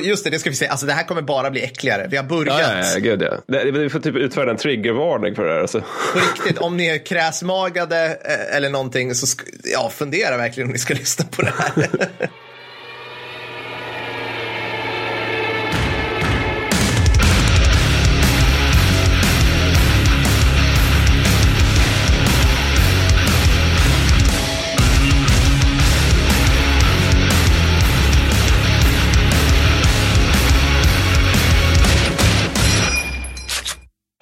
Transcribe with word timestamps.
just 0.00 0.24
det, 0.24 0.30
det 0.30 0.38
ska 0.38 0.50
vi 0.50 0.56
säga, 0.56 0.70
alltså 0.70 0.86
det 0.86 0.92
här 0.92 1.04
kommer 1.04 1.22
bara 1.22 1.50
bli 1.50 1.62
äckligare. 1.64 2.06
Vi 2.10 2.16
har 2.16 2.24
börjat. 2.24 2.60
Ja, 2.60 2.76
ja, 2.78 2.84
ja, 2.94 2.98
gud 2.98 3.22
ja. 3.22 3.32
Det- 3.46 3.70
Vi 3.70 3.90
får 3.90 4.00
typ 4.00 4.16
utfärda 4.16 4.50
en 4.50 4.56
triggervarning 4.56 5.34
för 5.34 5.44
det 5.46 5.52
här. 5.52 5.60
Alltså. 5.60 5.80
På 6.12 6.18
riktigt, 6.18 6.58
om 6.58 6.76
ni 6.76 6.86
är 6.86 7.06
kräsmagade 7.06 8.04
eh, 8.06 8.56
eller 8.56 8.70
någonting 8.70 9.14
så 9.14 9.26
ja, 9.64 9.90
fundera 9.94 10.36
verkligen 10.36 10.66
om 10.68 10.72
ni 10.72 10.78
ska 10.78 10.94
lyssna 10.94 11.24
på 11.30 11.42
det 11.42 11.52
här. 11.58 11.88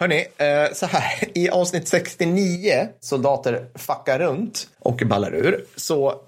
Hörni, 0.02 0.26
eh, 0.36 0.72
så 0.72 0.86
här. 0.86 1.24
I 1.34 1.48
avsnitt 1.48 1.88
69, 1.88 2.88
Soldater 3.00 3.66
fuckar 3.74 4.18
runt 4.18 4.68
och 4.78 5.02
ballar 5.06 5.34
ur, 5.34 5.64
så 5.76 6.20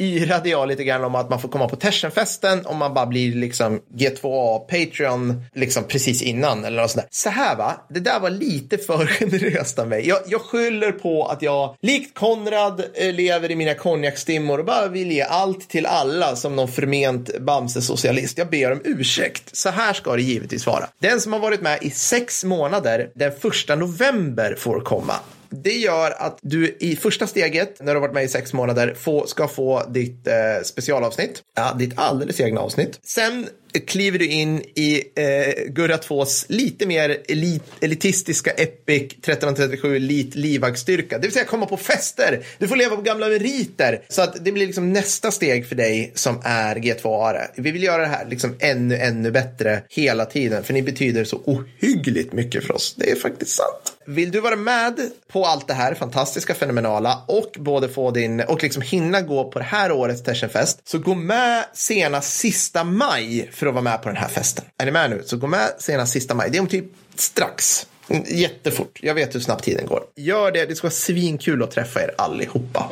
yrade 0.00 0.48
jag 0.48 0.68
lite 0.68 0.84
grann 0.84 1.04
om 1.04 1.14
att 1.14 1.30
man 1.30 1.40
får 1.40 1.48
komma 1.48 1.68
på 1.68 1.76
Tersenfesten 1.76 2.66
om 2.66 2.76
man 2.76 2.94
bara 2.94 3.06
blir 3.06 3.34
liksom 3.34 3.80
G2A 3.94 4.58
Patreon 4.58 5.44
liksom 5.54 5.84
precis 5.84 6.22
innan 6.22 6.64
eller 6.64 6.82
något 6.82 6.90
sånt 6.90 7.02
där. 7.02 7.08
Så 7.10 7.30
här 7.30 7.56
va, 7.56 7.86
det 7.88 8.00
där 8.00 8.20
var 8.20 8.30
lite 8.30 8.78
för 8.78 9.06
generöst 9.20 9.78
av 9.78 9.88
mig. 9.88 10.08
Jag, 10.08 10.18
jag 10.26 10.40
skyller 10.40 10.92
på 10.92 11.26
att 11.26 11.42
jag 11.42 11.76
likt 11.80 12.18
Konrad 12.18 12.84
eh, 12.94 13.14
lever 13.14 13.50
i 13.50 13.56
mina 13.56 13.74
konjakstimmor 13.74 14.58
och 14.58 14.64
bara 14.64 14.88
vill 14.88 15.12
ge 15.12 15.22
allt 15.22 15.68
till 15.68 15.86
alla 15.86 16.36
som 16.36 16.56
någon 16.56 16.68
förment 16.68 17.38
Bamse-socialist. 17.38 18.38
Jag 18.38 18.50
ber 18.50 18.72
om 18.72 18.80
ursäkt. 18.84 19.56
Så 19.56 19.70
här 19.70 19.92
ska 19.92 20.16
det 20.16 20.22
givetvis 20.22 20.66
vara. 20.66 20.86
Den 20.98 21.20
som 21.20 21.32
har 21.32 21.40
varit 21.40 21.60
med 21.60 21.78
i 21.82 21.90
sex 21.90 22.44
månader 22.44 23.10
den 23.14 23.32
första 23.40 23.76
november 23.76 24.56
får 24.58 24.80
komma. 24.80 25.14
Det 25.50 25.72
gör 25.72 26.10
att 26.10 26.38
du 26.42 26.76
i 26.80 26.96
första 26.96 27.26
steget, 27.26 27.80
när 27.80 27.94
du 27.94 28.00
har 28.00 28.00
varit 28.00 28.14
med 28.14 28.24
i 28.24 28.28
sex 28.28 28.52
månader, 28.52 28.94
få, 28.94 29.26
ska 29.26 29.48
få 29.48 29.82
ditt 29.88 30.26
eh, 30.26 30.34
specialavsnitt. 30.64 31.42
Ja, 31.54 31.74
ditt 31.78 31.92
alldeles 31.96 32.40
egna 32.40 32.60
avsnitt. 32.60 33.00
Sen 33.02 33.46
kliver 33.72 34.18
du 34.18 34.26
in 34.26 34.62
i 34.74 35.02
eh, 35.16 35.72
Gurra 35.72 35.96
2s 35.96 36.44
lite 36.48 36.86
mer 36.86 37.18
elit, 37.28 37.62
elitistiska 37.80 38.50
Epic 38.50 39.02
1337 39.02 39.96
Elite 39.96 40.38
livvaktsstyrka. 40.38 41.18
Det 41.18 41.26
vill 41.26 41.32
säga 41.32 41.44
komma 41.44 41.66
på 41.66 41.76
fester. 41.76 42.44
Du 42.58 42.68
får 42.68 42.76
leva 42.76 42.96
på 42.96 43.02
gamla 43.02 43.28
meriter. 43.28 44.02
Så 44.08 44.22
att 44.22 44.44
det 44.44 44.52
blir 44.52 44.66
liksom 44.66 44.92
nästa 44.92 45.30
steg 45.30 45.66
för 45.66 45.76
dig 45.76 46.12
som 46.14 46.40
är 46.44 46.76
G2-are. 46.76 47.46
Vi 47.54 47.70
vill 47.70 47.82
göra 47.82 48.02
det 48.02 48.08
här 48.08 48.26
liksom 48.30 48.56
ännu, 48.58 48.96
ännu 48.96 49.30
bättre 49.30 49.82
hela 49.88 50.24
tiden. 50.24 50.64
För 50.64 50.72
ni 50.72 50.82
betyder 50.82 51.24
så 51.24 51.36
ohyggligt 51.44 52.32
mycket 52.32 52.64
för 52.64 52.74
oss. 52.74 52.94
Det 52.98 53.10
är 53.10 53.16
faktiskt 53.16 53.56
sant. 53.56 53.96
Vill 54.06 54.30
du 54.30 54.40
vara 54.40 54.56
med 54.56 55.10
på 55.32 55.44
allt 55.44 55.68
det 55.68 55.74
här 55.74 55.94
fantastiska, 55.94 56.54
fenomenala 56.54 57.22
och 57.28 57.52
både 57.58 57.88
få 57.88 58.10
din 58.10 58.40
och 58.40 58.62
liksom 58.62 58.82
hinna 58.82 59.20
gå 59.20 59.50
på 59.50 59.58
det 59.58 59.64
här 59.64 59.92
årets 59.92 60.22
Tersenfest 60.22 60.88
så 60.88 60.98
gå 60.98 61.14
med 61.14 61.64
senast 61.74 62.38
sista 62.38 62.84
maj 62.84 63.48
för 63.60 63.66
att 63.66 63.74
vara 63.74 63.84
med 63.84 64.02
på 64.02 64.08
den 64.08 64.16
här 64.16 64.28
festen. 64.28 64.64
Är 64.78 64.84
ni 64.84 64.90
med 64.90 65.10
nu? 65.10 65.22
Så 65.26 65.36
gå 65.36 65.46
med 65.46 65.72
senast 65.78 66.12
sista 66.12 66.34
maj. 66.34 66.50
Det 66.50 66.58
är 66.58 66.60
om 66.60 66.66
typ 66.66 66.84
strax. 67.14 67.86
Mm, 68.08 68.22
Jättefort. 68.28 68.98
Jag 69.02 69.14
vet 69.14 69.34
hur 69.34 69.40
snabbt 69.40 69.64
tiden 69.64 69.86
går. 69.86 70.02
Gör 70.16 70.52
det. 70.52 70.66
Det 70.66 70.74
ska 70.74 70.86
vara 70.86 70.92
svinkul 70.92 71.62
att 71.62 71.70
träffa 71.70 72.00
er 72.02 72.14
allihopa. 72.18 72.90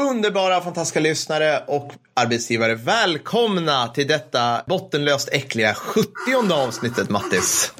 Underbara, 0.00 0.60
fantastiska 0.60 1.00
lyssnare 1.00 1.62
och 1.66 1.92
arbetsgivare. 2.14 2.74
Välkomna 2.74 3.88
till 3.88 4.06
detta 4.06 4.62
bottenlöst 4.66 5.28
äckliga 5.32 5.74
70 5.74 6.08
avsnittet, 6.52 7.10
Mattis. 7.10 7.72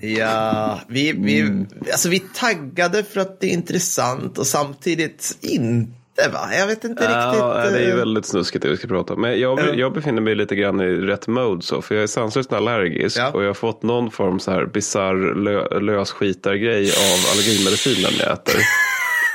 Ja, 0.00 0.80
vi, 0.88 1.12
vi, 1.12 1.64
alltså, 1.92 2.08
vi 2.08 2.20
taggade 2.34 3.04
för 3.04 3.20
att 3.20 3.40
det 3.40 3.46
är 3.46 3.52
intressant 3.52 4.38
och 4.38 4.46
samtidigt 4.46 5.38
inte, 5.40 5.92
va? 6.32 6.48
Jag 6.52 6.66
vet 6.66 6.84
inte 6.84 7.02
riktigt. 7.02 7.38
Ja, 7.38 7.66
det 7.70 7.78
är 7.78 7.82
ju 7.82 7.90
eh, 7.90 7.96
väldigt 7.96 8.26
snuskigt 8.26 8.62
det 8.62 8.68
vi 8.68 8.76
ska 8.76 8.88
prata 8.88 9.14
om. 9.14 9.20
Men 9.20 9.40
jag, 9.40 9.78
jag 9.78 9.92
befinner 9.92 10.22
mig 10.22 10.34
lite 10.34 10.56
grann 10.56 10.80
i 10.80 10.84
rätt 10.84 11.26
mode 11.26 11.62
så. 11.62 11.82
För 11.82 11.94
jag 11.94 12.02
är 12.02 12.06
sanslöst 12.06 12.52
allergisk. 12.52 13.18
Ja. 13.18 13.30
Och 13.30 13.42
jag 13.42 13.48
har 13.48 13.54
fått 13.54 13.82
någon 13.82 14.10
form 14.10 14.40
så 14.40 14.50
här 14.50 14.66
bisarr 14.66 15.34
lö, 15.34 15.80
lösskitargrej 15.80 16.90
av 16.90 17.32
allergimedicinen 17.32 18.10
jag 18.18 18.32
äter. 18.32 18.60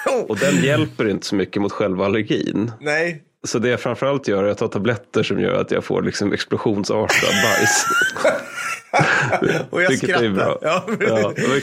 Och 0.28 0.38
den 0.38 0.64
hjälper 0.64 1.10
inte 1.10 1.26
så 1.26 1.36
mycket 1.36 1.62
mot 1.62 1.72
själva 1.72 2.06
allergin. 2.06 2.72
Nej. 2.80 3.24
Så 3.44 3.60
det 3.60 3.70
jag 3.70 3.80
framförallt 3.80 4.28
gör 4.28 4.44
är 4.44 4.50
att 4.50 4.58
ta 4.58 4.68
tabletter 4.68 5.24
som 5.24 5.40
gör 5.40 5.62
att 5.62 5.72
jag 5.72 5.84
får 5.84 6.02
liksom 6.02 6.34
explosionsartad 6.34 7.34
bajs. 7.44 7.86
Och 9.70 9.82
jag 9.84 9.90
Vilket 9.90 10.10
är 10.10 10.14
skrattar. 10.14 10.30
bra. 10.30 10.58
Ja. 10.62 10.86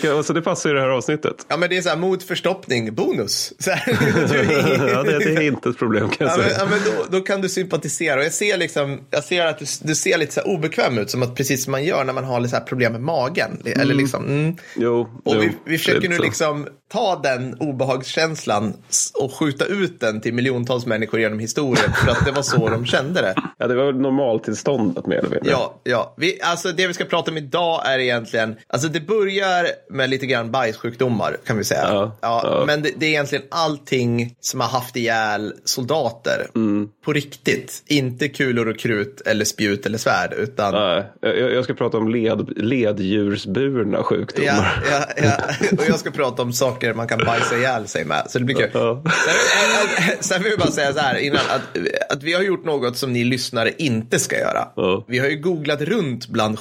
Ja, 0.03 0.15
och 0.15 0.25
så 0.25 0.33
det 0.33 0.43
passar 0.43 0.71
i 0.71 0.73
det 0.73 0.81
här 0.81 0.89
avsnittet. 0.89 1.47
Ja, 1.49 1.57
men 1.57 1.69
det 1.71 1.77
är 1.77 1.83
så 1.83 1.89
här 1.89 1.97
mot 1.97 2.23
förstoppning, 2.23 2.95
bonus. 2.95 3.53
Så 3.59 3.71
här, 3.71 3.89
Ja, 4.93 5.03
det, 5.03 5.19
det 5.19 5.25
är 5.37 5.41
inte 5.41 5.69
ett 5.69 5.79
problem 5.79 6.09
kan 6.09 6.27
jag 6.27 6.35
Ja, 6.35 6.37
men, 6.43 6.47
säga. 6.49 6.59
ja, 6.59 6.67
men 6.71 6.79
då, 7.11 7.19
då 7.19 7.25
kan 7.25 7.41
du 7.41 7.49
sympatisera. 7.49 8.19
Och 8.21 8.25
jag 8.25 8.33
ser, 8.33 8.57
liksom, 8.57 9.01
jag 9.11 9.25
ser 9.25 9.47
att 9.47 9.59
du, 9.59 9.65
du 9.83 9.95
ser 9.95 10.19
lite 10.19 10.33
så 10.35 10.41
här 10.41 10.49
obekväm 10.49 10.99
ut, 10.99 11.11
som 11.11 11.23
att 11.23 11.35
precis 11.35 11.65
som 11.65 11.71
man 11.71 11.85
gör 11.85 12.05
när 12.05 12.13
man 12.13 12.25
har 12.25 12.41
lite 12.41 12.57
så 12.57 12.63
problem 12.63 12.93
med 12.93 13.01
magen. 13.03 13.63
Eller 13.65 13.95
liksom, 13.95 14.25
mm. 14.25 14.57
Jo, 14.77 15.01
Och 15.25 15.35
jo, 15.35 15.41
vi, 15.41 15.53
vi 15.65 15.79
försöker 15.79 16.05
är 16.05 16.09
nu 16.09 16.17
så. 16.17 16.23
liksom 16.23 16.67
ta 16.93 17.21
den 17.23 17.55
obehagskänslan 17.61 18.75
och 19.15 19.35
skjuta 19.35 19.65
ut 19.65 20.01
den 20.01 20.21
till 20.21 20.35
miljontals 20.35 20.87
människor 20.87 21.21
genom 21.21 21.39
historien 21.39 21.93
för 22.05 22.11
att 22.11 22.25
det 22.25 22.33
var 22.33 22.43
så 22.43 22.69
de 22.69 22.87
kände 22.87 23.21
det. 23.21 23.35
Ja, 23.59 23.67
det 23.67 23.75
var 23.75 23.93
normaltillståndet 23.93 25.07
mer 25.07 25.17
eller 25.17 25.31
mindre. 25.31 25.51
Ja, 25.51 25.81
ja. 25.85 26.15
Vi, 26.17 26.41
alltså 26.43 26.73
det 26.73 26.87
vi 26.87 26.95
ska 26.95 27.05
prata 27.05 27.18
om 27.29 27.37
idag 27.37 27.83
är 27.87 27.99
egentligen, 27.99 28.57
alltså 28.69 28.89
det 28.89 29.01
börjar 29.01 29.67
med 29.91 30.11
lite 30.11 30.27
grann 30.27 30.51
bajssjukdomar 30.51 31.37
kan 31.47 31.57
vi 31.57 31.65
säga. 31.65 31.83
Ja, 31.85 32.19
ja. 32.23 32.65
Men 32.67 32.83
det, 32.83 32.91
det 32.97 33.07
är 33.07 33.11
egentligen 33.11 33.45
allting 33.51 34.35
som 34.41 34.61
har 34.61 34.69
haft 34.69 34.97
ihjäl 34.97 35.53
soldater. 35.65 36.47
Mm. 36.55 36.89
På 37.05 37.13
riktigt. 37.13 37.83
Inte 37.87 38.29
kulor 38.29 38.69
och 38.69 38.79
krut 38.79 39.21
eller 39.27 39.45
spjut 39.45 39.87
eller 39.87 39.99
svärd 39.99 40.33
utan 40.33 40.75
Nej, 40.75 41.05
jag, 41.21 41.53
jag 41.53 41.65
ska 41.65 41.75
prata 41.75 41.99
om 41.99 42.09
led, 42.09 42.59
leddjursburna 42.59 44.03
sjukdomar. 44.03 44.85
Ja, 44.91 45.07
ja, 45.17 45.25
ja. 45.61 45.77
Och 45.79 45.85
jag 45.89 45.99
ska 45.99 46.11
prata 46.11 46.43
om 46.43 46.53
saker 46.53 46.95
man 46.95 47.09
kan 47.09 47.19
bajsa 47.19 47.57
ihjäl 47.57 47.89
sig 47.89 48.05
med. 48.05 48.27
Så 48.29 48.39
det 48.39 48.45
blir 48.45 48.57
kul. 48.57 48.71
Ja. 48.73 49.03
Sen, 49.05 50.17
sen 50.21 50.43
vill 50.43 50.51
jag 50.51 50.59
bara 50.59 50.71
säga 50.71 50.93
så 50.93 50.99
här 50.99 51.19
innan. 51.19 51.41
Att, 51.49 51.79
att 52.13 52.23
vi 52.23 52.33
har 52.33 52.43
gjort 52.43 52.65
något 52.65 52.97
som 52.97 53.13
ni 53.13 53.25
lyssnare 53.25 53.73
inte 53.79 54.19
ska 54.19 54.39
göra. 54.39 54.69
Ja. 54.77 55.05
Vi 55.09 55.19
har 55.19 55.29
ju 55.29 55.37
googlat 55.37 55.81
runt 55.81 56.29
bland 56.29 56.59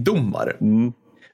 sjukdomar. 0.00 0.56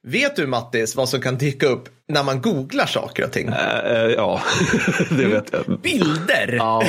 Vet 0.03 0.37
du 0.37 0.47
Mattis 0.47 0.97
vad 0.97 1.09
som 1.09 1.21
kan 1.21 1.39
dyka 1.39 1.67
upp 1.67 1.89
när 2.09 2.23
man 2.23 2.41
googlar 2.43 2.87
saker 2.87 3.25
och 3.25 3.33
ting? 3.33 3.49
Äh, 3.49 3.93
äh, 3.97 4.11
ja, 4.11 4.41
det 5.11 5.25
vet 5.27 5.53
jag. 5.53 5.79
Bilder! 5.81 6.55
Ja, 6.57 6.83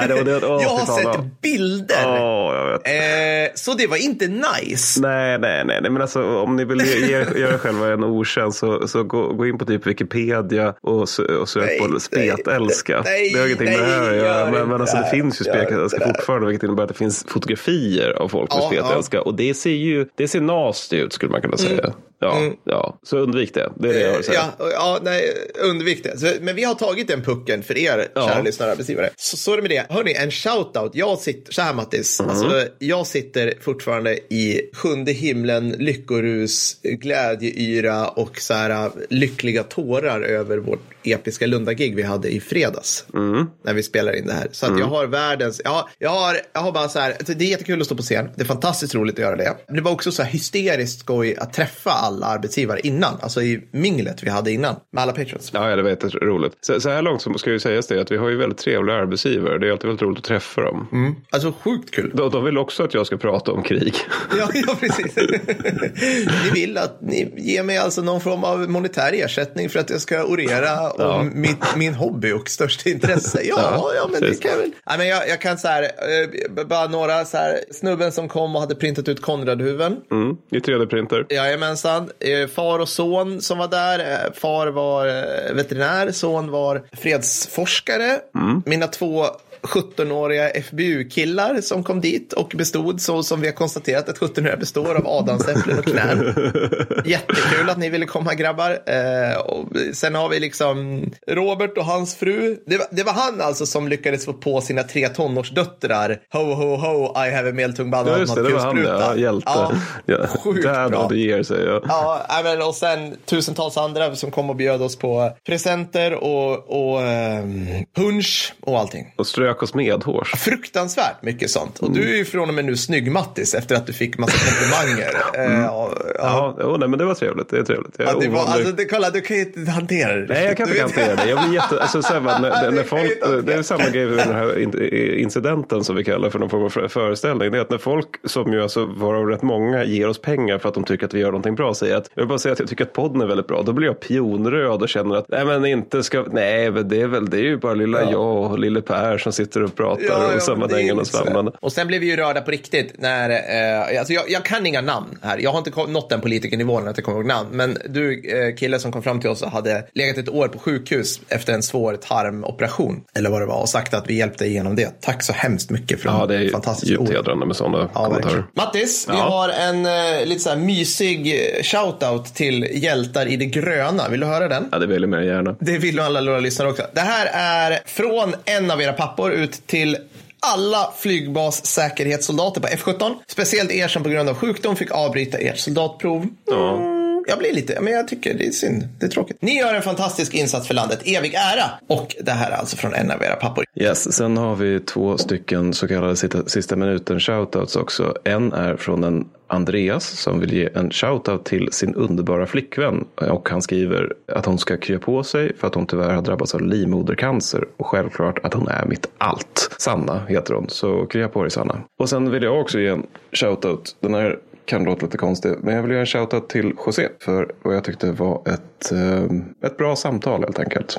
ja, 0.00 0.06
det, 0.08 0.24
det, 0.24 0.46
åh, 0.46 0.62
jag 0.62 0.68
har 0.68 1.02
ja. 1.02 1.12
sett 1.14 1.40
bilder. 1.42 2.02
Ja, 2.02 2.56
jag 2.56 2.72
vet. 2.72 2.86
Eh, 2.86 3.52
så 3.54 3.74
det 3.74 3.86
var 3.86 3.96
inte 3.96 4.26
nice. 4.26 5.00
Nej, 5.00 5.38
nej, 5.38 5.64
nej, 5.64 5.78
nej, 5.82 5.90
men 5.90 6.02
alltså 6.02 6.22
om 6.38 6.56
ni 6.56 6.64
vill 6.64 6.80
ge, 6.80 7.06
ge, 7.06 7.12
göra 7.12 7.54
er 7.54 7.58
själva 7.58 7.92
en 7.92 8.04
otjänst 8.04 8.58
så, 8.58 8.88
så 8.88 9.02
gå, 9.02 9.32
gå 9.32 9.46
in 9.46 9.58
på 9.58 9.64
typ 9.64 9.86
Wikipedia 9.86 10.74
och, 10.80 11.04
sö- 11.04 11.36
och 11.36 11.48
sök 11.48 11.78
på 11.78 12.00
spetälska. 12.00 13.02
nej, 13.04 13.30
det 13.32 13.38
har 13.38 13.46
ingenting 13.46 13.70
med 13.70 13.78
det 13.78 13.84
här 13.86 14.10
att 14.10 14.16
göra. 14.16 14.38
gör 14.38 14.50
Men, 14.50 14.68
men 14.68 14.80
alltså, 14.80 14.96
det 14.96 15.10
finns 15.10 15.40
ju 15.40 15.44
spetälska 15.44 16.06
fortfarande, 16.06 16.46
vilket 16.46 16.62
innebär 16.64 16.82
att 16.82 16.88
det 16.88 16.94
finns 16.94 17.24
fotografier 17.28 18.10
av 18.12 18.28
folk 18.28 18.50
med 18.54 18.62
Ja, 18.62 18.70
ja. 18.74 18.82
spetälska. 18.84 19.22
Och 19.22 19.34
det 19.34 19.54
ser 19.54 19.70
ju 19.70 20.06
det 20.16 20.28
ser 20.28 20.40
nasty 20.40 20.96
ut 20.96 21.12
skulle 21.12 21.32
man 21.32 21.40
kunna 21.42 21.56
säga. 21.56 21.92
Ja, 22.20 22.40
ja, 22.64 22.98
så 23.02 23.18
undvik 23.18 23.54
det. 23.54 23.72
Det 23.76 23.88
är 23.88 23.92
det 23.92 24.00
jag 24.00 24.10
har 24.12 24.18
att 24.18 24.24
säga. 24.24 24.40
Mm. 24.60 24.72
Ja, 24.72 24.98
nej, 25.02 25.32
undvik 25.62 26.02
det. 26.04 26.18
Så, 26.18 26.32
men 26.40 26.56
vi 26.56 26.64
har 26.64 26.74
tagit 26.74 27.08
den 27.08 27.22
pucken 27.22 27.62
för 27.62 27.78
er, 27.78 28.08
Ja. 28.14 28.28
kära 28.28 28.42
lyssnare 28.42 28.68
och 28.68 28.72
arbetsgivare. 28.72 29.10
Så, 29.16 29.36
så 29.36 29.52
är 29.52 29.56
det 29.56 29.62
med 29.62 29.70
det. 29.70 29.86
Hörni, 29.94 30.14
en 30.14 30.30
shoutout. 30.30 30.90
Jag 30.94 31.18
sitter, 31.18 31.52
så 31.52 31.62
här 31.62 31.74
Mattis, 31.74 32.20
Mm. 32.20 32.30
alltså, 32.30 32.68
jag 32.78 33.06
sitter 33.06 33.54
fortfarande 33.60 34.18
i 34.34 34.70
sjunde 34.72 35.12
himlen, 35.12 35.70
lyckorus, 35.78 36.76
glädjeyra 36.82 38.08
och 38.08 38.40
så 38.40 38.54
här 38.54 38.70
äh, 38.70 38.90
lyckliga 39.10 39.62
tårar 39.62 40.20
över 40.20 40.58
vårt 40.58 40.80
episka 41.04 41.46
Lunda-gig 41.46 41.94
vi 41.96 42.02
hade 42.02 42.28
i 42.28 42.40
fredags. 42.40 43.04
Mm. 43.14 43.46
När 43.64 43.74
vi 43.74 43.82
spelar 43.82 44.16
in 44.16 44.26
det 44.26 44.32
här. 44.32 44.48
Så 44.52 44.66
att 44.66 44.78
jag 44.78 44.86
har 44.86 45.06
världens, 45.06 45.60
jag, 45.64 45.88
jag, 45.98 46.10
har, 46.10 46.40
jag 46.52 46.60
har 46.60 46.72
bara 46.72 46.88
så 46.88 46.98
här, 46.98 47.16
det 47.26 47.44
är 47.44 47.48
jättekul 47.48 47.80
att 47.80 47.86
stå 47.86 47.94
på 47.96 48.02
scen. 48.02 48.28
Det 48.36 48.42
är 48.42 48.46
fantastiskt 48.46 48.94
roligt 48.94 49.14
att 49.14 49.20
göra 49.20 49.36
det. 49.36 49.56
Det 49.68 49.80
var 49.80 49.90
också 49.92 50.12
så 50.12 50.22
här 50.22 50.30
hysteriskt 50.30 51.00
skoj 51.00 51.36
att 51.36 51.52
träffa 51.52 51.90
alla 51.90 52.26
arbetsgivare 52.26 52.80
innan. 52.80 53.18
Alltså 53.20 53.42
i 53.42 53.60
minglet 53.70 54.22
vi 54.22 54.30
hade 54.30 54.45
hade 54.46 54.52
innan 54.54 54.76
med 54.92 55.02
alla 55.02 55.12
patrons. 55.12 55.50
Ja, 55.54 55.70
ja 55.70 55.76
det 55.76 55.82
var 55.82 55.90
jätteroligt. 55.90 56.56
Så, 56.60 56.80
så 56.80 56.90
här 56.90 57.02
långt 57.02 57.22
så 57.22 57.34
ska 57.38 57.50
ju 57.50 57.60
sägas 57.60 57.86
det 57.86 58.00
att 58.00 58.10
vi 58.10 58.16
har 58.16 58.28
ju 58.28 58.36
väldigt 58.36 58.58
trevliga 58.58 58.96
arbetsgivare. 58.96 59.58
Det 59.58 59.66
är 59.68 59.72
alltid 59.72 59.86
väldigt 59.86 60.02
roligt 60.02 60.18
att 60.18 60.24
träffa 60.24 60.60
dem. 60.60 60.88
Mm. 60.92 61.14
Alltså 61.30 61.52
sjukt 61.64 61.90
kul. 61.94 62.10
De, 62.14 62.30
de 62.30 62.44
vill 62.44 62.58
också 62.58 62.82
att 62.84 62.94
jag 62.94 63.06
ska 63.06 63.16
prata 63.16 63.52
om 63.52 63.62
krig. 63.62 63.94
Ja, 64.38 64.48
ja 64.66 64.76
precis. 64.80 65.16
ni 66.44 66.50
vill 66.54 66.78
att 66.78 66.98
ni 67.00 67.32
ger 67.36 67.62
mig 67.62 67.78
alltså 67.78 68.02
någon 68.02 68.20
form 68.20 68.44
av 68.44 68.70
monetär 68.70 69.12
ersättning 69.12 69.68
för 69.70 69.78
att 69.80 69.90
jag 69.90 70.00
ska 70.00 70.24
orera 70.24 70.90
om 70.90 71.32
Ja. 71.44 71.66
min 71.76 71.94
hobby 71.94 72.32
och 72.32 72.48
största 72.48 72.90
intresse. 72.90 73.40
Ja, 73.44 73.54
Ja, 73.58 73.90
ja, 73.96 74.08
men 74.12 74.20
precis. 74.20 74.38
det 74.40 74.42
kan 74.42 74.52
jag 74.52 74.58
väl. 74.58 74.70
Nej, 74.88 74.98
men 74.98 75.08
jag, 75.08 75.28
jag 75.28 75.40
kan 75.40 75.58
så 75.58 75.68
här, 75.68 75.82
eh, 75.82 76.64
bara 76.66 76.88
några 76.88 77.24
så 77.24 77.36
här, 77.36 77.58
snubben 77.70 78.12
som 78.12 78.28
kom 78.28 78.54
och 78.56 78.60
hade 78.60 78.74
printat 78.74 79.08
ut 79.08 79.22
Konradhuven. 79.22 79.96
Mm, 80.10 80.36
I 80.50 80.58
3D-printer. 80.58 81.26
Jajamensan. 81.30 82.10
Eh, 82.20 82.48
Far 82.48 82.78
och 82.78 82.88
son 82.88 83.40
som 83.40 83.58
var 83.58 83.68
där. 83.68 84.30
Far 84.36 84.66
var 84.66 85.06
eh, 85.06 85.54
veterinär, 85.54 86.12
son 86.12 86.50
var 86.50 86.82
fredsforskare. 86.92 88.20
Mina 88.64 88.86
två 88.86 89.26
17-åriga 89.62 90.48
FBU-killar 90.50 91.60
som 91.60 91.84
kom 91.84 92.00
dit 92.00 92.32
och 92.32 92.52
bestod 92.56 93.00
så 93.00 93.22
som 93.22 93.40
vi 93.40 93.46
har 93.46 93.54
konstaterat 93.54 94.08
att 94.08 94.18
17-åriga 94.18 94.56
består 94.56 94.94
av 94.94 95.06
adamsäpplen 95.06 95.78
och 95.78 95.84
knän. 95.84 96.18
Jättekul 97.04 97.70
att 97.70 97.78
ni 97.78 97.88
ville 97.88 98.06
komma 98.06 98.34
grabbar. 98.34 98.70
Eh, 98.70 99.38
och 99.38 99.66
sen 99.94 100.14
har 100.14 100.28
vi 100.28 100.40
liksom 100.40 101.04
Robert 101.28 101.78
och 101.78 101.84
hans 101.84 102.14
fru. 102.14 102.56
Det 102.66 102.76
var, 102.76 102.86
det 102.90 103.02
var 103.02 103.12
han 103.12 103.40
alltså 103.40 103.66
som 103.66 103.88
lyckades 103.88 104.24
få 104.24 104.32
på 104.32 104.60
sina 104.60 104.82
tre 104.82 105.08
tonårsdöttrar. 105.08 106.20
Ho, 106.32 106.38
ho, 106.54 106.76
ho, 106.76 107.26
I 107.26 107.30
have 107.30 107.50
a 107.50 107.52
medeltung 107.52 107.90
Ja, 107.92 108.18
just 108.18 108.34
det, 108.34 108.42
det 108.42 108.54
var 108.54 108.60
han 108.60 108.76
det. 108.76 108.88
Ja, 108.88 109.16
hjälte. 109.16 109.52
Ja, 109.54 109.72
Ja, 110.06 110.26
sjukt 110.26 110.64
Dad 110.64 110.90
bra. 110.90 111.00
och 111.00 111.12
det 111.12 111.18
ger 111.18 111.42
sig. 111.42 111.64
Ja. 111.64 111.80
Ja, 111.88 112.40
men, 112.44 112.62
och 112.62 112.74
sen 112.74 113.16
tusentals 113.24 113.76
andra 113.76 114.16
som 114.16 114.30
kom 114.30 114.50
och 114.50 114.56
bjöd 114.56 114.82
oss 114.82 114.96
på 114.96 115.32
presenter 115.46 116.14
och, 116.14 116.70
och 116.92 117.02
ehm, 117.02 117.66
punch 117.96 118.54
och 118.60 118.78
allting. 118.78 119.14
Och 119.16 119.26
oss 119.54 119.74
medhårs. 119.74 120.32
Fruktansvärt 120.36 121.22
mycket 121.22 121.50
sånt. 121.50 121.78
Och 121.78 121.90
du 121.90 122.12
är 122.12 122.16
ju 122.16 122.24
från 122.24 122.48
och 122.48 122.54
med 122.54 122.64
nu 122.64 122.76
snygg 122.76 123.10
Mattis 123.12 123.54
efter 123.54 123.74
att 123.76 123.86
du 123.86 123.92
fick 123.92 124.18
massa 124.18 124.38
komplimanger. 124.38 125.06
Eh, 125.36 125.60
ja, 125.62 125.92
ja. 125.96 126.12
Ja, 126.18 126.56
jo, 126.60 126.76
nej, 126.76 126.88
men 126.88 126.98
det 126.98 127.04
var 127.04 127.14
trevligt. 127.14 127.48
Det 127.48 127.58
är 127.58 127.62
trevligt. 127.62 127.94
Jag 127.98 128.08
är 128.08 128.20
det 128.20 128.28
var, 128.28 128.40
alltså, 128.40 128.72
det, 128.72 128.84
kolla, 128.84 129.10
du 129.10 129.20
kan 129.20 129.36
ju 129.36 129.42
inte 129.42 129.70
hantera 129.70 130.14
det. 130.16 130.26
Nej, 130.34 130.44
jag 130.44 130.56
kan 130.56 130.68
inte 130.68 130.80
hantera 130.82 131.14
det. 131.16 131.28
Jag 131.30 131.42
blir 131.44 131.54
jätte... 131.54 131.80
Alltså, 131.86 132.02
så 132.02 132.12
här, 132.14 132.20
när, 132.20 132.70
när 132.70 132.82
folk, 132.82 133.12
det 133.46 133.54
är 133.54 133.62
samma 133.62 133.88
grej 133.88 134.06
med 134.06 134.16
den 134.18 134.34
här 134.34 134.58
in- 134.58 135.14
incidenten 135.18 135.84
som 135.84 135.96
vi 135.96 136.04
kallar 136.04 136.30
för 136.30 136.38
någon 136.38 136.50
form 136.50 136.62
av 136.64 136.68
för- 136.68 136.88
föreställning. 136.88 137.50
Det 137.52 137.58
är 137.58 137.62
att 137.62 137.70
när 137.70 137.78
folk, 137.78 138.08
som 138.24 138.52
ju 138.52 138.62
alltså 138.62 138.84
varav 138.84 139.26
rätt 139.26 139.42
många, 139.42 139.84
ger 139.84 140.08
oss 140.08 140.20
pengar 140.22 140.58
för 140.58 140.68
att 140.68 140.74
de 140.74 140.84
tycker 140.84 141.06
att 141.06 141.14
vi 141.14 141.18
gör 141.20 141.26
någonting 141.26 141.54
bra, 141.54 141.74
säger 141.74 141.96
att 141.96 142.10
jag 142.14 142.22
vill 142.22 142.28
bara 142.28 142.38
säga 142.38 142.52
att 142.52 142.58
jag 142.58 142.68
tycker 142.68 142.84
att 142.84 142.92
podden 142.92 143.20
är 143.20 143.26
väldigt 143.26 143.46
bra. 143.46 143.62
Då 143.62 143.72
blir 143.72 143.86
jag 143.86 144.00
pionröd 144.00 144.82
och 144.82 144.88
känner 144.88 145.16
att 145.16 145.28
nej, 145.28 145.44
men 145.44 145.64
inte 145.64 146.02
ska... 146.02 146.24
Nej, 146.30 146.70
men 146.70 146.88
det 146.88 147.00
är 147.00 147.06
väl 147.06 147.30
det 147.30 147.36
är 147.36 147.42
ju 147.42 147.56
bara 147.56 147.74
lilla 147.74 148.02
Ja. 148.02 148.10
jag 148.10 148.50
och 148.52 148.58
lille 148.58 148.80
Per 148.80 149.18
som 149.18 149.32
sitter 149.36 149.62
och 149.62 149.76
pratar 149.76 150.02
Ja, 150.02 150.08
ja, 150.18 150.24
och 150.26 150.30
men 150.32 150.40
samma 150.40 150.66
det 150.66 150.74
är 150.74 150.76
dängen 150.76 150.94
ju 150.94 151.00
och 151.00 151.06
svamlande. 151.06 151.52
Och 151.60 151.72
sen 151.72 151.86
blev 151.86 152.00
vi 152.00 152.06
ju 152.06 152.16
rörda 152.16 152.40
på 152.40 152.50
riktigt 152.50 152.94
när, 152.98 153.30
eh, 153.30 153.98
alltså 153.98 154.12
jag, 154.12 154.24
jag 154.30 154.44
kan 154.44 154.66
inga 154.66 154.80
namn 154.80 155.18
här. 155.22 155.38
Jag 155.38 155.50
har 155.50 155.58
inte 155.58 155.70
nått 155.88 156.10
den 156.10 156.20
politikernivån 156.20 156.88
att 156.88 156.96
jag 156.98 157.04
kommer 157.04 157.18
ihåg 157.18 157.26
namn. 157.26 157.48
Men 157.52 157.78
du, 157.88 158.22
eh, 158.48 158.54
kille 158.56 158.78
som 158.78 158.92
kom 158.92 159.02
fram 159.02 159.20
till 159.20 159.30
oss 159.30 159.42
och 159.42 159.50
hade 159.50 159.86
legat 159.94 160.18
ett 160.18 160.28
år 160.28 160.48
på 160.48 160.58
sjukhus 160.58 161.20
efter 161.28 161.52
en 161.52 161.62
svår 161.62 161.96
tarmoperation. 161.96 163.00
Eller 163.18 163.30
vad 163.30 163.42
det 163.42 163.46
var 163.46 163.60
och 163.60 163.68
sagt 163.68 163.94
att 163.94 164.10
vi 164.10 164.14
hjälpte 164.18 164.44
igenom 164.46 164.76
det. 164.76 165.00
Tack 165.00 165.22
så 165.22 165.32
hemskt 165.32 165.70
mycket 165.70 166.00
för 166.00 166.08
Ja, 166.08 166.26
de 166.26 166.34
det 166.36 166.44
är 166.44 166.50
fantastiska 166.50 166.94
djupt 166.94 167.10
hedrande 167.12 167.46
med 167.46 167.56
sådana 167.56 167.78
Ja, 167.78 167.88
kommentarer. 168.04 168.22
verkligen. 168.22 168.44
Mattis, 168.54 169.06
vi 169.10 169.14
Ja. 169.16 169.22
har 169.22 169.48
en 169.48 169.86
eh, 169.86 170.26
lite 170.26 170.40
så 170.40 170.48
här 170.50 170.56
mysig 170.56 171.34
eh, 171.56 171.62
shoutout 171.62 172.34
till 172.34 172.68
hjältar 172.82 173.26
i 173.26 173.36
det 173.36 173.44
gröna. 173.46 174.08
Vill 174.08 174.20
du 174.20 174.26
höra 174.26 174.48
den? 174.48 174.68
Ja, 174.72 174.78
det 174.78 174.86
vill 174.86 175.02
jag 175.12 175.24
gärna. 175.24 175.56
Det 175.60 175.78
vill 175.78 176.00
alla 176.00 176.22
våra 176.22 176.40
lyssnare 176.40 176.68
också. 176.68 176.82
Det 176.94 177.00
här 177.00 177.28
är 177.32 177.78
från 177.86 178.34
en 178.44 178.70
av 178.70 178.82
era 178.82 178.92
pappor 178.92 179.25
går 179.26 179.34
ut 179.34 179.66
till 179.66 179.96
alla 180.40 180.92
flygbassäkerhetssoldater 180.98 182.60
på 182.60 182.68
F17. 182.68 183.14
Speciellt 183.26 183.70
er 183.70 183.88
som 183.88 184.02
på 184.02 184.08
grund 184.08 184.28
av 184.28 184.34
sjukdom 184.34 184.76
fick 184.76 184.90
avbryta 184.90 185.38
ert 185.38 185.58
soldatprov. 185.58 186.26
Mm, 186.52 187.05
jag 187.26 187.38
blir 187.38 187.52
lite, 187.52 187.80
men 187.80 187.92
jag 187.92 188.08
tycker 188.08 188.34
det 188.34 188.46
är 188.46 188.50
synd. 188.50 188.88
Det 188.98 189.06
är 189.06 189.10
tråkigt. 189.10 189.36
Ni 189.40 189.58
gör 189.58 189.74
en 189.74 189.82
fantastisk 189.82 190.34
insats 190.34 190.66
för 190.66 190.74
landet. 190.74 191.00
Evig 191.04 191.34
ära. 191.34 191.70
Och 191.86 192.16
det 192.20 192.32
här 192.32 192.50
är 192.50 192.56
alltså 192.56 192.76
från 192.76 192.94
en 192.94 193.10
av 193.10 193.22
era 193.22 193.34
pappor. 193.34 193.64
Yes, 193.74 194.12
sen 194.12 194.36
har 194.36 194.56
vi 194.56 194.80
två 194.80 195.18
stycken 195.18 195.74
så 195.74 195.88
kallade 195.88 196.16
sista, 196.16 196.44
sista 196.46 196.76
minuten 196.76 197.20
shoutouts 197.20 197.76
också. 197.76 198.14
En 198.24 198.52
är 198.52 198.76
från 198.76 199.04
en 199.04 199.28
Andreas 199.48 200.04
som 200.04 200.40
vill 200.40 200.52
ge 200.52 200.68
en 200.74 200.90
shoutout 200.90 201.44
till 201.44 201.68
sin 201.72 201.94
underbara 201.94 202.46
flickvän. 202.46 203.04
Och 203.14 203.48
han 203.48 203.62
skriver 203.62 204.12
att 204.32 204.46
hon 204.46 204.58
ska 204.58 204.76
krya 204.76 204.98
på 204.98 205.22
sig 205.22 205.56
för 205.56 205.66
att 205.66 205.74
hon 205.74 205.86
tyvärr 205.86 206.14
har 206.14 206.22
drabbats 206.22 206.54
av 206.54 206.62
livmodercancer. 206.62 207.64
Och 207.76 207.86
självklart 207.86 208.38
att 208.44 208.54
hon 208.54 208.68
är 208.68 208.86
mitt 208.86 209.08
allt. 209.18 209.70
Sanna 209.78 210.22
heter 210.28 210.54
hon, 210.54 210.68
så 210.68 211.06
krya 211.06 211.28
på 211.28 211.42
dig 211.42 211.50
Sanna. 211.50 211.78
Och 211.98 212.08
sen 212.08 212.30
vill 212.30 212.42
jag 212.42 212.60
också 212.60 212.78
ge 212.78 212.88
en 212.88 213.06
shoutout. 213.32 213.96
Den 214.00 214.14
här 214.14 214.38
kan 214.66 214.84
låta 214.84 215.06
lite 215.06 215.18
konstig, 215.18 215.52
men 215.62 215.74
jag 215.74 215.82
vill 215.82 215.92
ge 215.92 215.98
en 215.98 216.06
shoutout 216.06 216.48
till 216.48 216.72
José 216.86 217.08
för 217.20 217.52
vad 217.62 217.76
jag 217.76 217.84
tyckte 217.84 218.12
var 218.12 218.42
ett, 218.48 218.92
eh, 218.92 219.24
ett 219.68 219.76
bra 219.76 219.96
samtal 219.96 220.40
helt 220.40 220.58
enkelt. 220.58 220.98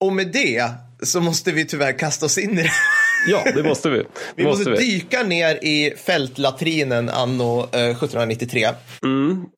Och 0.00 0.12
med 0.12 0.26
det 0.32 0.70
så 1.02 1.20
måste 1.20 1.52
vi 1.52 1.64
tyvärr 1.64 1.98
kasta 1.98 2.26
oss 2.26 2.38
in 2.38 2.58
i 2.58 2.62
det. 2.62 2.70
Ja, 3.28 3.44
det 3.54 3.62
måste 3.62 3.90
vi. 3.90 3.98
Det 3.98 4.04
Vi 4.36 4.44
måste, 4.44 4.70
vi. 4.70 4.76
dyka 4.76 5.22
ner 5.22 5.64
i 5.64 5.94
fältlatrinen 5.96 7.08
anno 7.08 7.58
eh, 7.60 7.66
1793. 7.80 8.68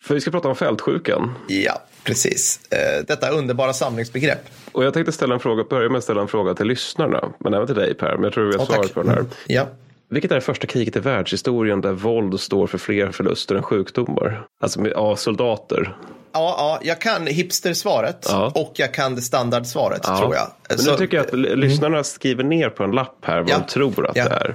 För 0.02 0.14
vi 0.14 0.20
ska 0.20 0.30
prata 0.30 0.48
om 0.48 0.56
fältsjukan. 0.56 1.34
Ja, 1.48 1.82
precis. 2.04 2.60
Eh, 2.72 3.04
detta 3.06 3.30
underbara 3.30 3.72
samlingsbegrepp. 3.72 4.40
Och 4.72 4.84
jag 4.84 4.94
tänkte 4.94 5.12
ställa 5.12 5.34
en 5.34 5.40
fråga, 5.40 5.64
börja 5.70 5.88
med 5.88 5.98
att 5.98 6.04
ställa 6.04 6.20
en 6.20 6.28
fråga 6.28 6.54
till 6.54 6.66
lyssnarna. 6.66 7.32
Men 7.38 7.54
även 7.54 7.66
till 7.66 7.76
dig 7.76 7.94
Per, 7.94 8.14
men 8.14 8.22
jag 8.24 8.32
tror 8.32 8.46
vet 8.46 8.54
Ja, 8.58 8.66
tack. 8.66 8.74
svaret 8.76 8.94
på 8.94 9.02
den 9.02 9.10
här. 9.10 9.24
Ja. 9.46 9.66
Vilket 10.10 10.30
är 10.30 10.34
det 10.34 10.40
första 10.40 10.66
kriget 10.66 10.96
i 10.96 11.00
världshistorien 11.00 11.80
där 11.80 11.92
våld 11.92 12.40
står 12.40 12.66
för 12.66 12.78
fler 12.78 13.10
förluster 13.10 13.54
än 13.54 13.62
sjukdomar? 13.62 14.46
Alltså 14.60 14.80
med, 14.80 14.92
ja, 14.94 15.16
soldater. 15.16 15.96
Ja, 16.32 16.54
ja, 16.58 16.78
jag 16.82 17.00
kan 17.00 17.26
hipstersvaret 17.26 18.26
Ja. 18.28 18.52
och 18.54 18.72
jag 18.76 18.94
kan 18.94 19.14
det 19.14 19.22
standardsvaret 19.22 20.00
Ja. 20.04 20.18
tror 20.18 20.34
jag. 20.34 20.46
Men 20.68 20.78
Så- 20.78 20.90
nu 20.90 20.96
tycker 20.96 21.16
jag 21.16 21.26
att 21.26 21.32
l- 21.32 21.52
lyssnarna 21.54 22.04
skriver 22.04 22.44
ner 22.44 22.68
på 22.70 22.84
en 22.84 22.90
lapp 22.90 23.16
här 23.22 23.40
vad 23.40 23.50
Ja. 23.50 23.58
de 23.58 23.72
tror 23.72 24.06
att 24.08 24.14
det 24.14 24.20
är. 24.20 24.54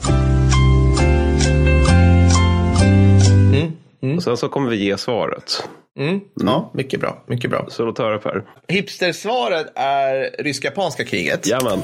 Mm, 4.02 4.18
Och 4.18 4.24
sen 4.24 4.38
så 4.38 4.50
kommer 4.50 4.70
vi 4.70 4.84
ge 4.86 4.98
svaret. 4.98 5.68
Mm. 6.00 6.20
Ja, 6.34 6.72
mycket 6.74 7.00
bra. 7.00 7.24
Mycket 7.28 7.50
bra. 7.50 7.66
Så 7.70 7.86
låt 7.86 7.98
höra 7.98 8.18
Per. 8.18 8.44
Hipstersvaret 8.68 9.68
är 9.76 10.44
rysk-japanska 10.44 11.04
kriget. 11.06 11.48
Jajamän. 11.48 11.80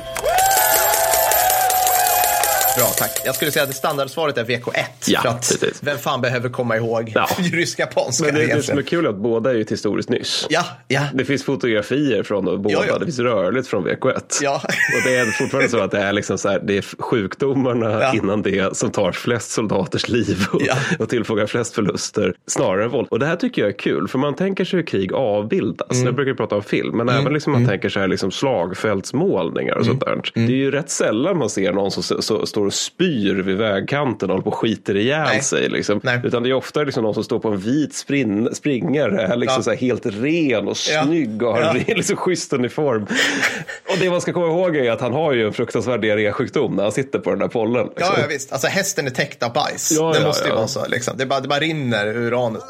Bra, 2.78 2.86
tack. 2.98 3.22
Jag 3.26 3.36
skulle 3.36 3.52
säga 3.52 3.64
att 3.64 3.70
det 3.70 3.76
standardsvaret 3.76 4.38
är 4.38 4.44
VK1. 4.46 4.74
Ja, 5.08 5.22
för 5.22 5.30
att 5.30 5.36
precis. 5.40 5.80
vem 5.84 5.98
fan 5.98 6.22
behöver 6.22 6.50
komma 6.50 6.78
ihåg 6.78 7.12
Ja. 7.16 7.28
rysk-japanska 7.38 8.26
Men 8.26 8.36
det, 8.36 8.46
det 8.56 8.64
som 8.64 8.78
är 8.78 8.82
kul 8.82 9.06
är 9.06 9.10
att 9.10 9.16
båda 9.16 9.50
är 9.50 9.56
ju 9.56 9.62
ett 9.62 9.72
historiskt 9.72 10.10
nyss. 10.10 10.48
Ja, 10.50 10.64
ja. 10.88 11.02
Det 11.14 11.26
finns 11.26 11.44
fotografier 11.44 12.24
från 12.24 12.46
båda. 12.46 12.70
Ja, 12.76 12.84
ja. 12.88 12.98
Det 12.98 13.06
finns 13.06 13.20
rörligt 13.20 13.68
från 13.68 13.88
VK1. 13.88 14.22
Ja. 14.42 14.56
Och 14.96 15.02
det 15.06 15.16
är 15.16 15.26
fortfarande 15.26 15.70
så 15.70 15.80
att 15.80 15.92
det 15.92 16.00
är, 16.00 16.14
liksom 16.14 16.38
så 16.38 16.50
här, 16.50 16.60
det 16.64 16.78
är 16.78 16.82
sjukdomarna 17.00 17.92
Ja. 18.02 18.14
innan 18.16 18.42
det 18.42 18.78
som 18.78 18.92
tar 18.92 19.12
flest 19.12 19.52
soldaters 19.52 20.10
liv 20.10 20.46
och, 20.52 20.62
Ja. 20.66 20.76
och 21.00 21.10
tillfogar 21.10 21.46
flest 21.48 21.76
förluster 21.76 22.34
snarare 22.48 22.84
än 22.84 22.90
våld. 22.90 23.08
Och 23.12 23.20
det 23.20 23.26
här 23.26 23.36
tycker 23.36 23.62
jag 23.62 23.70
är 23.70 23.78
kul 23.78 24.08
för 24.08 24.18
man 24.18 24.36
tänker 24.36 24.66
sig 24.66 24.78
hur 24.80 24.86
krig 24.86 25.14
avbildas. 25.14 25.92
Mm. 25.92 26.06
Nu 26.06 26.12
brukar 26.12 26.32
vi 26.32 26.38
prata 26.38 26.56
om 26.56 26.64
film 26.64 26.98
men 26.98 27.10
även 27.10 27.34
liksom 27.34 27.54
man 27.54 27.68
tänker 27.68 27.90
sig 27.90 28.02
här 28.02 28.08
liksom 28.08 28.32
slagfältsmålningar 28.32 29.76
och 29.76 29.82
Mm. 29.86 30.00
sånt 30.00 30.06
där. 30.34 30.46
Det 30.48 30.54
är 30.54 30.56
ju 30.58 30.72
rätt 30.72 30.90
sällan 30.90 31.38
man 31.38 31.50
ser 31.50 31.74
någon 31.74 31.92
som 31.92 32.04
så, 32.22 32.46
står 32.62 32.66
och 32.68 32.74
spyr 32.74 33.36
vid 33.36 33.58
vägkanten 33.58 34.30
och 34.30 34.34
håller 34.34 34.44
på 34.44 34.50
och 34.50 34.56
skiter 34.58 34.98
ihjäl 34.98 35.28
Nej. 35.28 35.42
sig. 35.42 35.70
Liksom. 35.70 36.00
Nej. 36.04 36.20
Utan 36.24 36.44
det 36.44 36.50
är 36.50 36.54
ofta 36.54 36.84
liksom 36.84 37.04
någon 37.04 37.14
som 37.14 37.24
står 37.24 37.40
på 37.40 37.48
en 37.48 37.58
vit 37.58 37.94
sprin, 37.94 38.50
springare, 38.56 39.22
är 39.22 39.38
liksom 39.38 39.64
Ja. 39.66 39.74
helt 39.74 40.06
ren 40.06 40.68
och 40.68 40.78
Ja. 40.90 41.04
snygg 41.04 41.44
och 41.44 41.54
har 41.54 41.62
Ja. 41.62 41.70
en 41.70 41.78
liksom 41.98 42.16
schysst 42.16 42.54
uniform. 42.54 43.04
Och 43.92 43.98
det 44.00 44.10
man 44.10 44.22
ska 44.22 44.34
komma 44.34 44.48
ihåg 44.48 44.76
är 44.76 44.92
att 44.92 45.02
han 45.02 45.14
har 45.14 45.34
ju 45.34 45.46
en 45.48 45.54
fruktansvärd 45.54 46.02
diarrésjukdom 46.02 46.76
när 46.76 46.84
han 46.84 46.92
sitter 46.92 47.20
på 47.20 47.30
den 47.30 47.40
där 47.40 47.48
pollen. 47.48 47.88
Ja, 47.88 47.92
liksom. 47.98 48.16
ja, 48.22 48.28
visst. 48.30 48.52
Alltså 48.52 48.68
hästen 48.68 49.06
är 49.06 49.12
täckt 49.12 49.44
av 49.44 49.54
bajs. 49.54 49.92
Ja, 49.92 50.12
det 50.14 50.20
ja, 50.20 50.28
måste 50.28 50.44
ju 50.44 50.50
ja. 50.50 50.56
vara 50.56 50.68
så. 50.68 50.88
Liksom. 50.88 51.14
Det, 51.18 51.26
bara, 51.26 51.40
det 51.40 51.48
bara 51.48 51.60
rinner 51.60 52.08
ur 52.08 52.46
anus. 52.48 52.62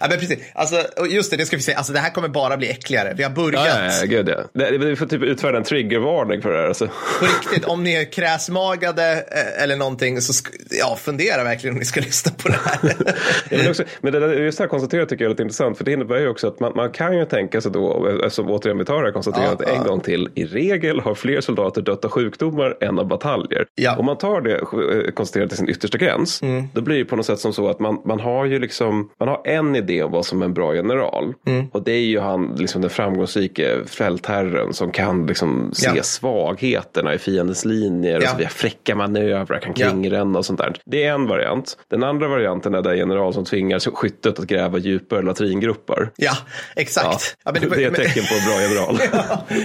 Ja, 0.00 0.06
men 0.10 0.18
precis. 0.18 0.38
Alltså, 0.54 0.76
just 1.10 1.30
det, 1.30 1.36
det 1.36 1.46
ska 1.46 1.56
vi 1.56 1.62
säga. 1.62 1.76
Alltså, 1.76 1.92
det 1.92 1.98
här 1.98 2.10
kommer 2.10 2.28
bara 2.28 2.56
bli 2.56 2.70
äckligare. 2.70 3.14
Vi 3.16 3.22
har 3.22 3.30
börjat. 3.30 3.66
Ja, 3.66 3.84
ja, 3.84 3.92
ja, 4.00 4.06
gud 4.06 4.28
ja. 4.28 4.44
Det- 4.52 4.78
Vi 4.78 4.96
får 4.96 5.06
typ 5.06 5.22
utfärda 5.22 5.58
en 5.58 5.64
triggervarning 5.64 6.42
för 6.42 6.52
det 6.52 6.58
här. 6.58 6.66
Alltså. 6.66 6.86
På 7.20 7.24
riktigt, 7.26 7.64
om 7.64 7.84
ni 7.84 7.94
är 7.94 8.12
kräsmagade 8.12 9.12
eh, 9.12 9.62
eller 9.62 9.76
någonting 9.76 10.20
så 10.20 10.48
ja, 10.70 10.96
fundera 11.00 11.44
verkligen 11.44 11.74
om 11.74 11.78
ni 11.78 11.84
ska 11.84 12.00
lyssna 12.00 12.32
på 12.42 12.48
det 12.48 12.58
här. 12.64 12.78
Ja, 13.50 13.58
men, 13.58 13.68
också, 13.70 13.84
men 14.00 14.12
det 14.12 14.20
där, 14.20 14.32
just 14.32 14.58
det 14.58 14.64
här 14.64 14.68
konstaterat 14.68 15.08
tycker 15.08 15.24
jag 15.24 15.28
är 15.28 15.32
lite 15.32 15.42
intressant. 15.42 15.78
För 15.78 15.84
det 15.84 15.92
innebär 15.92 16.18
ju 16.18 16.28
också 16.28 16.48
att 16.48 16.60
man, 16.60 16.72
man 16.76 16.90
kan 16.90 17.18
ju 17.18 17.24
tänka 17.24 17.60
sig 17.60 17.72
då, 17.72 18.08
eftersom 18.24 18.50
återigen 18.50 18.78
vi 18.78 18.84
tar 18.84 19.02
det 19.02 19.08
här 19.08 19.12
konstaterandet 19.12 19.68
Ja, 19.68 19.74
en 19.80 19.86
gång 19.86 20.00
till. 20.00 20.28
I 20.34 20.44
regel 20.44 21.00
har 21.00 21.14
fler 21.14 21.40
soldater 21.40 21.82
dött 21.82 22.04
av 22.04 22.10
sjukdomar 22.10 22.76
än 22.80 22.98
av 22.98 23.06
bataljer. 23.08 23.64
Ja. 23.74 23.96
Om 23.96 24.06
man 24.06 24.18
tar 24.18 24.40
det 24.40 24.54
eh, 24.54 25.10
konstaterandet 25.14 25.50
till 25.50 25.58
sin 25.58 25.68
yttersta 25.68 25.98
gräns. 25.98 26.40
Då 26.72 26.80
blir 26.80 26.98
det 26.98 27.04
på 27.04 27.16
något 27.16 27.26
sätt 27.26 27.38
som 27.38 27.52
så 27.52 27.68
att 27.68 27.80
man, 27.80 27.98
man 28.06 28.20
har 28.20 28.44
ju 28.44 28.58
liksom, 28.58 29.10
man 29.20 29.28
har 29.28 29.42
en 29.44 29.76
idé 29.76 29.91
idé 29.92 30.02
om 30.02 30.12
vad 30.12 30.26
som 30.26 30.42
är 30.42 30.46
en 30.46 30.54
bra 30.54 30.74
general. 30.74 31.34
Och 31.72 31.82
det 31.82 31.92
är 31.92 32.00
ju 32.00 32.20
han, 32.20 32.54
liksom 32.58 32.80
den 32.80 32.90
framgångsrike 32.90 33.78
fältherren 33.86 34.72
som 34.74 34.92
kan 34.92 35.26
liksom 35.26 35.70
se 35.74 35.90
Ja. 35.96 36.02
svagheterna 36.02 37.14
i 37.14 37.18
fiendens 37.18 37.64
linjer 37.64 38.16
och 38.16 38.22
Ja. 38.24 38.28
så 38.30 38.36
vidare. 38.36 38.52
Fräcka 38.52 38.94
manövrar, 38.96 39.58
kan 39.60 39.72
Ja. 39.76 39.88
kringränna 39.88 40.38
och 40.38 40.46
sånt 40.46 40.58
där. 40.58 40.74
Det 40.84 41.04
är 41.04 41.12
en 41.14 41.26
variant. 41.26 41.76
Den 41.90 42.02
andra 42.02 42.28
varianten 42.28 42.74
är 42.74 42.82
den 42.82 42.98
general 42.98 43.34
som 43.34 43.44
tvingar 43.44 43.78
skyttet 43.94 44.38
att 44.38 44.44
gräva 44.46 44.78
djupare 44.78 45.22
latringrupper. 45.22 46.10
Ja, 46.16 46.32
Ja, 46.32 46.36
exakt. 46.82 47.36
Ja, 47.44 47.52
men 47.52 47.70
det 47.70 47.84
är 47.84 47.88
ett 47.90 47.94
tecken 47.96 48.24
på 48.24 48.34
en 48.34 48.44
bra 48.46 48.60
general. 48.62 48.98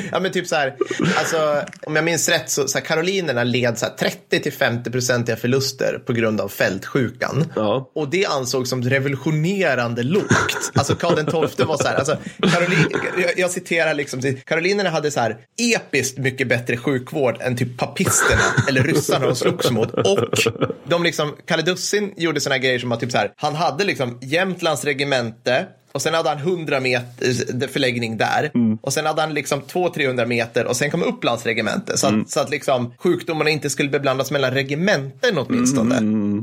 ja, 0.12 0.20
men 0.20 0.32
typ 0.32 0.48
så 0.48 0.56
här, 0.56 0.76
alltså, 1.18 1.62
om 1.86 1.96
jag 1.96 2.06
minns 2.06 2.30
rätt 2.30 2.50
så, 2.50 2.68
så 2.68 2.78
här, 2.78 2.86
karolinerna 2.86 3.44
led 3.44 3.78
så 3.78 3.86
här 3.86 3.94
30-50 4.32 4.92
procentiga 4.92 5.36
förluster 5.36 6.00
på 6.06 6.14
grund 6.14 6.42
av 6.42 6.48
fältsjukan. 6.50 7.46
Ja. 7.56 7.92
Och 7.96 8.10
det 8.10 8.26
ansågs 8.26 8.70
som 8.70 8.82
revolutionerande 8.84 10.04
lågt. 10.08 10.72
Alltså 10.74 10.96
Karl 10.96 11.16
XII 11.16 11.66
var 11.66 11.78
så 11.78 11.88
här, 11.88 11.96
alltså, 11.96 12.18
Karolin, 12.54 12.88
jag, 13.18 13.40
jag 13.40 13.52
citerar 13.52 13.94
liksom, 13.94 14.22
karolinerna 14.46 14.90
hade 14.90 15.12
så 15.12 15.20
här 15.20 15.38
episkt 15.58 16.18
mycket 16.18 16.48
bättre 16.48 16.78
sjukvård 16.78 17.38
än 17.42 17.58
typ 17.58 17.78
papisterna 17.78 18.42
eller 18.70 18.84
ryssarna 18.84 19.26
de 19.26 19.36
slogs 19.36 19.72
mot. 19.72 19.94
Och 19.94 20.20
de 20.84 21.04
liksom, 21.04 21.36
Kalle 21.46 21.64
Dussin 21.64 22.14
gjorde 22.18 22.42
såna 22.42 22.56
här 22.56 22.62
grejer 22.62 22.80
som 22.80 22.92
att 22.92 23.00
typ 23.00 23.12
så 23.12 23.18
här, 23.18 23.32
han 23.36 23.56
hade 23.56 23.84
liksom 23.84 24.20
Jämtlands 24.22 24.86
regemente 24.86 25.66
och 25.98 26.02
sen 26.02 26.14
hade 26.14 26.30
han 26.30 26.38
100 26.38 26.80
meter 26.80 27.68
förläggning 27.68 28.18
där. 28.18 28.52
Och 28.82 28.94
sen 28.94 29.06
hade 29.06 29.22
han 29.22 29.34
liksom 29.34 29.62
200-300 29.62 30.26
meter 30.26 30.66
och 30.66 30.76
sen 30.76 30.92
kom 30.92 31.04
Upplands 31.04 31.46
regemente. 31.46 31.98
Så 31.98 32.08
att, 32.08 32.30
så 32.30 32.40
att 32.40 32.50
liksom 32.50 32.94
sjukdomarna 32.98 33.50
inte 33.50 33.70
skulle 33.70 33.90
beblandas 33.90 34.32
mellan 34.32 34.52
regementen 34.52 35.38
åtminstone. 35.38 35.96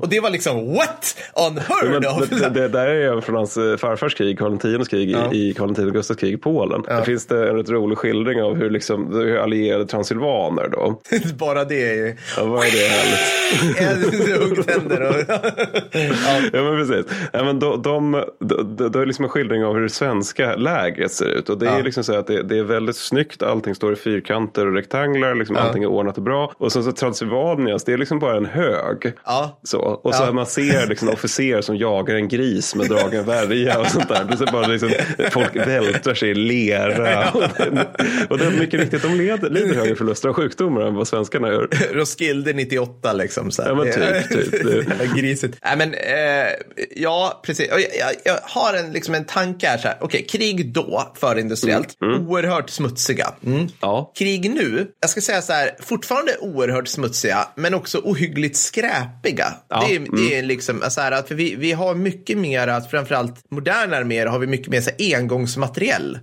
Och 0.03 0.09
det 0.09 0.21
var 0.21 0.31
liksom 0.31 0.75
what? 0.75 1.17
Unheard 1.49 2.07
of. 2.07 2.29
det, 2.31 2.49
det 2.49 2.69
där 2.69 2.87
är 2.87 3.21
från 3.21 3.35
hans 3.37 3.57
eh, 3.57 3.77
farfars 3.77 4.15
krig, 4.15 4.39
Karl 4.39 4.81
X 4.81 4.89
krig 4.89 5.11
Ja. 5.11 5.33
i, 5.33 5.55
Karl 5.55 5.71
X 5.71 5.81
Gustavs 5.93 6.21
krig 6.21 6.33
i 6.35 6.37
Polen. 6.37 6.83
Det 6.83 7.05
finns 7.05 7.27
det 7.27 7.49
en 7.51 7.57
rätt 7.57 7.69
rolig 7.69 7.99
skildring 7.99 8.43
av 8.43 8.55
hur, 8.57 8.71
liksom, 8.71 9.13
hur 9.15 9.37
allierade 9.37 9.87
transylvaner 9.87 10.69
då. 10.69 11.01
Bara 11.39 11.65
det 11.65 11.91
är 11.91 11.95
ju... 11.95 12.17
Ja, 12.37 12.45
vad 12.45 12.67
är 12.67 12.71
det 12.71 12.89
härligt? 12.89 14.41
Huggtänder 14.43 15.01
och... 15.09 15.15
Ja 16.53 16.63
men 16.63 16.87
precis. 16.87 17.07
Ja, 17.33 17.45
men 17.45 17.59
de, 17.59 17.83
de, 17.83 18.23
de, 18.41 18.77
de, 18.77 18.93
det 18.93 18.99
är 19.01 19.07
liksom 19.07 19.25
en 19.25 19.31
skildring 19.45 19.65
av 19.65 19.75
hur 19.75 19.83
det 19.83 19.89
svenska 19.91 20.57
lägret 20.57 21.13
ser 21.13 21.25
ut. 21.27 21.49
Och 21.49 21.59
det 21.59 21.67
är 21.67 21.77
Ja. 21.77 21.83
liksom 21.85 22.05
så 22.05 22.15
att 22.19 22.27
det, 22.27 22.43
det 22.43 22.59
är 22.59 22.63
väldigt 22.63 22.97
snyggt. 22.97 23.43
Allting 23.43 23.75
står 23.75 23.93
i 23.93 23.97
fyrkanter 23.97 24.67
och 24.67 24.75
rektanglar. 24.75 25.35
Liksom 25.35 25.57
Allting 25.57 25.83
är 25.83 25.87
ordnat 25.87 26.17
och 26.17 26.23
bra. 26.23 26.53
Och 26.59 26.73
sen 26.73 26.85
så 26.85 26.93
Transylvanias, 26.93 27.85
det 27.85 27.93
är 27.93 27.99
liksom 27.99 28.19
bara 28.19 28.37
en 28.37 28.47
hög. 28.47 29.13
Ja. 29.25 29.59
Så. 29.63 29.79
Och 29.79 30.15
så 30.15 30.23
Ja. 30.25 30.33
man 30.33 30.47
ser 30.47 30.87
liksom 30.89 31.09
officer 31.09 31.61
som 31.61 31.77
jagar 31.77 32.15
en 32.15 32.29
gris 32.29 32.75
med 32.75 32.89
dragen 32.89 33.25
värja 33.27 33.81
och 33.81 33.87
sånt 33.87 34.09
där. 34.09 34.25
Det 34.29 34.49
är 34.49 34.53
bara 34.53 34.67
liksom, 34.67 34.91
folk 35.31 35.57
vältrar 35.57 36.15
sig 36.15 36.31
i 36.31 36.35
lera. 36.35 37.31
Och, 37.35 37.41
det, 37.41 37.87
och 38.31 38.39
det 38.39 38.45
är 38.47 38.51
mycket 38.61 38.81
riktigt, 38.81 39.03
de 39.03 39.15
leder 39.15 39.51
lite 39.51 39.79
högre 39.79 39.95
förluster 39.95 40.29
av 40.29 40.35
sjukdomar 40.35 40.81
än 40.81 40.95
vad 40.95 41.09
svenskarna 41.09 41.49
gör. 41.49 41.69
Roskilde 41.93 42.53
98 42.53 43.13
liksom. 43.13 43.51
Så 43.51 43.63
här. 43.63 43.69
Ja, 43.69 43.75
men 43.75 43.93
typ, 43.93 44.29
typ. 44.53 45.15
Grisigt. 45.17 45.59
Nej, 45.65 45.77
men, 45.77 45.95
eh, 45.95 46.53
ja, 46.97 47.41
precis. 47.47 47.73
Och 47.73 47.81
Jag, 47.81 47.89
jag, 48.01 48.11
jag 48.25 48.39
har 48.43 48.75
en, 48.75 48.93
liksom 48.93 49.15
en 49.15 49.25
tanke 49.35 49.67
här. 49.69 49.79
Så 49.79 49.89
här. 49.89 49.99
Okej, 50.01 50.27
krig 50.29 50.73
då, 50.73 51.13
förindustriellt, 51.21 51.97
oerhört 52.03 52.71
smutsiga. 52.71 53.35
Mm. 53.47 53.67
Ja. 53.81 54.13
Krig 54.19 54.51
nu, 54.51 54.87
jag 55.01 55.11
ska 55.11 55.21
säga 55.21 55.43
så 55.43 55.53
här, 55.53 55.71
fortfarande 55.81 56.37
oerhört 56.41 56.89
smutsiga, 56.89 57.49
men 57.57 57.75
också 57.75 57.99
ohyggligt 57.99 58.57
skräpiga. 58.57 59.55
Ja, 59.69 59.85
Det, 59.89 59.95
är, 59.97 60.17
det 60.17 60.39
är 60.39 60.43
liksom 60.43 60.83
så 60.89 61.01
här, 61.01 61.13
att 61.13 61.31
vi, 61.31 61.55
vi 61.55 61.73
har 61.73 61.95
mycket 61.95 62.39
mer, 62.39 62.69
att 62.69 62.91
framförallt 62.91 63.51
moderna 63.51 63.97
arméer 63.97 64.27
har 64.27 64.39
vi 64.39 64.47
mycket 64.47 64.69
mer 64.69 64.81
så 64.81 64.91
här, 64.99 65.17
engångsmateriell. 65.17 66.19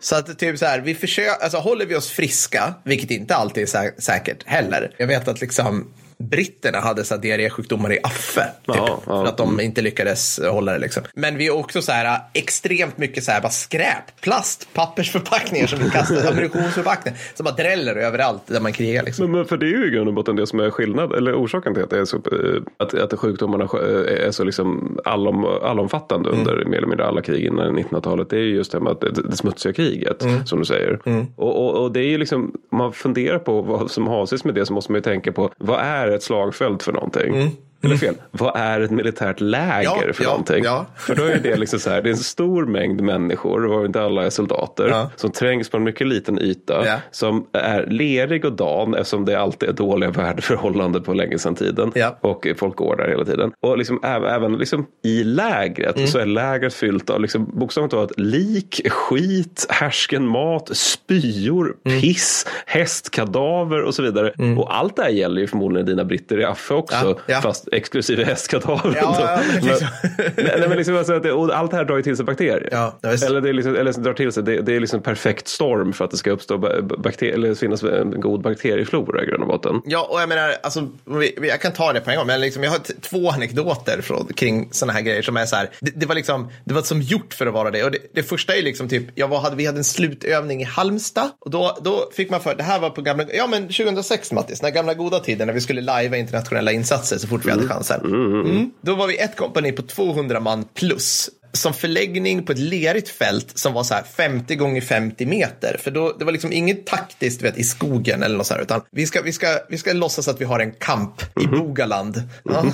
Så 0.00 0.16
att 0.16 0.38
typ 0.38 0.58
så 0.58 0.66
här, 0.66 0.80
vi 0.80 0.94
försöker, 0.94 1.30
alltså 1.44 1.58
håller 1.58 1.86
vi 1.86 1.96
oss 1.96 2.10
friska, 2.10 2.74
vilket 2.84 3.10
inte 3.10 3.34
alltid 3.34 3.62
är 3.62 3.66
sä- 3.66 4.00
säkert 4.00 4.42
heller. 4.46 4.94
Jag 4.98 5.06
vet 5.06 5.28
att 5.28 5.40
liksom 5.40 5.88
britterna 6.30 6.80
hade 6.80 7.04
så 7.04 7.16
diarrésjukdomar 7.16 7.92
i 7.92 7.98
affe. 8.02 8.40
Typ, 8.42 8.76
Ja, 8.76 9.00
ja. 9.06 9.22
För 9.22 9.26
att 9.26 9.36
de 9.36 9.60
inte 9.60 9.82
lyckades 9.82 10.40
hålla 10.50 10.72
det 10.72 10.78
liksom. 10.78 11.02
Men 11.14 11.36
vi 11.36 11.46
är 11.46 11.54
också 11.54 11.82
så 11.82 11.92
här 11.92 12.20
extremt 12.32 12.98
mycket 12.98 13.24
så 13.24 13.32
här 13.32 13.40
bara 13.40 13.50
skräp, 13.50 14.20
plast, 14.20 14.68
pappersförpackningar 14.74 15.66
som 15.66 15.78
vi 15.78 15.90
kastar, 15.90 16.28
ammunitionsförpackningar 16.28 17.18
som 17.34 17.44
bara 17.44 17.54
dräller 17.54 17.96
överallt 17.96 18.42
där 18.46 18.60
man 18.60 18.72
krigar 18.72 19.02
liksom. 19.02 19.24
Men, 19.24 19.32
men 19.32 19.44
för 19.44 19.56
det 19.56 19.66
är 19.66 19.70
ju 19.70 19.86
i 19.86 19.90
grund 19.90 20.08
och 20.08 20.14
botten 20.14 20.36
det 20.36 20.46
som 20.46 20.60
är 20.60 20.70
skillnad, 20.70 21.12
eller 21.12 21.34
orsaken 21.34 21.74
till 21.74 21.82
att, 21.82 21.90
det 21.90 21.98
är 21.98 22.04
så, 22.04 22.16
eh, 22.16 22.62
att, 22.76 22.94
att 22.94 23.18
sjukdomarna 23.18 23.64
eh, 23.64 24.26
är 24.26 24.30
så 24.30 24.44
liksom 24.44 24.98
allom, 25.04 25.44
allomfattande 25.44 26.30
under 26.30 26.64
mer 26.64 26.76
eller 26.76 26.86
mindre 26.86 27.06
alla 27.06 27.22
krig 27.22 27.44
innan 27.44 27.78
1900-talet. 27.78 28.30
Det 28.30 28.36
är 28.36 28.40
ju 28.40 28.54
just 28.54 28.72
det 28.72 28.80
med 28.80 28.92
att 28.92 29.00
det, 29.00 29.10
det 29.10 29.36
smutsiga 29.36 29.72
kriget, 29.72 30.24
som 30.44 30.58
du 30.58 30.64
säger. 30.64 31.00
Och, 31.36 31.66
och, 31.66 31.82
och 31.82 31.92
det 31.92 32.00
är 32.00 32.08
ju 32.08 32.18
liksom, 32.18 32.54
om 32.70 32.78
man 32.78 32.92
funderar 32.92 33.38
på 33.38 33.62
vad 33.62 33.90
som 33.90 34.08
avses 34.08 34.44
med 34.44 34.54
det 34.54 34.66
så 34.66 34.72
måste 34.72 34.92
man 34.92 34.98
ju 34.98 35.02
tänka 35.02 35.32
på 35.32 35.50
vad 35.58 35.80
är 35.80 36.11
ett 36.14 36.22
slagfält 36.22 36.82
för 36.82 36.92
någonting? 36.92 37.34
Mm. 37.34 37.50
Eller 37.84 37.96
fel, 37.96 38.14
vad 38.30 38.56
är 38.56 38.80
ett 38.80 38.90
militärt 38.90 39.40
läger 39.40 39.82
Ja, 40.06 40.12
för 40.12 40.24
ja, 40.24 40.30
någonting? 40.30 40.64
ja. 40.64 40.86
För 40.96 41.14
då 41.14 41.24
är 41.24 41.38
det 41.42 41.56
liksom 41.56 41.78
så 41.78 41.90
här, 41.90 42.02
det 42.02 42.08
är 42.08 42.12
en 42.12 42.16
stor 42.16 42.66
mängd 42.66 43.00
människor, 43.00 43.66
och 43.66 43.86
inte 43.86 44.02
alla 44.02 44.24
är 44.26 44.30
soldater, 44.30 44.88
Ja. 44.88 45.10
som 45.16 45.30
trängs 45.32 45.68
på 45.70 45.76
en 45.76 45.82
mycket 45.84 46.06
liten 46.06 46.38
yta, 46.42 46.86
Ja. 46.86 46.96
som 47.10 47.46
är 47.52 47.86
lerig 47.86 48.44
och 48.44 48.52
dan 48.52 48.94
eftersom 48.94 49.24
det 49.24 49.34
alltid 49.40 49.68
är 49.68 49.72
dåliga 49.72 50.10
värdeförhållanden 50.42 51.02
på 51.02 51.14
länge 51.14 51.38
sedan 51.38 51.54
tiden. 51.54 51.92
Och 52.20 52.46
folk 52.56 52.76
går 52.76 52.96
där 52.96 53.08
hela 53.08 53.24
tiden. 53.24 53.52
Och 53.60 53.78
liksom, 53.78 54.00
även, 54.04 54.52
liksom 54.58 54.86
i 55.04 55.24
lägret 55.24 55.96
Mm. 55.96 56.08
så 56.08 56.18
är 56.18 56.26
lägret 56.26 56.74
fyllt 56.74 57.10
av 57.10 57.20
liksom, 57.20 57.50
bokstavligt 57.54 57.90
talat 57.94 58.12
lik, 58.16 58.80
skit, 58.90 59.66
härsken 59.68 60.26
mat, 60.26 60.76
spyor, 60.76 61.76
Mm. 61.86 62.00
piss, 62.00 62.46
hästkadaver 62.66 63.82
och 63.82 63.94
så 63.94 64.02
vidare. 64.02 64.32
Och 64.58 64.76
allt 64.76 64.96
det 64.96 65.02
här 65.02 65.10
gäller 65.10 65.40
ju 65.40 65.46
förmodligen 65.46 65.86
dina 65.86 66.04
britter 66.04 66.40
i 66.40 66.44
Affe 66.44 66.74
också, 66.74 67.18
fast 67.42 67.68
exklusive 67.72 68.24
hästkadaver. 68.24 68.96
Ja, 69.00 69.40
liksom- 69.62 69.88
nej, 70.18 70.32
nej, 70.58 70.68
men 70.68 70.76
liksom 70.76 70.96
alltså 70.96 71.18
det, 71.18 71.32
allt 71.54 71.70
det 71.70 71.76
här 71.76 71.84
drar 71.84 71.96
ju 71.96 72.02
till 72.02 72.16
sig 72.16 72.24
bakterier. 72.24 72.68
Ja, 72.72 72.98
eller, 73.02 73.40
det 73.40 73.52
liksom, 73.52 73.76
eller 73.76 73.92
drar 73.92 74.12
till 74.12 74.32
sig, 74.32 74.42
det, 74.42 74.60
det 74.60 74.76
är 74.76 74.80
liksom 74.80 75.02
perfekt 75.02 75.48
storm 75.48 75.92
för 75.92 76.04
att 76.04 76.10
det 76.10 76.16
ska 76.16 76.30
uppstå 76.30 76.58
ba- 76.58 76.82
bakterier, 76.82 77.34
eller 77.34 77.54
finnas 77.54 77.82
en 77.82 78.20
god 78.20 78.42
bakterieflora 78.42 79.22
i 79.22 79.26
grund 79.26 79.42
och 79.42 79.48
botten. 79.48 79.82
Ja, 79.84 80.06
och 80.10 80.20
jag 80.20 80.28
menar, 80.28 80.54
alltså, 80.62 80.88
vi, 81.04 81.34
jag 81.48 81.60
kan 81.60 81.72
ta 81.72 81.92
det 81.92 82.00
på 82.00 82.10
en 82.10 82.16
gång, 82.16 82.26
men 82.26 82.40
liksom, 82.40 82.62
jag 82.62 82.70
har 82.70 82.78
två 83.00 83.30
anekdoter 83.30 84.00
från, 84.02 84.26
kring 84.36 84.68
sådana 84.72 84.92
här 84.92 85.00
grejer 85.00 85.22
som 85.22 85.36
är 85.36 85.46
så 85.46 85.56
här, 85.56 85.70
det, 85.80 85.90
det 85.94 86.06
var 86.06 86.14
liksom, 86.14 86.50
det 86.64 86.74
var 86.74 86.82
som 86.82 87.00
gjort 87.00 87.34
för 87.34 87.46
att 87.46 87.54
vara 87.54 87.70
det. 87.70 87.84
Och 87.84 87.90
det, 87.90 87.98
det 88.14 88.22
första 88.22 88.56
är 88.56 88.62
liksom 88.62 88.88
typ, 88.88 89.04
jag 89.14 89.28
var, 89.28 89.40
hade, 89.40 89.56
vi 89.56 89.66
hade 89.66 89.78
en 89.78 89.84
slutövning 89.84 90.60
i 90.62 90.64
Halmstad 90.64 91.30
och 91.40 91.50
då, 91.50 91.78
då 91.82 92.10
fick 92.16 92.30
man 92.30 92.40
för, 92.40 92.54
det 92.54 92.62
här 92.62 92.80
var 92.80 92.90
på 92.90 93.02
gamla, 93.02 93.24
ja 93.34 93.46
men 93.46 93.62
2006 93.62 94.32
Mattis, 94.32 94.60
den 94.60 94.72
gamla 94.72 94.94
goda 94.94 95.20
tiden 95.20 95.46
när 95.46 95.54
vi 95.54 95.60
skulle 95.60 95.80
lajva 95.80 96.16
internationella 96.16 96.72
insatser 96.72 97.18
så 97.18 97.26
fort 97.28 97.44
vi 97.46 97.50
hade 97.50 97.61
chansen. 97.68 98.00
Mm. 98.04 98.70
Då 98.80 98.94
var 98.94 99.06
vi 99.06 99.16
ett 99.18 99.36
kompani 99.36 99.72
på 99.72 99.82
200 99.82 100.40
man 100.40 100.64
plus 100.74 101.30
som 101.52 101.74
förläggning 101.74 102.46
på 102.46 102.52
ett 102.52 102.58
lerigt 102.58 103.08
fält 103.08 103.58
som 103.58 103.72
var 103.72 103.84
så 103.84 103.94
här 103.94 104.02
50 104.02 104.54
gånger 104.54 104.80
50 104.80 105.26
meter. 105.26 105.76
För 105.80 105.90
då, 105.90 106.16
det 106.18 106.24
var 106.24 106.32
liksom 106.32 106.52
inget 106.52 106.86
taktiskt 106.86 107.42
vet, 107.42 107.58
i 107.58 107.64
skogen 107.64 108.22
eller 108.22 108.36
något 108.36 108.46
sånt 108.46 108.58
här, 108.58 108.64
utan 108.64 108.80
vi 108.90 109.06
ska, 109.06 109.22
vi, 109.22 109.32
ska, 109.32 109.58
vi 109.68 109.78
ska 109.78 109.92
låtsas 109.92 110.28
att 110.28 110.40
vi 110.40 110.44
har 110.44 110.60
en 110.60 110.72
kamp 110.72 111.22
i 111.40 111.46
Bogaland. 111.46 112.22
Ja. 112.44 112.64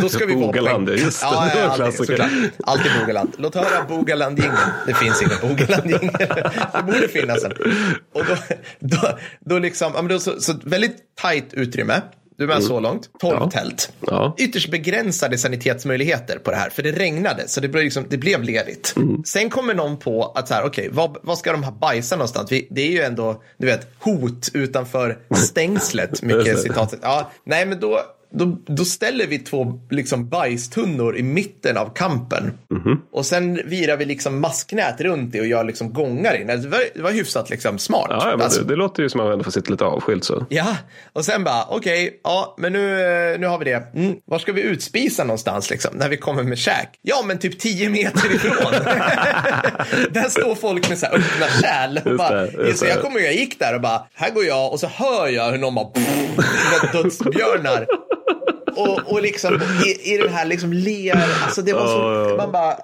Då 0.00 0.08
ska 0.08 0.26
vi 0.26 0.34
vara 0.34 0.46
på 0.46 0.52
Bogaland, 0.52 0.88
en... 0.88 0.96
just 0.98 1.20
det. 1.20 1.26
Ja, 1.26 1.50
ja, 1.54 1.84
alltid. 1.84 2.20
Alltid 2.64 2.92
Bogaland. 3.00 3.32
Låt 3.38 3.54
höra 3.54 3.84
Bogaland-jingeln. 3.88 4.72
Det 4.86 4.94
finns 4.94 5.22
ingen 5.22 5.38
Bogaland-jingel. 5.40 6.10
Det 6.72 6.82
borde 6.86 7.08
finnas 7.08 7.44
en. 7.44 7.52
Och 8.12 8.24
då, 8.24 8.36
då, 8.80 9.18
då 9.40 9.58
liksom, 9.58 9.92
ja, 9.94 10.02
men 10.02 10.08
då 10.08 10.18
så, 10.18 10.40
så 10.40 10.54
väldigt 10.64 10.96
tajt 11.20 11.54
utrymme. 11.54 12.00
Du 12.38 12.44
är 12.44 12.48
med 12.48 12.62
så 12.62 12.80
långt. 12.80 13.10
12 13.20 13.36
Mm. 13.36 13.48
Ja. 13.54 13.60
tält. 13.60 13.92
Ja. 14.06 14.34
Ytterst 14.38 14.70
begränsade 14.70 15.38
sanitetsmöjligheter 15.38 16.38
på 16.38 16.50
det 16.50 16.56
här. 16.56 16.70
För 16.70 16.82
det 16.82 16.92
regnade, 16.92 17.48
så 17.48 17.60
det 17.60 17.68
blev, 17.68 17.84
liksom, 17.84 18.04
det 18.08 18.16
blev 18.18 18.42
ledigt. 18.42 18.92
Mm. 18.96 19.22
Sen 19.24 19.50
kommer 19.50 19.74
någon 19.74 19.96
på 19.96 20.32
att 20.34 20.48
så 20.48 20.54
här, 20.54 20.64
okej, 20.64 20.88
vad, 20.92 21.16
vad 21.22 21.38
ska 21.38 21.52
de 21.52 21.62
här 21.62 21.72
bajsa 21.72 22.16
någonstans? 22.16 22.52
Vi, 22.52 22.68
det 22.70 22.80
är 22.80 22.90
ju 22.90 23.00
ändå, 23.02 23.42
du 23.58 23.66
vet, 23.66 23.88
hot 23.98 24.48
utanför 24.54 25.18
stängslet. 25.34 26.22
Mycket 26.22 26.58
citat. 26.58 26.94
Ja, 27.02 27.30
nej, 27.44 27.66
men 27.66 27.80
då, 27.80 28.00
då, 28.30 28.56
då 28.66 28.84
ställer 28.84 29.26
vi 29.26 29.38
två 29.38 29.80
liksom 29.90 30.28
bajstunnor 30.28 31.16
i 31.16 31.22
mitten 31.22 31.76
av 31.76 31.94
kampen. 31.94 32.58
Och 33.12 33.26
sen 33.26 33.60
virar 33.64 33.96
vi 33.96 34.04
liksom 34.04 34.40
masknät 34.40 35.00
runt 35.00 35.32
det 35.32 35.40
och 35.40 35.46
gör 35.46 35.64
liksom 35.64 35.92
gångar 35.92 36.40
in. 36.40 36.46
Det 36.46 36.56
var, 36.56 36.80
det 36.94 37.02
var 37.02 37.10
hyfsat 37.10 37.50
liksom 37.50 37.78
smart. 37.78 38.06
Ja, 38.10 38.34
ja, 38.38 38.44
Alltså, 38.44 38.60
det, 38.62 38.68
det 38.68 38.76
låter 38.76 39.02
ju 39.02 39.08
som 39.08 39.20
att 39.20 39.26
man 39.26 39.32
ändå 39.32 39.44
får 39.44 39.50
sitta 39.50 39.70
lite 39.70 39.84
avskilt 39.84 40.24
så. 40.24 40.46
Ja, 40.48 40.76
och 41.12 41.24
sen 41.24 41.44
bara 41.44 41.64
okej, 41.68 42.20
ja, 42.24 42.54
men 42.58 42.72
nu, 42.72 42.88
nu 43.38 43.46
har 43.46 43.58
vi 43.58 43.64
det. 43.64 43.82
Mm, 43.94 44.14
var 44.24 44.38
ska 44.38 44.52
vi 44.52 44.62
utspisa 44.62 45.24
någonstans 45.24 45.70
liksom, 45.70 45.96
när 45.96 46.08
vi 46.08 46.16
kommer 46.16 46.42
med 46.42 46.58
käk? 46.58 46.88
Ja, 47.02 47.22
men 47.24 47.38
typ 47.38 47.58
10 47.58 47.88
meter 47.88 48.34
ifrån. 48.34 48.72
där 50.10 50.28
står 50.28 50.54
folk 50.54 50.88
med 50.88 50.98
så 50.98 51.06
här 51.06 51.14
öppna 51.14 51.46
kärl. 51.62 51.98
Och 52.04 52.06
Just 52.06 52.18
bara, 52.18 52.46
det, 52.46 52.66
just 52.66 52.78
så 52.78 52.86
jag 52.86 53.02
kommer 53.02 53.20
jag 53.20 53.34
gick 53.34 53.58
där 53.58 53.74
och 53.74 53.80
bara, 53.80 54.06
här 54.14 54.30
går 54.30 54.44
jag 54.44 54.72
och 54.72 54.80
så 54.80 54.86
hör 54.86 55.28
jag 55.28 55.50
hur 55.50 55.58
någon 55.58 55.74
bara, 55.74 55.88
dödsbjörnar. 56.92 57.86
Och, 58.78 59.12
och 59.12 59.22
liksom 59.22 59.54
i, 59.86 60.14
i 60.14 60.18
den 60.18 60.32
här 60.32 60.46
liksom 60.46 60.72
ler, 60.72 61.16
alltså 61.44 61.62
det 61.62 61.72
var 61.72 61.86
så, 61.86 62.36
man 62.36 62.52
bara, 62.52 62.70
eh, 62.70 62.76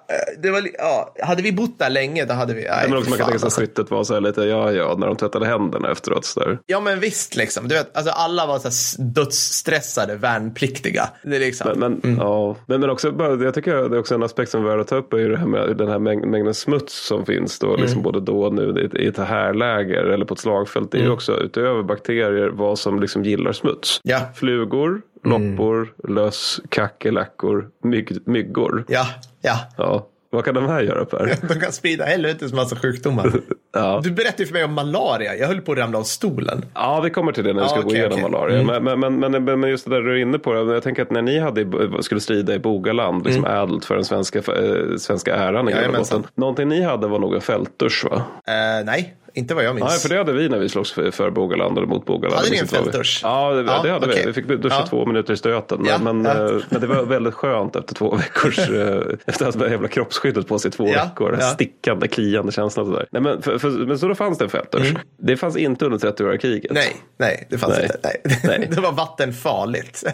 det 0.43 0.51
var, 0.51 0.63
ja, 0.79 1.15
hade 1.23 1.43
vi 1.43 1.53
bott 1.53 1.79
där 1.79 1.91
länge 1.91 2.25
då 2.25 2.35
hade 2.35 2.55
vi, 2.55 2.63
nej, 2.63 2.87
men 2.89 2.99
också 2.99 3.11
man 3.11 3.19
kan 3.19 3.27
tänka 3.27 3.39
sig 3.39 3.47
att 3.47 3.53
alltså. 3.53 3.61
skyttet 3.61 3.91
var 3.91 4.05
så 4.05 4.15
här 4.15 4.21
lite, 4.21 4.43
ja 4.43 4.73
ja, 4.73 4.95
när 4.99 5.07
de 5.07 5.17
tvättade 5.17 5.47
händerna 5.47 5.91
efteråt. 5.91 6.25
Så 6.25 6.41
där. 6.41 6.59
Ja 6.67 6.81
men 6.81 7.01
visst 7.01 7.37
liksom, 7.37 7.69
du 7.69 7.75
vet, 7.75 7.97
alltså 7.97 8.13
alla 8.13 8.47
var 8.47 8.59
så 8.59 8.69
här 8.69 9.05
dödsstressade 9.15 10.17
värnpliktiga. 10.17 11.09
Det 11.23 11.39
liksom, 11.39 11.71
Men, 11.77 12.01
men, 12.03 12.17
ja. 12.17 12.57
men, 12.67 12.81
men 12.81 12.91
också, 12.91 13.15
jag 13.19 13.55
tycker 13.55 13.89
det 13.89 13.97
är 13.97 14.01
också 14.01 14.15
en 14.15 14.23
aspekt 14.23 14.51
som 14.51 14.65
är 14.65 14.69
värd 14.69 14.81
att 14.81 14.89
ta 14.89 14.97
upp 14.97 15.13
är 15.13 15.19
ju 15.19 15.29
det 15.29 15.39
här 15.39 15.47
med 15.47 15.77
den 15.77 15.89
här 15.89 15.99
mäng- 15.99 16.27
mängden 16.27 16.55
smuts 16.55 17.07
som 17.07 17.27
finns 17.27 17.59
då, 17.59 17.77
liksom 17.77 18.03
både 18.03 18.21
då 18.21 18.43
och 18.43 18.53
nu 18.53 18.91
i 18.95 19.07
ett, 19.07 19.19
härläger 19.19 20.05
eller 20.05 20.25
på 20.27 20.35
ett 20.35 20.41
slagfält. 20.41 20.93
Det 20.93 20.99
är 20.99 21.03
ju 21.03 21.11
också 21.11 21.41
utöver 21.41 21.83
bakterier 21.83 22.49
vad 22.49 22.79
som 22.79 23.01
liksom 23.01 23.25
gillar 23.25 23.53
smuts. 23.53 24.01
Ja. 24.03 24.21
Flugor, 24.35 25.01
loppor, 25.25 25.95
löss, 26.09 26.61
kackerlackor, 26.69 27.69
mygg, 27.85 28.19
myggor. 28.27 28.85
ja, 28.89 29.07
ja. 29.43 29.59
Ja. 29.77 30.07
Vad 30.31 30.45
kan 30.45 30.55
de 30.55 30.67
här 30.67 30.83
göra 30.83 31.05
Per? 31.05 31.37
De 31.49 31.61
kan 31.61 31.73
sprida 31.73 32.05
helvetes 32.05 32.53
massa 32.53 32.77
sjukdomar. 32.77 33.33
Ja. 33.77 34.01
Du 34.05 34.11
berättade 34.11 34.47
för 34.47 34.53
mig 34.53 34.65
om 34.65 34.73
malaria. 34.73 35.35
Jag 35.37 35.47
höll 35.49 35.61
på 35.61 35.73
att 35.73 35.79
ramla 35.79 35.99
av 35.99 36.03
stolen. 36.03 36.65
Ja, 36.75 37.01
vi 37.01 37.11
kommer 37.11 37.33
till 37.33 37.45
det 37.45 37.53
när 37.53 37.61
vi 37.61 37.67
Ja, 37.67 37.69
ska 37.69 37.81
gå 37.81 37.95
igenom 37.95 38.13
okej. 38.13 38.31
malaria. 38.31 38.61
Mm. 38.61 38.85
Men, 38.85 39.01
men, 39.21 39.45
men, 39.45 39.61
men, 39.61 39.71
just 39.71 39.85
det 39.85 39.91
där 39.91 40.03
du 40.03 40.13
är 40.13 40.17
inne 40.23 40.39
på, 40.39 40.55
jag 40.55 40.83
tänker 40.83 41.03
att 41.03 41.11
när 41.11 41.23
ni 41.23 41.39
hade, 41.39 41.67
skulle 42.03 42.21
strida 42.21 42.55
i 42.55 42.59
Bogaland, 42.59 43.27
liksom 43.27 43.45
ädelt 43.45 43.85
för 43.85 43.95
den 43.95 44.05
svenska, 44.05 44.39
eh, 44.39 44.97
svenska 44.99 45.35
äran 45.35 45.49
i 45.49 45.55
grund 45.55 45.67
och 45.69 45.73
Jajamensan. 45.73 46.21
botten. 46.21 46.33
Någonting 46.35 46.69
ni 46.69 46.83
hade 46.83 47.07
var 47.07 47.19
nog 47.19 47.35
en 47.35 47.41
fältdusch 47.41 48.05
va? 48.11 48.17
Eh, 48.47 48.85
nej, 48.85 49.15
inte 49.35 49.55
vad 49.55 49.65
jag 49.65 49.75
minns. 49.75 49.89
Nej, 49.91 49.99
för 49.99 50.09
det 50.09 50.17
hade 50.17 50.33
vi 50.33 50.49
när 50.49 50.59
vi 50.59 50.69
slogs 50.69 50.93
för, 50.93 51.11
för 51.11 51.31
Bogaland 51.31 51.79
eller 51.79 51.87
mot 51.87 52.05
Bogaland. 52.07 52.37
Hade 52.39 52.51
ni 52.51 52.57
en 52.59 52.67
fältdusch? 52.67 53.21
Ja, 53.23 53.51
det, 53.53 53.63
Ja, 53.63 53.81
det 53.83 53.91
hade 53.91 54.07
okej. 54.07 54.21
vi. 54.21 54.27
Vi 54.27 54.33
fick 54.33 54.47
duscha 54.47 54.77
Ja. 54.81 54.87
två 54.87 55.07
minuter 55.07 55.33
i 55.33 55.37
stöten. 55.37 55.79
Men, 55.83 55.89
Ja, 55.91 55.99
men, 56.13 56.27
eh, 56.27 56.63
men 56.69 56.81
det 56.81 56.87
var 56.87 57.03
väldigt 57.03 57.35
skönt 57.35 57.77
efter 57.77 57.95
två 57.95 58.17
veckors, 58.17 58.59
eh, 58.71 58.99
efter 59.27 59.47
att 59.47 59.55
ha 59.55 59.69
jävla 59.69 59.89
kroppsskyddet 59.89 60.49
på 60.49 60.59
sig 60.59 60.69
i 60.69 60.73
två 60.73 60.85
veckor. 60.85 61.31
Den. 61.33 61.41
Stickande, 61.41 62.09
kliande 62.09 62.53
känslan. 62.53 62.87
Sådär. 62.87 63.07
Nej, 63.11 63.23
men, 63.23 63.43
för, 63.43 63.59
för, 63.59 63.69
men 63.71 63.99
så 63.99 64.09
då 64.09 64.15
fanns 64.15 64.39
det 64.39 64.45
en 64.45 64.51
fältdusch. 64.51 64.95
Det 65.19 65.37
fanns 65.37 65.57
inte 65.57 65.85
under 65.87 65.99
30-åriga 65.99 66.39
kriget. 66.39 66.71
Mm. 66.71 66.83
Nej, 66.83 66.97
nej, 67.17 67.47
det 67.51 67.59
fanns 67.59 67.75
Nej. 67.75 67.83
inte. 67.85 67.99
Nej. 68.03 68.39
Nej. 68.59 68.69
det 68.75 68.81
var 68.81 68.93
vattenfarligt. 68.93 70.05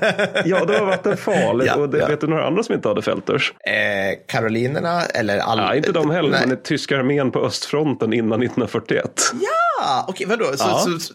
Ja, 0.45 0.65
det 0.65 1.17
farlig. 1.17 1.67
Ja, 1.67 1.75
och 1.77 1.89
det, 1.89 2.09
vet 2.09 2.21
du 2.21 2.27
några 2.27 2.47
andra 2.47 2.62
som 2.62 2.75
inte 2.75 2.89
hade 2.89 3.03
fältdusch? 3.03 3.55
eh, 3.67 3.73
Karolinerna 4.27 5.03
eller 5.03 5.39
all... 5.39 5.59
Ja, 5.59 5.75
inte 5.75 5.93
de 5.93 6.11
heller, 6.11 6.31
Nej. 6.31 6.47
men 6.47 6.62
tyska 6.62 6.99
armén 6.99 7.31
på 7.31 7.45
östfronten 7.45 8.12
innan 8.12 8.43
1941. 8.43 9.10
Ja, 9.33 10.05
okej, 10.09 10.26
vadå? 10.26 10.45
Så, 10.45 10.64
Ja. 10.69 10.79
så, 10.79 10.99
så, 11.00 11.14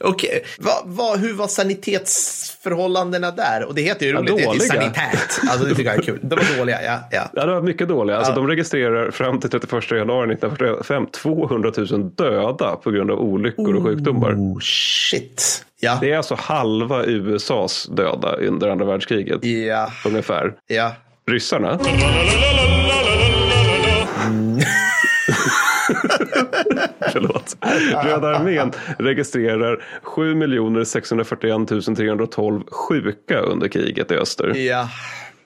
okej, 0.00 0.44
Va, 0.58 0.70
va, 0.84 1.16
hur 1.16 1.34
var 1.34 1.46
sanitetsförhållandena 1.48 3.30
där? 3.30 3.64
Och 3.64 3.74
det 3.74 3.82
heter 3.82 4.06
ju 4.06 4.12
Ja, 4.12 4.18
roligt, 4.18 4.36
det 4.36 4.42
heter 4.42 4.58
sanität. 4.66 5.40
Alltså 5.50 5.64
det 5.66 5.74
tycker 5.74 5.90
jag 5.90 5.98
är 5.98 6.02
kul. 6.02 6.18
De 6.22 6.34
var 6.36 6.58
dåliga, 6.58 6.82
ja. 6.82 6.98
ja. 7.10 7.30
Ja, 7.34 7.46
det 7.46 7.52
var 7.54 7.62
mycket 7.62 7.88
dåliga. 7.88 8.16
Alltså, 8.16 8.32
De 8.34 8.46
registrerar 8.48 9.10
fram 9.10 9.40
till 9.40 9.50
31 9.50 9.90
januari 9.90 10.32
1945 10.32 11.06
200 11.06 11.72
000 11.76 12.10
döda 12.10 12.76
på 12.76 12.90
grund 12.90 13.10
av 13.10 13.18
olyckor 13.20 13.74
och 13.76 13.82
sjukdomar. 13.84 14.32
Oh, 14.34 14.58
shit. 14.60 15.64
Ja, 15.80 15.98
Det 16.00 16.12
är 16.12 16.16
alltså 16.16 16.34
halva 16.34 17.04
USAs 17.04 17.86
döda 17.90 18.36
under 18.36 18.68
andra 18.68 18.84
världskriget. 18.84 19.44
ja, 19.44 19.92
Ungefär. 20.06 20.52
ja. 20.66 20.92
Ryssarna. 21.30 21.78
Förlåt. 27.12 27.56
Röda 28.04 28.36
armén 28.36 28.72
registrerar 28.98 29.84
7 30.02 30.84
641 30.84 31.68
312 31.96 32.62
sjuka 32.70 33.40
under 33.40 33.68
kriget 33.68 34.10
i 34.10 34.14
öster. 34.14 34.52
Ja, 34.56 34.88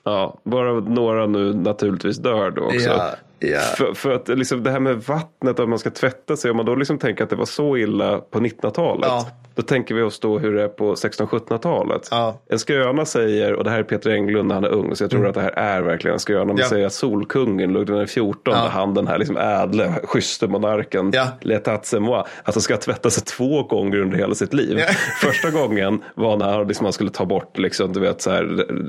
Ja, 0.04 0.40
varav 0.42 0.90
några 0.90 1.26
nu 1.26 1.54
naturligtvis 1.54 2.19
dör 2.19 2.50
då 2.50 2.62
också. 2.62 2.78
ja, 2.78 3.11
ja. 3.40 3.59
För, 3.61 3.94
för 3.94 4.11
att 4.14 4.28
liksom 4.28 4.62
det 4.62 4.70
här 4.70 4.80
med 4.80 4.97
vattnet, 4.97 5.61
att 5.61 5.68
man 5.68 5.78
ska 5.78 5.90
tvätta 5.90 6.37
sig, 6.37 6.50
om 6.50 6.56
man 6.56 6.66
då 6.66 6.75
liksom 6.75 6.99
tänker 6.99 7.25
att 7.25 7.30
det 7.30 7.37
var 7.37 7.44
så 7.44 7.76
illa 7.76 8.18
på 8.18 8.38
1900-talet. 8.40 9.09
Ja. 9.11 9.26
Då 9.54 9.62
tänker 9.62 9.94
vi 9.94 10.02
oss 10.02 10.20
då 10.20 10.38
hur 10.38 10.54
det 10.54 10.62
är 10.62 10.68
på 10.68 10.94
1600-1700-talet. 10.94 12.09
Ja. 12.11 12.40
En 12.50 12.59
skröna 12.59 13.04
säger, 13.04 13.52
och 13.54 13.64
det 13.64 13.70
här 13.70 13.78
är 13.78 13.82
Peter 13.82 14.11
Englund 14.11 14.49
när 14.49 14.54
han 14.54 14.64
är 14.64 14.68
ung, 14.68 14.97
så 14.97 15.04
jag 15.04 15.11
tror 15.11 15.26
att 15.26 15.35
det 15.35 15.40
här 15.40 15.50
är 15.59 15.82
verkligen 15.82 16.12
en 16.14 16.18
skröna. 16.20 16.44
Man 16.44 16.50
Mm. 16.50 16.61
Ja. 16.62 16.68
säger 16.68 16.87
att 16.87 16.92
Solkungen, 16.92 17.73
Ludvig 17.73 18.09
XIV, 18.09 18.25
Ja. 18.44 18.68
han 18.73 18.94
den 18.94 19.06
här 19.06 19.18
liksom 19.18 19.37
ädle, 19.37 19.92
schysste 20.04 20.47
monarken, 20.49 21.11
Ja. 21.14 21.26
c'est 21.42 22.00
moi, 22.00 22.23
alltså 22.44 22.61
ska 22.61 22.76
tvätta 22.76 23.11
sig 23.11 23.25
två 23.25 23.62
gånger 23.62 23.99
under 24.00 24.16
hela 24.18 24.35
sitt 24.35 24.54
liv. 24.54 24.78
Ja. 24.78 24.87
Första 25.20 25.50
gången 25.50 26.02
var 26.14 26.37
när 26.37 26.52
han, 26.52 26.68
liksom, 26.68 26.85
han 26.87 26.92
skulle 26.92 27.11
ta 27.11 27.25
bort 27.25 27.59
liksom, 27.59 27.92
du 27.92 28.00
vet, 28.00 28.23
så 28.23 28.30
här, 28.30 28.42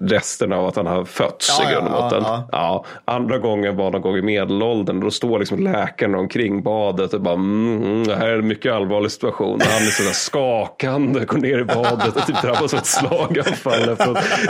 resterna 0.08 0.58
av 0.58 0.66
att 0.68 0.76
han 0.76 0.88
har 0.88 1.06
fötts 1.06 1.62
i 1.62 1.74
grund 1.74 1.88
och 1.88 1.94
botten. 2.04 2.24
andra 3.06 3.38
gången 3.38 3.78
var 3.78 3.92
någon 3.92 4.02
gång 4.02 4.18
i 4.18 4.22
medelåldern. 4.42 5.00
Då 5.00 5.12
står 5.12 5.40
liksom 5.40 5.64
läkaren 5.64 6.16
omkring 6.16 6.64
badet 6.64 7.14
och 7.14 7.22
bara 7.22 7.34
mm, 7.34 7.84
mm, 7.84 8.04
det 8.08 8.16
här 8.16 8.28
är 8.28 8.40
en 8.40 8.48
mycket 8.48 8.74
allvarlig 8.74 9.12
situation. 9.12 9.56
Och 9.56 9.62
han 9.62 9.82
är 9.82 9.92
sådär 9.92 10.12
skakande, 10.12 11.26
går 11.26 11.38
ner 11.38 11.60
i 11.60 11.64
badet 11.64 12.16
och 12.16 12.28
typ 12.28 12.42
drabbas 12.42 12.74
av 12.74 12.80
ett 12.80 12.86
slaganfall. 12.86 13.98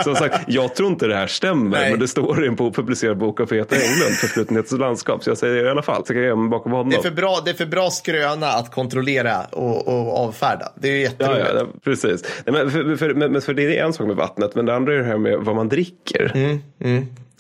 Som 0.04 0.16
sagt, 0.16 0.44
jag 0.48 0.76
tror 0.76 0.90
inte 0.90 1.08
det 1.08 1.16
här 1.16 1.28
stämmer, 1.28 1.80
Nej. 1.80 1.92
men 1.92 2.00
det 2.00 2.08
står 2.08 2.44
i 2.44 2.48
en 2.48 2.56
publicerad 2.56 3.18
bok 3.18 3.40
av 3.40 3.46
Peter 3.46 3.76
Englund, 3.76 4.16
Förflutenhetens 4.16 4.80
landskap. 4.80 5.24
Så 5.24 5.30
jag 5.30 5.38
säger 5.38 5.56
det 5.56 5.62
i 5.62 5.70
alla 5.70 5.82
fall, 5.82 6.06
så 6.06 6.14
kan 6.14 6.22
jag 6.22 6.28
gömma 6.28 6.50
bakom 6.50 6.72
honom. 6.72 6.90
Det 6.90 6.96
är, 6.96 7.02
för 7.02 7.12
bra, 7.12 7.42
det 7.46 7.52
är 7.52 7.56
för 7.56 7.66
bra 7.66 7.90
skröna 7.90 8.48
att 8.48 8.72
kontrollera 8.72 9.42
och, 9.52 9.88
och 9.88 10.18
avfärda. 10.18 10.72
Det 10.76 10.88
är 10.88 10.92
ju 10.92 11.02
jätteroligt. 11.02 11.48
ja, 11.54 11.60
ja, 11.60 11.80
precis. 11.84 12.24
Nej, 12.46 12.54
men 12.54 12.72
för, 12.72 12.96
för, 12.96 13.14
men, 13.14 13.42
för 13.42 13.54
det 13.54 13.78
är 13.78 13.86
en 13.86 13.94
sak 13.94 14.08
med 14.08 14.16
vattnet, 14.16 14.56
men 14.56 14.66
det 14.66 14.76
andra 14.76 14.94
är 14.94 14.98
det 14.98 15.04
här 15.04 15.18
med 15.18 15.38
vad 15.40 15.56
man 15.56 15.70
dricker. 15.70 16.32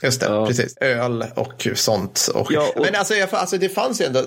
Just 0.03 0.21
det, 0.21 0.25
Ja. 0.29 0.45
precis. 0.47 0.77
Öl 0.81 1.25
och 1.35 1.67
sånt. 1.75 2.29
Och, 2.35 2.47
Ja, 2.51 2.71
och- 2.75 2.81
Men 2.85 2.95
alltså, 2.95 3.13
jag, 3.13 3.29
alltså 3.31 3.57
det 3.57 3.69
fanns 3.69 4.01
ju 4.01 4.05
ändå, 4.05 4.21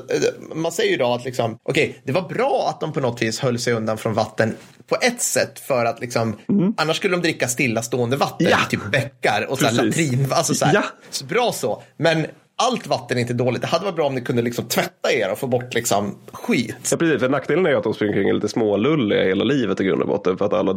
man 0.55 0.73
säger 0.73 0.89
ju 0.89 0.95
idag 0.95 1.13
att 1.19 1.25
liksom, 1.25 1.59
okej, 1.63 2.03
det 2.05 2.13
var 2.13 2.23
bra 2.29 2.67
att 2.71 2.81
de 2.81 2.93
på 2.93 3.01
något 3.01 3.23
vis 3.23 3.41
höll 3.41 3.59
sig 3.59 3.73
undan 3.73 3.99
från 3.99 4.15
vatten 4.15 4.57
på 4.89 4.97
ett 5.03 5.23
sätt 5.23 5.61
för 5.61 5.85
att 5.85 6.01
liksom, 6.01 6.37
annars 6.77 6.97
skulle 6.97 7.17
de 7.17 7.23
dricka 7.23 7.49
stillastående 7.49 8.17
vatten, 8.17 8.47
Ja. 8.51 8.59
typ 8.71 8.91
bäckar 8.93 9.47
och 9.51 9.59
så 9.59 9.65
här 9.67 9.73
latrin. 9.73 10.27
Alltså 10.31 10.55
så, 10.55 10.65
här, 10.65 10.75
Ja. 10.75 10.83
så 11.11 11.25
bra 11.25 11.53
så. 11.53 11.83
Men 11.97 12.27
allt 12.57 12.87
vatten 12.87 13.17
är 13.17 13.21
inte 13.21 13.35
dåligt. 13.35 13.63
Det 13.63 13.69
hade 13.69 13.85
varit 13.85 13.97
bra 13.97 14.07
om 14.07 14.15
ni 14.15 14.21
kunde 14.21 14.43
liksom 14.43 14.65
tvätta 14.65 15.13
er 15.13 15.33
och 15.33 15.39
få 15.39 15.47
bort 15.47 15.75
liksom 15.75 16.15
skit. 16.33 16.77
Ja, 16.91 16.97
precis. 16.97 17.21
För 17.21 17.29
nackdelen 17.29 17.67
är 17.67 17.71
ju 17.71 17.77
att 17.77 17.85
de 17.85 17.95
springer 17.95 18.15
kring 18.15 18.33
lite 18.33 18.49
smålulliga 18.49 19.25
hela 19.25 19.45
livet 19.45 19.81
i 19.81 19.85
grund 19.85 20.03
och 20.03 20.09
botten. 20.09 20.39
För 20.39 20.45
att 20.45 20.53
alla 20.53 20.77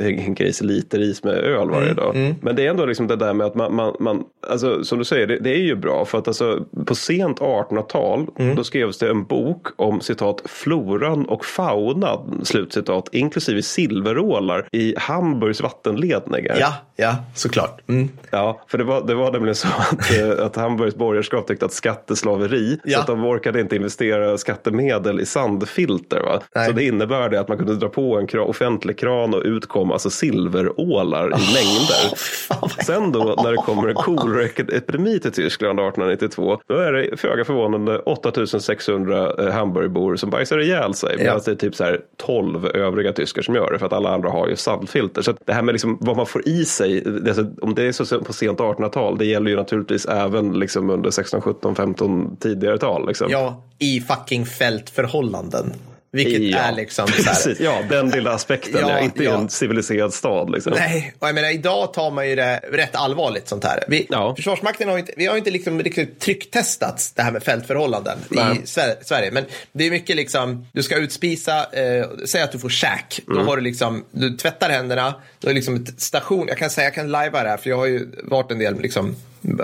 hinkar 0.00 0.44
i 0.44 0.52
sig 0.52 0.66
liter 0.66 1.00
is 1.00 1.24
med 1.24 1.34
öl 1.34 1.70
varje 1.70 1.94
dag. 1.94 2.34
Men 2.42 2.56
det 2.56 2.66
är 2.66 2.70
ändå 2.70 2.86
liksom 2.86 3.06
det 3.06 3.16
där 3.16 3.34
med 3.34 3.46
att 3.46 3.54
man, 3.54 3.74
man, 3.74 3.96
man 4.00 4.24
alltså, 4.50 4.84
som 4.84 4.98
du 4.98 5.04
säger, 5.04 5.26
det, 5.26 5.38
det 5.38 5.50
är 5.50 5.62
ju 5.62 5.76
bra. 5.76 6.04
För 6.04 6.18
att 6.18 6.28
alltså, 6.28 6.64
på 6.86 6.94
sent 6.94 7.38
1800-tal, 7.38 8.26
då 8.56 8.64
skrevs 8.64 8.98
det 8.98 9.10
en 9.10 9.24
bok 9.24 9.66
om 9.76 10.00
citat 10.00 10.42
floran 10.44 11.24
och 11.24 11.44
faunan, 11.44 12.40
slutcitat, 12.44 13.08
inklusive 13.12 13.62
silverålar 13.62 14.68
i 14.72 14.94
Hamburgs 14.98 15.60
vattenledningar. 15.60 16.56
Ja, 16.60 16.74
ja, 16.96 17.16
såklart. 17.34 17.80
Mm. 17.88 18.08
Ja, 18.30 18.62
för 18.68 18.78
det 18.78 18.84
var, 18.84 19.06
det 19.06 19.14
var 19.14 19.32
nämligen 19.32 19.54
så 19.54 19.68
att, 19.68 20.18
eh, 20.18 20.44
att 20.46 20.56
Hamburgs 20.56 20.96
borgerskap 21.18 21.46
tyckte 21.46 21.64
att 21.66 21.72
skatteslaveri, 21.72 22.78
Ja. 22.84 22.94
så 22.96 23.00
att 23.00 23.06
de 23.06 23.24
orkade 23.24 23.60
inte 23.60 23.76
investera 23.76 24.38
skattemedel 24.38 25.20
i 25.20 25.26
sandfilter. 25.26 26.20
Va? 26.20 26.40
Nej. 26.54 26.66
Så 26.66 26.72
det 26.72 26.84
innebär 26.84 27.28
det 27.28 27.40
att 27.40 27.48
man 27.48 27.58
kunde 27.58 27.74
dra 27.76 27.88
på 27.88 28.18
en 28.18 28.26
kran, 28.26 28.48
offentlig 28.48 28.98
kran 28.98 29.34
och 29.34 29.42
utkom 29.44 29.92
alltså 29.92 30.10
silverålar 30.10 31.26
i 31.26 31.30
mängder. 31.30 32.16
Fan, 32.16 32.58
vad- 32.60 32.70
Sen 32.84 33.12
då 33.12 33.34
när 33.44 33.50
det 33.50 33.56
kommer 33.56 33.88
en 33.88 33.94
koleraepidemi 33.94 35.18
till 35.20 35.32
Tyskland 35.32 35.80
1892, 35.80 36.60
då 36.68 36.74
är 36.74 36.92
det 36.92 37.16
föga 37.16 37.44
förvånande 37.44 37.98
8600 37.98 39.32
eh, 39.46 39.52
Hamburgbor 39.52 40.16
som 40.16 40.30
bajsar 40.30 40.58
ihjäl 40.60 40.94
sig. 40.94 41.16
Medan 41.18 41.40
det 41.44 41.50
är 41.50 41.54
typ 41.54 41.74
så 41.74 41.84
här 41.84 42.00
12 42.16 42.66
övriga 42.66 43.12
tyskar 43.12 43.42
som 43.42 43.54
gör 43.54 43.72
det, 43.72 43.78
för 43.78 43.86
att 43.86 43.92
alla 43.92 44.10
andra 44.14 44.30
har 44.30 44.48
ju 44.48 44.56
sandfilter. 44.56 45.22
Så 45.22 45.30
att 45.30 45.36
det 45.46 45.52
här 45.52 45.62
med 45.62 45.72
liksom 45.72 45.98
vad 46.00 46.16
man 46.16 46.26
får 46.26 46.48
i 46.48 46.64
sig, 46.64 47.00
det, 47.00 47.30
är 47.30 47.34
så- 47.34 47.50
om 47.62 47.74
det 47.74 47.82
är 47.82 47.92
så 47.92 48.20
på 48.20 48.32
sent 48.32 48.58
1800-tal, 48.60 49.18
det 49.18 49.24
gäller 49.24 49.50
ju 49.50 49.56
naturligtvis 49.56 50.06
även 50.06 50.52
liksom 50.58 50.90
under 50.90 51.07
16, 51.12 51.40
17, 51.40 51.74
15 51.76 52.36
tidigare 52.40 52.78
tal. 52.78 53.06
Liksom. 53.08 53.30
Ja, 53.30 53.62
i 53.78 54.00
fucking 54.00 54.46
fältförhållanden. 54.46 55.72
Vilket 56.12 56.42
Ja, 56.42 56.58
är 56.58 56.72
liksom 56.72 57.06
Precis, 57.06 57.60
ja, 57.60 57.78
den 57.90 58.10
lilla 58.10 58.30
aspekten, 58.32 58.80
ja, 58.80 58.90
Ja, 58.90 58.98
inte 59.00 59.22
i 59.22 59.26
ja. 59.26 59.38
en 59.38 59.48
civiliserad 59.48 60.14
stad. 60.14 60.50
Liksom. 60.50 60.72
Nej, 60.76 61.14
och 61.18 61.28
jag 61.28 61.34
menar 61.34 61.50
idag 61.54 61.92
tar 61.92 62.10
man 62.10 62.28
ju 62.28 62.34
det 62.36 62.60
rätt 62.72 62.96
allvarligt 62.96 63.48
sånt 63.48 63.64
här. 63.64 63.84
Vi, 63.88 64.06
Ja. 64.10 64.34
Försvarsmakten 64.36 64.88
har 64.88 64.98
inte, 64.98 65.12
vi 65.16 65.26
har 65.26 65.36
inte 65.36 65.50
liksom 65.50 65.82
riktigt 65.82 66.20
trycktestat 66.20 67.12
det 67.14 67.22
här 67.22 67.32
med 67.32 67.42
fältförhållanden 67.42 68.18
Nej. 68.28 68.60
i 68.62 68.66
Sver- 68.66 68.96
Sverige. 69.04 69.30
Men 69.30 69.44
det 69.72 69.86
är 69.86 69.90
mycket 69.90 70.16
liksom, 70.16 70.66
du 70.72 70.82
ska 70.82 70.96
utspisa, 70.96 71.58
eh, 71.72 72.06
säg 72.26 72.42
att 72.42 72.52
du 72.52 72.58
får 72.58 72.68
käk. 72.68 73.20
Mm. 73.28 73.38
Då 73.38 73.50
har 73.50 73.56
du 73.56 73.62
liksom, 73.62 74.04
du 74.10 74.36
tvättar 74.36 74.70
händerna, 74.70 75.14
du 75.38 75.46
har 75.46 75.54
liksom 75.54 75.74
ett 75.74 76.00
station, 76.00 76.48
jag 76.48 76.58
kan 76.58 76.70
säga, 76.70 76.84
jag 76.86 76.94
kan 76.94 77.10
lajva 77.10 77.42
det 77.42 77.48
här 77.48 77.56
för 77.56 77.70
jag 77.70 77.76
har 77.76 77.86
ju 77.86 78.08
varit 78.24 78.50
en 78.50 78.58
del 78.58 78.80
liksom 78.80 79.16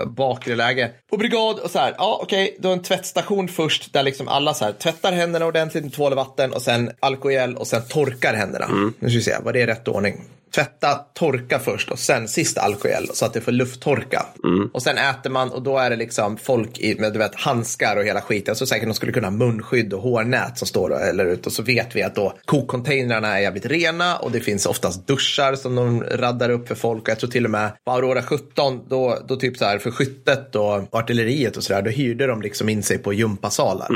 bakre 0.06 0.56
läge. 0.56 0.90
På 1.10 1.16
brigad 1.16 1.58
och 1.58 1.70
så 1.70 1.78
här, 1.78 1.94
ja 1.98 2.18
okej, 2.22 2.56
du 2.60 2.68
har 2.68 2.72
en 2.72 2.82
tvättstation 2.82 3.48
först 3.48 3.92
där 3.92 4.02
liksom 4.02 4.28
alla 4.28 4.54
så 4.54 4.64
här 4.64 4.72
tvättar 4.72 5.12
händerna 5.12 5.46
ordentligt 5.46 5.84
med 5.84 5.92
tvål 5.92 6.12
och 6.12 6.16
vatten 6.16 6.52
och 6.52 6.62
sen 6.62 6.90
alkohol 7.00 7.56
och 7.56 7.66
sen 7.66 7.82
torkar 7.88 8.34
händerna. 8.34 8.64
Mm. 8.64 8.92
Nu 8.98 9.08
ska 9.08 9.18
vi 9.18 9.24
se, 9.24 9.36
var 9.44 9.52
det 9.52 9.66
rätt 9.66 9.88
ordning? 9.88 10.24
Tvätta, 10.54 10.94
torka 11.14 11.58
först 11.58 11.90
och 11.90 11.98
sen 11.98 12.28
sist 12.28 12.58
alkogel 12.58 13.08
så 13.12 13.24
att 13.24 13.32
det 13.32 13.40
får 13.40 13.52
lufttorka. 13.52 14.26
Mm. 14.44 14.70
Och 14.72 14.82
sen 14.82 14.98
äter 14.98 15.30
man 15.30 15.50
och 15.50 15.62
då 15.62 15.78
är 15.78 15.90
det 15.90 15.96
liksom 15.96 16.36
folk 16.36 16.78
i, 16.78 16.94
med 17.00 17.12
du 17.12 17.18
vet, 17.18 17.34
handskar 17.34 17.96
och 17.96 18.04
hela 18.04 18.20
skiten. 18.20 18.56
Så 18.56 18.66
säkert 18.66 18.88
de 18.88 18.94
skulle 18.94 19.12
kunna 19.12 19.26
ha 19.26 19.32
munskydd 19.32 19.92
och 19.92 20.02
hårnät 20.02 20.58
som 20.58 20.66
står 20.66 20.88
då, 20.88 20.96
eller 20.96 21.24
ut. 21.24 21.46
Och 21.46 21.52
så 21.52 21.62
vet 21.62 21.96
vi 21.96 22.02
att 22.02 22.14
då 22.14 22.34
kokcontainrarna 22.44 23.38
är 23.38 23.42
jävligt 23.42 23.66
rena 23.66 24.16
och 24.16 24.30
det 24.30 24.40
finns 24.40 24.66
oftast 24.66 25.06
duschar 25.06 25.54
som 25.54 25.74
de 25.74 26.02
raddar 26.02 26.50
upp 26.50 26.68
för 26.68 26.74
folk. 26.74 27.02
Och 27.02 27.08
jag 27.08 27.18
tror 27.18 27.30
till 27.30 27.44
och 27.44 27.50
med 27.50 27.70
på 27.84 27.92
Aurora 27.92 28.22
17, 28.22 28.80
då, 28.88 29.18
då 29.28 29.36
typ 29.36 29.56
så 29.56 29.64
här 29.64 29.78
för 29.78 29.90
skyttet 29.90 30.56
och 30.56 30.88
artilleriet 30.90 31.56
och 31.56 31.64
så 31.64 31.72
där, 31.72 31.82
då 31.82 31.90
hyrde 31.90 32.26
de 32.26 32.42
liksom 32.42 32.68
in 32.68 32.82
sig 32.82 32.98
på 32.98 33.12
gympasalar 33.12 33.88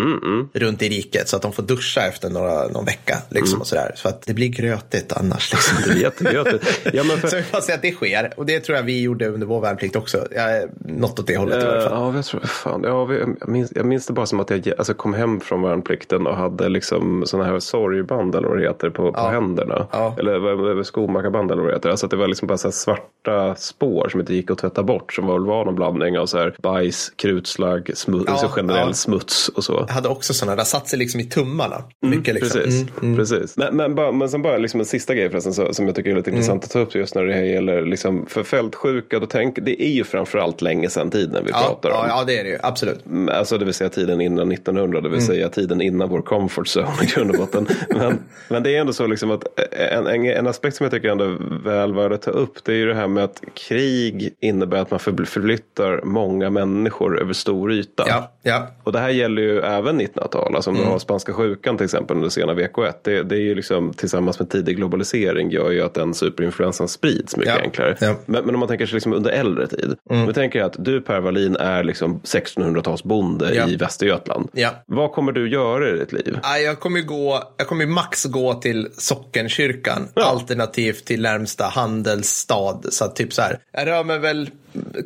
runt 0.52 0.82
i 0.82 0.88
riket 0.88 1.28
så 1.28 1.36
att 1.36 1.42
de 1.42 1.52
får 1.52 1.62
duscha 1.62 2.00
efter 2.00 2.30
några, 2.30 2.68
någon 2.68 2.84
vecka. 2.84 3.18
Liksom, 3.28 3.60
och 3.60 3.66
så 3.66 3.74
där. 3.74 3.92
Så 3.94 4.08
att 4.08 4.22
det 4.22 4.34
blir 4.34 4.48
grötigt 4.48 5.12
annars. 5.12 5.52
Liksom. 5.52 5.76
Det 5.84 5.90
är 5.90 6.47
jättegött. 6.52 6.94
Ja, 6.94 7.04
men 7.04 7.16
för, 7.16 7.28
Så 7.28 7.36
jag 7.36 7.44
bara 7.52 7.62
säga 7.62 7.76
att 7.76 7.82
det 7.82 7.92
sker. 7.92 8.32
Och 8.36 8.46
det 8.46 8.60
tror 8.60 8.76
jag 8.76 8.82
vi 8.84 9.02
gjorde 9.02 9.28
under 9.28 9.46
vår 9.46 9.60
värnplikt 9.60 9.96
också. 9.96 10.26
Jag, 10.30 10.68
något 10.78 11.18
åt 11.18 11.26
det 11.26 11.36
hållet 11.36 11.62
i 11.62 11.66
Eh, 11.66 11.72
alla 11.72 11.80
fall. 11.80 11.92
Ja, 11.92 12.14
jag, 12.16 12.24
tror, 12.24 12.40
fan, 12.40 12.80
ja, 12.84 13.14
jag, 13.14 13.48
minns, 13.48 13.72
jag 13.74 13.86
minns 13.86 14.06
det 14.06 14.12
bara 14.12 14.26
som 14.26 14.40
att 14.40 14.50
jag 14.50 14.68
alltså, 14.78 14.94
kom 14.94 15.14
hem 15.14 15.40
från 15.40 15.62
värnplikten 15.62 16.26
och 16.26 16.36
hade 16.36 16.68
liksom 16.68 17.22
sådana 17.26 17.48
här 17.50 17.58
sorgband 17.58 18.34
eller 18.34 18.48
vad 18.48 18.58
det 18.58 18.62
heter 18.64 18.90
på, 18.90 19.12
på 19.12 19.20
händerna. 19.20 19.86
Ja. 19.92 20.14
Eller 20.18 20.82
skomakarband 20.82 21.50
eller 21.50 21.62
vad 21.62 21.70
det 21.70 21.76
heter. 21.76 21.90
Alltså 21.90 22.06
att 22.06 22.10
det 22.10 22.16
var 22.16 22.28
liksom 22.28 22.48
bara 22.48 22.58
så 22.58 22.72
svarta 22.72 23.54
spår 23.56 24.08
som 24.08 24.20
inte 24.20 24.34
gick 24.34 24.50
att 24.50 24.58
tvätta 24.58 24.82
bort. 24.82 25.12
Som 25.12 25.26
var, 25.26 25.38
var 25.38 25.64
någon 25.64 25.74
blandning 25.74 26.18
av 26.18 26.26
så 26.26 26.38
här 26.38 26.54
bajs, 26.62 27.12
krutslagg, 27.16 27.90
smuts, 27.94 28.24
Ja, 28.26 28.32
alltså 28.32 28.48
generell 28.48 28.88
ja. 28.88 28.92
smuts 28.92 29.48
och 29.48 29.64
så. 29.64 29.84
Jag 29.88 29.94
hade 29.94 30.08
också 30.08 30.34
sådana, 30.34 30.56
där 30.56 30.64
satt 30.64 30.88
sig 30.88 30.98
liksom 30.98 31.20
i 31.20 31.24
tummarna. 31.24 31.82
Mycket 32.06 32.34
liksom. 32.34 32.60
Precis, 32.60 32.86
Mm. 33.02 33.16
precis. 33.16 33.56
Men, 33.56 33.76
men, 33.76 33.94
bara, 33.94 34.12
men 34.12 34.28
sen 34.28 34.42
bara 34.42 34.56
liksom 34.56 34.80
en 34.80 34.86
sista 34.86 35.14
grej 35.14 35.30
förresten 35.30 35.54
så, 35.54 35.74
som 35.74 35.86
jag 35.86 35.94
tycker 35.94 36.10
är 36.10 36.14
lite 36.16 36.27
Mm. 36.27 36.27
Intressant 36.28 36.64
att 36.64 36.70
ta 36.70 36.78
upp 36.78 36.94
just 36.94 37.14
när 37.14 37.24
det 37.24 37.32
här 37.34 37.42
gäller 37.42 37.82
liksom, 37.82 38.26
för 38.26 38.42
fältsjuka. 38.42 39.18
Då 39.18 39.26
tänk, 39.26 39.58
det 39.62 39.82
är 39.82 39.90
ju 39.90 40.04
framförallt 40.04 40.62
länge 40.62 40.88
sedan 40.90 41.10
tiden 41.10 41.44
vi 41.44 41.50
Ja, 41.50 41.58
pratar 41.66 41.90
om. 41.90 41.96
ja, 42.08 42.14
ja, 42.18 42.24
det 42.26 42.38
är 42.38 42.44
det 42.44 42.50
ju. 42.50 42.58
Absolut. 42.62 43.04
Alltså 43.30 43.58
det 43.58 43.64
vill 43.64 43.74
säga 43.74 43.90
tiden 43.90 44.20
innan 44.20 44.52
1900, 44.52 45.00
det 45.00 45.08
vill 45.08 45.18
Mm. 45.18 45.26
säga 45.26 45.48
tiden 45.48 45.80
innan 45.80 46.08
vår 46.08 46.20
comfort 46.22 46.66
zone 46.76 46.88
i 47.02 47.06
grund 47.06 47.30
och 47.30 47.36
botten. 47.36 47.66
men, 47.88 48.18
men 48.48 48.62
det 48.62 48.76
är 48.76 48.80
ändå 48.80 48.92
så 48.92 49.06
liksom 49.06 49.30
att 49.30 49.44
en, 49.92 50.06
en, 50.06 50.26
en 50.26 50.46
aspekt 50.46 50.76
som 50.76 50.84
jag 50.84 50.90
tycker 50.92 51.08
ändå 51.08 51.24
är 51.24 51.62
väl 51.64 51.94
värd 51.94 52.12
att 52.12 52.22
ta 52.22 52.30
upp 52.30 52.64
det 52.64 52.72
är 52.72 52.76
ju 52.76 52.86
det 52.86 52.94
här 52.94 53.08
med 53.08 53.24
att 53.24 53.42
krig 53.54 54.34
innebär 54.40 54.78
att 54.78 54.90
man 54.90 55.00
för- 55.00 55.24
förflyttar 55.24 56.00
många 56.04 56.50
människor 56.50 57.20
över 57.20 57.32
stor 57.32 57.72
yta. 57.72 58.04
Ja, 58.06 58.32
ja. 58.42 58.66
Och 58.84 58.92
det 58.92 58.98
här 58.98 59.08
gäller 59.10 59.42
ju 59.42 59.58
även 59.60 60.00
1900-tal. 60.00 60.54
Alltså 60.56 60.70
om 60.70 60.76
Mm. 60.76 60.86
du 60.86 60.92
har 60.92 60.98
spanska 60.98 61.32
sjukan 61.32 61.76
till 61.76 61.84
exempel 61.84 62.16
under 62.16 62.28
sena 62.28 62.54
VK1. 62.54 62.92
Det, 63.02 63.22
det 63.22 63.34
är 63.34 63.40
ju 63.40 63.54
liksom 63.54 63.92
tillsammans 63.92 64.38
med 64.38 64.50
tidig 64.50 64.76
globalisering 64.76 65.50
gör 65.50 65.70
ju 65.70 65.82
att 65.82 65.94
den 65.94 66.14
superinfluensan 66.18 66.88
sprids 66.88 67.36
mycket 67.36 67.54
Ja, 67.54 67.60
enklare. 67.62 67.96
ja. 68.00 68.06
Mm. 68.06 68.18
Men, 68.26 68.44
men 68.44 68.54
om 68.54 68.58
man 68.58 68.68
tänker 68.68 68.86
sig 68.86 68.94
liksom 68.94 69.12
under 69.12 69.30
äldre 69.30 69.66
tid. 69.66 69.96
Vi 70.26 70.32
tänker 70.34 70.62
att 70.62 70.74
du 70.78 71.00
Per 71.00 71.20
Wallin 71.20 71.56
är 71.56 71.84
liksom 71.84 72.20
1600-talsbonde 72.20 73.54
Ja. 73.54 73.68
i 73.68 73.76
Västergötland. 73.76 74.48
Ja. 74.52 74.70
Vad 74.86 75.12
kommer 75.12 75.32
du 75.32 75.48
göra 75.50 75.88
i 75.88 75.98
ditt 75.98 76.12
liv? 76.12 76.38
Jag 76.64 76.80
kommer 76.80 77.00
gå, 77.00 77.42
jag 77.56 77.66
kommer 77.66 77.86
max 77.86 78.24
gå 78.24 78.54
till 78.54 78.88
sockenkyrkan. 78.92 80.08
Alternativt 80.14 81.04
till 81.04 81.22
närmsta 81.22 81.64
handelsstad. 81.64 82.80
Så 82.90 83.04
att 83.04 83.16
typ 83.16 83.32
så 83.32 83.42
här, 83.42 83.58
jag 83.72 83.86
rör 83.86 84.04
mig 84.04 84.18
väl 84.18 84.50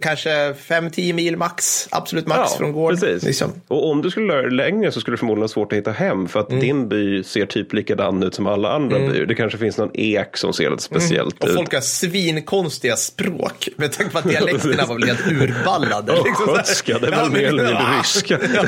kanske 0.03 0.53
5-10 0.53 1.12
mil 1.12 1.37
max. 1.37 1.88
Absolut 1.90 2.27
max 2.27 2.55
från 2.55 2.72
gården. 2.72 2.98
precis. 3.01 3.22
Liksom. 3.25 3.53
Och 3.68 3.90
om 3.90 4.03
du 4.03 4.11
skulle 4.11 4.33
röra 4.33 4.42
dig 4.42 4.51
längre 4.51 4.92
så 4.92 5.01
skulle 5.01 5.14
det 5.14 5.18
förmodligen 5.18 5.40
vara 5.40 5.48
svårt 5.48 5.72
att 5.72 5.79
hitta 5.79 5.90
hem. 5.92 6.29
För 6.29 6.40
att 6.40 6.48
Mm. 6.51 6.61
din 6.61 6.88
by 6.88 7.22
ser 7.22 7.46
typ 7.46 7.72
likadan 7.72 8.22
ut 8.22 8.35
som 8.35 8.46
alla 8.46 8.72
andra 8.72 8.98
byar. 8.98 9.27
Det 9.27 9.35
kanske 9.35 9.59
finns 9.59 9.79
någon 9.79 9.90
ek 9.94 10.37
som 10.37 10.53
ser 10.53 10.70
lite 10.70 10.83
speciellt 10.83 11.35
Mm. 11.35 11.35
Och 11.42 11.48
ut. 11.48 11.55
folk 11.55 11.75
har 11.75 11.81
svinkonstiga 11.81 12.96
språk. 12.96 13.68
Med 13.77 13.92
tanke 13.92 14.12
på 14.12 14.18
att 14.18 14.29
dialekterna 14.29 14.87
var 14.87 14.94
väl 14.94 15.05
helt 15.09 15.27
urballade. 15.27 16.12
liksom 16.12 16.46
så 16.46 16.53
här. 16.55 16.61
Östgötska, 16.61 16.98
det 16.98 17.07
är 17.07 17.11
väl 17.11 17.18
Ja, 17.20 17.29
mer 17.29 17.42
eller 17.48 17.62
mindre 17.64 17.83
Ja. 17.92 17.98
ryska. 18.01 18.38
Ja. 18.55 18.62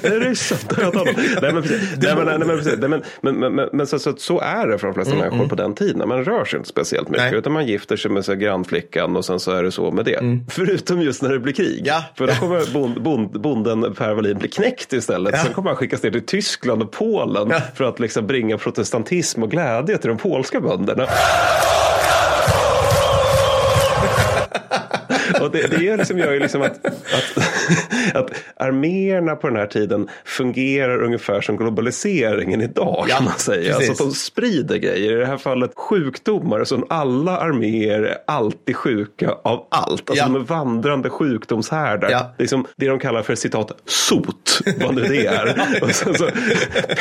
Det 0.00 0.06
är. 0.06 1.40
Nej 1.40 1.52
men 3.72 3.86
så, 4.18 4.40
är 4.40 4.66
det 4.66 4.78
för 4.78 4.86
de 4.86 4.94
flesta 4.94 5.14
människor 5.14 5.48
på 5.48 5.54
den 5.54 5.74
tiden. 5.74 6.08
Man 6.08 6.24
rör 6.24 6.44
sig 6.44 6.56
inte 6.56 6.68
speciellt 6.68 7.08
mycket. 7.08 7.24
Nej. 7.30 7.38
Utan 7.38 7.52
man 7.52 7.66
gifter 7.66 7.96
sig 7.96 8.10
med 8.10 8.24
så 8.24 8.34
grannflickan 8.34 9.16
och 9.16 9.24
sen 9.24 9.40
så 9.40 9.50
är 9.50 9.62
det 9.62 9.72
så 9.72 9.89
med 9.92 10.04
det. 10.04 10.38
Förutom 10.48 11.00
just 11.00 11.22
när 11.22 11.30
det 11.32 11.38
blir 11.38 11.52
krig. 11.52 11.82
Ja. 11.84 12.04
För 12.14 12.26
då 12.26 12.32
kommer 12.32 12.72
bond, 12.72 13.02
bond, 13.02 13.40
bonden 13.40 13.94
Per 13.94 14.14
Wallin 14.14 14.38
bli 14.38 14.48
knäckt 14.48 14.92
istället. 14.92 15.34
Ja. 15.36 15.44
Sen 15.44 15.52
kommer 15.52 15.70
han 15.70 15.76
skickas 15.76 16.02
ner 16.02 16.10
till 16.10 16.26
Tyskland 16.26 16.82
och 16.82 16.90
Polen 16.92 17.48
Ja. 17.50 17.60
för 17.74 17.84
att 17.84 18.00
liksom 18.00 18.26
bringa 18.26 18.58
protestantism 18.58 19.42
och 19.42 19.50
glädje 19.50 19.98
till 19.98 20.08
de 20.08 20.16
polska 20.18 20.60
bönderna. 20.60 21.06
Och 25.40 25.50
det, 25.50 25.66
det 25.70 25.96
liksom, 25.96 26.18
gör 26.18 26.32
ju 26.32 26.38
liksom 26.40 26.62
att, 26.62 26.86
att, 26.86 27.44
att 28.14 28.30
arméerna 28.56 29.36
på 29.36 29.48
den 29.48 29.56
här 29.56 29.66
tiden 29.66 30.08
fungerar 30.24 31.02
ungefär 31.02 31.40
som 31.40 31.56
globaliseringen 31.56 32.60
idag. 32.60 33.06
Ja, 33.08 33.14
kan 33.16 33.24
man 33.24 33.38
säga. 33.38 33.72
precis. 33.74 33.90
Alltså 33.90 34.04
att 34.04 34.10
de 34.10 34.14
sprider 34.14 34.76
grejer. 34.76 35.12
I 35.12 35.14
det 35.20 35.26
här 35.26 35.36
fallet 35.36 35.70
sjukdomar. 35.76 36.64
Så 36.64 36.86
alla 36.88 37.38
arméer 37.38 38.02
är 38.02 38.16
alltid 38.26 38.76
sjuka 38.76 39.30
av 39.44 39.66
allt. 39.70 40.10
Alltså 40.10 40.14
Ja. 40.24 40.24
de 40.32 40.36
är 40.36 40.40
vandrande 40.40 41.10
sjukdomshärdar. 41.10 42.10
Ja. 42.10 42.34
Liksom 42.38 42.66
det 42.76 42.86
de 42.88 42.98
kallar 42.98 43.22
för 43.22 43.34
citat 43.34 43.72
sot. 43.86 44.60
Vad 44.80 44.94
nu 44.94 45.02
det 45.02 45.26
är. 45.26 45.62
Och 45.82 45.90
sen 45.90 46.14
så, 46.14 46.28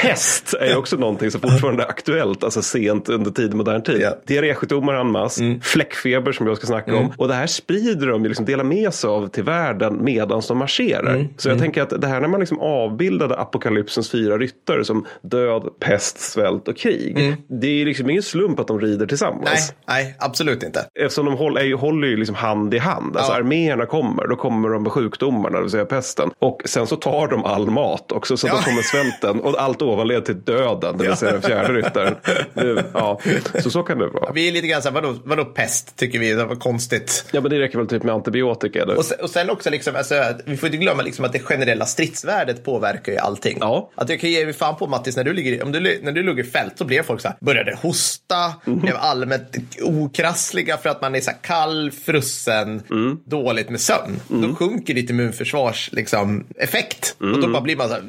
pest 0.02 0.54
är 0.54 0.78
också 0.78 0.96
någonting 0.96 1.32
som 1.32 1.42
fortfarande 1.42 1.84
är 1.84 1.88
aktuellt. 1.88 2.44
Alltså 2.44 2.62
sent 2.62 3.10
under 3.10 3.32
tid, 3.32 3.54
modern 3.54 3.82
tid. 3.84 4.02
Ja. 4.02 4.16
Diarrésjukdomar 4.28 4.94
en 4.94 5.12
masse. 5.12 5.60
Fläckfeber 5.62 6.32
som 6.32 6.48
jag 6.48 6.58
ska 6.58 6.68
snacka 6.68 6.96
om. 6.96 7.14
Och 7.18 7.28
det 7.28 7.34
här 7.34 7.48
sprider 7.48 8.08
de 8.08 8.19
ju 8.24 8.28
liksom 8.30 8.46
delar 8.46 8.64
med 8.64 8.94
sig 8.94 9.08
av 9.10 9.28
till 9.28 9.44
världen 9.44 10.04
medan 10.04 10.42
de 10.48 10.58
marscherar. 10.58 11.28
Så 11.38 11.50
jag 11.50 11.60
tänker 11.60 11.82
att 11.82 12.02
det 12.02 12.08
här 12.08 12.22
när 12.22 12.28
man 12.28 12.40
liksom 12.40 12.60
avbildade 12.60 13.36
apokalypsens 13.38 14.12
fyra 14.12 14.38
ryttare 14.38 14.86
som 14.86 15.06
död, 15.22 15.70
pest, 15.80 16.20
svält 16.20 16.68
och 16.68 16.78
krig. 16.78 17.36
Det 17.48 17.68
är 17.68 17.72
ju 17.72 17.86
liksom 17.86 18.10
ingen 18.10 18.24
slump 18.24 18.60
att 18.60 18.68
de 18.68 18.80
rider 18.82 19.06
tillsammans. 19.06 19.74
Nej, 19.88 20.04
nej, 20.04 20.16
absolut 20.20 20.64
inte. 20.64 20.86
Eftersom 21.00 21.26
de 21.26 21.34
håller, 21.38 21.74
håller 21.74 22.08
ju 22.08 22.18
liksom 22.18 22.36
hand 22.36 22.74
i 22.74 22.78
hand. 22.78 23.18
Alltså 23.18 23.32
Ja. 23.32 23.38
arméerna 23.38 23.86
kommer, 23.86 24.28
då 24.28 24.36
kommer 24.36 24.70
de 24.70 24.84
med 24.84 24.92
sjukdomarna, 24.92 25.58
det 25.58 25.62
vill 25.62 25.72
säga 25.72 25.86
pesten. 25.86 26.30
Och 26.40 26.62
sen 26.66 26.88
så 26.88 26.96
tar 26.96 27.28
de 27.28 27.46
all 27.46 27.70
mat 27.70 28.12
också, 28.12 28.38
så 28.38 28.48
Ja. 28.48 28.54
då 28.56 28.62
kommer 28.62 28.82
svälten. 28.82 29.40
Och 29.40 29.62
allt 29.62 29.82
ovan 29.82 30.08
leder 30.08 30.22
till 30.22 30.42
döden, 30.42 30.98
det 30.98 31.08
vill 31.08 31.16
säga 31.16 31.32
den 31.32 31.42
fjärde 31.42 31.74
ryttaren. 31.74 32.16
Ja, 32.94 33.20
så 33.64 33.70
så 33.70 33.84
kan 33.84 33.98
det 34.00 34.08
vara. 34.08 34.32
Vi 34.32 34.48
är 34.48 34.52
lite 34.52 34.68
grann 34.68 34.82
så 34.82 34.90
här, 34.90 34.94
vadå, 35.02 35.16
vadå 35.24 35.46
pest, 35.46 35.96
tycker 35.98 36.20
vi. 36.20 36.34
Det 36.34 36.46
var 36.46 36.56
konstigt. 36.56 37.26
Ja, 37.32 37.42
men 37.42 37.52
det 37.52 37.60
räcker 37.60 37.78
väl 37.78 37.88
typ 37.88 38.04
med 38.10 38.16
antibiotika. 38.16 38.86
Och 38.86 39.06
sen, 39.06 39.18
och 39.22 39.30
sen 39.30 39.50
också, 39.50 39.70
liksom, 39.70 39.96
alltså, 39.96 40.24
vi 40.46 40.58
får 40.58 40.68
inte 40.68 40.78
glömma 40.78 41.02
liksom 41.04 41.26
att 41.26 41.34
det 41.34 41.40
generella 41.40 41.86
stridsvärdet 41.86 42.64
påverkar 42.66 43.12
ju 43.12 43.18
allting. 43.18 43.58
Ja. 43.62 43.92
Att 43.96 44.10
jag 44.10 44.20
kan 44.20 44.30
ge 44.30 44.46
mig 44.46 44.54
fan 44.54 44.76
på 44.76 44.88
Mattis, 44.88 45.16
när 45.16 45.24
du, 45.24 45.34
ligger, 45.34 45.64
om 45.64 45.72
du, 45.72 46.00
när 46.04 46.12
du 46.12 46.24
låg 46.24 46.40
i 46.40 46.44
fält 46.44 46.74
så 46.78 46.86
blev 46.86 47.04
folk 47.04 47.22
så 47.22 47.28
här, 47.28 47.38
började 47.42 47.76
hosta, 47.82 48.54
Mhm. 48.66 48.80
blev 48.80 48.96
allmänt 48.98 49.58
okrassliga 49.82 50.78
för 50.78 50.90
att 50.90 51.02
man 51.02 51.16
är 51.16 51.22
så 51.22 51.32
här 51.32 51.38
kall, 51.42 51.92
frusen, 51.92 52.82
Mm. 52.92 53.20
dåligt 53.26 53.70
med 53.70 53.80
sömn. 53.82 54.20
Då 54.28 54.56
sjunker 54.56 54.94
ditt 54.94 55.10
immunförsvars 55.10 55.90
liksom, 55.92 56.46
effekt. 56.60 57.16
Och 57.20 57.26
Mm. 57.26 57.42
då 57.42 57.48
bara 57.48 57.62
blir 57.62 57.76
man 57.76 57.88
så 57.88 57.94
här, 57.94 58.04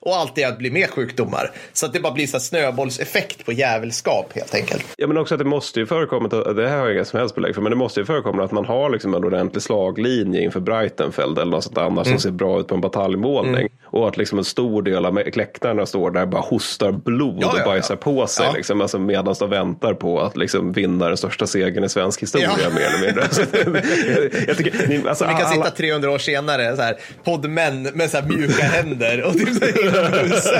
och 0.00 0.16
allt 0.16 0.38
är 0.38 0.46
att 0.48 0.58
bli 0.58 0.70
mer 0.70 0.86
sjukdomar. 0.86 1.50
Så 1.72 1.86
att 1.86 1.92
det 1.92 2.00
bara 2.00 2.12
blir 2.12 2.26
så 2.26 2.36
här 2.36 2.42
snöbollseffekt 2.42 3.44
på 3.44 3.52
jävelskap 3.52 4.32
helt 4.34 4.54
enkelt. 4.54 4.84
Ja, 4.96 5.06
men 5.06 5.16
också 5.18 5.34
att 5.34 5.38
det 5.38 5.44
måste 5.44 5.80
ju 5.80 5.86
förekomma, 5.86 6.28
det 6.28 6.68
här 6.68 6.78
har 6.78 6.86
jag 6.86 6.94
inga 6.94 7.04
som 7.04 7.18
helst 7.18 7.34
belägg 7.34 7.54
för, 7.54 7.62
men 7.62 7.70
det 7.70 7.76
måste 7.76 8.00
ju 8.00 8.06
förekomma 8.06 8.44
att 8.44 8.52
man 8.52 8.64
har 8.64 8.90
liksom 8.90 9.07
en 9.14 9.24
ordentlig 9.24 9.62
slaglinje 9.62 10.40
inför 10.42 10.60
Breitenfeld 10.60 11.38
eller 11.38 11.50
något 11.50 11.64
sånt 11.64 11.78
annars 11.78 12.06
Mm. 12.06 12.18
som 12.18 12.30
ser 12.30 12.36
bra 12.36 12.60
ut 12.60 12.66
på 12.68 12.74
en 12.74 12.80
bataljmålning. 12.80 13.68
Och 13.90 14.08
att 14.08 14.16
liksom 14.16 14.38
en 14.38 14.44
stor 14.44 14.82
del 14.82 15.06
av 15.06 15.14
läktarna 15.34 15.86
står 15.86 16.10
där 16.10 16.22
och 16.22 16.28
bara 16.28 16.42
hostar 16.42 16.92
blod 16.92 17.38
Ja, 17.40 17.52
ja, 17.56 17.62
och 17.62 17.68
bajsar 17.70 17.96
på 17.96 18.26
sig. 18.26 18.46
Ja. 18.46 18.52
Liksom, 18.56 18.80
alltså 18.80 18.98
medan 18.98 19.34
de 19.38 19.50
väntar 19.50 19.94
på 19.94 20.20
att 20.20 20.36
liksom 20.36 20.72
vinna 20.72 21.08
den 21.08 21.16
största 21.16 21.46
segern 21.46 21.84
i 21.84 21.88
svensk 21.88 22.22
historia 22.22 22.50
Ja. 22.64 22.70
mer 22.74 22.80
eller 22.80 23.06
mindre. 23.06 23.28
Så 23.30 23.42
jag, 23.52 24.46
jag 24.48 24.56
tycker, 24.56 24.88
ni, 24.88 25.08
alltså, 25.08 25.24
Vi 25.24 25.30
kan 25.30 25.40
alla, 25.40 25.48
sitta 25.54 25.70
300 25.70 26.10
år 26.10 26.18
senare, 26.18 26.76
så 26.76 26.82
här, 26.82 26.96
poddmän 27.24 27.82
med 27.82 28.10
så 28.10 28.16
här 28.18 28.28
mjuka 28.28 28.62
händer 28.64 29.24
och 29.26 29.32
typ 29.32 29.48
så 29.48 29.64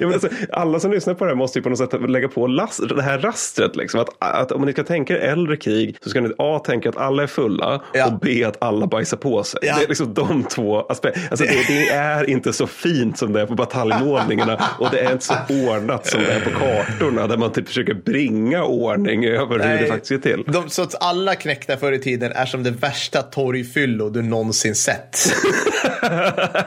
ja, 0.00 0.12
alltså, 0.12 0.28
alla 0.52 0.80
som 0.80 0.90
lyssnar 0.92 1.14
på 1.14 1.24
det 1.24 1.30
här 1.30 1.36
måste 1.36 1.58
ju 1.58 1.62
på 1.62 1.68
något 1.68 1.78
sätt 1.78 2.10
lägga 2.10 2.28
på 2.28 2.46
last, 2.46 2.88
det 2.96 3.02
här 3.02 3.18
rastret. 3.18 3.76
Liksom. 3.76 4.00
Att, 4.00 4.08
att 4.18 4.52
om 4.52 4.62
ni 4.62 4.72
ska 4.72 4.84
tänka 4.84 5.14
er 5.14 5.18
äldre 5.18 5.56
krig 5.56 5.96
så 6.02 6.10
ska 6.10 6.20
ni 6.20 6.30
A. 6.38 6.62
tänka 6.66 6.88
att 6.88 6.96
alla 6.96 7.22
är 7.22 7.26
fulla 7.32 7.82
Ja. 7.92 8.06
och 8.06 8.18
B. 8.18 8.44
att 8.44 8.62
alla 8.62 8.86
bajsar 8.86 9.16
på 9.16 9.42
sig. 9.44 9.60
Ja. 9.62 9.76
Det 9.78 9.84
är 9.84 9.88
liksom 9.88 10.14
de 10.14 10.44
två 10.44 10.80
aspekterna. 10.80 11.26
Alltså, 11.30 11.44
det, 11.46 11.64
det 11.68 11.88
är 11.88 12.30
inte 12.30 12.52
så 12.52 12.66
fint 12.66 13.18
som 13.18 13.32
det 13.32 13.40
är 13.40 13.46
på 13.46 13.54
bataljmålningarna 13.54 14.60
och 14.78 14.88
det 14.90 15.00
är 15.00 15.12
inte 15.12 15.24
så 15.24 15.34
ordnat 15.48 16.06
som 16.06 16.20
det 16.20 16.32
är 16.32 16.40
på 16.40 16.50
kartorna 16.50 17.26
där 17.26 17.36
man 17.36 17.52
typ 17.52 17.68
försöker 17.68 17.94
bringa 17.94 18.64
ordning 18.64 19.24
över 19.24 19.58
hur 19.68 19.78
det 19.82 19.86
faktiskt 19.86 20.12
är 20.12 20.18
till. 20.18 20.44
De, 20.52 20.68
så 20.70 20.82
att 20.82 21.02
alla 21.02 21.34
knäckta 21.34 21.76
förr 21.76 21.92
i 21.92 21.98
tiden 21.98 22.32
är 22.32 22.46
som 22.46 22.62
det 22.62 22.70
värsta 22.70 23.22
torgfyllo 23.22 24.08
du 24.10 24.22
någonsin 24.22 24.74
sett. 24.74 25.18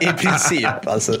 I 0.00 0.06
princip. 0.06 0.66
Alltså, 0.86 1.12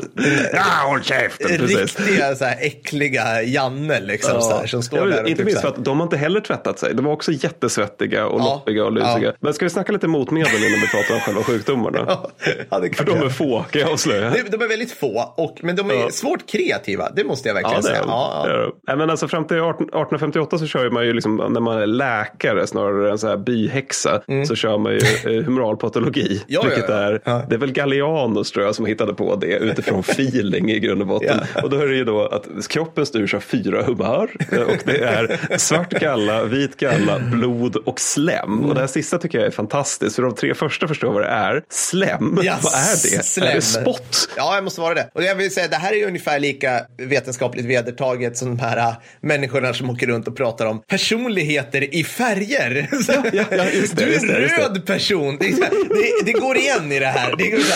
Ja, 0.52 0.62
håll 0.88 1.02
käften! 1.02 1.48
Riktiga 1.58 2.34
så 2.34 2.44
här, 2.44 2.56
äckliga 2.60 3.42
Janne 3.42 4.00
liksom, 4.00 4.40
så 4.42 4.58
här, 4.58 4.66
som 4.66 4.82
står 4.82 5.06
vet, 5.06 5.16
där 5.16 5.22
och 5.22 5.28
inte 5.28 5.38
typ 5.38 5.46
minst 5.46 5.60
för 5.60 5.68
att 5.68 5.84
de 5.84 5.96
har 6.00 6.04
inte 6.04 6.16
heller 6.16 6.40
tvättat 6.40 6.78
sig. 6.78 6.94
De 6.94 7.04
var 7.04 7.12
också 7.12 7.32
jättesvettiga 7.32 8.26
och 8.26 8.40
Ja. 8.40 8.44
loppiga 8.44 8.84
och 8.84 8.92
lusiga. 8.92 9.32
Ja. 9.40 9.46
Men 9.46 9.54
ska 9.54 9.64
vi 9.64 9.70
snacka 9.70 9.92
lite 9.92 10.08
motmedel 10.08 10.64
innan 10.64 10.80
vi 10.80 10.86
pratar 10.88 11.14
om 11.14 11.20
själva 11.20 11.42
sjukdomarna? 11.42 11.98
ja, 12.70 12.78
det 12.78 12.96
För 12.96 13.04
de 13.04 13.12
är 13.22 13.28
få 13.28 13.64
kan 13.70 13.80
jag 13.80 13.90
avslöja. 13.90 14.30
De, 14.50 14.62
är 14.64 14.68
väldigt 14.68 14.92
få, 14.92 15.34
och, 15.36 15.58
men 15.62 15.76
de 15.76 15.90
är 15.90 15.94
Ja. 15.94 16.10
svårt 16.10 16.50
kreativa. 16.50 17.10
Det 17.10 17.24
måste 17.24 17.48
jag 17.48 17.54
verkligen 17.54 17.76
Ja, 17.76 17.82
säga. 17.82 18.00
Ja, 18.06 18.46
ja. 18.48 18.72
Nej, 18.88 18.96
men 18.96 19.10
alltså, 19.10 19.28
fram 19.28 19.46
till 19.46 19.56
18, 19.60 19.82
1858 19.82 20.58
så 20.58 20.66
kör 20.66 20.90
man 20.90 21.06
ju 21.06 21.12
liksom, 21.12 21.36
när 21.50 21.60
man 21.60 21.78
är 21.82 21.86
läkare 21.86 22.66
snarare 22.66 23.10
än 23.10 23.18
så 23.18 23.28
här 23.28 23.36
byhäxa, 23.36 24.22
så 24.48 24.54
kör 24.54 24.78
man 24.78 24.92
ju 24.92 24.98
eh, 25.38 25.44
humoralpatologi. 25.44 26.26
Mm. 26.26 26.38
Ja, 26.46 26.60
ja, 26.62 26.68
vilket 26.68 26.88
ja. 26.88 26.94
Är, 26.94 27.20
Ja. 27.24 27.42
det 27.48 27.54
är 27.54 27.58
väl 27.58 27.72
Gallianus 27.72 28.50
tror 28.52 28.64
jag 28.64 28.74
som 28.74 28.86
hittade 28.86 29.14
på 29.14 29.36
det 29.36 29.56
utifrån 29.56 30.00
feeling 30.08 30.70
i 30.70 30.78
grund 30.80 31.00
och 31.00 31.06
botten. 31.08 31.40
Och 31.62 31.70
då 31.70 31.76
är 31.76 31.86
det 31.86 31.94
ju 31.94 32.04
då 32.04 32.26
att 32.26 32.68
kroppen 32.68 33.06
styrs 33.06 33.34
av 33.34 33.40
fyra 33.40 33.82
humör 33.82 34.30
eh, 34.52 34.60
och 34.60 34.78
det 34.84 34.98
är 34.98 35.56
svart 35.58 35.90
galla, 35.90 36.44
vit 36.44 36.76
galla, 36.76 37.18
blod 37.32 37.76
och 37.76 38.00
slem. 38.00 38.64
Och 38.64 38.74
det 38.74 38.80
här 38.80 38.86
sista 38.86 39.18
tycker 39.26 39.38
jag 39.38 39.46
är 39.46 39.50
fantastiskt 39.50 40.16
för 40.16 40.22
de 40.22 40.34
tre 40.34 40.54
första 40.54 40.88
förstår 40.88 41.12
vad 41.12 41.22
det 41.22 41.28
är. 41.28 41.62
Slem, 41.70 42.38
Ja, 42.42 42.56
vad 42.62 42.72
är 42.74 43.16
det? 43.16 43.24
slem. 43.24 43.48
Är 43.48 43.54
det 43.54 43.60
spott? 43.62 44.28
Ja, 44.36 44.54
jag 44.54 44.64
måste 44.64 44.80
vara 44.80 44.94
det. 44.94 45.10
Och 45.14 45.22
jag 45.22 45.34
vill 45.34 45.54
säga, 45.54 45.68
det 45.68 45.76
här 45.76 45.92
är 45.92 45.96
ju 45.96 46.06
ungefär 46.06 46.38
lika 46.38 46.80
vetenskapligt 46.98 47.66
vedertaget 47.66 48.36
som 48.36 48.56
de 48.56 48.62
här 48.62 48.76
äh, 48.76 48.92
människorna 49.20 49.74
som 49.74 49.90
åker 49.90 50.06
runt 50.06 50.28
och 50.28 50.36
pratar 50.36 50.66
om 50.66 50.82
personligheter 50.88 51.94
i 51.94 52.04
färger. 52.04 52.88
ja, 53.32 53.44
ja, 53.50 53.64
just 53.72 53.96
det, 53.96 54.04
du 54.04 54.14
är 54.14 54.20
det, 54.20 54.34
en 54.34 54.40
det. 54.40 54.56
röd 54.56 54.86
person. 54.86 55.36
Det, 55.40 55.46
det, 55.50 56.24
det 56.24 56.32
går 56.32 56.56
igen 56.56 56.92
i 56.92 56.98
det 56.98 57.06
här. 57.06 57.34
Det 57.38 57.52
är 57.52 57.60
så 57.60 57.72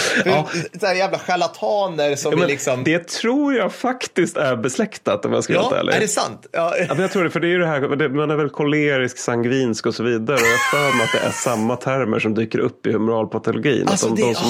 här, 0.87 0.95
Ja. 0.95 0.95
jävla 0.95 1.19
charlataner 1.19 2.17
som 2.17 2.33
Ja, 2.33 2.37
är 2.37 2.41
men 2.41 2.49
liksom... 2.49 2.85
Det 2.85 3.09
tror 3.09 3.55
jag 3.55 3.73
faktiskt 3.75 4.37
är 4.37 4.57
besläktat 4.57 5.25
om 5.25 5.33
jag 5.33 5.45
ska 5.45 5.53
vara 5.53 5.63
helt 5.63 5.73
ja, 5.75 5.81
ärlig. 5.81 5.95
är 5.95 6.01
det 6.01 6.09
sant? 6.09 6.47
Ja. 6.53 6.75
Ja, 6.79 6.85
men 6.89 6.99
jag 6.99 7.11
tror 7.13 7.25
det, 7.25 7.31
för 7.31 7.41
det 7.41 7.47
är 7.47 7.51
ju 7.51 7.59
det 7.59 7.67
här, 7.67 7.81
det- 7.97 8.09
man 8.09 8.31
är 8.31 8.37
väl 8.37 8.49
kolerisk, 8.51 9.19
sangvinsk 9.19 9.87
och 9.87 9.95
så 9.95 10.03
vidare. 10.03 10.37
Och 10.37 10.43
jag 10.43 10.61
för 10.71 10.97
mig 10.97 11.05
att 11.05 11.13
det 11.13 11.29
är 11.29 11.31
samma 11.41 11.77
termer 11.77 12.19
som 12.19 12.35
dyker 12.35 12.59
upp 12.59 12.87
i 12.87 12.93
humoralpatologin. 12.93 13.85
Att 13.85 13.91
Alltså, 13.91 14.09
de, 14.09 14.23
det- 14.23 14.29
de 14.29 14.35
som, 14.35 14.47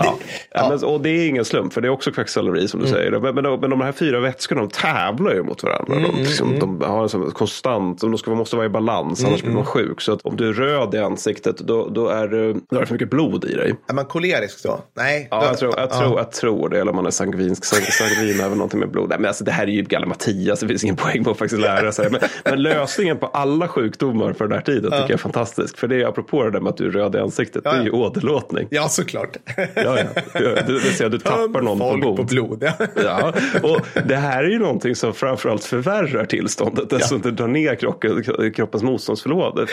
ja, 0.00 0.14
ja, 0.20 0.26
ja. 0.54 0.68
Men, 0.68 0.84
och 0.84 1.00
det 1.00 1.08
är 1.10 1.28
ingen 1.28 1.44
slump, 1.44 1.72
för 1.72 1.80
det 1.80 1.88
är 1.88 1.92
också 1.92 2.12
kvacksalveri 2.12 2.68
som 2.68 2.80
du 2.80 2.86
säger. 2.86 3.10
Men, 3.10 3.34
men, 3.34 3.44
de- 3.44 3.60
men 3.60 3.70
de 3.70 3.80
här 3.80 3.92
fyra 3.92 4.20
vätskorna, 4.20 4.60
de 4.60 4.70
tävlar 4.70 5.34
ju 5.34 5.42
mot 5.42 5.62
varandra. 5.62 5.94
de, 5.94 6.16
liksom, 6.16 6.58
de 6.58 6.80
har 6.80 7.02
en 7.02 7.08
sån 7.08 7.30
konstant, 7.30 8.00
de 8.00 8.18
ska, 8.18 8.30
måste 8.34 8.56
vara 8.56 8.66
i 8.66 8.68
balans, 8.68 9.24
annars 9.24 9.42
blir 9.42 9.52
man 9.54 9.64
sjuk. 9.64 10.00
Så 10.00 10.18
om 10.24 10.36
du 10.36 10.48
är 10.48 10.52
röd 10.52 10.94
i 10.94 10.98
ansiktet, 10.98 11.58
då, 11.58 11.88
då, 11.88 12.08
är, 12.08 12.28
då 12.70 12.76
är 12.76 12.80
det 12.80 12.86
för 12.86 12.94
mycket 12.94 13.10
blod 13.10 13.44
i 13.44 13.54
dig. 13.54 13.74
Är 13.88 13.94
man 13.94 14.04
kolerisk 14.04 14.62
då? 14.62 14.80
Nej. 14.96 15.28
Ja, 15.30 15.44
jag 15.46 15.58
tror, 15.58 15.74
jag, 15.76 15.88
ja. 15.90 15.98
tror, 16.00 16.18
jag 16.18 16.32
tror 16.32 16.68
det. 16.68 16.80
Eller 16.80 16.90
om 16.90 16.96
man 16.96 17.06
är 17.06 17.10
sangvinsk. 17.10 17.64
Sang, 17.64 17.80
sangvin 17.82 18.40
är 18.40 18.48
väl 18.48 18.58
någonting 18.58 18.80
med 18.80 18.90
blod. 18.90 19.08
Nej, 19.08 19.18
men 19.18 19.28
alltså, 19.28 19.44
det 19.44 19.50
här 19.52 19.62
är 19.66 19.70
ju 19.70 19.82
gallimatias. 19.82 20.60
Det 20.60 20.68
finns 20.68 20.84
ingen 20.84 20.96
poäng 20.96 21.24
på 21.24 21.30
att 21.30 21.38
faktiskt 21.38 21.60
lära 21.62 21.92
sig. 21.96 22.10
Men, 22.10 22.20
men 22.44 22.62
lösningen 22.62 23.16
på 23.18 23.26
alla 23.26 23.68
sjukdomar 23.68 24.32
för 24.32 24.44
den 24.46 24.52
här 24.58 24.64
tiden 24.64 24.82
tycker 24.90 24.96
jag 25.02 25.10
är 25.10 25.16
fantastisk. 25.16 25.78
För 25.78 25.88
det 25.88 26.02
är 26.02 26.06
apropå 26.06 26.42
det 26.44 26.50
där 26.50 26.60
med 26.60 26.70
att 26.70 26.76
du 26.76 26.86
är 26.86 26.90
röd 26.90 27.14
i 27.14 27.18
ansiktet. 27.18 27.62
Ja, 27.64 27.70
Det 27.70 27.76
ja. 27.76 27.80
är 27.82 27.86
ju 27.86 27.90
åderlåtning. 27.92 28.66
Ja, 28.70 28.88
såklart. 28.88 29.36
Ja, 29.86 29.98
ja. 30.34 30.40
Det 30.66 30.72
vill 30.72 30.80
säga 30.80 31.08
du 31.08 31.18
tappar 31.18 31.60
någon 31.62 31.78
på 31.78 31.84
Folk 31.90 32.00
blod. 32.00 32.16
på 32.16 32.22
blod. 32.22 32.64
Ja. 32.64 32.86
Ja, 33.04 33.32
och 33.62 33.80
det 34.06 34.16
här 34.16 34.44
är 34.44 34.48
ju 34.48 34.58
någonting 34.58 34.94
som 34.94 35.14
framförallt 35.14 35.64
förvärrar 35.64 36.24
tillståndet 36.24 36.92
eftersom 36.92 37.20
det 37.20 37.30
drar 37.30 37.48
ner 37.48 37.74
kroppen, 37.74 38.22
kroppens 38.54 38.82
motståndsförmåga. 38.82 39.66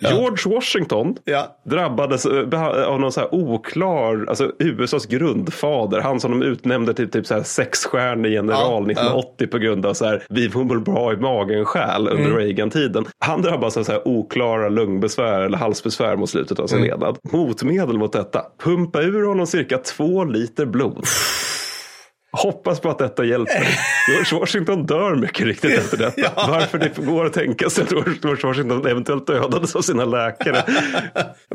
George 0.00 0.54
Washington 0.54 1.16
Ja. 1.24 1.56
drabbades 1.64 2.26
eh, 2.26 2.86
av 2.88 3.00
någon 3.00 3.12
så 3.12 3.20
här 3.20 3.34
oklar, 3.34 4.26
alltså 4.28 4.52
USAs 4.58 5.06
grundfader, 5.06 6.00
han 6.00 6.20
som 6.20 6.30
de 6.30 6.42
utnämnde 6.42 6.94
till 6.94 7.10
typ 7.10 7.26
så 7.26 7.34
här 7.34 7.42
sexstjärnig 7.42 8.32
general 8.32 8.84
Ja, 8.86 8.92
1980 8.92 9.46
på 9.46 9.58
grund 9.58 9.86
av 9.86 9.94
så 9.94 10.04
här, 10.04 10.22
vi 10.30 10.50
får 10.50 10.64
väl 10.64 10.80
bra 10.80 11.12
i 11.12 11.16
magen 11.16 11.64
själ 11.64 12.08
under 12.08 12.24
Mm. 12.24 12.36
Reagan-tiden. 12.36 13.04
Han 13.18 13.42
drabbas 13.42 13.76
av 13.76 13.82
så 13.84 13.92
här 13.92 14.08
oklara 14.08 14.68
lungbesvär 14.68 15.40
eller 15.40 15.58
halsbesvär 15.58 16.16
mot 16.16 16.30
slutet 16.30 16.58
av 16.58 16.66
sin 16.66 16.78
Mm. 16.78 16.90
levnad. 16.90 17.16
Motmedel 17.32 17.98
mot 17.98 18.12
detta, 18.12 18.42
pumpa 18.64 19.02
ur 19.02 19.24
honom 19.34 19.46
cirka 19.46 19.78
två 19.78 20.24
liter 20.24 20.66
blod. 20.66 21.06
Hoppas 22.42 22.80
på 22.80 22.88
att 22.90 22.98
detta 22.98 23.24
hjälper. 23.24 23.68
George 24.08 24.40
Washington 24.40 24.86
dör 24.86 25.14
mycket 25.14 25.46
riktigt 25.46 25.78
efter 25.78 25.96
detta. 25.96 26.20
Ja. 26.20 26.46
Varför 26.48 26.78
det 26.78 27.06
går 27.06 27.26
att 27.26 27.32
tänka 27.32 27.70
sig 27.70 27.84
att 27.84 27.92
George 27.92 28.46
Washington 28.46 28.86
eventuellt 28.86 29.26
dödades 29.26 29.76
av 29.76 29.80
sina 29.82 30.04
läkare. 30.04 30.62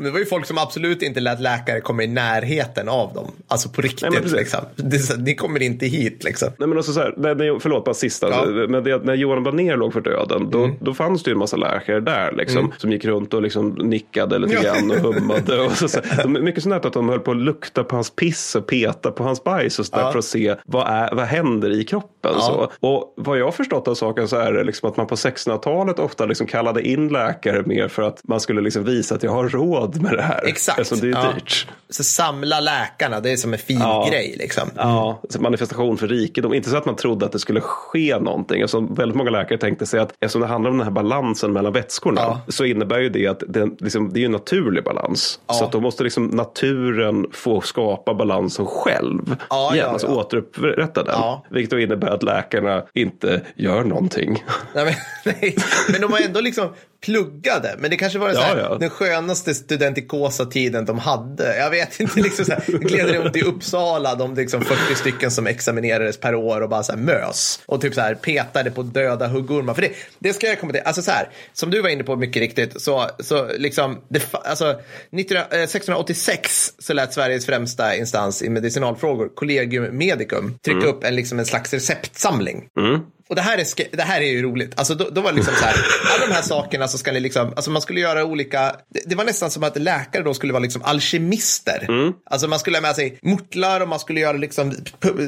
Det 0.00 0.10
var 0.10 0.18
ju 0.18 0.26
folk 0.26 0.46
som 0.46 0.58
absolut 0.58 1.02
inte 1.02 1.20
lät 1.20 1.40
läkare 1.40 1.80
komma 1.80 2.02
i 2.02 2.06
närheten 2.06 2.88
av 2.88 3.14
dem. 3.14 3.32
Alltså 3.48 3.68
på 3.68 3.82
riktigt. 3.82 4.10
Nej, 4.12 4.20
liksom. 4.32 4.60
det, 4.76 5.16
ni 5.18 5.34
kommer 5.34 5.62
inte 5.62 5.86
hit 5.86 6.24
liksom. 6.24 6.48
Nej, 6.58 6.68
men 6.68 6.78
också 6.78 6.92
så 6.92 7.00
här, 7.00 7.14
när, 7.16 7.34
när, 7.34 7.58
förlåt, 7.58 7.84
bara 7.84 7.94
sista. 7.94 8.28
Ja. 8.28 8.44
Mm. 8.46 8.70
Men 8.70 8.84
det, 8.84 9.04
när 9.04 9.14
Johan 9.14 9.42
Banér 9.42 9.76
låg 9.76 9.92
för 9.92 10.00
döden, 10.00 10.50
då, 10.50 10.70
då 10.80 10.94
fanns 10.94 11.22
det 11.22 11.30
ju 11.30 11.32
en 11.32 11.38
massa 11.38 11.56
läkare 11.56 12.00
där 12.00 12.32
liksom, 12.32 12.72
som 12.76 12.92
gick 12.92 13.04
runt 13.04 13.34
och 13.34 13.42
liksom 13.42 13.68
nickade 13.68 14.38
lite 14.38 14.54
Ja. 14.54 14.74
grann 14.74 14.90
och 14.90 15.14
hummade. 15.14 15.60
Och 15.60 15.72
så, 15.72 15.88
så, 15.88 16.00
mycket 16.28 16.62
sånt 16.62 16.84
att 16.84 16.92
de 16.92 17.08
höll 17.08 17.20
på 17.20 17.30
att 17.30 17.36
lukta 17.36 17.84
på 17.84 17.96
hans 17.96 18.10
piss 18.10 18.54
och 18.54 18.66
peta 18.66 19.10
på 19.10 19.24
hans 19.24 19.44
bajs 19.44 19.78
och 19.78 19.86
så 19.86 19.96
där 19.96 20.02
Ja. 20.02 20.12
för 20.12 20.18
att 20.18 20.24
se 20.24 20.54
vad, 20.70 20.86
är, 20.86 21.14
vad 21.14 21.26
händer 21.26 21.70
i 21.70 21.84
kroppen. 21.84 22.19
Ja. 22.22 22.40
Så. 22.40 22.70
Och 22.88 23.12
vad 23.16 23.38
jag 23.38 23.44
har 23.44 23.52
förstått 23.52 23.88
av 23.88 23.94
saken 23.94 24.28
så 24.28 24.36
är 24.36 24.52
det 24.52 24.64
liksom 24.64 24.88
att 24.90 24.96
man 24.96 25.06
på 25.06 25.14
1600-talet 25.14 25.98
ofta 25.98 26.26
liksom 26.26 26.46
kallade 26.46 26.82
in 26.88 27.08
läkare 27.08 27.62
mer 27.66 27.88
för 27.88 28.02
att 28.02 28.20
man 28.24 28.40
skulle 28.40 28.60
liksom 28.60 28.84
visa 28.84 29.14
att 29.14 29.22
jag 29.22 29.30
har 29.30 29.48
råd 29.48 30.02
med 30.02 30.12
det 30.12 30.22
här. 30.22 30.44
Exakt. 30.46 30.78
Eftersom 30.78 31.10
det 31.10 31.18
är 31.18 31.24
Ja. 31.24 31.32
dyrt. 31.34 31.66
Så 31.88 32.04
samla 32.04 32.60
läkarna, 32.60 33.20
det 33.20 33.30
är 33.32 33.36
som 33.36 33.52
en 33.52 33.58
fin 33.58 33.78
Ja. 33.80 34.06
grej 34.10 34.34
liksom. 34.38 34.68
Ja, 34.76 35.20
så 35.28 35.40
manifestation 35.40 35.96
för 35.98 36.08
rikedom. 36.08 36.54
Inte 36.54 36.70
så 36.70 36.76
att 36.76 36.86
man 36.86 36.96
trodde 36.96 37.26
att 37.26 37.32
det 37.32 37.38
skulle 37.38 37.60
ske 37.60 38.18
någonting. 38.20 38.60
Eftersom 38.62 38.94
väldigt 38.94 39.16
många 39.16 39.30
läkare 39.30 39.58
tänkte 39.58 39.86
sig 39.86 40.00
att 40.00 40.12
eftersom 40.20 40.40
det 40.40 40.46
handlar 40.46 40.70
om 40.70 40.78
den 40.78 40.84
här 40.86 40.92
balansen 40.92 41.52
mellan 41.52 41.72
vätskorna 41.72 42.20
Ja. 42.20 42.40
så 42.48 42.64
innebär 42.64 42.98
ju 42.98 43.08
det 43.08 43.26
att 43.26 43.42
det, 43.48 43.70
liksom, 43.78 44.12
det 44.12 44.20
är 44.20 44.24
en 44.24 44.32
naturlig 44.32 44.84
balans. 44.84 45.40
Ja. 45.46 45.54
Så 45.54 45.64
att 45.64 45.72
då 45.72 45.80
måste 45.80 46.04
liksom 46.04 46.26
naturen 46.26 47.26
få 47.32 47.60
skapa 47.60 48.14
balansen 48.14 48.66
själv. 48.66 49.36
Ja, 49.50 49.74
igen, 49.74 49.86
ja, 49.86 49.92
alltså 49.92 50.06
återupprätta 50.06 51.02
den. 51.02 51.14
Vilket 51.50 51.70
då 51.70 51.78
innebär 51.78 52.09
att 52.10 52.22
läkarna 52.22 52.86
inte 52.94 53.42
gör 53.56 53.84
någonting. 53.84 54.44
Nej, 54.74 54.84
men, 54.84 54.94
nej. 55.40 55.56
men 55.92 56.00
de 56.00 56.12
har 56.12 56.20
ändå 56.20 56.40
liksom 56.40 56.68
pluggade. 57.00 57.74
Men 57.78 57.90
det 57.90 57.96
kanske 57.96 58.18
var 58.18 58.32
Ja, 58.32 58.58
ja. 58.58 58.76
den 58.80 58.90
skönaste 58.90 59.54
studentikosa 59.54 60.44
tiden 60.44 60.84
de 60.84 60.98
hade. 60.98 61.56
Jag 61.56 61.70
vet 61.70 62.00
inte, 62.00 62.20
liksom 62.22 62.44
så 62.44 62.52
här, 62.52 62.78
gled 62.78 63.10
runt 63.10 63.36
i 63.36 63.42
Uppsala, 63.42 64.14
de 64.14 64.34
liksom 64.34 64.62
40 64.62 64.94
stycken 64.94 65.30
som 65.30 65.46
examinerades 65.46 66.20
per 66.20 66.34
år 66.34 66.60
och 66.60 66.68
bara 66.68 66.82
så 66.82 66.92
här 66.92 66.98
mös. 66.98 67.60
Och 67.66 67.80
typ 67.80 67.94
så 67.94 68.00
här 68.00 68.14
petade 68.14 68.70
på 68.70 68.82
döda 68.82 69.26
huggormar. 69.26 69.74
För 69.74 69.82
det, 69.82 69.92
det 70.18 70.32
ska 70.32 70.46
jag 70.46 70.60
komma 70.60 70.72
till. 70.72 70.82
Alltså 70.84 71.02
så 71.02 71.10
här, 71.10 71.28
som 71.52 71.70
du 71.70 71.82
var 71.82 71.88
inne 71.88 72.04
på 72.04 72.16
mycket 72.16 72.40
riktigt, 72.40 72.82
så, 72.82 73.06
så 73.18 73.48
liksom, 73.58 74.00
det, 74.08 74.34
alltså, 74.34 74.80
19, 75.12 75.36
eh, 75.36 75.42
1686 75.42 76.72
så 76.78 76.92
lät 76.92 77.12
Sveriges 77.14 77.46
främsta 77.46 77.96
instans 77.96 78.42
i 78.42 78.50
medicinalfrågor, 78.50 79.28
Collegium 79.34 79.96
Medicum, 79.98 80.58
trycka 80.64 80.86
upp 80.86 81.04
en, 81.04 81.14
liksom 81.14 81.38
en 81.38 81.46
slags 81.46 81.72
receptsamling. 81.74 82.68
Och 83.30 83.36
det 83.36 83.42
här, 83.42 83.58
är 83.58 83.96
det 83.96 84.02
här 84.02 84.20
är 84.20 84.26
ju 84.26 84.42
roligt. 84.42 84.78
Alltså, 84.78 84.94
då, 84.94 85.08
då 85.10 85.20
var 85.20 85.30
det 85.30 85.36
liksom 85.36 85.54
så 85.54 85.64
här, 85.64 85.74
alla 86.14 86.26
de 86.26 86.34
här 86.34 86.42
sakerna 86.42 86.88
så 86.88 86.98
ska 86.98 87.12
ni 87.12 87.20
liksom, 87.20 87.52
alltså 87.56 87.70
man 87.70 87.82
skulle 87.82 88.00
göra 88.00 88.24
olika, 88.24 88.76
det, 88.88 89.00
det 89.06 89.14
var 89.14 89.24
nästan 89.24 89.50
som 89.50 89.62
att 89.62 89.78
läkare 89.78 90.22
då 90.22 90.34
skulle 90.34 90.52
vara 90.52 90.62
liksom 90.62 90.82
alkemister. 90.82 91.86
Alltså 92.30 92.48
man 92.48 92.58
skulle 92.58 92.76
ha 92.76 92.82
med 92.82 92.94
sig 92.94 93.18
mortlar 93.22 93.80
och 93.80 93.88
man 93.88 93.98
skulle 93.98 94.20
göra 94.20 94.36
liksom 94.36 94.72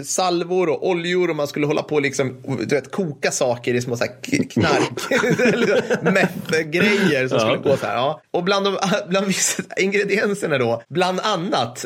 salvor 0.04 0.68
och 0.68 0.88
oljor 0.88 1.30
och 1.30 1.36
man 1.36 1.48
skulle 1.48 1.66
hålla 1.66 1.82
på 1.82 2.00
liksom, 2.00 2.42
du 2.58 2.74
vet, 2.74 2.90
koka 2.92 3.30
saker 3.30 3.74
i 3.74 3.80
små 3.80 3.96
så 3.96 4.04
här 4.04 4.44
knark, 4.50 6.02
meth-grejer 6.02 7.28
som 7.28 7.40
skulle 7.40 7.56
gå 7.56 7.76
så 7.76 7.86
här. 7.86 7.94
Ja. 7.94 8.22
Och 8.30 8.44
bland, 8.44 8.66
de, 8.66 8.76
bland 9.08 9.26
vissa 9.26 9.62
ingredienserna 9.76 10.58
då, 10.58 10.82
bland 10.88 11.20
annat 11.20 11.84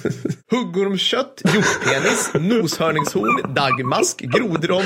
huggormskött, 0.50 1.42
hjortpenis, 1.44 2.30
noshörningshorn, 2.34 3.54
dagmask, 3.54 4.20
grodrom, 4.20 4.84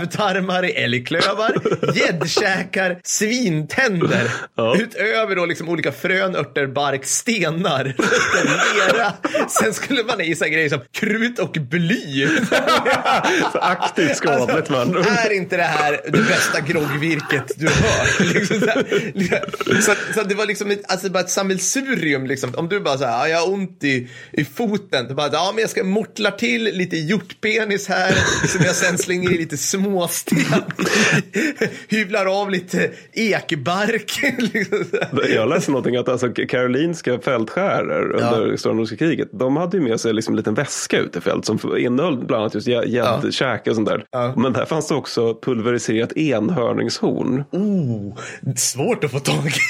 rävtarmar 0.00 0.64
i 0.64 0.70
älgklövar, 0.72 1.52
gäddkäkar, 1.96 3.00
svintänder. 3.04 4.30
Ja. 4.56 4.76
Utöver 4.78 5.36
då 5.36 5.46
liksom 5.46 5.68
olika 5.68 5.92
frön, 5.92 6.36
örter, 6.36 6.66
bark, 6.66 7.04
stenar, 7.04 7.84
lera. 7.84 9.12
Sen 9.48 9.74
skulle 9.74 10.04
man 10.04 10.20
i 10.20 10.34
sig 10.34 10.50
grejer 10.50 10.68
som 10.68 10.80
krut 10.92 11.38
och 11.38 11.52
bly. 11.70 12.28
Så 13.52 13.58
aktivt 13.58 14.16
skadligt 14.16 14.70
man. 14.70 14.96
Är 14.96 15.32
inte 15.32 15.56
det 15.56 15.62
här 15.62 16.00
det 16.04 16.22
bästa 16.22 16.60
groggvirket 16.60 17.52
du 17.56 17.66
har 17.66 17.74
hört? 17.74 18.20
Liksom 18.34 18.60
så, 18.60 18.82
liksom, 19.14 19.38
så, 19.82 19.94
så 20.14 20.22
det 20.22 20.34
var 20.34 20.46
liksom 20.46 20.70
ett, 20.70 20.92
alltså 20.92 21.10
bara 21.10 21.20
ett 21.20 21.30
sammelsurium. 21.30 22.26
Liksom. 22.26 22.54
Om 22.54 22.68
du 22.68 22.80
bara 22.80 22.98
så 22.98 23.04
här, 23.04 23.12
"Ja, 23.12 23.28
jag 23.28 23.38
har 23.38 23.52
ont 23.52 23.84
i, 23.84 24.08
i 24.32 24.44
foten. 24.44 25.08
Du 25.08 25.14
bara, 25.14 25.28
ja 25.32 25.52
men 25.54 25.60
jag 25.60 25.70
ska 25.70 25.84
mortla 25.84 26.30
till 26.30 26.64
lite 26.64 26.96
hjortpenis 26.96 27.88
här 27.88 28.14
som 28.48 28.64
jag 28.64 28.74
sen 28.74 28.98
slänger 28.98 29.32
i 29.32 29.38
lite 29.38 29.56
småsten. 29.90 30.38
Hyvlar 31.88 32.40
av 32.42 32.50
lite 32.50 32.90
ekbark. 33.12 34.20
liksom. 34.38 34.84
Jag 35.34 35.48
läste 35.48 35.70
någonting 35.70 35.96
att 35.96 36.08
alltså, 36.08 36.28
karolinska 36.48 37.18
fältskärer 37.18 38.10
under 38.12 38.56
Stora 38.56 38.74
Nordiska 38.74 38.96
kriget, 38.96 39.28
de 39.32 39.56
hade 39.56 39.76
ju 39.76 39.82
med 39.82 40.00
sig 40.00 40.12
liksom 40.12 40.32
en 40.34 40.36
liten 40.36 40.54
väska 40.54 40.98
ut 40.98 41.16
i 41.16 41.20
fält 41.20 41.44
som 41.44 41.58
innehöll 41.78 42.16
bland 42.16 42.40
annat 42.42 42.54
just 42.54 42.66
gä- 42.68 42.86
gäddkäke 42.86 43.70
och 43.70 43.76
sånt 43.76 43.88
där. 43.88 44.04
Ja. 44.10 44.34
Men 44.36 44.52
där 44.52 44.64
fanns 44.64 44.88
det 44.88 44.94
också 44.94 45.34
pulveriserat 45.42 46.12
enhörningshorn. 46.16 47.44
oh, 47.52 48.16
svårt 48.56 49.04
att 49.04 49.10
få 49.10 49.18
tag 49.20 49.46
i. 49.46 49.50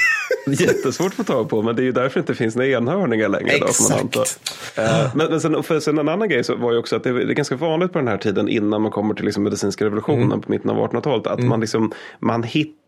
Jättesvårt 0.66 1.06
att 1.06 1.14
få 1.14 1.24
tag 1.24 1.48
på, 1.48 1.62
men 1.62 1.76
det 1.76 1.82
är 1.82 1.84
ju 1.84 1.92
därför 1.92 2.14
det 2.14 2.20
inte 2.20 2.34
finns 2.34 2.56
några 2.56 2.68
enhörningar 2.68 3.28
längre. 3.28 3.58
Då, 3.60 3.66
får 3.66 3.90
man 3.90 4.00
anta. 4.00 4.20
Exakt. 4.22 4.78
Eh, 4.78 5.14
Men, 5.14 5.30
men 5.30 5.40
sen, 5.40 5.62
för 5.62 5.80
sen 5.80 5.98
en 5.98 6.08
annan 6.08 6.28
grej 6.28 6.44
så 6.44 6.56
var 6.56 6.72
ju 6.72 6.78
också 6.78 6.96
att 6.96 7.04
det 7.04 7.10
är 7.10 7.14
det 7.14 7.20
är 7.32 7.34
ganska 7.34 7.56
vanligt 7.56 7.92
på 7.92 7.98
den 7.98 8.08
här 8.08 8.16
tiden 8.18 8.48
innan 8.48 8.82
man 8.82 8.90
kommer 8.90 9.14
till 9.14 9.24
liksom 9.24 9.42
medicinska 9.42 9.84
revolutionen 9.84 10.22
Mm. 10.22 10.40
på 10.40 10.50
mitten 10.52 10.70
av 10.70 10.76
1800-talet 10.90 11.26
att 11.26 11.40
man, 11.40 11.60
liksom, 11.60 11.92
man 12.18 12.42
hittar 12.42 12.79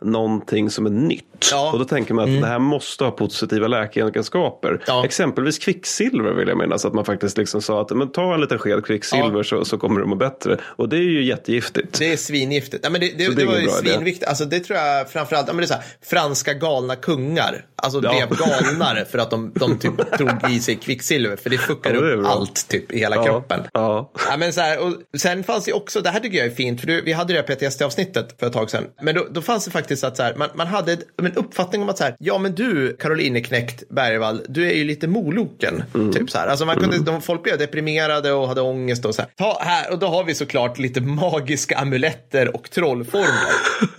någonting 0.00 0.70
som 0.70 0.86
är 0.86 0.90
nytt. 0.90 1.24
Ja. 1.50 1.60
Mm. 1.60 1.72
Och 1.72 1.78
då 1.78 1.84
tänker 1.84 2.14
man 2.14 2.24
att 2.24 2.40
det 2.42 2.46
här 2.46 2.58
måste 2.58 3.04
ha 3.04 3.10
positiva 3.10 3.68
läkegenskaper. 3.68 4.80
Ja. 4.86 5.04
Exempelvis 5.04 5.58
kvicksilver 5.58 6.32
vill 6.32 6.48
jag 6.48 6.58
minnas 6.58 6.84
att 6.84 6.94
man 6.94 7.04
faktiskt 7.04 7.38
liksom 7.38 7.62
sa 7.62 7.80
att 7.80 7.90
men 7.90 8.12
ta 8.12 8.34
en 8.34 8.40
liten 8.40 8.58
sked 8.58 8.84
kvicksilver 8.84 9.36
Ja. 9.36 9.44
så, 9.44 9.64
så 9.64 9.78
kommer 9.78 10.00
du 10.00 10.06
må 10.06 10.14
bättre. 10.14 10.58
Och 10.62 10.88
det 10.88 10.96
är 10.96 11.00
ju 11.00 11.24
jättegiftigt. 11.24 11.98
Det 11.98 12.12
är 12.12 12.16
svingiftigt. 12.16 12.84
Ja, 12.84 12.90
men 12.90 13.00
det, 13.00 13.18
det, 13.18 13.28
det, 13.28 13.34
det 13.34 13.46
var 13.46 13.82
svinviktigt. 13.82 14.28
Alltså, 14.28 14.44
det 14.44 14.60
tror 14.60 14.78
jag 14.78 15.10
framförallt, 15.10 15.46
ja, 15.46 15.52
men 15.52 15.60
det 15.60 15.64
är 15.64 15.68
så 15.68 15.74
här, 15.74 15.84
franska 16.02 16.54
galna 16.54 16.96
kungar. 16.96 17.64
Alltså 17.82 18.00
Ja. 18.04 18.26
blev 18.26 18.38
galnare 18.38 19.04
för 19.04 19.18
att 19.18 19.30
de, 19.30 19.52
de 19.54 19.78
typ 19.78 20.12
drog 20.18 20.50
i 20.50 20.60
sig 20.60 20.76
kvicksilver. 20.76 21.36
För 21.36 21.50
det 21.50 21.58
fuckar 21.58 21.94
Ja, 21.94 22.00
det 22.00 22.12
upp 22.14 22.26
allt 22.26 22.68
typ 22.68 22.92
i 22.92 22.98
hela 22.98 23.16
Ja. 23.16 23.24
kroppen. 23.24 23.60
Ja. 23.72 24.12
Ja, 24.30 24.36
men 24.36 24.52
så 24.52 24.60
här, 24.60 24.78
och 24.78 25.20
sen 25.20 25.44
fanns 25.44 25.64
det 25.64 25.72
också, 25.72 26.00
det 26.00 26.10
här 26.10 26.20
tycker 26.20 26.38
jag 26.38 26.46
är 26.46 26.50
fint, 26.50 26.80
för 26.80 26.86
du, 26.86 27.02
vi 27.02 27.12
hade 27.12 27.32
det 27.32 27.38
här 27.38 27.46
PTSD-avsnittet 27.56 28.34
för 28.40 28.46
ett 28.46 28.52
tag 28.52 28.70
sedan. 28.70 28.84
Men 29.02 29.14
då, 29.14 29.26
då 29.30 29.42
fanns 29.42 29.64
det 29.64 29.70
faktiskt 29.70 30.04
att 30.04 30.16
så 30.16 30.22
här, 30.22 30.34
man, 30.34 30.48
man 30.54 30.66
hade 30.66 30.92
en 30.92 31.32
uppfattning 31.34 31.82
om 31.82 31.88
att 31.88 31.98
så 31.98 32.04
här, 32.04 32.16
ja 32.18 32.38
men 32.38 32.54
du 32.54 32.96
Caroline 32.96 33.44
Knäckt 33.44 33.88
Bergvall, 33.90 34.40
du 34.48 34.70
är 34.70 34.74
ju 34.74 34.84
lite 34.84 35.08
moloken. 35.08 35.82
Typ 36.14 36.30
så 36.30 36.38
här. 36.38 36.46
Alltså 36.46 36.66
man 36.66 36.76
kunde, 36.76 36.98
de, 36.98 37.22
folk 37.22 37.42
blev 37.42 37.58
deprimerade 37.58 38.32
och 38.32 38.48
hade 38.48 38.60
ångest 38.60 39.04
och 39.04 39.14
så 39.14 39.22
här. 39.22 39.30
Ta 39.36 39.58
här, 39.62 39.92
och 39.92 39.98
då 39.98 40.06
har 40.06 40.24
vi 40.24 40.34
såklart 40.34 40.78
lite 40.78 41.00
magiska 41.00 41.76
amuletter 41.78 42.56
och 42.56 42.70
trollformler. 42.70 43.52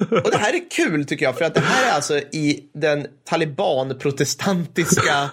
och 0.26 0.32
det 0.32 0.38
här 0.38 0.54
är 0.54 0.70
kul 0.72 1.06
tycker 1.06 1.26
jag, 1.26 1.38
för 1.38 1.46
att 1.46 1.54
det 1.54 1.60
här 1.62 1.90
är 1.92 1.96
alltså 1.96 2.18
i 2.18 2.60
den 2.74 3.08
taliban-protestantiska 3.72 5.14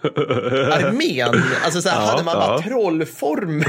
armén. 0.72 1.42
Alltså 1.64 1.80
så 1.82 1.88
här, 1.88 2.00
Ja, 2.00 2.06
hade 2.10 2.24
man 2.24 2.34
bara 2.36 2.46
ja. 2.52 2.62
trollform. 2.62 3.58
det 3.58 3.64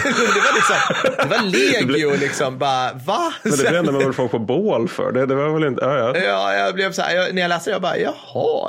var 0.45 0.55
liksom, 0.55 0.75
det 1.17 1.25
var 1.29 1.43
legio 1.91 2.15
liksom, 2.19 2.57
bara 2.57 2.91
va? 3.05 3.33
Men 3.43 3.51
det 3.57 3.69
brände 3.69 3.91
man 3.91 4.01
väl 4.03 4.13
folk 4.13 4.31
på 4.31 4.39
bål 4.39 4.87
för? 4.87 5.11
Det, 5.11 5.25
det 5.25 5.35
var 5.35 5.49
väl 5.49 5.63
inte, 5.63 5.85
ja, 5.85 5.97
ja. 5.97 6.17
Ja, 6.17 6.53
jag 6.53 6.75
blev 6.75 6.91
så 6.91 7.01
här, 7.01 7.15
jag, 7.15 7.35
när 7.35 7.41
jag 7.41 7.49
läste 7.49 7.69
det, 7.69 7.73
jag 7.73 7.81
bara, 7.81 7.97
jaha, 7.97 8.13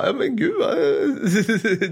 ja, 0.05 0.13
men 0.19 0.35
gud 0.35 0.53
vad 0.59 0.77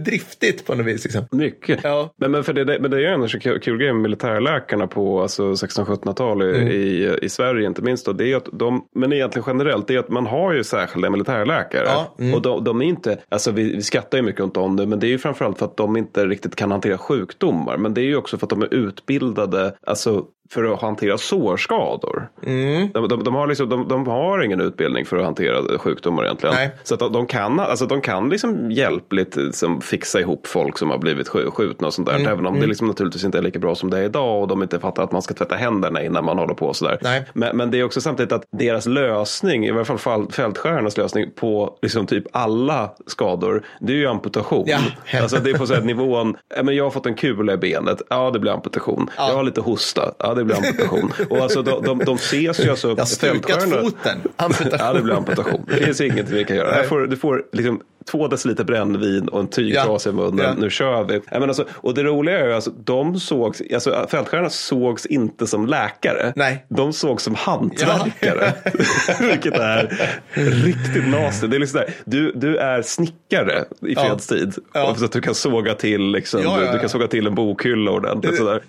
driftigt 0.06 0.66
på 0.68 0.76
något 0.76 0.86
vis. 0.86 1.04
Liksom. 1.04 1.26
Mycket. 1.32 1.80
Ja. 1.84 2.14
Men, 2.18 2.32
men, 2.32 2.44
för 2.44 2.54
det, 2.54 2.64
det- 2.64 2.80
men 2.80 2.92
det 2.92 2.98
är 2.98 3.18
ju 3.18 3.28
så 3.30 3.40
kul, 3.40 3.60
kul 3.60 3.78
grej 3.78 3.94
med 3.94 4.02
militärläkarna 4.02 4.88
på 4.88 5.22
alltså 5.22 5.44
1600-1700-tal 5.52 6.42
i, 6.44 6.50
Mm. 6.50 6.68
i, 6.68 7.18
i 7.22 7.30
Sverige 7.30 7.68
inte 7.68 7.82
minst. 7.82 8.06
Då, 8.06 8.14
det 8.14 8.32
är 8.32 8.36
att 8.38 8.48
de, 8.54 8.86
men 8.96 9.14
egentligen 9.14 9.44
generellt, 9.48 9.88
det 9.88 9.96
är 9.96 10.00
att 10.00 10.10
man 10.10 10.26
har 10.28 10.54
ju 10.54 10.64
särskilda 10.64 11.10
militärläkare. 11.10 11.84
Ja, 11.86 12.16
mm. 12.20 12.34
Och 12.34 12.42
de, 12.42 12.64
de 12.64 12.82
är 12.82 12.86
inte, 12.86 13.18
alltså 13.30 13.52
vi, 13.52 13.76
vi 13.76 13.82
skrattar 14.00 14.18
ju 14.18 14.24
mycket 14.24 14.58
om 14.58 14.76
det, 14.76 14.88
men 14.88 15.00
det 15.00 15.08
är 15.08 15.10
ju 15.10 15.18
framförallt 15.18 15.58
för 15.60 15.66
att 15.66 15.78
de 15.78 15.98
inte 15.98 16.26
riktigt 16.26 16.56
kan 16.56 16.72
hantera 16.72 16.98
sjukdomar. 16.98 17.78
Men 17.78 17.94
det 17.94 18.02
är 18.02 18.06
ju 18.06 18.16
också 18.16 18.38
för 18.38 18.46
att 18.46 18.50
de 18.50 18.62
är 18.62 18.74
utbildade, 18.74 19.76
alltså 19.82 20.26
för 20.54 20.74
att 20.74 20.82
hantera 20.82 21.18
sårskador. 21.18 22.30
Mm. 22.46 22.90
De, 22.94 23.08
de, 23.08 23.24
de, 23.24 23.36
har 23.36 23.48
liksom, 23.48 23.70
de, 23.70 23.88
de 23.88 24.08
har 24.08 24.42
ingen 24.44 24.62
utbildning 24.62 25.06
för 25.06 25.18
att 25.18 25.26
hantera 25.26 25.78
sjukdomar 25.78 26.24
egentligen. 26.24 26.56
Nej. 26.56 26.72
Så 26.84 26.94
att 26.94 27.00
de, 27.14 27.26
kan, 27.26 27.60
alltså 27.60 27.86
de 27.86 28.02
kan 28.02 28.30
liksom 28.30 28.72
hjälpligt 28.72 29.36
liksom 29.36 29.82
fixa 29.82 30.20
ihop 30.20 30.48
folk 30.48 30.78
som 30.78 30.90
har 30.90 30.98
blivit 30.98 31.30
sk- 31.30 31.52
skjutna 31.52 31.88
och 31.88 31.94
sånt 31.94 32.08
där. 32.08 32.16
Mm, 32.16 32.28
Även 32.32 32.46
om 32.46 32.60
det 32.60 32.68
liksom 32.68 32.88
naturligtvis 32.88 33.24
inte 33.24 33.38
är 33.38 33.42
lika 33.42 33.60
bra 33.60 33.76
som 33.76 33.90
det 33.90 33.98
är 34.00 34.04
idag 34.04 34.42
och 34.42 34.48
de 34.48 34.64
inte 34.64 34.80
fattar 34.80 35.04
att 35.04 35.12
man 35.12 35.22
ska 35.22 35.34
tvätta 35.34 35.56
händerna 35.56 36.04
innan 36.04 36.26
man 36.26 36.38
håller 36.38 36.54
på 36.54 36.74
sådär. 36.74 36.98
Nej. 37.02 37.26
Men, 37.34 37.58
men 37.58 37.72
det 37.72 37.80
är 37.80 37.84
också 37.84 38.02
samtidigt 38.02 38.32
att 38.32 38.44
deras 38.52 38.86
lösning, 38.86 39.66
i 39.66 39.72
alla 39.72 39.86
fall 39.86 40.28
fältskärarnas 40.32 40.98
lösning 40.98 41.32
på 41.36 41.78
liksom 41.82 42.08
typ 42.08 42.24
alla 42.32 42.92
skador, 43.08 43.64
det 43.80 43.94
är 43.94 43.98
ju 43.98 44.08
amputation. 44.08 44.64
Ja. 44.68 44.80
Alltså 45.22 45.38
det 45.38 45.50
är 45.50 45.58
på 45.58 45.68
så 45.68 45.74
här 45.74 45.82
nivån, 45.82 46.38
ja, 46.56 46.72
jag 46.72 46.84
har 46.84 46.92
fått 46.92 47.06
en 47.06 47.16
kula 47.16 47.54
i 47.54 47.58
benet, 47.58 48.02
ja 48.10 48.32
det 48.32 48.40
blir 48.40 48.52
amputation. 48.52 49.10
Jag 49.18 49.36
har 49.36 49.44
lite 49.44 49.62
hosta, 49.62 50.12
ja 50.20 50.34
det 50.40 50.46
blir 50.46 50.56
amputation. 50.56 51.14
och 51.30 51.38
alltså 51.38 51.62
de, 51.62 51.84
de, 51.84 52.00
de 52.00 52.16
ses 52.16 52.60
ju 52.60 52.70
alltså, 52.70 52.88
Jag 52.88 52.96
har 52.96 53.06
stukat 53.06 53.64
foten. 53.64 54.18
Amputation. 54.36 54.88
Ja, 54.88 54.94
det 54.94 55.02
blir 55.02 55.14
amputation. 55.14 55.66
Det 55.68 55.86
finns 55.86 56.02
ingenting 56.02 56.36
vi 56.36 56.46
kan 56.46 56.56
göra. 56.56 56.84
Får, 56.84 57.08
du 57.08 57.18
får 57.18 57.44
liksom 57.52 57.82
två 58.06 58.28
deciliter 58.28 58.64
brännvin 58.64 59.28
och 59.28 59.40
en 59.40 59.48
tygtrasa 59.48 60.10
Ja. 60.10 60.14
i 60.14 60.16
munnen. 60.16 60.46
Ja. 60.46 60.54
Nu 60.58 60.70
kör 60.70 61.04
vi. 61.04 61.22
Ja, 61.32 61.38
alltså, 61.48 61.66
och 61.72 61.94
det 61.94 62.04
roliga 62.04 62.40
är 62.40 62.46
ju 62.48 62.54
alltså, 62.54 62.72
de 62.84 63.20
sågs, 63.20 63.62
alltså 63.74 64.08
fältskärarna 64.12 64.50
sågs 64.50 65.06
inte 65.06 65.48
som 65.48 65.68
läkare. 65.68 66.34
Nej. 66.36 66.66
De 66.70 66.94
sågs 66.94 67.24
som 67.24 67.36
hantverkare. 67.36 68.54
Vilket 69.20 69.54
är 69.54 69.98
riktigt 70.34 71.08
nasty. 71.08 71.48
Det 71.48 71.58
är 71.58 71.60
liksom 71.60 71.80
där, 71.80 71.94
du, 72.06 72.32
du 72.36 72.58
är 72.58 72.82
snickare 72.82 73.64
i 73.82 73.94
Ja. 73.94 74.04
fredstid. 74.06 74.54
Ja. 74.74 74.96
Så 74.98 75.06
att 75.06 75.12
du 75.12 75.22
kan 75.22 75.36
såga 75.36 75.74
till, 75.74 76.02
liksom, 76.12 76.42
Ja, 76.44 76.52
ja, 76.54 76.60
Du, 76.60 76.66
ja. 76.66 76.72
du 76.74 76.80
kan 76.80 76.90
såga 76.90 77.08
till 77.08 77.28
en 77.28 77.36
bokhylla 77.36 77.92
ordentligt. 77.92 78.38
Sådär. 78.38 78.62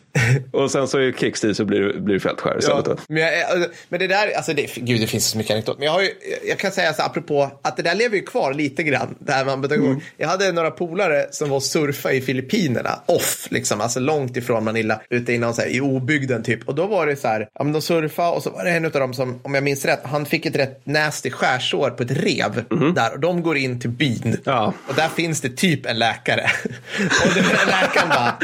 Och 0.52 0.70
sen 0.70 0.88
så 0.88 1.00
i 1.00 1.12
krigstid 1.12 1.56
så 1.56 1.64
blir 1.64 1.80
blir 1.98 2.14
du 2.14 2.20
fältskärare 2.20 2.58
istället. 2.58 2.86
Ja, 2.86 2.96
men, 3.08 3.22
jag, 3.22 3.42
alltså, 3.50 3.70
men 3.88 4.00
det 4.00 4.06
där, 4.06 4.36
alltså 4.36 4.52
det, 4.52 4.74
gud 4.74 5.00
det 5.00 5.06
finns 5.06 5.30
så 5.30 5.38
mycket 5.38 5.52
anekdot. 5.54 5.78
Men 5.78 5.86
jag, 5.86 5.92
har 5.92 6.02
ju, 6.02 6.10
jag 6.48 6.58
kan 6.58 6.70
säga 6.70 6.92
så 6.92 7.02
apropå 7.02 7.50
att 7.62 7.76
det 7.76 7.82
där 7.82 7.94
lever 7.94 8.16
ju 8.16 8.22
kvar 8.22 8.54
lite 8.54 8.82
grann. 8.82 9.14
Här 9.28 9.44
med 9.44 9.54
amputation. 9.54 9.86
Mm. 9.86 10.00
Jag 10.16 10.28
hade 10.28 10.52
några 10.52 10.70
polare 10.70 11.26
som 11.30 11.48
var 11.50 11.60
surfa 11.60 12.12
i 12.12 12.20
Filippinerna. 12.20 13.00
Off, 13.06 13.46
liksom, 13.50 13.80
alltså 13.80 14.00
långt 14.00 14.36
ifrån 14.36 14.64
Manila. 14.64 15.00
Ute 15.10 15.32
innan 15.32 15.54
så 15.54 15.62
här, 15.62 15.68
i 15.68 15.80
obygden 15.80 16.42
typ. 16.42 16.68
Och 16.68 16.74
då 16.74 16.86
var 16.86 17.06
det 17.06 17.16
så 17.16 17.28
här, 17.28 17.48
ja 17.54 17.64
men 17.64 17.72
de 17.72 17.82
surfade 17.82 18.30
och 18.30 18.42
så 18.42 18.50
var 18.50 18.64
det 18.64 18.70
en 18.70 18.84
av 18.84 18.90
dem 18.90 19.14
som, 19.14 19.40
om 19.42 19.54
jag 19.54 19.64
minns 19.64 19.84
rätt, 19.84 20.00
han 20.04 20.26
fick 20.26 20.46
ett 20.46 20.56
rätt 20.56 20.86
nasty 20.86 21.30
skärsår 21.30 21.90
på 21.90 22.02
ett 22.02 22.10
rev. 22.10 22.64
Där, 22.94 23.12
och 23.12 23.20
de 23.20 23.42
går 23.42 23.56
in 23.56 23.80
till 23.80 23.90
byn. 23.90 24.36
Ja. 24.44 24.72
Och 24.88 24.94
där 24.94 25.08
finns 25.08 25.40
det 25.40 25.56
typ 25.56 25.86
en 25.86 25.98
läkare. 25.98 26.50
och 26.98 27.34
den 27.34 27.44
läkaren 27.66 28.08
bara, 28.08 28.38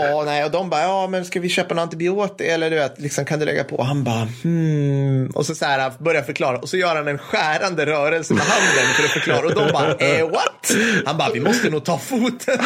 Ja, 0.00 0.22
nej, 0.24 0.44
och 0.44 0.50
de 0.50 0.70
bara, 0.70 0.82
ja, 0.82 1.06
men 1.06 1.24
ska 1.24 1.40
vi 1.40 1.48
köpa 1.48 1.74
en 1.74 1.78
antibiotika 1.78 2.44
eller 2.54 2.70
du 2.70 2.76
vet, 2.76 3.00
liksom, 3.00 3.24
kan 3.24 3.38
du 3.38 3.44
lägga 3.46 3.64
på? 3.64 3.76
Och 3.76 3.86
han 3.86 4.04
bara, 4.04 4.28
hmm. 4.42 5.30
Och 5.34 5.46
så, 5.46 5.54
så 5.54 5.64
här, 5.64 5.92
börjar 5.98 6.22
förklara 6.22 6.58
och 6.58 6.68
så 6.68 6.76
gör 6.76 6.96
han 6.96 7.08
en 7.08 7.18
skärande 7.18 7.86
rörelse 7.86 8.34
med 8.34 8.42
handen 8.42 8.94
för 8.96 9.04
att 9.04 9.10
förklara 9.10 9.46
och 9.46 9.54
de 9.54 9.72
bara, 9.72 9.94
eh, 9.94 10.28
what? 10.30 10.74
Han 11.06 11.18
bara, 11.18 11.30
vi 11.32 11.40
måste 11.40 11.70
nog 11.70 11.84
ta 11.84 11.98
foten. 11.98 12.58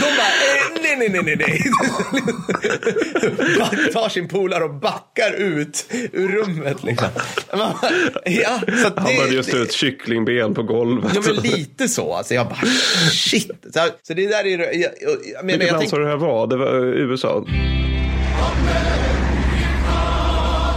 De 0.00 0.16
bara, 0.16 0.32
eh, 0.80 0.82
nej, 0.82 0.96
nej, 0.98 1.08
nej, 1.08 1.22
nej, 1.24 1.36
nej. 1.36 1.62
Back- 3.58 3.92
tar 3.92 4.08
sin 4.08 4.28
polare 4.28 4.64
och 4.64 4.74
backar 4.74 5.32
ut 5.32 5.86
ur 6.12 6.28
rummet 6.28 6.82
liksom. 6.84 7.08
Bara, 7.52 7.74
Ja, 8.24 8.60
så 8.82 8.86
att 8.86 8.98
Han 8.98 9.06
det- 9.06 9.20
hade 9.20 9.34
just 9.34 9.50
det- 9.50 9.56
ut 9.58 9.72
kycklingben 9.72 10.54
på 10.54 10.62
golvet. 10.62 11.10
Ja, 11.14 11.20
men 11.26 11.34
lite 11.36 11.88
så. 11.88 12.14
Alltså, 12.14 12.34
jag 12.34 12.46
bara, 12.48 12.60
shit. 13.12 13.50
Så, 13.74 13.80
så 14.02 14.14
det 14.14 14.26
där 14.26 14.46
är... 14.46 14.58
Jag, 14.58 14.74
jag, 14.74 14.92
jag, 15.34 15.44
menar, 15.44 15.64
jag 15.64 15.70
land 15.72 15.78
tänk, 15.80 15.90
sa 15.90 15.98
du 15.98 16.03
det 16.04 16.10
här 16.10 16.16
var? 16.16 16.46
Det 16.46 16.56
var 16.56 16.66
eh, 16.66 16.82
USA? 16.82 17.44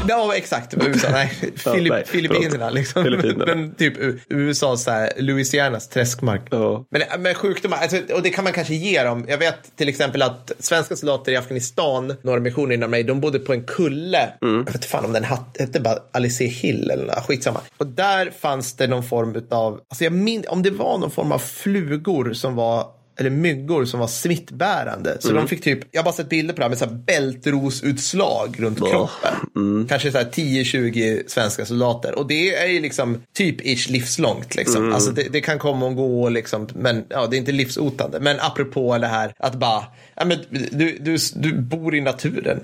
Ja, 0.10 0.36
exakt. 0.36 0.74
USA. 0.88 1.08
Nej, 1.12 1.32
Ja, 1.66 1.74
Filip, 1.74 1.94
nej, 1.94 2.04
Filippinerna. 2.06 2.70
Liksom. 2.70 3.04
Filippinerna. 3.04 3.46
Men 3.56 3.76
typ 3.76 3.98
U- 3.98 4.20
USA, 4.30 4.78
så 4.78 4.92
här, 4.92 5.10
Louisianas 5.18 5.90
träskmark. 5.90 6.42
Ja. 6.52 6.86
Men, 6.92 7.02
men 7.20 7.36
sjukdomar, 7.36 7.78
alltså, 7.78 7.98
och 8.14 8.22
det 8.24 8.30
kan 8.30 8.44
man 8.44 8.54
kanske 8.54 8.74
ge 8.76 9.04
dem. 9.04 9.26
Jag 9.28 9.38
vet 9.38 9.76
till 9.78 9.90
exempel 9.90 10.22
att 10.22 10.52
svenska 10.60 10.96
soldater 10.96 11.32
i 11.32 11.36
Afghanistan, 11.36 12.16
några 12.22 12.40
missioner 12.40 12.74
inom 12.76 12.92
mig, 12.92 13.04
de 13.04 13.22
bodde 13.22 13.40
på 13.40 13.54
en 13.54 13.64
kulle. 13.64 14.30
Mm. 14.42 14.64
Jag 14.66 14.74
vet 14.74 14.86
fan 14.86 15.06
om 15.06 15.14
den 15.14 15.24
hat- 15.24 15.56
hette 15.60 15.80
bara 15.80 15.98
Alice 16.14 16.44
Hill 16.44 16.92
eller 16.92 17.06
något, 17.06 17.26
skitsamma. 17.28 17.60
Och 17.78 17.88
där 17.88 18.32
fanns 18.40 18.74
det 18.76 18.88
någon 18.88 19.04
form 19.04 19.42
av, 19.52 19.74
alltså 19.90 20.04
jag 20.04 20.14
min, 20.14 20.44
om 20.48 20.64
det 20.64 20.72
var 20.72 20.98
någon 20.98 21.12
form 21.12 21.32
av 21.32 21.40
flugor 21.40 22.34
som 22.34 22.56
var 22.56 22.86
eller 23.18 23.30
myggor 23.30 23.86
som 23.86 24.00
var 24.00 24.08
smittbärande. 24.08 25.18
Så 25.20 25.30
Mm. 25.30 25.42
de 25.42 25.48
fick 25.50 25.64
typ, 25.64 25.80
jag 25.92 26.00
har 26.00 26.06
bara 26.06 26.14
sett 26.14 26.30
bilder 26.30 26.54
på 26.54 26.58
det 26.58 26.64
här 26.64 26.70
med 26.70 26.78
så 26.78 26.86
här 26.86 26.94
bältrosutslag 26.94 28.56
runt 28.60 28.78
kroppen. 28.80 29.34
Mm. 29.56 29.88
Kanske 29.88 30.12
så 30.12 30.18
här 30.18 30.26
10-20 30.26 31.24
svenska 31.28 31.66
soldater. 31.66 32.20
Och 32.20 32.28
det 32.28 32.56
är 32.56 32.68
ju 32.68 32.80
liksom 32.82 33.22
typ 33.34 33.62
ish 33.62 33.90
livslångt. 33.90 34.56
Liksom. 34.56 34.82
Mm. 34.84 34.94
Alltså 34.96 35.12
det, 35.12 35.28
det 35.32 35.42
kan 35.42 35.60
komma 35.60 35.86
och 35.86 35.96
gå, 35.96 36.30
liksom, 36.30 36.68
men 36.76 37.04
ja, 37.10 37.28
det 37.28 37.36
är 37.36 37.38
inte 37.40 37.52
livshotande. 37.52 38.20
Men 38.20 38.38
apropå 38.40 38.98
det 38.98 39.08
här 39.08 39.34
att 39.40 39.56
bara, 39.56 39.84
ja, 40.16 40.26
men 40.26 40.38
du, 40.72 40.98
du, 41.00 41.18
du 41.36 41.54
bor 41.62 41.96
i 41.96 42.02
naturen. 42.02 42.60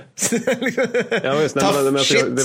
Ja, 1.24 1.36
visst, 1.42 1.56
nej, 1.56 1.66
men, 1.84 1.94
men, 1.94 2.36
det 2.36 2.44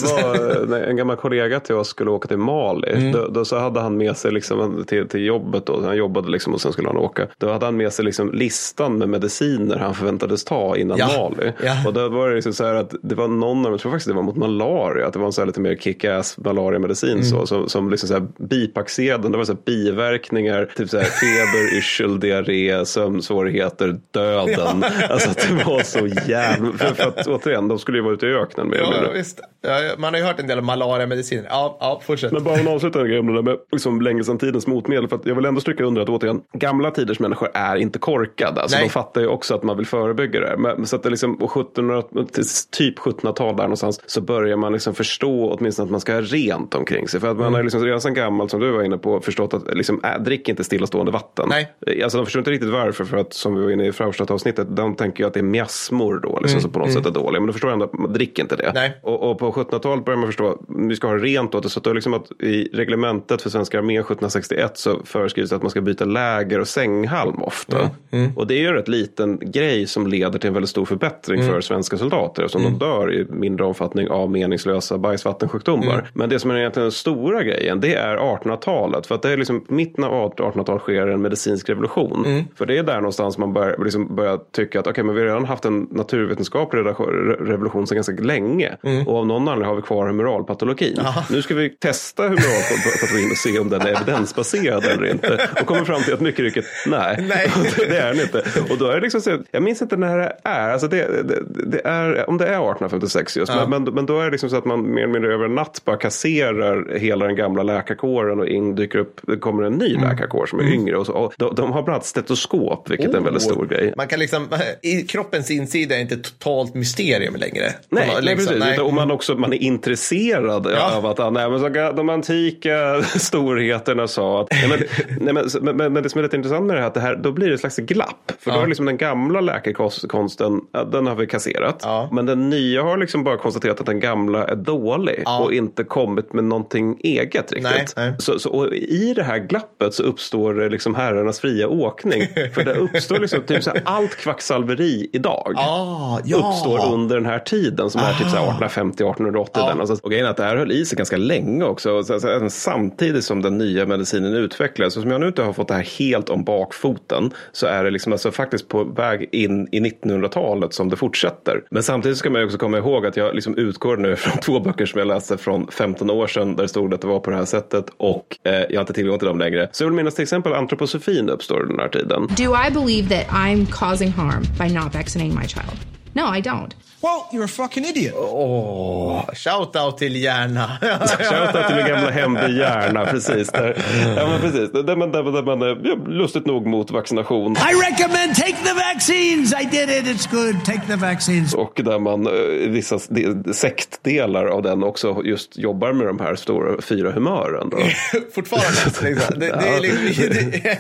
var 0.67 0.79
en 0.79 0.97
gammal 0.97 1.17
kollega 1.17 1.61
till 1.61 1.75
oss 1.75 1.89
skulle 1.89 2.11
åka 2.11 2.29
till 2.29 2.37
Mali. 2.39 2.91
Mm. 2.93 3.13
Då, 3.13 3.29
då 3.29 3.45
så 3.45 3.59
hade 3.59 3.81
han 3.81 3.97
med 3.97 4.17
sig 4.17 4.33
liksom, 4.33 4.85
till, 4.87 5.09
till 5.09 5.25
jobbet. 5.25 5.67
Då. 5.67 5.83
Han 5.85 5.97
jobbade 5.97 6.31
liksom 6.31 6.55
och 6.55 6.61
sen 6.61 6.73
skulle 6.73 6.89
han 6.89 6.97
åka. 6.97 7.27
Då 7.39 7.53
hade 7.53 7.65
han 7.65 7.77
med 7.77 7.93
sig 7.93 7.98
läser 8.03 8.27
liksom 8.27 8.33
listan 8.33 8.99
med 8.99 9.09
mediciner 9.09 9.77
han 9.77 9.95
förväntades 9.95 10.45
ta 10.45 10.77
innan 10.77 10.99
Ja. 10.99 11.07
Mali. 11.37 11.53
Ja. 11.65 11.75
Och 11.87 11.93
då 11.95 12.09
var 12.09 12.29
det 12.29 12.35
liksom 12.35 12.53
så 12.53 12.65
här 12.65 12.75
att 12.75 12.95
det 13.03 13.15
var 13.15 13.29
någon 13.29 13.59
av 13.59 13.63
dem, 13.65 13.73
jag 13.73 13.81
tror 13.81 13.93
faktiskt 13.93 14.09
det 14.09 14.15
var 14.15 14.23
mot 14.23 14.37
malaria, 14.37 15.07
att 15.07 15.13
det 15.13 15.19
var 15.19 15.27
en 15.27 15.33
så 15.33 15.41
här 15.41 15.47
lite 15.47 15.61
mer 15.61 15.75
kick-ass 15.77 16.39
malariamedicin 16.45 17.11
Mm. 17.11 17.25
så, 17.25 17.47
som, 17.47 17.69
som 17.69 17.91
liksom 17.91 18.09
så 18.09 18.15
här 18.15 18.27
bipacksedeln, 18.39 19.33
det 19.33 19.39
var 19.39 19.45
så 19.45 19.53
här 19.53 19.61
biverkningar, 19.67 20.69
typ 20.77 20.91
så 20.91 20.97
här 20.99 21.05
feber, 21.05 21.77
yrsel, 21.79 22.21
diarré, 22.21 22.87
sömnsvårigheter, 22.87 23.97
döden. 24.11 24.85
Alltså 25.11 25.31
att 25.31 25.49
det 25.49 25.65
var 25.65 25.83
så 25.83 26.07
jävla, 26.31 26.73
för, 26.79 26.95
för 26.95 27.09
att 27.09 27.27
återigen, 27.27 27.69
de 27.69 27.79
skulle 27.79 27.99
ju 27.99 28.05
vara 28.05 28.15
ute 28.15 28.27
i 28.27 28.35
öknen 28.35 28.69
mer 28.69 28.77
eller 28.77 28.87
Ja, 28.93 29.01
mindre. 29.01 29.19
visst. 29.19 29.41
Ja, 29.61 29.81
man 29.99 30.15
har 30.15 30.21
ju 30.21 30.27
hört 30.27 30.41
en 30.41 30.47
del 30.47 30.59
om 30.59 30.67
malariamediciner. 30.67 31.47
Ja, 31.51 31.77
ja, 31.81 32.01
fortsätt. 32.07 32.33
Men 32.33 32.45
bara 32.45 32.61
om 32.61 32.69
avsluta 32.69 32.99
den 32.99 33.09
grejen 33.09 33.45
med 33.45 33.57
liksom 33.73 34.01
länge 34.01 34.25
sedan 34.25 34.39
tidens 34.39 34.67
motmedel. 34.67 35.09
För 35.09 35.17
att 35.17 35.27
jag 35.27 35.35
vill 35.35 35.45
ändå 35.45 35.61
stryka 35.61 35.85
under 35.85 36.03
att 36.03 36.09
återigen, 36.09 36.41
gamla 36.53 36.91
tiders 36.91 37.21
människor 37.21 37.49
är 37.55 37.77
inte 37.89 37.99
korkade. 37.99 38.61
Alltså 38.61 38.77
Nej. 38.77 38.87
de 38.87 38.91
fattar 38.93 39.21
ju 39.21 39.27
också 39.27 39.55
att 39.55 39.63
man 39.63 39.77
vill 39.77 39.87
förebygga 39.87 40.41
det. 40.41 40.57
Men, 40.59 40.87
så 40.87 40.97
att 40.97 41.03
det 41.03 41.11
liksom, 41.11 41.35
och 41.35 41.57
1700, 41.57 42.03
till 42.33 42.45
typ 42.79 42.99
1700-tal 42.99 43.57
där 43.57 43.63
någonstans 43.63 44.01
så 44.07 44.21
börjar 44.21 44.57
man 44.57 44.73
liksom 44.73 44.95
förstå 44.95 45.57
åtminstone 45.59 45.85
att 45.85 45.91
man 45.91 46.01
ska 46.01 46.13
ha 46.15 46.21
rent 46.21 46.75
omkring 46.75 47.09
sig. 47.09 47.21
För 47.21 47.29
att 47.29 47.37
man 47.37 47.47
Mm. 47.47 47.55
har 47.55 47.63
liksom 47.63 47.85
redan 47.85 48.01
sedan 48.01 48.15
gammalt, 48.15 48.51
som 48.51 48.61
du 48.61 48.71
var 48.71 48.83
inne 48.83 48.99
på, 48.99 49.21
förstått 49.21 49.55
att 49.55 49.75
liksom, 49.75 50.01
äh, 50.05 50.23
drick 50.23 50.49
inte 50.49 50.65
stillastående 50.65 51.13
vatten. 51.13 51.49
Nej. 51.49 52.03
Alltså 52.03 52.19
de 52.19 52.25
förstår 52.27 52.41
inte 52.41 52.51
riktigt 52.51 52.71
varför. 52.71 53.05
För 53.05 53.17
att 53.17 53.35
som 53.35 53.55
vi 53.55 53.63
var 53.63 53.71
inne 53.71 53.87
i 53.87 53.93
Fraustadt-avsnittet, 53.93 54.77
de 54.77 54.95
tänker 54.95 55.23
ju 55.23 55.27
att 55.27 55.35
det 55.35 55.41
är 55.41 55.45
miasmor 55.45 56.21
då, 56.23 56.39
liksom, 56.43 56.61
som 56.61 56.73
på 56.73 56.79
något 56.79 56.93
sätt 56.93 57.07
är 57.07 57.11
dåliga. 57.11 57.41
Men 57.41 57.47
då 57.47 57.53
förstår 57.53 57.71
ändå 57.71 57.85
att 57.85 57.93
man 57.93 58.13
dricker 58.13 58.43
inte 58.43 58.57
det. 58.57 58.63
Mm. 58.63 58.75
Nej. 58.75 58.99
Och, 59.03 59.31
och 59.31 59.39
på 59.39 59.53
1700-talet 59.53 60.05
börjar 60.05 60.19
man 60.19 60.29
förstå 60.29 60.49
att 60.51 60.59
vi 60.69 60.97
ska 60.97 61.07
ha 61.07 61.15
rent 61.17 61.55
åt 61.55 61.63
det. 61.63 61.69
Så 61.69 61.79
att 61.81 61.85
det 61.85 61.95
liksom 61.95 62.15
att 62.15 62.31
i 62.43 62.69
reglementet 62.73 63.43
för 63.43 63.51
svenska 63.51 63.79
armén 63.79 64.01
1761 64.01 64.79
så 64.79 65.01
föreskrivs 65.05 65.53
att 65.53 65.63
man 65.63 65.71
ska 65.71 65.81
byta 65.81 66.05
läger 66.05 66.61
och 66.61 66.69
sänghalm 66.69 67.43
ofta. 67.43 67.78
Mm. 68.11 68.37
Och 68.37 68.47
det 68.47 68.55
är 68.55 68.59
ju 68.59 68.67
en 68.67 68.75
rätt 68.75 68.89
liten 68.89 69.39
grej 69.43 69.87
som 69.87 70.07
leder 70.07 70.39
till 70.39 70.49
en 70.49 70.55
väldigt 70.55 70.71
stor 70.71 70.85
förbättring 70.85 71.41
Mm. 71.41 71.53
för 71.53 71.61
svenska 71.61 71.97
soldater. 71.99 72.43
Eftersom 72.43 72.63
de 72.63 72.79
dör 72.79 73.15
i 73.15 73.27
mindre 73.31 73.65
omfattning 73.67 74.09
av 74.09 74.31
meningslösa 74.31 74.99
bajsvattensjukdomar. 74.99 75.93
Mm. 75.95 76.05
Men 76.13 76.29
det 76.29 76.39
som 76.39 76.51
är 76.51 76.57
egentligen 76.59 76.85
den 76.85 76.93
stora 76.93 77.43
grejen 77.43 77.81
det 77.81 77.95
är 77.95 78.17
1800-talet. 78.17 79.07
För 79.07 79.15
att 79.15 79.23
det 79.23 79.31
är 79.33 79.37
liksom 79.37 79.65
mitten 79.69 80.05
av 80.05 80.33
1800-talet 80.37 80.83
sker 80.83 81.07
en 81.07 81.23
medicinsk 81.23 81.69
revolution. 81.69 82.25
Mm. 82.27 82.45
För 82.57 82.67
det 82.67 82.79
är 82.79 82.83
där 82.83 82.95
någonstans 82.95 83.39
man 83.39 83.53
börjar, 83.53 83.85
liksom 83.85 84.17
börjar 84.17 84.39
tycka 84.53 84.81
att 84.81 84.87
okej, 84.87 85.05
men 85.05 85.15
vi 85.15 85.21
har 85.21 85.27
redan 85.27 85.45
haft 85.45 85.65
en 85.65 85.89
naturvetenskaplig 85.91 86.81
re- 86.83 87.47
revolution 87.47 87.87
sedan 87.87 87.95
ganska 87.97 88.13
länge. 88.13 88.77
Mm. 88.83 89.07
Och 89.09 89.17
av 89.19 89.27
någon 89.27 89.43
anledning 89.49 89.69
har 89.69 89.77
vi 89.77 89.83
kvar 89.83 90.07
humoralpatologin. 90.07 90.99
Nu 91.31 91.43
ska 91.43 91.55
vi 91.55 91.71
testa 91.71 92.23
humoralpatologin 92.23 93.31
och 93.31 93.37
se 93.37 93.59
om 93.59 93.69
den 93.71 93.81
är 93.83 93.93
evidensbaserad 94.03 94.85
eller 94.85 95.11
inte. 95.11 95.49
Och 95.61 95.67
kommer 95.67 95.85
fram 95.85 96.03
till 96.03 96.15
att 96.15 96.21
mycket 96.21 96.41
riktigt, 96.41 96.65
nej, 96.87 97.25
Nej. 97.29 97.51
det 97.89 97.97
är 97.99 98.13
den 98.15 98.21
inte. 98.23 98.43
Och 98.73 98.79
då 98.79 98.87
är 98.87 98.95
det 98.95 99.01
liksom 99.01 99.21
så, 99.21 99.39
jag 99.51 99.63
minns 99.63 99.83
inte 99.83 99.97
när 99.97 100.19
det 100.19 100.33
är, 100.45 100.71
alltså 100.71 100.89
det, 100.89 101.23
det, 101.23 101.43
det 101.67 101.81
är 101.85 102.31
om 102.31 102.39
det 102.39 102.45
är 102.45 102.49
1856 102.51 103.37
just, 103.37 103.53
men, 103.55 103.71
men, 103.71 103.95
men 103.95 104.07
då 104.07 104.21
är 104.21 104.25
det 104.25 104.31
liksom 104.31 104.51
så 104.51 104.57
att 104.57 104.65
man 104.65 104.95
mer 104.95 105.03
eller 105.03 105.13
mindre 105.13 105.35
över 105.35 105.45
en 105.45 105.55
natt 105.55 105.83
bara 105.85 105.97
kasserar 105.97 106.99
hela 106.99 107.27
den 107.27 107.37
gamla 107.37 107.63
läkarkåren 107.63 108.41
och 108.41 108.47
in 108.47 108.75
dyker 108.75 108.99
upp, 108.99 109.21
det 109.23 109.37
kommer 109.37 109.63
en 109.63 109.73
ny 109.73 109.95
Mm. 109.95 110.09
läkarkår 110.11 110.47
som 110.47 110.59
är 110.61 110.73
yngre. 110.73 110.97
Och, 110.97 111.07
så, 111.07 111.13
och 111.13 111.33
de, 111.37 111.55
de 111.55 111.73
har 111.73 111.83
bland 111.83 111.95
annat 111.95 112.07
stetoskop, 112.07 112.91
vilket 112.91 113.13
är 113.15 113.17
en 113.19 113.25
väldigt 113.25 113.43
Oh. 113.47 113.53
stor 113.53 113.67
grej. 113.67 113.93
Man 113.97 114.09
kan 114.09 114.19
liksom, 114.19 114.47
i 114.83 115.03
kroppens 115.03 115.51
insida 115.51 115.97
är 115.97 116.01
inte 116.01 116.17
totalt 116.17 116.75
mysterium 116.75 117.37
längre. 117.37 117.65
Nej, 117.89 118.07
Man 118.07 118.25
nej 118.25 118.37
liksom- 118.37 118.55
precis. 118.55 118.73
Utan, 118.75 118.87
och 118.87 118.93
man, 118.95 119.11
också, 119.11 119.35
man 119.35 119.53
är 119.53 119.57
intresserad 119.63 120.67
Ja. 120.77 120.97
av 120.97 121.07
att 121.07 121.33
nej, 121.33 121.51
men 121.51 121.61
så, 121.61 121.69
de 121.69 122.09
antika 122.09 123.03
storheterna 123.03 124.09
sa 124.09 124.41
att... 124.43 124.49
Nej, 124.51 124.69
men, 124.69 124.79
nej, 125.21 125.35
men, 125.35 125.45
men, 125.63 125.77
men, 125.77 125.93
men 125.93 126.03
det 126.03 126.09
som 126.09 126.19
är 126.19 126.23
lite 126.23 126.37
intressant 126.37 126.67
med 126.67 126.77
det 126.77 126.81
här, 126.81 126.87
att 126.89 126.95
det 126.95 127.01
här, 127.01 127.17
då 127.17 127.33
blir 127.33 127.51
det 127.51 127.58
ett 127.67 127.73
slags 127.73 127.77
glapp. 127.89 128.33
För 128.39 128.51
då 128.51 128.57
Ja. 128.57 128.63
är 128.63 128.67
liksom 128.67 128.87
den 128.87 128.97
gamla 128.97 129.41
läkekonsten, 129.41 130.61
ja, 130.73 130.85
den 130.85 131.07
har 131.07 131.15
vi 131.15 131.27
kasserat. 131.27 131.81
Ja. 131.83 132.09
Men 132.13 132.27
den 132.27 132.51
nya 132.51 132.83
har 132.83 132.97
liksom 132.97 133.25
bara 133.25 133.37
konstaterat 133.37 133.81
att 133.81 133.87
den 133.87 134.01
gamla 134.01 134.45
är 134.47 134.57
dålig 134.57 135.23
Ja. 135.25 135.39
och 135.41 135.53
inte 135.53 135.85
kommit 135.85 136.33
med 136.33 136.45
någonting 136.45 137.01
eget 137.03 137.53
riktigt. 137.53 137.63
Nej, 137.63 137.87
nej. 137.97 138.15
Så, 138.19 138.39
så, 138.39 138.73
I 138.73 139.13
det 139.17 139.23
här 139.23 139.39
glappet 139.39 139.95
så 139.95 140.03
uppstår 140.03 140.55
det 140.55 140.69
liksom 140.69 140.95
herrarnas 140.95 141.41
fria 141.41 141.69
åkning. 141.69 142.23
För 142.55 142.65
det 142.65 142.75
uppstår 142.75 143.19
liksom 143.19 143.43
typ 143.43 143.63
så 143.65 143.71
här, 143.71 143.83
allt 143.85 144.17
kvacksalveri 144.17 145.11
idag 145.13 145.55
Ah, 145.57 146.21
ja. 146.25 146.37
uppstår 146.37 146.93
under 146.95 147.17
den 147.17 147.27
här 147.27 147.39
tiden 147.39 147.91
som 147.91 148.01
är 148.01 148.15
typ 148.15 148.29
så 148.29 148.37
här 148.37 148.69
1850-1880. 148.69 149.49
Ja. 149.55 149.73
Ja. 149.75 149.81
Alltså, 149.81 149.97
och 150.03 150.11
grejen 150.11 150.27
är 150.27 150.31
att 150.31 150.37
det 150.37 150.43
här 150.45 150.57
höll 150.57 150.73
i 150.73 150.85
sig 150.85 150.97
ganska 150.97 151.17
länge 151.17 151.65
också. 151.65 152.03
Så, 152.05 152.21
så, 152.21 152.29
även 152.29 152.51
samtidigt 152.51 153.25
som 153.25 153.43
den 153.43 153.59
nya 153.59 153.87
medicinen 153.87 154.35
utvecklades. 154.35 154.97
Och 154.97 155.03
som 155.03 155.11
jag 155.11 155.21
nu 155.21 155.27
inte 155.27 155.43
har 155.43 155.53
fått 155.53 155.69
det 155.69 155.75
här 155.75 155.99
helt 155.99 156.31
om 156.31 156.45
bakfoten 156.45 157.31
så 157.53 157.67
är 157.67 157.85
det 157.85 157.91
liksom 157.91 158.13
alltså 158.13 158.31
faktiskt 158.31 158.69
på 158.69 158.85
väg 158.85 159.29
in 159.33 159.69
i 159.73 159.81
1900-talet 159.81 160.75
som 160.75 160.89
det 160.89 160.97
fortsätter. 160.97 161.65
Men 161.71 161.83
samtidigt 161.83 162.19
ska 162.19 162.31
man 162.31 162.41
ju 162.41 162.45
också 162.45 162.59
komma 162.59 162.79
ihåg 162.79 163.07
att 163.07 163.17
jag 163.17 163.35
liksom 163.35 163.57
utgår 163.57 163.97
nu 163.97 164.17
från 164.17 164.39
två 164.39 164.61
böcker 164.61 164.87
som 164.87 164.99
jag 164.99 165.09
läste 165.09 165.39
från 165.39 165.69
15 165.71 166.11
år 166.11 166.27
sedan 166.27 166.57
där 166.57 166.63
det 166.63 166.69
stod 166.69 166.95
att 166.95 167.01
det 167.01 167.07
var 167.07 167.21
på 167.21 167.31
det 167.31 167.37
här 167.37 167.45
sättet 167.45 167.87
och 167.97 168.39
eh, 168.45 168.53
jag 168.53 168.75
har 168.75 168.81
inte 168.81 168.93
tillgång 168.93 169.19
till 169.19 169.29
dem 169.29 169.39
längre. 169.39 169.69
Så 169.73 169.85
jag 169.85 169.89
vill 169.89 169.97
minnas 169.97 170.15
till 170.15 170.23
exempel 170.23 170.53
antroposofin 170.53 171.29
uppstår 171.29 171.65
den 171.65 171.79
här 171.79 171.89
tiden. 171.89 172.29
Do 172.37 172.57
I 172.69 172.71
believe 172.71 173.09
that 173.17 173.27
I'm 173.35 173.67
causing 173.67 174.11
harm 174.11 174.43
by 174.59 174.75
not 174.75 174.95
vaccinating 174.95 175.35
my 175.35 175.49
child? 175.49 175.79
No, 176.13 176.23
I 176.37 176.41
don't. 176.41 176.88
Well, 177.01 177.29
you're 177.33 177.45
a 177.45 177.49
fucking 177.49 177.85
idiot. 177.85 178.15
Åh, 178.17 179.35
shout 179.35 179.77
out 179.77 179.99
till 179.99 180.17
Järna. 180.17 180.79
Shoutout 181.19 181.67
till 181.67 181.77
min 181.77 181.87
gamla 181.87 182.11
hemby 182.11 182.59
Järna, 182.59 183.07
precis. 183.07 183.49
Där, 183.49 183.83
ja, 184.17 184.27
men 184.27 184.41
precis. 184.41 184.73
Där, 184.73 184.97
man, 184.97 185.13
där, 185.13 185.23
där 185.23 185.43
man 185.43 185.63
är 185.63 185.81
ja, 185.85 185.95
lustigt 186.07 186.47
nog 186.47 186.67
mot 186.67 186.91
vaccination. 186.91 187.53
I 187.53 187.75
recommend 187.91 188.35
take 188.37 188.57
the 188.65 188.75
vaccines. 188.75 189.53
I 189.53 189.65
did 189.65 189.91
it. 189.91 190.17
It's 190.17 190.31
good. 190.31 190.65
Take 190.65 190.87
the 190.87 190.97
vaccines. 190.97 191.55
Och 191.55 191.81
där 191.85 191.99
man 191.99 192.27
eh, 192.27 192.71
vissa 192.71 192.99
de, 193.09 193.53
sektdelar 193.55 194.47
av 194.47 194.63
den 194.63 194.85
också 194.85 195.23
just 195.25 195.59
jobbar 195.59 195.93
med 195.93 196.07
de 196.07 196.21
här 196.21 196.35
stora 196.35 196.83
fyra 196.83 197.13
humören. 197.13 197.71
Då. 197.71 197.77
Fortfarande. 198.35 199.11
Liksom. 199.11 199.41
Det, 199.41 199.47
det 199.47 199.69
är 199.69 199.81
liksom, 199.81 200.25
det, 200.29 200.79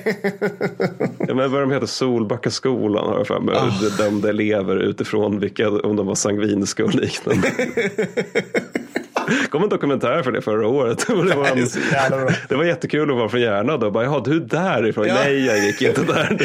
Ja, 1.28 1.34
men 1.34 1.52
vad 1.52 1.60
de 1.60 1.70
heter, 1.70 1.86
Solbackaskolan 1.86 3.08
har 3.08 3.16
jag 3.16 3.26
för 3.26 3.40
mig. 3.40 3.54
De 3.80 4.02
dömde 4.02 4.28
elever 4.28 4.76
utifrån 4.76 5.40
vilka, 5.40 5.70
om 5.70 5.96
de 5.96 6.07
var 6.08 6.14
sangviniska 6.14 6.84
och 6.84 6.94
liknande. 6.94 7.50
kom 9.50 9.62
en 9.62 9.68
dokumentär 9.68 10.22
för 10.22 10.32
det 10.32 10.42
förra 10.42 10.68
året. 10.68 11.06
Det, 11.06 11.14
var 11.14 11.24
Det 11.24 12.26
en, 12.28 12.34
det 12.48 12.56
var 12.56 12.64
jättekul 12.64 13.10
att 13.10 13.16
vara 13.16 13.28
från 13.28 13.40
Järna 13.40 13.76
då. 13.76 13.90
Bara, 13.90 14.04
Jaha, 14.04 14.22
du 14.24 14.36
är 14.36 14.40
därifrån? 14.40 15.06
Ja. 15.06 15.14
Nej, 15.14 15.46
jag 15.46 15.58
gick 15.58 15.82
inte 15.82 16.02
där. 16.02 16.38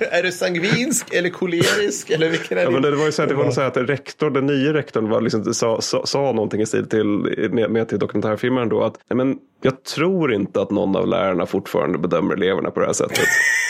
är 0.10 0.22
du 0.22 0.32
sangvinsk 0.32 1.14
eller 1.14 1.30
kolerisk? 1.30 2.10
Eller 2.10 2.28
vilken 2.28 2.58
är 2.58 2.62
Ja, 2.62 2.70
men 2.70 2.82
det 2.82 2.90
var 2.90 3.06
ju 3.06 3.12
så 3.12 3.22
här, 3.22 3.28
det 3.28 3.34
var 3.34 3.50
så 3.50 3.60
här 3.60 3.68
att 3.68 3.76
rektor, 3.76 4.30
den 4.30 4.46
nya 4.46 4.72
rektorn 4.72 5.08
var 5.08 5.20
liksom, 5.20 5.54
sa, 5.54 5.80
sa, 5.80 6.06
sa 6.06 6.32
någonting 6.32 6.60
i 6.60 6.66
stil 6.66 6.88
till, 6.88 7.06
med, 7.50 7.70
med 7.70 7.88
till 7.88 7.98
dokumentärfilmen 7.98 8.68
då 8.68 8.82
att 8.82 8.94
men, 9.14 9.38
jag 9.62 9.84
tror 9.84 10.32
inte 10.32 10.60
att 10.60 10.70
någon 10.70 10.96
av 10.96 11.08
lärarna 11.08 11.46
fortfarande 11.46 11.98
bedömer 11.98 12.34
eleverna 12.34 12.70
på 12.70 12.80
det 12.80 12.86
här 12.86 12.92
sättet. 12.92 13.18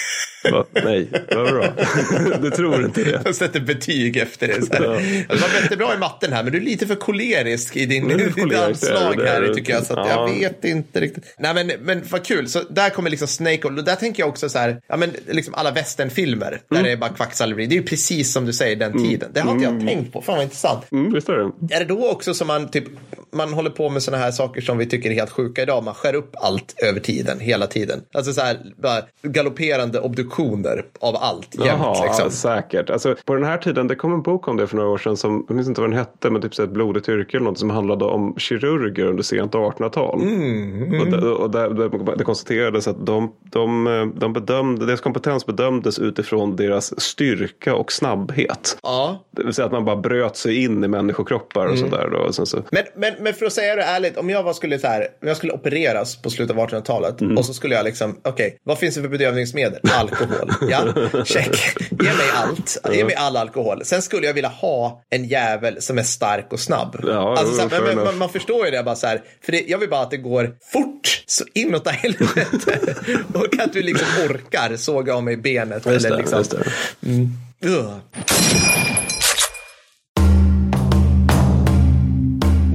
Bara, 0.52 0.64
nej, 0.84 1.08
vad 1.30 1.46
bra. 1.52 1.64
Du 2.42 2.50
tror 2.50 2.84
inte 2.84 3.04
det. 3.04 3.20
Jag 3.24 3.34
sätter 3.34 3.60
betyg 3.60 4.16
efter 4.16 4.48
det. 4.48 4.62
Så 4.66 4.72
här. 4.72 4.82
Ja. 4.84 4.94
Alltså, 5.28 5.46
du 5.48 5.52
var 5.54 5.60
jättebra 5.62 5.94
i 5.94 5.98
matten 5.98 6.32
här, 6.32 6.42
men 6.42 6.52
du 6.52 6.58
är 6.58 6.62
lite 6.62 6.86
för 6.86 6.94
kolerisk 6.94 7.76
i 7.76 7.86
din, 7.86 8.08
ditt 8.08 8.34
kolerisk, 8.34 8.80
det 8.80 8.88
anslag 8.98 9.16
det. 9.18 9.28
här 9.30 9.54
tycker 9.54 9.72
jag. 9.72 9.86
Så 9.86 9.94
Ja. 9.96 10.08
jag 10.08 10.34
vet 10.38 10.64
inte 10.64 11.00
riktigt. 11.00 11.24
Nej, 11.38 11.54
men, 11.54 11.72
men 11.80 12.02
vad 12.10 12.24
kul. 12.24 12.48
Så 12.48 12.62
där 12.70 12.90
kommer 12.90 13.10
liksom 13.10 13.28
Snake 13.28 13.62
och 13.68 13.84
där 13.84 13.94
tänker 13.96 14.22
jag 14.22 14.28
också 14.28 14.48
så 14.48 14.58
här, 14.58 14.80
ja 14.88 14.96
men 14.96 15.10
liksom 15.26 15.54
alla 15.54 15.70
westernfilmer 15.70 16.60
där 16.70 16.82
det 16.82 16.92
är 16.92 16.96
bara 16.96 17.10
kvacksalveri. 17.10 17.66
Det 17.66 17.74
är 17.74 17.80
ju 17.80 17.86
precis 17.86 18.32
som 18.32 18.46
du 18.46 18.52
säger 18.52 18.76
den 18.76 18.98
tiden. 19.08 19.30
Det 19.34 19.40
har 19.40 19.52
inte 19.52 19.64
jag 19.64 19.80
tänkt 19.86 20.12
på. 20.12 20.22
Fan 20.22 20.34
vad 20.36 20.44
intressant. 20.44 20.92
Mm, 20.92 21.12
visst 21.12 21.28
är 21.28 21.32
det. 21.36 21.74
Är 21.74 21.78
det 21.80 21.84
då 21.86 22.08
också 22.10 22.34
som 22.34 22.46
man 22.46 22.68
typ, 22.70 22.84
man 23.32 23.52
håller 23.52 23.70
på 23.70 23.88
med 23.88 24.02
sådana 24.02 24.22
här 24.22 24.30
saker 24.30 24.60
som 24.60 24.78
vi 24.78 24.86
tycker 24.86 25.10
är 25.10 25.14
helt 25.14 25.30
sjuka 25.30 25.62
idag. 25.62 25.84
Man 25.84 25.94
skär 25.94 26.14
upp 26.14 26.34
allt 26.36 26.74
över 26.82 27.00
tiden, 27.00 27.40
hela 27.40 27.66
tiden. 27.66 28.00
Alltså 28.14 28.32
så 28.32 28.40
här, 28.40 28.58
bara 28.82 29.02
galopperande 29.22 29.98
obduktioner 30.42 30.84
av 31.00 31.16
allt 31.16 31.54
jämt. 31.54 31.66
Jaha, 31.66 32.04
liksom. 32.04 32.30
säkert. 32.30 32.90
Alltså, 32.90 33.16
på 33.24 33.34
den 33.34 33.44
här 33.44 33.58
tiden, 33.58 33.88
det 33.88 33.94
kom 33.94 34.12
en 34.14 34.22
bok 34.22 34.48
om 34.48 34.56
det 34.56 34.66
för 34.66 34.76
några 34.76 34.88
år 34.90 34.98
sedan 34.98 35.16
som, 35.16 35.44
jag 35.48 35.54
minns 35.54 35.68
inte 35.68 35.80
vad 35.80 35.90
den 35.90 35.98
hette, 35.98 36.30
men 36.30 36.42
typ 36.42 36.54
så 36.54 36.62
ett 36.62 36.70
blodigt 36.70 37.08
yrke 37.08 37.36
eller 37.36 37.44
något 37.46 37.58
som 37.58 37.70
handlade 37.70 38.04
om 38.04 38.34
kirurger 38.38 39.04
under 39.06 39.22
sent 39.22 39.52
1800-tal. 39.52 40.22
Mm, 40.22 41.00
Och, 41.00 41.06
det, 41.06 41.28
och 41.28 41.50
där, 41.50 41.70
det, 41.70 42.14
det 42.16 42.24
konstaterades 42.24 42.88
att 42.88 43.06
de, 43.06 43.32
de, 43.42 44.12
de 44.16 44.32
bedömde, 44.32 44.86
deras 44.86 45.00
kompetens 45.00 45.46
bedömdes 45.46 45.98
utifrån 45.98 46.56
deras 46.56 47.00
styrka 47.00 47.74
och 47.74 47.92
snabbhet. 47.92 48.78
Ja, 48.82 49.24
Det 49.30 49.44
vill 49.44 49.54
säga 49.54 49.66
att 49.66 49.72
man 49.72 49.84
bara 49.84 49.96
bröt 49.96 50.36
sig 50.36 50.64
in 50.64 50.84
i 50.84 50.88
människokroppar 50.88 51.66
och 51.66 51.78
sådär. 51.78 52.08
Då, 52.12 52.18
och 52.18 52.34
så, 52.34 52.62
Men, 52.70 52.82
men 52.96 53.14
men 53.20 53.34
för 53.34 53.46
att 53.46 53.52
säga 53.52 53.76
det 53.76 53.82
ärligt, 53.82 54.16
om 54.16 54.30
jag 54.30 54.42
var 54.42 54.52
skulle 54.52 54.78
så 54.78 54.86
här, 54.86 55.06
om 55.22 55.28
jag 55.28 55.36
skulle 55.36 55.52
opereras 55.52 56.22
på 56.22 56.30
slutet 56.30 56.56
av 56.56 56.66
1800-talet 56.68 57.20
Mm. 57.20 57.36
och 57.38 57.44
så 57.44 57.54
skulle 57.54 57.74
jag 57.74 57.84
liksom, 57.84 58.16
okej, 58.24 58.58
vad 58.64 58.78
finns 58.78 58.94
det 58.94 59.00
för 59.02 59.08
bedövningsmedel? 59.08 59.80
Alkohol. 60.00 60.27
Ja, 60.70 60.84
check. 61.24 61.76
Ge 61.90 62.12
mig 62.12 62.30
allt. 62.34 62.78
Ge 62.92 63.04
mig 63.04 63.14
all 63.14 63.36
alkohol. 63.36 63.84
Sen 63.84 64.02
skulle 64.02 64.26
jag 64.26 64.34
vilja 64.34 64.48
ha 64.48 65.02
en 65.10 65.24
jävel 65.24 65.82
som 65.82 65.98
är 65.98 66.02
stark 66.02 66.52
och 66.52 66.60
snabb. 66.60 67.00
Ja, 67.06 67.38
alltså, 67.38 67.54
så 67.54 67.68
här, 67.68 67.82
men, 67.82 68.04
man, 68.04 68.18
man 68.18 68.28
förstår 68.28 68.64
ju 68.64 68.70
det 68.70 68.82
bara 68.82 68.96
så 68.96 69.06
här, 69.06 69.22
för 69.44 69.52
det, 69.52 69.64
jag 69.68 69.78
vill 69.78 69.90
bara 69.90 70.02
att 70.02 70.10
det 70.10 70.16
går 70.16 70.56
fort 70.72 71.22
så 71.26 71.44
inåt 71.54 71.88
helvete. 71.88 72.78
och 73.34 73.58
att 73.58 73.72
du 73.72 73.82
liksom 73.82 74.06
orkar 74.28 74.76
såga 74.76 75.14
av 75.14 75.24
mig 75.24 75.36
benet. 75.36 75.86
Just 75.86 76.06
eller 76.06 76.16
det, 76.16 76.22
liksom, 76.22 76.44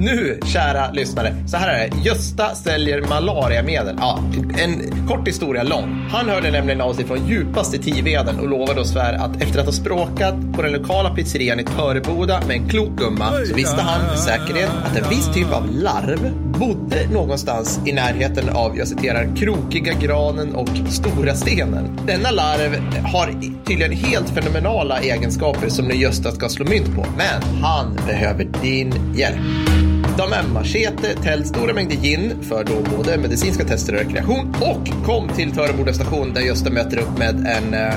Nu, 0.04 0.40
kära 0.46 0.92
lyssnare, 0.92 1.36
så 1.48 1.58
här 1.58 1.74
är 1.74 1.90
det. 1.90 1.98
Gösta 1.98 2.56
säljer 2.56 3.02
malariamedel. 3.02 3.96
Ja, 4.00 4.20
en 4.58 5.08
kort 5.08 5.28
historia 5.28 5.64
lång. 5.64 6.08
Han 6.12 6.30
hörde 6.30 6.52
nämligen 6.52 6.82
av 6.82 6.94
sig 6.94 7.06
från 7.06 7.28
djupaste 7.28 7.78
Tiveden 7.78 8.40
och 8.40 8.50
lovade 8.50 8.80
och 8.80 8.88
svär 8.88 9.14
att 9.14 9.42
efter 9.42 9.60
att 9.60 9.66
ha 9.66 9.72
språkat 9.72 10.36
på 10.56 10.62
den 10.62 10.72
lokala 10.72 11.16
pizzerian 11.16 11.60
i 11.60 11.64
Töreboda 11.64 12.42
med 12.48 12.56
en 12.56 12.70
klok 12.70 12.90
gumma 12.98 13.32
så 13.48 13.56
visste 13.56 13.82
han 13.82 14.02
med 14.08 14.20
säkerhet 14.20 14.70
att 14.86 14.98
en 14.98 15.10
viss 15.10 15.34
typ 15.34 15.54
av 15.54 15.72
larv 15.72 16.34
bodde 16.60 17.08
någonstans 17.12 17.80
i 17.86 17.92
närheten 17.92 18.50
av, 18.50 18.78
jag 18.78 18.88
citerar, 18.88 19.36
krokiga 19.36 19.94
granen 19.94 20.56
och 20.56 20.70
stora 20.90 21.36
stenen. 21.36 22.00
Denna 22.08 22.32
larv 22.32 22.76
har 23.04 23.56
tydligen 23.66 23.92
helt 23.92 24.30
fenomenala 24.30 25.00
egenskaper 25.00 25.70
som 25.70 25.86
nu 25.86 25.94
Gösta 25.94 26.32
ska 26.32 26.50
slå 26.50 26.66
mynt 26.66 26.96
på. 26.96 27.06
Men 27.18 27.62
han 27.62 28.00
behöver 28.08 28.48
din 28.62 29.16
hjälp. 29.16 29.93
De 30.18 30.30
med 30.30 30.46
machete, 30.54 31.16
tält, 31.24 31.48
stora 31.48 31.74
mängder 31.74 31.96
gin 31.96 32.44
för 32.50 32.64
då 32.64 32.98
både 32.98 33.18
medicinska 33.18 33.64
tester 33.64 33.94
och 33.94 34.00
rekreation 34.00 34.56
och 34.62 35.06
kom 35.06 35.30
till 35.30 35.52
Töreboda 35.52 35.94
station 35.94 36.34
där 36.34 36.42
Gösta 36.42 36.70
möter 36.70 36.98
upp 36.98 37.18
med 37.18 37.36
en 37.36 37.74
eh, 37.74 37.94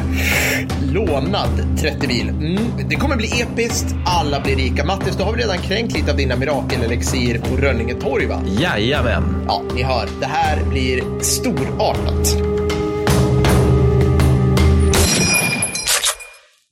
lånad 0.92 1.50
30-bil. 1.76 2.28
Mm, 2.28 2.58
det 2.88 2.96
kommer 2.96 3.16
bli 3.16 3.26
episkt, 3.40 3.94
alla 4.06 4.40
blir 4.40 4.56
rika. 4.56 4.84
Mattis, 4.84 5.16
du 5.16 5.22
har 5.22 5.32
väl 5.32 5.40
redan 5.40 5.58
kränkt 5.58 5.94
lite 5.94 6.10
av 6.10 6.16
dina 6.16 6.36
mirakelelixir 6.36 7.38
på 7.38 7.56
Rönninge 7.56 7.94
torg 7.94 8.26
va? 8.26 8.42
Jajamän. 8.60 9.44
Ja, 9.46 9.62
ni 9.74 9.82
hör, 9.82 10.08
det 10.20 10.26
här 10.26 10.64
blir 10.64 11.20
storartat. 11.20 12.55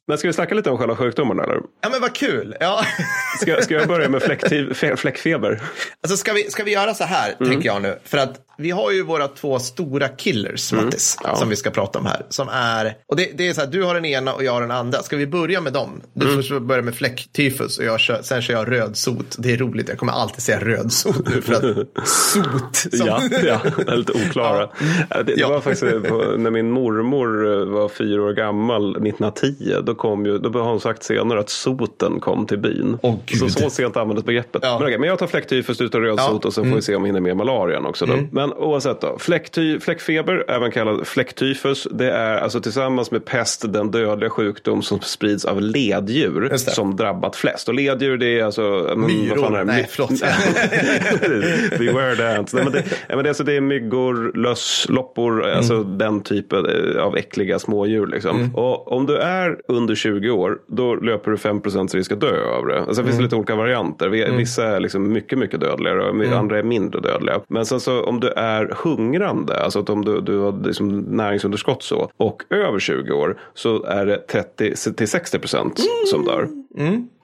Men 0.09 0.19
ska 0.19 0.29
vi 0.29 0.33
snacka 0.35 0.55
lite 0.55 0.71
om 0.71 0.79
själva 0.79 0.97
sjukdomen 0.97 1.41
eller? 1.41 1.61
Ja 1.83 1.89
men 1.91 2.01
vad 2.01 2.15
kul. 2.15 2.57
Ja. 2.61 2.85
Ska, 3.41 3.63
ska 3.63 3.75
jag 3.75 3.89
börja 3.89 4.09
med 4.09 4.23
fläcktiv, 4.23 4.73
fe- 4.73 4.97
fläckfeber? 4.97 5.63
Alltså 6.03 6.17
ska 6.17 6.33
vi, 6.33 6.51
ska 6.51 6.65
vi 6.65 6.73
göra 6.73 6.95
så 6.95 7.05
här, 7.05 7.35
Mm. 7.41 7.53
tänker 7.53 7.67
jag 7.69 7.83
nu. 7.83 7.99
För 8.05 8.19
att 8.19 8.41
vi 8.59 8.71
har 8.71 8.91
ju 8.93 9.03
våra 9.03 9.29
två 9.29 9.59
stora 9.59 10.09
killers, 10.09 10.73
Mattis, 10.73 11.17
Mm. 11.21 11.31
Ja. 11.33 11.37
som 11.39 11.49
vi 11.49 11.57
ska 11.57 11.71
prata 11.71 11.99
om 11.99 12.07
här. 12.07 12.27
Som 12.29 12.49
är, 12.49 12.97
och 13.07 13.17
det, 13.17 13.31
det 13.35 13.49
är 13.49 13.53
så 13.55 13.61
här, 13.61 13.69
du 13.69 13.83
har 13.83 13.95
den 13.95 14.05
ena 14.05 14.33
och 14.35 14.45
jag 14.45 14.53
har 14.53 14.61
den 14.61 14.71
andra. 14.71 15.03
Ska 15.03 15.17
vi 15.17 15.27
börja 15.27 15.61
med 15.61 15.73
dem? 15.73 16.01
Du 16.15 16.27
Mm. 16.29 16.43
får 16.43 16.61
börja 16.61 16.83
med 16.83 16.95
fläcktyfus 16.95 17.79
och 17.79 17.85
jag 17.85 18.01
kör, 18.01 18.23
sen 18.23 18.43
kör 18.43 18.55
jag 18.55 18.71
rödsot. 18.71 19.37
Det 19.39 19.53
är 19.53 19.57
roligt, 19.57 19.89
jag 19.89 19.99
kommer 19.99 20.13
alltid 20.13 20.43
säga 20.43 20.61
rödsot 20.61 21.29
nu 21.35 21.43
för 21.43 21.55
att 21.55 21.63
sot. 22.09 22.77
Som, 22.97 23.07
Ja, 23.07 23.21
ja, 23.45 23.61
det 23.77 23.93
är 23.93 23.97
lite 23.97 24.13
oklara. 24.29 24.69
Det, 25.09 25.23
det 25.23 25.35
Ja. 25.37 25.49
var 25.49 25.61
faktiskt 25.61 26.09
på, 26.09 26.17
när 26.39 26.51
min 26.51 26.71
mormor 26.71 27.65
var 27.65 27.89
fyra 27.89 28.23
år 28.23 28.33
gammal 28.33 28.91
1910. 28.91 29.75
Då, 29.83 29.95
kom 29.95 30.27
ju, 30.27 30.39
då 30.39 30.59
har 30.59 30.71
hon 30.71 30.81
sagt 30.81 31.03
senare 31.03 31.41
att 31.41 31.51
soten 31.51 32.21
kom 32.21 32.47
till 32.47 32.59
byn. 32.59 32.99
Gud. 33.27 33.39
så, 33.39 33.49
så 33.49 33.71
sent 33.71 33.97
användes 33.97 34.25
begreppet. 34.25 34.63
Ja. 34.65 34.79
Men, 34.79 34.87
okej, 34.89 34.99
men 34.99 35.09
jag 35.09 35.19
tar 35.19 35.27
fläcktyfus 35.27 35.81
utan 35.81 36.01
rödsot 36.01 36.19
Ja. 36.25 36.29
Mm. 36.31 36.41
och 36.45 36.55
sen 36.55 36.69
får 36.69 36.77
vi 36.77 36.83
se 36.83 36.97
om 36.97 37.03
vi 37.03 37.09
hinner 37.09 37.21
med 37.21 37.37
malarian 37.37 37.87
också. 37.87 38.07
Då. 38.07 38.15
Men 38.45 38.53
oavsett 38.59 39.01
då. 39.01 39.19
Fläckty, 39.19 39.81
fläckfeber, 39.81 40.45
även 40.49 40.71
kallad 40.71 41.07
fläcktyfus. 41.07 41.89
Det 41.91 42.11
är 42.11 42.39
alltså 42.39 42.61
tillsammans 42.61 43.11
med 43.11 43.25
pest 43.25 43.73
den 43.73 43.91
dödliga 43.91 44.31
sjukdom 44.31 44.83
som 44.83 45.01
sprids 45.01 45.45
av 45.45 45.61
leddjur 45.61 46.41
det. 46.51 46.59
som 46.59 46.97
drabbat 46.97 47.37
flest. 47.37 47.69
Och 47.69 47.75
leddjur 47.75 48.17
det 48.17 48.41
är 48.41 48.45
alltså... 48.45 48.63
men 48.63 49.01
vad 49.01 49.11
Myror. 49.11 49.37
fan 49.43 49.55
är 49.55 49.59
det? 49.59 49.65
Nej, 49.65 49.87
förlåt. 49.91 50.11
Beware 51.79 52.17
the 52.17 52.23
ants. 52.39 52.55
Nej, 52.55 52.65
men 52.65 52.73
det, 52.73 52.85
men 53.09 53.19
det, 53.19 53.25
är 53.25 53.29
alltså, 53.29 53.45
det 53.45 53.57
är 53.57 53.61
myggor, 53.61 54.33
löss, 54.35 54.87
loppor, 54.89 55.45
alltså 55.45 55.83
den 55.83 56.23
typen 56.23 56.67
eh, 56.67 57.03
av 57.03 57.17
äckliga 57.17 57.59
smådjur. 57.59 58.07
Liksom. 58.07 58.55
Och 58.55 58.93
om 58.93 59.07
du 59.07 59.17
är 59.17 59.57
under 59.69 59.95
20 59.95 60.31
år, 60.31 60.59
då 60.69 60.95
löper 60.95 61.31
du 61.31 61.37
5% 61.37 61.95
risk 61.95 62.13
att 62.13 62.21
dö 62.21 62.45
av 62.59 62.67
det. 62.67 62.79
Alltså, 62.81 63.03
det 63.03 63.09
finns 63.09 63.21
lite 63.21 63.37
olika 63.37 63.55
varianter. 63.57 64.09
Vi- 64.09 64.25
Vissa 64.37 64.65
är 64.67 64.81
liksom 64.81 65.13
mycket, 65.13 65.39
mycket 65.39 65.61
dödligare 65.61 66.03
och 66.11 66.39
andra 66.39 66.59
är 66.59 66.63
mindre 66.63 67.01
dödliga. 67.01 67.41
Men 67.49 67.67
sen 67.67 67.81
så 67.81 68.03
om 68.05 68.21
du 68.21 68.29
är 68.37 68.77
hungrande, 68.85 69.65
alltså 69.65 69.79
att 69.79 69.91
om 69.91 70.05
du, 70.05 70.21
du 70.21 70.39
har 70.39 70.65
liksom 70.67 70.99
näringsunderskott 71.01 71.83
så, 71.83 72.11
och 72.17 72.43
över 72.51 72.79
20 72.79 73.13
år 73.13 73.41
så 73.55 73.83
är 73.85 74.07
det 74.07 74.19
30 74.19 74.75
till 74.95 75.09
60 75.09 75.39
procent 75.39 75.81
som 76.11 76.25
dör. 76.25 76.49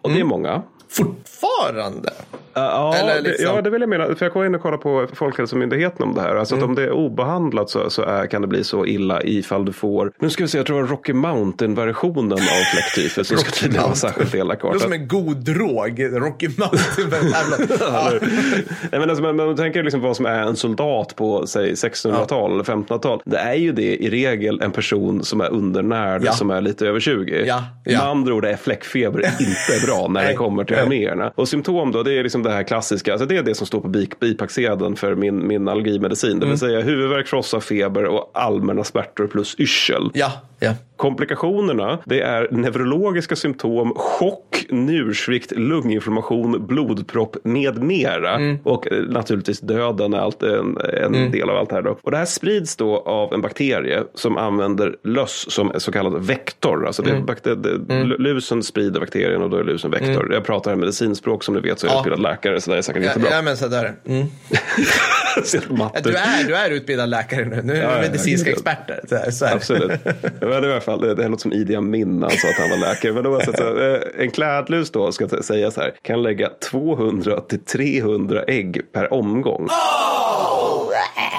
Och 0.02 0.10
det 0.10 0.20
är 0.20 0.24
många. 0.24 0.62
Fortfarande? 0.90 2.12
Ja, 2.54 2.94
Eller 2.96 3.14
det, 3.14 3.20
liksom- 3.28 3.46
ja, 3.56 3.62
det 3.62 3.70
vill 3.70 3.80
jag 3.80 3.88
mena. 3.90 4.04
För 4.14 4.26
jag 4.26 4.32
går 4.32 4.46
in 4.46 4.54
och 4.54 4.62
kollar 4.62 4.76
på 4.78 5.06
Folkhälsomyndigheten 5.14 6.02
om 6.06 6.14
det 6.14 6.20
här. 6.20 6.36
Alltså 6.36 6.54
Mm. 6.54 6.64
att 6.64 6.68
om 6.68 6.74
det 6.74 6.82
är 6.82 6.90
obehandlat 6.92 7.70
så, 7.70 7.90
så 7.90 8.02
är, 8.02 8.26
kan 8.26 8.42
det 8.42 8.48
bli 8.48 8.64
så 8.64 8.86
illa 8.86 9.22
ifall 9.22 9.64
du 9.64 9.72
får, 9.72 10.12
nu 10.18 10.30
ska 10.30 10.44
vi 10.44 10.48
se, 10.48 10.58
jag 10.58 10.66
tror 10.66 10.76
det 10.76 10.82
var 10.82 10.88
Rocky 10.90 11.12
Mountain-versionen 11.12 12.32
av 12.32 12.38
fläcktyfus. 12.74 13.28
som 13.28 13.36
ska 13.36 13.50
tydligen 13.50 13.82
vara 13.84 13.94
särskilt 13.94 14.32
Det 14.32 14.38
elakartat. 14.38 14.72
låter 14.74 14.84
som 14.84 14.92
en 14.92 15.08
god 15.08 15.36
drog. 15.36 16.00
Rocky 16.22 16.48
Mountain. 16.58 17.34
ja. 17.80 18.10
Nej, 18.20 19.00
men 19.00 19.02
alltså, 19.10 19.22
man, 19.22 19.36
man 19.36 19.56
tänker 19.56 19.82
liksom 19.82 20.00
vad 20.00 20.16
som 20.16 20.26
är 20.26 20.42
en 20.42 20.56
soldat 20.56 21.16
på 21.16 21.46
säg 21.46 21.72
1600-tal 21.72 22.52
eller 22.52 22.64
1500-tal. 22.64 23.22
Det 23.24 23.38
är 23.38 23.54
ju 23.54 23.72
det 23.72 23.96
i 23.96 24.10
regel 24.10 24.60
en 24.62 24.70
person 24.72 25.24
som 25.24 25.40
är 25.40 25.50
undernärd 25.52 26.22
Ja. 26.24 26.32
som 26.32 26.50
är 26.50 26.60
lite 26.60 26.86
över 26.86 27.00
20. 27.00 27.44
Ja, 27.46 27.64
ja. 27.84 27.98
Med 27.98 28.08
andra 28.08 28.34
ord 28.34 28.44
är 28.44 28.56
fläckfeber 28.56 29.20
inte 29.20 29.86
bra 29.86 30.08
när 30.08 30.26
det 30.28 30.34
kommer 30.34 30.64
till 30.64 30.76
nej. 30.88 31.06
arméerna. 31.06 31.32
Och 31.34 31.48
symptom 31.48 31.92
då, 31.92 32.02
det 32.02 32.12
är 32.18 32.22
liksom 32.22 32.42
det 32.42 32.50
här 32.50 32.62
klassiska. 32.62 33.12
Alltså 33.12 33.26
det 33.26 33.36
är 33.36 33.42
det 33.42 33.54
som 33.54 33.66
står 33.66 33.80
på 33.80 33.88
bi- 33.88 34.08
bipacksedeln 34.20 34.96
för 34.96 35.14
min, 35.14 35.46
min 35.46 35.68
allergimedicin. 35.68 36.30
Det 36.30 36.36
vill 36.36 36.44
Mm. 36.46 36.58
säga 36.58 36.80
huvudvärk, 36.80 37.26
frossa, 37.26 37.60
feber 37.60 38.04
och 38.04 38.30
allmänna 38.34 38.84
smärtor 38.84 39.26
plus 39.26 39.54
yrsel. 39.58 40.10
ja, 40.14 40.32
ja. 40.58 40.72
Komplikationerna 40.96 41.98
det 42.04 42.20
är 42.20 42.48
neurologiska 42.50 43.36
symptom, 43.36 43.92
chock, 43.96 44.66
njursvikt, 44.70 45.52
lunginflammation, 45.56 46.66
blodpropp 46.66 47.36
med 47.44 47.82
mera. 47.82 48.34
Mm. 48.34 48.58
Och 48.64 48.92
eh, 48.92 49.02
naturligtvis 49.08 49.60
döden 49.60 50.14
är 50.14 50.18
alltid 50.18 50.48
en, 50.48 50.78
en 51.14 51.30
del 51.30 51.50
av 51.50 51.56
allt 51.56 51.68
det 51.68 51.74
här. 51.74 51.82
Då. 51.82 51.98
Och 52.02 52.10
det 52.10 52.16
här 52.16 52.24
sprids 52.24 52.76
då 52.76 52.96
av 52.98 53.34
en 53.34 53.40
bakterie 53.40 54.02
som 54.14 54.36
använder 54.36 54.96
löss 55.04 55.46
som 55.50 55.72
så 55.78 55.92
kallad 55.92 56.26
vektor. 56.26 56.86
Alltså 56.86 57.02
Mm. 57.10 57.26
det, 57.42 57.54
det, 57.54 58.04
Lusen 58.04 58.62
sprider 58.62 59.00
bakterien 59.00 59.42
och 59.42 59.50
då 59.50 59.56
är 59.56 59.64
lusen 59.64 59.90
vektor. 59.90 60.32
Jag 60.32 60.44
pratar 60.44 60.69
här 60.70 60.76
medicinspråk 60.76 61.44
som 61.44 61.54
ni 61.54 61.60
vet 61.60 61.78
så 61.78 61.86
är 61.86 61.90
jag 61.90 61.96
Ja. 61.96 62.00
utbildad 62.00 62.22
läkare 62.22 62.60
så 62.60 62.70
det 62.70 62.78
är 62.78 62.82
säkert 62.82 63.02
Ja, 63.02 63.08
jättebra. 63.08 63.30
ja, 63.30 63.42
men 63.42 63.56
sådär. 63.56 63.92
Mm. 64.06 64.26
Så. 65.44 65.58
Du, 66.04 66.16
är, 66.16 66.44
du 66.46 66.54
är 66.56 66.70
utbildad 66.70 67.08
läkare 67.08 67.44
nu. 67.44 67.60
Nu 67.62 67.76
är 67.76 67.82
Ja, 67.96 68.00
medicinska 68.00 68.50
experter. 68.50 69.00
Så 69.08 69.16
här, 69.16 69.30
så 69.30 69.44
här. 69.46 69.54
Absolut. 69.56 69.90
Är 70.40 70.64
i 70.68 70.72
alla 70.72 70.80
fall, 70.80 71.00
det, 71.00 71.14
det 71.14 71.28
låter 71.28 71.42
som 71.42 71.52
Idi 71.52 71.76
Amin 71.76 72.24
alltså 72.24 72.46
att 72.46 72.54
han 72.58 72.70
var 72.70 72.76
läkare. 72.88 73.12
Men 73.12 73.26
oavsett, 73.26 73.56
så, 73.58 73.78
eh, 73.80 74.00
en 74.18 74.30
klädlus 74.30 74.90
då 74.90 75.12
ska 75.12 75.28
säga 75.28 75.70
så 75.70 75.80
här. 75.80 75.92
Kan 76.02 76.22
lägga 76.22 76.48
200 76.70 77.40
till 77.40 77.60
300 77.64 78.42
ägg 78.46 78.92
per 78.92 79.12
omgång. 79.12 79.68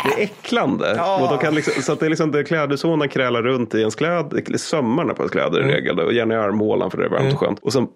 Det 0.04 0.22
är 0.22 0.24
äcklande. 0.24 0.92
Och 0.92 1.30
de 1.30 1.38
kan 1.38 1.56
liksom, 1.56 1.84
så 1.84 1.94
att 1.94 2.00
det 2.00 2.06
är 2.06 2.10
liksom 2.10 2.32
det 2.32 2.44
klädhushånan 2.44 3.10
krälar 3.10 3.42
runt 3.42 3.76
i 3.76 3.80
ens 3.80 3.96
kläd, 3.96 4.44
sömmarna 4.56 5.14
på 5.14 5.22
ens 5.22 5.32
kläder 5.32 5.62
i 5.62 5.64
regel. 5.64 6.00
Och 6.00 6.14
gärna 6.14 6.34
i 6.34 6.38
armhålan 6.38 6.92
för 6.92 6.98
det 6.98 7.06
är 7.06 7.10
varmt 7.10 7.34
och 7.34 7.40
skönt. 7.40 7.60
Och 7.60 7.74
sen 7.74 7.88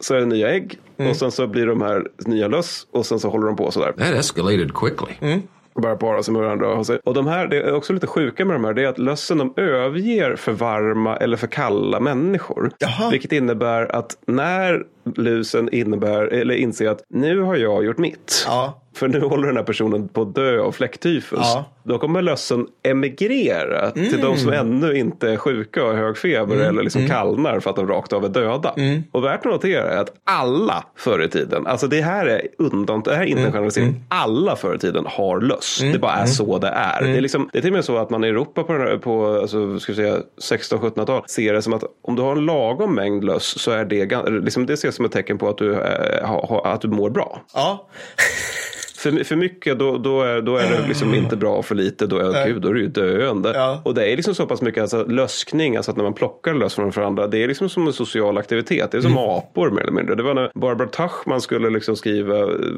så 0.00 0.14
är 0.14 0.18
det 0.20 0.26
nya 0.26 0.50
ägg. 0.50 0.78
Och 1.10 1.16
sen 1.16 1.30
så 1.30 1.46
blir 1.46 1.66
de 1.66 1.82
här 1.82 2.06
nya 2.18 2.48
löss. 2.48 2.86
Och 2.92 3.06
sen 3.06 3.20
så 3.20 3.28
håller 3.28 3.46
de 3.46 3.56
på 3.56 3.70
sådär. 3.70 3.92
That 3.92 4.14
escalated 4.14 4.74
quickly. 4.74 5.40
Och 5.74 5.82
bara 5.82 5.96
para 5.96 6.22
sig 6.22 6.34
med 6.34 6.42
varandra 6.42 6.68
och 6.68 6.76
ha 6.76 6.84
sig. 6.84 6.98
Och 7.04 7.14
de 7.14 7.26
här, 7.26 7.46
det 7.46 7.62
är 7.62 7.74
också 7.74 7.92
lite 7.92 8.06
sjuka 8.06 8.44
med 8.44 8.54
de 8.54 8.64
här, 8.64 8.74
det 8.74 8.82
är 8.84 8.88
att 8.88 8.98
lössen 8.98 9.38
de 9.38 9.54
överger 9.56 10.36
för 10.36 10.52
varma 10.52 11.16
eller 11.16 11.36
för 11.36 11.46
kalla 11.46 12.00
människor. 12.00 12.70
Jaha. 12.78 13.10
Vilket 13.10 13.32
innebär 13.32 13.96
att 13.96 14.16
när 14.26 14.82
lusen 15.16 15.68
innebär, 15.72 16.26
eller 16.26 16.54
inser 16.54 16.88
att 16.88 17.02
nu 17.08 17.40
har 17.40 17.56
jag 17.56 17.84
gjort 17.84 17.98
mitt. 17.98 18.44
Ja. 18.46 18.80
För 18.94 19.08
nu 19.08 19.20
håller 19.20 19.46
den 19.46 19.56
här 19.56 19.64
personen 19.64 20.08
på 20.08 20.22
att 20.22 20.34
dö 20.34 20.60
av 20.60 20.72
fläcktyfus. 20.72 21.38
Ja. 21.42 21.64
Då 21.82 21.98
kommer 21.98 22.22
lössen 22.22 22.66
emigrera 22.82 23.90
till 23.90 24.20
de 24.20 24.36
som 24.36 24.52
ännu 24.52 24.98
inte 24.98 25.30
är 25.30 25.36
sjuka 25.36 25.84
och 25.84 25.88
har 25.88 25.96
hög 25.96 26.18
feber 26.18 26.56
eller 26.56 26.82
liksom 26.82 27.08
kallnar 27.08 27.60
för 27.60 27.70
att 27.70 27.76
de 27.76 27.88
rakt 27.88 28.12
av 28.12 28.24
är 28.24 28.28
döda. 28.28 28.74
Och 29.12 29.24
värt 29.24 29.46
att 29.46 29.52
notera 29.52 29.90
är 29.90 29.98
att 29.98 30.12
alla 30.24 30.84
förr 30.96 31.22
i 31.22 31.28
tiden, 31.28 31.66
alltså 31.66 31.86
det 31.86 32.00
här 32.00 32.26
är 32.26 32.42
undant, 32.58 33.04
det 33.04 33.14
här 33.14 33.22
är 33.22 33.26
inte 33.26 33.42
en 33.42 33.52
generalisering, 33.52 34.04
alla 34.08 34.56
förr 34.56 34.74
i 34.74 34.78
tiden 34.78 35.06
har 35.06 35.40
löss. 35.40 35.80
Det 35.92 35.98
bara 35.98 36.12
är 36.12 36.26
så 36.26 36.58
det 36.58 36.68
är. 36.68 37.02
Det, 37.02 37.16
är 37.16 37.20
liksom, 37.20 37.48
det 37.52 37.58
är 37.58 37.62
till 37.62 37.70
och 37.70 37.74
med 37.74 37.84
så 37.84 37.96
att 37.96 38.10
man 38.10 38.24
i 38.24 38.28
Europa 38.28 38.62
på, 38.62 38.72
här, 38.72 38.96
på 38.96 39.26
alltså, 39.26 39.78
ska 39.78 39.92
vi 39.92 39.96
säga, 39.96 40.16
16-1700-tal 40.42 41.22
ser 41.26 41.52
det 41.52 41.62
som 41.62 41.72
att 41.72 41.84
om 42.02 42.16
du 42.16 42.22
har 42.22 42.32
en 42.32 42.46
lagom 42.46 42.94
mängd 42.94 43.24
löss 43.24 43.60
så 43.60 43.70
är 43.70 43.84
det, 43.84 44.30
liksom, 44.30 44.66
det 44.66 44.72
ses 44.72 44.94
som 44.94 45.04
ett 45.04 45.12
tecken 45.12 45.38
på 45.38 45.48
att 45.48 45.58
du, 45.58 45.74
eh, 45.74 46.26
ha, 46.26 46.46
ha, 46.46 46.66
att 46.66 46.80
du 46.80 46.88
mår 46.88 47.10
bra. 47.10 47.40
Ja. 47.54 47.88
För, 49.04 49.24
för 49.24 49.36
mycket 49.36 49.78
då, 49.78 49.98
då, 49.98 50.22
är, 50.22 50.40
då 50.40 50.56
är 50.56 50.70
det 50.70 50.88
liksom 50.88 51.14
inte 51.14 51.36
bra 51.36 51.56
och 51.56 51.64
för 51.64 51.74
lite 51.74 52.06
då 52.06 52.18
är, 52.18 52.46
gud, 52.46 52.62
då 52.62 52.68
är 52.68 52.74
det 52.74 52.80
ju 52.80 52.88
döende. 52.88 53.52
Ja. 53.54 53.80
Och 53.84 53.94
det 53.94 54.12
är 54.12 54.16
liksom 54.16 54.34
så 54.34 54.46
pass 54.46 54.62
mycket 54.62 54.80
alltså, 54.82 55.04
löskning, 55.04 55.76
alltså 55.76 55.90
att 55.90 55.96
när 55.96 56.04
man 56.04 56.12
plockar 56.12 56.54
löss 56.54 56.74
från 56.74 56.90
varandra, 56.90 57.26
det 57.26 57.42
är 57.44 57.48
liksom 57.48 57.68
som 57.68 57.86
en 57.86 57.92
social 57.92 58.38
aktivitet. 58.38 58.90
Det 58.90 58.96
är 58.96 59.02
som 59.02 59.10
Mm. 59.14 59.24
apor 59.24 59.70
mer 59.70 59.82
eller 59.82 59.92
mindre. 59.92 60.14
Det 60.14 60.22
var 60.22 60.34
när 60.34 60.50
Barbara 60.54 60.88
Tuchman 60.88 61.40
skulle 61.40 61.70
liksom 61.70 61.96
skriva 61.96 62.36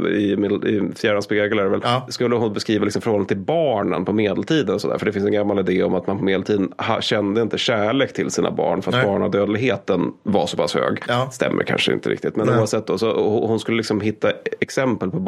i, 0.09 0.33
i 0.67 0.83
Fjärran 0.97 1.23
spegel 1.23 1.59
är 1.59 1.63
det 1.65 1.71
väl, 1.71 1.81
Ja. 1.83 2.07
skulle 2.11 2.35
hon 2.35 2.53
beskriva 2.53 2.85
liksom 2.85 3.03
förhållandet 3.03 3.29
till 3.29 3.37
barnen 3.45 4.05
på 4.05 4.13
medeltiden. 4.13 4.75
Och 4.75 4.81
så 4.81 4.89
där. 4.89 4.99
För 4.99 5.07
det 5.07 5.13
finns 5.13 5.27
en 5.27 5.33
gammal 5.33 5.59
idé 5.59 5.83
om 5.83 5.95
att 5.95 6.07
man 6.07 6.19
på 6.19 6.25
medeltiden 6.25 6.73
kände 7.01 7.43
inte 7.43 7.59
kärlek 7.59 8.13
till 8.13 8.31
sina 8.31 8.51
barn 8.51 8.83
för 8.83 8.91
att 8.91 8.97
Nej. 8.97 9.07
barnadödligheten 9.07 10.13
var 10.23 10.47
så 10.47 10.57
pass 10.57 10.75
hög. 10.75 10.99
Ja. 11.09 11.29
Stämmer 11.33 11.65
kanske 11.65 11.93
inte 11.93 12.09
riktigt. 12.11 12.37
Men 12.37 12.47
Nej. 12.47 12.59
oavsett 12.59 12.87
då, 12.87 12.99
så 12.99 13.11
och 13.11 13.49
hon 13.49 13.61
skulle 13.61 13.77
liksom 13.77 14.01
hitta 14.01 14.33
exempel 14.61 15.11
på 15.11 15.21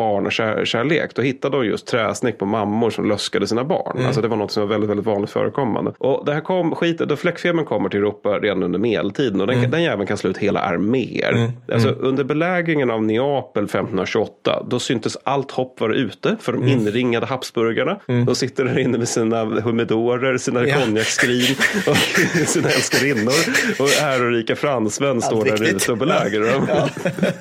barnakärlek. 0.89 1.15
Då 1.15 1.23
hittade 1.23 1.57
hon 1.57 1.67
just 1.67 1.87
träsnick 1.87 2.39
på 2.39 2.47
mammor 2.47 2.91
som 2.91 3.09
löskade 3.09 3.47
sina 3.47 3.65
barn. 3.65 3.93
Mm. 3.95 4.07
Alltså 4.07 4.21
det 4.23 4.29
var 4.29 4.37
något 4.37 4.51
som 4.53 4.61
var 4.63 4.69
väldigt, 4.69 4.91
väldigt 4.91 5.07
vanligt 5.07 5.31
förekommande. 5.31 5.93
Och 5.99 6.27
det 6.27 6.33
här 6.35 6.41
kom, 6.41 6.75
skit, 6.75 6.99
då 6.99 7.17
fläckfebern 7.17 7.65
kommer 7.65 7.89
till 7.89 7.99
Europa 8.01 8.29
redan 8.39 8.63
under 8.63 8.79
medeltiden 8.79 9.41
och 9.41 9.47
den, 9.47 9.59
Mm. 9.59 9.71
den 9.71 9.83
jäveln 9.83 10.07
kan 10.07 10.17
slå 10.17 10.31
ut 10.31 10.39
hela 10.39 10.61
arméer. 10.61 11.53
Alltså 11.73 11.89
under 11.89 12.25
belägringen 12.25 12.91
av 12.91 13.03
Neapel 13.03 13.65
1528 13.65 14.63
då 14.71 14.79
syntes 14.79 15.17
allt 15.25 15.51
hopp 15.51 15.81
vara 15.81 15.95
ute 15.95 16.37
för 16.41 16.53
de 16.53 16.63
Mm. 16.63 16.69
inringade 16.79 17.27
Habsburgarna. 17.27 18.01
De 18.27 18.35
sitter 18.35 18.65
där 18.65 18.79
inne 18.79 18.99
med 18.99 19.09
sina 19.09 19.45
humidorer, 19.45 20.39
sina 20.39 20.67
Ja. 20.67 20.75
konjaksskrin 20.81 21.57
och 21.87 21.97
sina 22.49 22.69
älskarinnor. 22.69 23.33
Och 23.79 24.03
ärorika 24.03 24.57
fransmän 24.57 25.23
står 25.23 25.45
där 25.45 25.63
ute 25.75 25.93
och 25.93 25.99
belägrar 25.99 26.53
dem. 26.53 26.67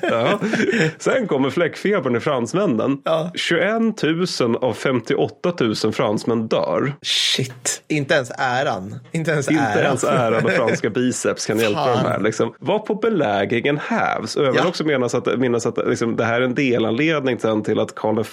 Ja. 0.02 0.40
Sen 0.98 1.28
kommer 1.28 1.50
fläckfebern 1.50 2.16
i 2.16 2.20
fransmännen. 2.20 3.02
Ja. 3.04 3.32
21 3.38 4.04
000 4.40 4.56
av 4.56 4.74
58 4.74 5.54
000 5.60 5.76
fransmän 5.94 6.48
dör. 6.48 6.94
Shit. 7.02 7.84
Inte 7.88 8.14
ens 8.14 8.32
äran. 8.38 9.00
Inte 9.12 9.32
ens 9.32 9.50
Inte 9.52 9.64
äran. 9.64 9.84
ens 9.86 10.04
äran 10.04 10.46
och 10.46 10.52
franska 10.52 10.90
biceps 10.98 11.46
kan 11.46 11.60
hjälpa 11.60 11.86
Fan. 11.86 12.04
de 12.04 12.10
här. 12.10 12.20
Liksom. 12.20 12.54
Var 12.60 12.80
på 12.80 12.96
belägringen 12.96 13.78
hävs. 13.78 14.36
Och 14.36 14.46
jag 14.46 14.52
vill 14.52 14.62
Ja. 14.64 14.70
också 14.70 14.84
minnas 14.84 15.16
att, 15.16 15.40
minnas 15.40 15.66
att 15.66 15.78
liksom, 15.88 16.16
det 16.16 16.26
här 16.26 16.42
är 16.42 16.46
en 16.46 16.56
delanledning 16.56 17.38
till 17.64 17.80
att 17.80 17.96
Karl 17.96 18.24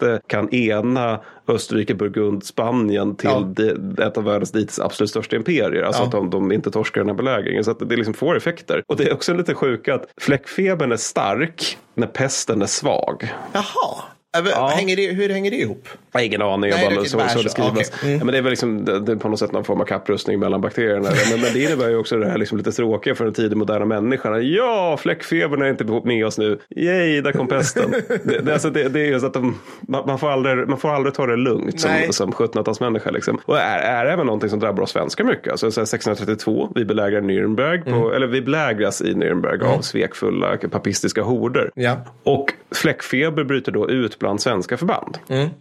V 0.00 0.18
kan 0.26 0.54
ena 0.54 1.20
Österrike, 1.48 1.94
Burgund, 1.94 2.44
Spanien 2.44 3.16
till 3.16 3.30
Ja. 3.30 3.40
det, 3.56 4.02
ett 4.04 4.18
av 4.18 4.24
världens 4.24 4.52
dittills 4.52 4.80
absolut 4.80 5.10
största 5.10 5.36
imperier. 5.36 5.82
Alltså 5.82 6.02
Ja. 6.02 6.06
att 6.06 6.12
de, 6.12 6.30
de 6.30 6.52
inte 6.52 6.70
torskar 6.70 7.00
den 7.00 7.08
här 7.08 7.16
belägringen. 7.16 7.64
Så 7.64 7.70
att 7.70 7.88
det 7.88 7.96
liksom 7.96 8.14
får 8.14 8.36
effekter. 8.36 8.82
Och 8.86 8.96
det 8.96 9.04
är 9.08 9.12
också 9.14 9.34
lite 9.34 9.54
sjuka 9.54 9.94
att 9.94 10.04
fläckfebern 10.20 10.92
är 10.92 10.96
stark 10.96 11.78
när 11.94 12.06
pesten 12.06 12.62
är 12.62 12.66
svag. 12.66 13.32
Jaha. 13.52 14.02
Äh, 14.36 14.42
Ja. 14.50 14.72
Hänger 14.76 14.96
det, 14.96 15.06
hur 15.12 15.28
hänger 15.28 15.50
det 15.50 15.56
ihop? 15.56 15.88
Jag 16.12 16.20
har 16.20 16.24
ingen 16.26 16.42
aning, 16.42 16.60
Nej, 16.70 16.82
jag 16.84 16.92
bara, 16.92 17.02
det- 17.02 17.08
så, 17.08 17.18
så 17.28 17.42
det 17.42 17.48
skrivs. 17.48 17.68
Okej. 17.70 17.84
Mm. 18.02 18.18
Ja, 18.18 18.24
men 18.24 18.32
det 18.32 18.38
är 18.38 18.42
väl 18.42 18.50
liksom, 18.50 18.84
det, 18.84 19.00
det 19.00 19.12
är 19.12 19.16
på 19.16 19.28
något 19.28 19.38
sätt 19.38 19.52
någon 19.52 19.64
form 19.64 19.80
av 19.80 19.84
kapprustning 19.84 20.38
mellan 20.40 20.60
bakterierna. 20.60 21.08
men, 21.30 21.40
men 21.40 21.52
det 21.52 21.62
innebär 21.62 21.88
ju 21.88 21.96
också 21.96 22.16
det 22.16 22.26
här 22.30 22.38
liksom 22.38 22.58
lite 22.58 22.72
tråkiga 22.72 23.14
för 23.14 23.24
den 23.24 23.34
tidiga 23.34 23.56
moderna 23.58 23.84
människan. 23.84 24.52
Ja, 24.52 24.96
fläckfebern 25.00 25.62
är 25.62 25.68
inte 25.70 25.84
med 26.04 26.26
oss 26.26 26.38
nu. 26.38 26.58
Yay, 26.76 27.20
där 27.20 27.32
kom 27.32 27.48
pesten. 27.48 27.90
det, 28.24 28.38
det, 28.38 28.52
alltså, 28.52 28.70
det, 28.70 28.88
det 28.88 29.00
är 29.00 29.06
just 29.06 29.24
att 29.24 29.32
de, 29.34 29.58
man, 29.80 30.06
man, 30.06 30.18
får 30.18 30.30
aldrig, 30.30 30.68
man 30.68 30.78
får 30.78 30.88
aldrig 30.88 31.14
ta 31.14 31.26
det 31.26 31.36
lugnt 31.36 31.84
Nej. 31.86 32.04
som, 32.12 32.12
som 32.12 32.32
1700-talsmänniska. 32.46 33.10
Liksom. 33.10 33.40
Och 33.44 33.58
är, 33.58 33.78
är 33.78 34.06
även 34.06 34.26
någonting 34.26 34.50
som 34.50 34.60
drabbar 34.60 34.82
oss 34.82 34.90
svenskar 34.90 35.24
mycket. 35.24 35.50
Alltså, 35.52 35.70
så 35.70 35.80
här 35.80 35.84
1632, 35.84 36.72
vi 36.74 36.84
belägrar 36.84 37.20
Nürnberg, 37.20 37.84
på, 37.84 37.90
Mm. 37.90 38.12
eller 38.12 38.26
vi 38.26 38.42
belägras 38.42 39.02
i 39.02 39.14
Nürnberg 39.14 39.62
av 39.64 39.80
svekfulla 39.80 40.56
papistiska 40.70 41.22
horder. 41.22 41.70
Ja. 41.74 41.96
Och 42.22 42.52
fläckfeber 42.74 43.44
bryter 43.44 43.72
då 43.72 43.90
ut 43.90 44.18
bland 44.22 44.40
svenska 44.40 44.76
förband. 44.76 45.18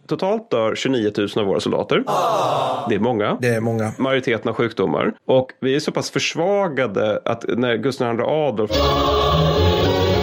Totalt 0.07 0.51
dör 0.51 0.75
29 0.75 1.11
000 1.17 1.29
av 1.35 1.45
våra 1.45 1.59
soldater. 1.59 2.03
Det 2.89 2.95
är 2.95 2.99
många. 2.99 3.37
Det 3.41 3.47
är 3.47 3.61
många. 3.61 3.91
Majoriteten 3.97 4.49
av 4.49 4.55
sjukdomar. 4.55 5.13
Och 5.25 5.51
vi 5.61 5.75
är 5.75 5.79
så 5.79 5.91
pass 5.91 6.11
försvagade 6.11 7.21
att 7.25 7.45
när 7.47 7.75
Gustav 7.75 8.15
II 8.15 8.21
Adolf 8.25 8.71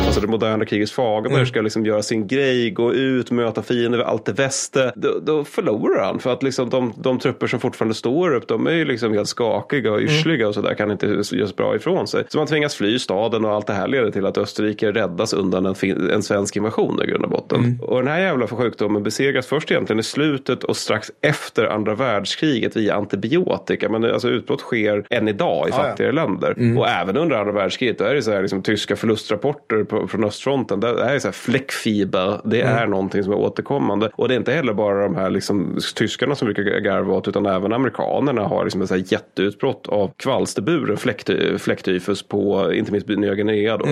Alltså 0.08 0.20
det 0.20 0.26
moderna 0.26 0.64
krigets 0.64 0.92
Fagerberg 0.92 1.46
ska 1.46 1.60
liksom 1.60 1.86
göra 1.86 2.02
sin 2.02 2.26
grej, 2.26 2.70
gå 2.70 2.94
ut, 2.94 3.30
möta 3.30 3.62
fiender 3.62 3.98
allt 3.98 4.28
väste. 4.28 4.92
Då, 4.96 5.08
då 5.22 5.44
förlorar 5.44 6.04
han 6.04 6.18
för 6.18 6.32
att 6.32 6.42
liksom 6.42 6.70
de, 6.70 6.92
de 6.96 7.18
trupper 7.18 7.46
som 7.46 7.60
fortfarande 7.60 7.94
står 7.94 8.34
upp, 8.34 8.48
de 8.48 8.66
är 8.66 8.70
ju 8.72 8.84
liksom 8.84 9.12
helt 9.12 9.28
skakiga 9.28 9.92
och 9.92 10.00
yrsliga 10.00 10.48
och 10.48 10.54
sådär, 10.54 10.74
kan 10.74 10.90
inte 10.90 11.06
göra 11.06 11.46
bra 11.56 11.76
ifrån 11.76 12.06
sig. 12.06 12.24
Så 12.28 12.38
man 12.38 12.46
tvingas 12.46 12.74
fly 12.74 12.98
staden 12.98 13.44
och 13.44 13.50
allt 13.50 13.66
det 13.66 13.72
här 13.72 13.88
leder 13.88 14.10
till 14.10 14.26
att 14.26 14.38
Österrike 14.38 14.92
räddas 14.92 15.32
undan 15.32 15.66
en, 15.66 15.74
fin- 15.74 16.10
en 16.10 16.22
svensk 16.22 16.56
invasion 16.56 17.02
i 17.02 17.06
grund 17.06 17.24
och 17.24 17.30
botten. 17.30 17.78
Och 17.82 17.98
den 17.98 18.08
här 18.08 18.20
jävla 18.20 18.46
sjukdomen 18.46 19.02
besegras 19.02 19.46
först 19.46 19.70
egentligen 19.70 20.00
i 20.00 20.02
slutet 20.02 20.64
och 20.64 20.76
strax 20.76 21.10
efter 21.20 21.64
andra 21.64 21.94
världskriget 21.94 22.76
via 22.76 22.94
antibiotika. 22.94 23.88
Men 23.88 24.00
det- 24.00 24.12
alltså 24.12 24.28
utbrott 24.28 24.60
sker 24.60 25.06
än 25.10 25.28
idag 25.28 25.68
i 25.68 25.70
ja. 25.70 25.76
fattigare 25.76 26.12
länder. 26.12 26.78
Och 26.78 26.88
även 26.88 27.16
under 27.16 27.36
andra 27.36 27.52
världskriget, 27.52 27.98
då 27.98 28.04
är 28.04 28.14
det 28.14 28.22
så 28.22 28.30
här 28.32 28.42
liksom, 28.42 28.62
tyska 28.62 28.96
förlustrapporter 28.96 29.84
på, 29.84 29.97
från 30.06 30.24
östfronten. 30.24 30.80
Det 30.80 30.88
är 30.88 31.18
så 31.18 31.28
här 31.28 31.32
fläckfiber, 31.32 32.40
det 32.44 32.60
är 32.60 32.86
någonting 32.86 33.22
som 33.24 33.32
är 33.32 33.36
återkommande. 33.36 34.10
Och 34.14 34.28
det 34.28 34.34
är 34.34 34.38
inte 34.38 34.52
heller 34.52 34.72
bara 34.72 35.02
de 35.02 35.14
här 35.14 35.30
liksom, 35.30 35.78
tyskarna 35.94 36.34
som 36.34 36.46
brukar 36.46 36.62
garva 36.80 37.14
åt, 37.14 37.28
utan 37.28 37.46
även 37.46 37.72
amerikanerna 37.72 38.42
har 38.42 38.64
liksom 38.64 38.82
ett 38.82 38.88
så 38.88 38.94
här 38.94 39.04
jätteutbrott 39.06 39.86
av 39.88 40.10
kvalsterburen 40.16 40.96
fläckty- 40.96 41.58
fläcktyfus 41.58 42.22
på 42.22 42.72
inte 42.74 42.92
minst 42.92 43.08
Nya 43.08 43.34
Guinea. 43.34 43.76
Då. 43.76 43.86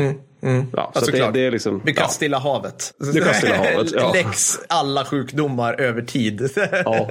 Ja, 0.73 0.87
Ja, 0.95 1.01
så 1.01 1.11
det, 1.11 1.31
det 1.33 1.41
är 1.41 1.51
liksom... 1.51 1.83
Vid 1.85 1.99
ja. 1.99 2.09
Stilla 2.09 2.39
havet. 2.39 2.95
Vid 2.99 3.25
Stilla 3.35 3.57
havet, 3.57 3.93
ja. 3.95 4.13
Läx 4.13 4.59
alla 4.69 5.05
sjukdomar 5.05 5.81
över 5.81 6.03
tid. 6.03 6.51
Ja. 6.85 7.11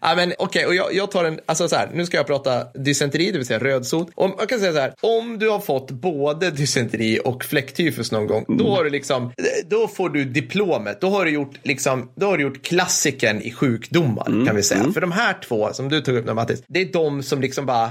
ja, 0.00 0.14
men 0.16 0.32
okej, 0.38 0.66
och 0.66 0.74
jag, 0.74 0.94
jag 0.94 1.10
tar 1.10 1.24
en, 1.24 1.40
alltså 1.46 1.68
så 1.68 1.76
här, 1.76 1.90
nu 1.94 2.06
ska 2.06 2.16
jag 2.16 2.26
prata 2.26 2.64
dysenteri, 2.74 3.30
det 3.30 3.38
vill 3.38 3.46
säga 3.46 3.58
rödsot. 3.58 4.08
Om, 4.14 4.34
jag 4.38 4.48
kan 4.48 4.58
säga 4.58 4.72
så 4.72 4.78
här, 4.78 4.94
om 5.00 5.38
du 5.38 5.48
har 5.48 5.60
fått 5.60 5.90
både 5.90 6.50
dysenteri 6.50 7.20
och 7.24 7.44
fläcktyfus 7.44 8.12
någon 8.12 8.26
gång, 8.26 8.44
då 8.48 8.70
har 8.74 8.84
du 8.84 8.90
liksom, 8.90 9.32
då 9.66 9.88
får 9.88 10.08
du 10.10 10.24
diplomet, 10.24 11.00
då 11.00 11.10
har 11.10 11.24
du 11.24 11.30
gjort 11.30 11.54
liksom, 11.62 12.12
då 12.14 12.26
har 12.26 12.36
du 12.36 12.42
gjort 12.42 12.62
klassikern 12.62 13.40
i 13.40 13.52
sjukdomar, 13.52 14.46
kan 14.46 14.56
vi 14.56 14.62
säga. 14.62 14.92
För 14.92 15.00
de 15.00 15.12
här 15.12 15.36
två 15.48 15.72
som 15.72 15.88
du 15.88 16.00
tog 16.00 16.16
upp 16.16 16.26
nu, 16.26 16.34
Mattis, 16.34 16.62
det 16.68 16.80
är 16.80 16.92
de 16.92 17.22
som 17.22 17.40
liksom 17.40 17.66
bara 17.66 17.90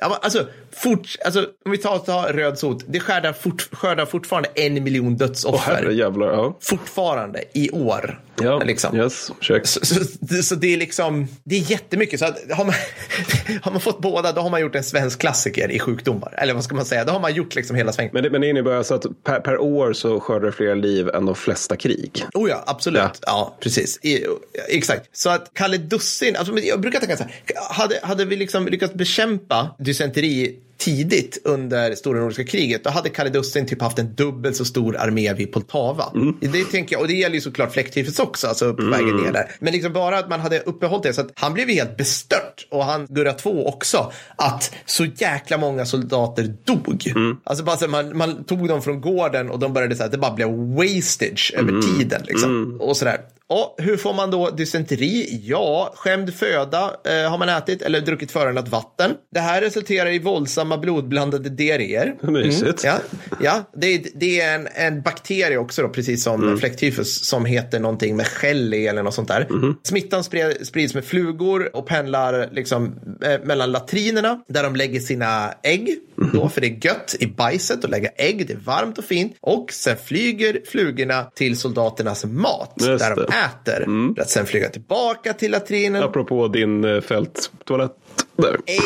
alltså, 0.00 0.46
fort, 0.72 1.16
alltså, 1.24 1.46
om 1.64 1.70
vi 1.70 1.78
tar, 1.78 1.98
tar 1.98 2.32
röd 2.32 2.58
sot, 2.58 2.84
det 2.88 3.00
skördar, 3.00 3.32
fort, 3.32 3.68
skördar 3.72 4.06
fortfarande 4.06 4.48
en 4.54 4.84
miljon 4.84 5.16
dödsoffer. 5.16 5.74
herre 5.74 5.94
jävlar. 5.94 6.26
Ja, 6.26 6.58
fortfarande 6.60 7.42
i 7.52 7.70
år. 7.70 8.20
Ja. 8.42 8.62
Liksom. 8.64 8.96
yes. 8.96 9.30
Check. 9.40 9.66
Så, 9.66 9.84
så, 9.84 9.94
så 10.42 10.54
det 10.54 10.74
är 10.74 10.76
liksom, 10.76 11.28
det 11.44 11.56
är 11.56 11.70
jättemycket. 11.70 12.20
Så 12.20 12.26
att 12.26 12.38
har, 12.50 12.64
man, 12.64 12.74
har 13.62 13.72
man 13.72 13.80
fått 13.80 14.00
båda, 14.00 14.32
då 14.32 14.40
har 14.40 14.50
man 14.50 14.60
gjort 14.60 14.74
en 14.74 14.84
svensk 14.84 15.20
klassiker 15.20 15.70
i 15.70 15.78
sjukdomar. 15.78 16.34
Eller 16.38 16.54
vad 16.54 16.64
ska 16.64 16.74
man 16.74 16.84
säga, 16.84 17.04
då 17.04 17.12
har 17.12 17.20
man 17.20 17.34
gjort 17.34 17.54
liksom 17.54 17.76
hela 17.76 17.92
svängen. 17.92 18.10
Men 18.14 18.22
det, 18.22 18.30
men 18.30 18.40
det 18.40 18.48
innebär 18.48 18.72
alltså 18.72 18.94
att 18.94 19.06
per, 19.24 19.40
per 19.40 19.58
år 19.58 19.92
så 19.92 20.20
skördar 20.20 20.46
det 20.46 20.52
fler 20.52 20.74
liv 20.74 21.08
än 21.08 21.26
de 21.26 21.34
flesta 21.34 21.76
krig. 21.76 22.24
Oh 22.34 22.50
ja, 22.50 22.64
absolut. 22.66 23.00
Ja. 23.02 23.12
Ja, 23.22 23.56
precis. 23.60 23.98
I, 24.04 24.26
exakt. 24.68 25.08
Så 25.12 25.30
att 25.30 25.50
Kalle 25.54 25.76
Dussin, 25.76 26.36
alltså, 26.36 26.58
jag 26.58 26.80
brukar 26.80 27.00
tänka 27.00 27.16
så 27.16 27.22
här, 27.22 27.32
hade, 27.70 28.00
hade 28.02 28.24
vi 28.24 28.36
liksom 28.36 28.66
lyckats 28.66 28.94
bekämpa 28.94 29.74
dysenteri 29.78 30.58
tidigt 30.80 31.38
under 31.44 31.94
stora 31.94 32.20
nordiska 32.20 32.44
kriget, 32.44 32.84
då 32.84 32.90
hade 32.90 33.08
Kalle 33.08 33.30
Dussin 33.30 33.66
typ 33.66 33.82
haft 33.82 33.98
en 33.98 34.14
dubbelt 34.14 34.56
så 34.56 34.64
stor 34.64 34.96
armé 34.96 35.34
vid 35.34 35.52
Poltava. 35.52 36.04
Det 36.40 36.64
tänker 36.64 36.94
jag, 36.94 37.02
och 37.02 37.08
det 37.08 37.14
gäller 37.14 37.34
ju 37.34 37.40
såklart 37.40 37.72
fläcktyfus 37.72 38.18
också, 38.18 38.46
alltså 38.46 38.74
på 38.74 38.82
vägen 38.82 39.16
ner 39.16 39.32
där. 39.32 39.50
Men 39.58 39.72
liksom 39.72 39.92
bara 39.92 40.18
att 40.18 40.28
man 40.28 40.40
hade 40.40 40.60
uppehållit 40.60 41.02
det, 41.02 41.12
så 41.12 41.20
att 41.20 41.32
han 41.34 41.54
blev 41.54 41.68
helt 41.68 41.96
bestört, 41.96 42.66
och 42.70 42.84
han 42.84 43.06
Gurra 43.08 43.32
2 43.32 43.66
också, 43.66 44.12
att 44.36 44.74
så 44.86 45.04
jäkla 45.04 45.58
många 45.58 45.86
soldater 45.86 46.54
dog. 46.64 47.12
Alltså 47.44 47.64
bara 47.64 47.76
så 47.76 47.88
man, 47.88 48.16
man 48.16 48.44
tog 48.44 48.68
dem 48.68 48.82
från 48.82 49.00
gården 49.00 49.50
och 49.50 49.58
de 49.58 49.72
började 49.72 49.96
så 49.96 50.02
här, 50.02 50.10
det 50.10 50.18
bara 50.18 50.34
blev 50.34 50.48
wastage 50.48 51.52
över 51.56 51.82
tiden 51.82 52.22
liksom. 52.26 52.78
Och 52.80 52.96
sådär. 52.96 53.20
Och 53.50 53.74
hur 53.78 53.96
får 53.96 54.14
man 54.14 54.30
då 54.30 54.50
dysenteri? 54.50 55.40
Ja, 55.44 55.92
skämd 55.96 56.34
föda 56.34 56.96
eh, 57.04 57.30
har 57.30 57.38
man 57.38 57.48
ätit 57.48 57.82
eller 57.82 58.00
druckit 58.00 58.32
förorenat 58.32 58.68
vatten. 58.68 59.10
Det 59.34 59.40
här 59.40 59.60
resulterar 59.60 60.10
i 60.10 60.18
våldsamma 60.18 60.78
blodblandade 60.78 61.48
diarréer. 61.48 62.14
Mysigt. 62.30 62.84
Ja, 62.84 62.98
ja 63.40 63.70
det, 63.76 63.86
är, 63.86 64.02
det 64.14 64.40
är 64.40 64.54
en, 64.54 64.68
en 64.74 65.02
bakterie 65.02 65.58
också, 65.58 65.82
då, 65.82 65.88
precis 65.88 66.24
som 66.24 66.58
fläcktyfus, 66.58 67.24
som 67.24 67.44
heter 67.44 67.80
någonting 67.80 68.16
med 68.16 68.26
shelly 68.26 68.86
eller 68.86 69.02
något 69.02 69.14
sånt 69.14 69.28
där. 69.28 69.48
Smittan 69.82 70.24
spred, 70.24 70.66
sprids 70.66 70.94
med 70.94 71.04
flugor 71.04 71.76
och 71.76 71.86
pendlar 71.86 72.48
liksom, 72.52 72.94
eh, 73.24 73.40
mellan 73.44 73.72
latrinerna 73.72 74.40
där 74.48 74.62
de 74.62 74.76
lägger 74.76 75.00
sina 75.00 75.54
ägg. 75.62 75.98
Då, 76.32 76.48
för 76.48 76.60
det 76.60 76.66
är 76.66 76.86
gött 76.86 77.16
i 77.20 77.26
bajset 77.26 77.84
att 77.84 77.90
lägga 77.90 78.10
ägg, 78.16 78.46
det 78.46 78.52
är 78.52 78.58
varmt 78.58 78.98
och 78.98 79.04
fint. 79.04 79.36
Och 79.40 79.72
sen 79.72 79.96
flyger 80.04 80.60
flugorna 80.66 81.24
till 81.34 81.58
soldaternas 81.58 82.24
mat 82.24 82.74
Just 82.76 82.98
där 82.98 83.16
de 83.16 83.39
äter. 83.44 84.14
För 84.14 84.22
att 84.22 84.30
sen 84.30 84.46
flyga 84.46 84.68
tillbaka 84.68 85.32
till 85.32 85.50
latrinen. 85.50 86.02
Apropå 86.02 86.48
din 86.48 86.84
eh, 86.84 87.00
fälttoalett. 87.00 87.96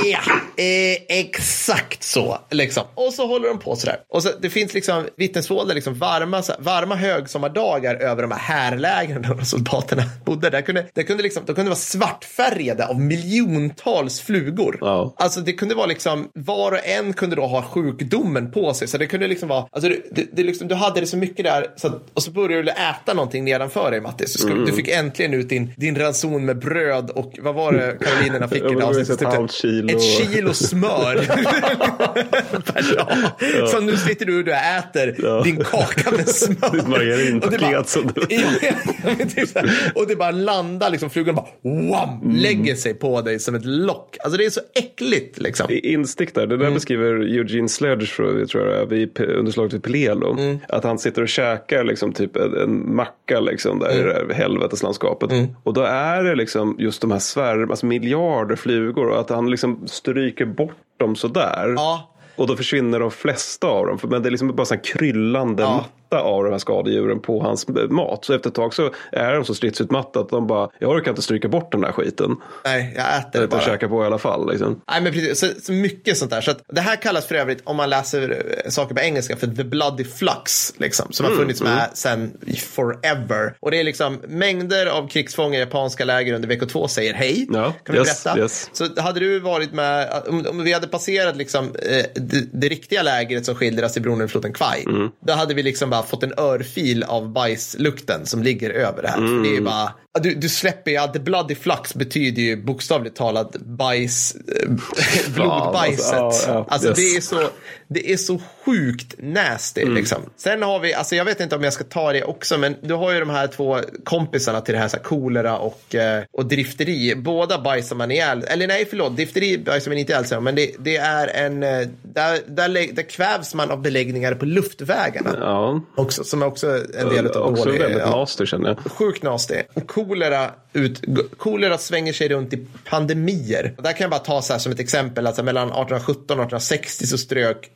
Ja, 0.04 0.18
eh, 0.56 1.18
exakt 1.18 2.02
så. 2.02 2.38
Liksom. 2.50 2.82
Och 2.94 3.12
så 3.12 3.26
håller 3.26 3.48
de 3.48 3.58
på 3.58 3.76
sådär. 3.76 3.96
Och 4.08 4.22
så, 4.22 4.28
det 4.40 4.50
finns 4.50 4.74
liksom 4.74 5.06
vittnesmål 5.16 5.74
liksom 5.74 5.94
varma, 5.94 6.42
så 6.42 6.52
här, 6.52 6.60
varma 6.60 6.94
högsommardagar 6.94 7.94
över 7.94 8.22
de 8.22 8.30
här 8.30 8.38
härlägren 8.38 9.22
där 9.22 9.44
soldaterna 9.44 10.02
bodde. 10.24 10.50
Där 10.50 10.60
kunde, 10.62 10.86
där 10.94 11.02
kunde 11.02 11.22
liksom, 11.22 11.42
de 11.46 11.54
kunde 11.54 11.70
vara 11.70 11.78
svartfärgade 11.78 12.86
av 12.86 13.00
miljontals 13.00 14.20
flugor. 14.20 14.78
Ja. 14.80 15.14
Alltså 15.16 15.40
det 15.40 15.52
kunde 15.52 15.74
vara 15.74 15.86
liksom, 15.86 16.28
var 16.34 16.72
och 16.72 16.86
en 16.86 17.12
kunde 17.12 17.36
då 17.36 17.46
ha 17.46 17.62
sjukdomen 17.62 18.50
på 18.50 18.74
sig. 18.74 18.88
Så 18.88 18.98
det 18.98 19.06
kunde 19.06 19.28
liksom 19.28 19.48
vara, 19.48 19.66
alltså 19.72 19.88
det, 19.90 19.96
det, 20.10 20.26
det 20.32 20.42
liksom, 20.42 20.68
du 20.68 20.74
hade 20.74 21.00
det 21.00 21.06
så 21.06 21.16
mycket 21.16 21.44
där. 21.44 21.66
Så 21.76 21.86
att, 21.86 22.02
och 22.14 22.22
så 22.22 22.30
började 22.30 22.62
du 22.62 22.70
äta 22.70 23.14
någonting 23.14 23.44
nedanför 23.44 23.90
dig 23.90 24.00
Mattis. 24.00 24.32
Så 24.32 24.38
skulle, 24.38 24.64
Du 24.64 24.72
fick 24.72 24.88
äntligen 24.88 25.34
ut 25.34 25.48
din, 25.48 25.72
din 25.76 25.98
ranson 25.98 26.44
med 26.44 26.58
bröd 26.58 27.10
och 27.10 27.38
vad 27.42 27.54
var 27.54 27.72
det 27.72 27.96
Karolinerna 28.04 28.48
fick 28.48 28.62
i 28.62 28.74
det 28.74 28.84
avsnittet? 28.84 29.13
Ett 29.22 29.34
halvt 29.34 29.52
kilo. 29.52 29.88
Ett 29.96 30.02
kilo 30.02 30.54
smör 30.54 31.14
per 32.72 32.96
dag. 32.96 33.68
Så 33.68 33.80
nu 33.80 33.96
sitter 33.96 34.26
du 34.26 34.38
och 34.38 34.44
du 34.44 34.52
äter 34.52 35.14
Ja. 35.18 35.42
din 35.42 35.56
kaka 35.64 36.10
med 36.10 36.28
smör. 36.34 36.72
Ditt 36.76 36.88
margarinpaket 36.88 37.96
Och 37.96 38.04
det 38.06 38.16
bara- 38.16 38.26
Ja, 38.28 38.72
ja, 39.18 39.24
typ. 39.34 39.56
Och 39.94 40.06
det 40.06 40.32
landar, 40.32 40.90
liksom, 40.90 41.10
flugan 41.10 41.34
bara 41.34 41.46
wham, 41.62 42.20
Mm. 42.22 42.36
lägger 42.36 42.74
sig 42.74 42.94
på 42.94 43.20
dig 43.20 43.38
som 43.38 43.54
ett 43.54 43.64
lock. 43.64 44.16
Alltså 44.24 44.38
det 44.38 44.44
är 44.44 44.50
så 44.50 44.60
äckligt 44.74 45.38
liksom. 45.40 45.70
I- 45.70 45.92
Instick 45.92 46.34
där, 46.34 46.46
det 46.46 46.56
där 46.56 46.70
beskriver 46.70 47.14
Eugene 47.38 47.68
Sledge 47.68 48.06
tror 48.16 48.68
jag, 48.70 48.86
vid 48.86 49.20
underslaget 49.20 49.72
vid 49.74 49.82
Pelelo. 49.82 50.36
Att 50.68 50.84
han 50.84 50.98
sitter 50.98 51.22
och 51.22 51.28
käkar 51.28 51.84
liksom 51.84 52.12
typ 52.12 52.36
en, 52.36 52.54
en 52.62 52.94
macka 52.96 53.40
liksom 53.40 53.78
där 53.78 53.90
i 54.00 54.02
det 54.02 54.12
här 54.12 54.34
helveteslandskapet. 54.34 55.30
Och 55.62 55.74
då 55.74 55.80
är 55.82 56.22
det 56.24 56.34
liksom 56.34 56.76
just 56.78 57.00
de 57.00 57.10
här 57.10 57.18
svärm, 57.18 57.70
alltså 57.70 57.86
miljarder 57.86 58.56
flugor 58.56 59.03
och 59.08 59.20
att 59.20 59.30
han 59.30 59.50
liksom 59.50 59.88
stryker 59.88 60.44
bort 60.46 60.76
dem 60.96 61.16
sådär. 61.16 61.74
Ja. 61.76 62.10
Och 62.36 62.46
då 62.46 62.56
försvinner 62.56 63.00
de 63.00 63.10
flesta 63.10 63.66
av 63.66 63.86
dem. 63.86 63.98
Men 64.02 64.22
det 64.22 64.28
är 64.28 64.30
liksom 64.30 64.56
bara 64.56 64.66
en 64.74 64.80
kryllande 64.80 65.62
Ja. 65.62 65.76
matta 65.76 65.88
av 66.20 66.44
de 66.44 66.50
här 66.50 66.58
skadedjuren 66.58 67.20
på 67.20 67.40
hans 67.42 67.66
mat. 67.90 68.24
Så 68.24 68.34
efter 68.34 68.48
ett 68.50 68.54
tag 68.54 68.74
så 68.74 68.90
är 69.12 69.34
de 69.34 69.44
så 69.44 69.54
stridsutmattade 69.54 70.24
att 70.24 70.30
de 70.30 70.46
bara, 70.46 70.68
jag 70.78 70.90
orkar 70.90 71.10
inte 71.10 71.22
stryka 71.22 71.48
bort 71.48 71.72
den 71.72 71.80
där 71.80 71.92
skiten. 71.92 72.36
Nej, 72.64 72.94
jag 72.96 73.18
äter 73.18 73.40
det 73.40 73.46
bara. 73.48 73.60
käka 73.60 73.88
på 73.88 74.02
i 74.02 74.06
alla 74.06 74.18
fall. 74.18 74.50
Liksom. 74.50 74.80
Nej, 74.90 75.02
men 75.02 75.12
precis. 75.12 75.38
Så, 75.40 75.46
så 75.62 75.72
mycket 75.72 76.18
sånt 76.18 76.30
där. 76.30 76.40
Så 76.40 76.52
det 76.68 76.80
här 76.80 76.96
kallas 76.96 77.26
för 77.26 77.34
övrigt, 77.34 77.60
om 77.64 77.76
man 77.76 77.90
läser 77.90 78.44
eh, 78.64 78.70
saker 78.70 78.94
på 78.94 79.00
engelska, 79.00 79.36
för 79.36 79.46
the 79.46 79.64
bloody 79.64 80.04
flux. 80.04 80.74
Liksom, 80.78 81.06
som 81.12 81.24
Mm, 81.26 81.36
har 81.38 81.42
funnits 81.44 81.62
med 81.62 81.90
sen 81.94 82.32
forever. 82.58 83.54
Och 83.60 83.70
det 83.70 83.80
är 83.80 83.84
liksom 83.84 84.18
mängder 84.28 84.86
av 84.86 85.08
krigsfångar 85.08 85.56
i 85.58 85.60
japanska 85.60 86.04
läger 86.04 86.32
under 86.34 86.48
VK2 86.48 86.86
säger 86.86 87.14
hej. 87.14 87.46
Ja, 87.50 87.72
kan 87.84 87.92
vi 87.92 87.98
yes, 87.98 88.24
berätta? 88.24 88.40
yes. 88.40 88.70
Så 88.72 89.00
hade 89.00 89.20
du 89.20 89.38
varit 89.40 89.72
med, 89.72 90.22
om, 90.28 90.46
om 90.50 90.64
vi 90.64 90.72
hade 90.72 90.86
passerat 90.86 91.36
liksom, 91.36 91.64
eh, 91.64 92.04
det, 92.14 92.46
det 92.52 92.68
riktiga 92.68 93.02
lägret 93.02 93.46
som 93.46 93.54
skildras 93.54 93.96
i 93.96 94.00
bron 94.00 94.18
över 94.20 94.28
floden 94.28 94.52
Kwai. 94.52 94.84
Mm. 94.86 95.08
Då 95.26 95.32
hade 95.32 95.54
vi 95.54 95.62
liksom 95.62 95.90
bara 95.90 96.02
fått 96.04 96.22
en 96.22 96.32
örfil 96.38 97.02
av 97.02 97.32
bajslukten 97.32 98.26
som 98.26 98.42
ligger 98.42 98.70
över 98.70 99.02
det 99.02 99.08
här. 99.08 99.18
Mm. 99.18 99.42
det 99.42 99.56
är 99.56 99.60
bara, 99.60 99.74
ja, 99.74 99.92
du, 100.22 100.34
du 100.34 100.48
släpper 100.48 100.90
ju, 100.90 101.12
the 101.12 101.18
bloody 101.18 101.54
flux 101.54 101.94
betyder 101.94 102.42
ju 102.42 102.56
bokstavligt 102.56 103.16
talat 103.16 103.56
bajs, 103.56 104.34
eh, 104.34 104.70
blodbajset. 105.34 106.14
alltså, 106.14 106.48
ja, 106.50 106.54
ja, 106.54 106.66
alltså 106.68 106.88
yes. 106.88 106.96
det 106.96 107.16
är 107.16 107.20
så, 107.20 107.48
det 107.88 108.12
är 108.12 108.16
så 108.16 108.40
sjukt 108.64 109.14
nasty 109.18 109.82
Mm. 109.82 109.94
liksom. 109.94 110.22
Sen 110.36 110.62
har 110.62 110.80
vi, 110.80 110.94
alltså 110.94 111.16
jag 111.16 111.24
vet 111.24 111.40
inte 111.40 111.56
om 111.56 111.64
jag 111.64 111.72
ska 111.72 111.84
ta 111.84 112.12
det 112.12 112.24
också, 112.24 112.58
men 112.58 112.76
du 112.80 112.94
har 112.94 113.12
ju 113.12 113.20
de 113.20 113.30
här 113.30 113.46
två 113.46 113.80
kompisarna 114.04 114.60
till 114.60 114.74
det 114.74 114.80
här, 114.80 114.88
så 114.88 114.96
här 114.96 115.04
kolera 115.04 115.58
och, 115.58 115.94
eh, 115.94 116.22
och 116.32 116.46
drifteri. 116.46 117.14
Båda 117.16 117.58
bajsar 117.58 117.96
man 117.96 118.10
ihjäl, 118.10 118.44
eller 118.48 118.66
nej 118.66 118.86
förlåt, 118.90 119.16
drifteri 119.16 119.58
bajsar 119.58 119.90
man 119.90 119.98
inte 119.98 120.12
ihjäl 120.12 120.40
men 120.40 120.54
det, 120.54 120.70
det 120.78 120.96
är 120.96 121.28
en, 121.28 121.62
eh, 121.62 121.88
där, 122.02 122.38
där, 122.46 122.68
där 122.94 123.02
kvävs 123.10 123.54
man 123.54 123.70
av 123.70 123.82
beläggningar 123.82 124.34
på 124.34 124.44
luftvägarna. 124.44 125.36
Ja. 125.40 125.80
Också, 125.96 126.24
som 126.24 126.42
är 126.42 126.46
också 126.46 126.80
en 127.00 127.08
del 127.08 127.26
av 127.26 127.52
Också 127.52 127.64
dålig, 127.64 127.80
väldigt 127.80 128.00
ja. 128.00 128.16
nasty 128.16 128.46
känner 128.46 128.68
jag. 128.68 128.92
Sjukt 128.92 129.22
nasty. 129.22 129.62
Och 129.74 129.90
kolera, 130.08 130.50
ut, 130.72 131.00
kolera 131.36 131.78
svänger 131.78 132.12
sig 132.12 132.28
runt 132.28 132.52
i 132.52 132.66
pandemier. 132.84 133.74
Och 133.76 133.82
där 133.82 133.92
kan 133.92 134.04
jag 134.04 134.10
bara 134.10 134.20
ta 134.20 134.42
så 134.42 134.52
här 134.52 134.60
som 134.60 134.72
ett 134.72 134.80
exempel. 134.80 135.26
Alltså 135.26 135.42
mellan 135.42 135.68
1817 135.68 136.14
och 136.16 136.44
1860 136.44 137.06
så 137.06 137.18
strök 137.18 137.70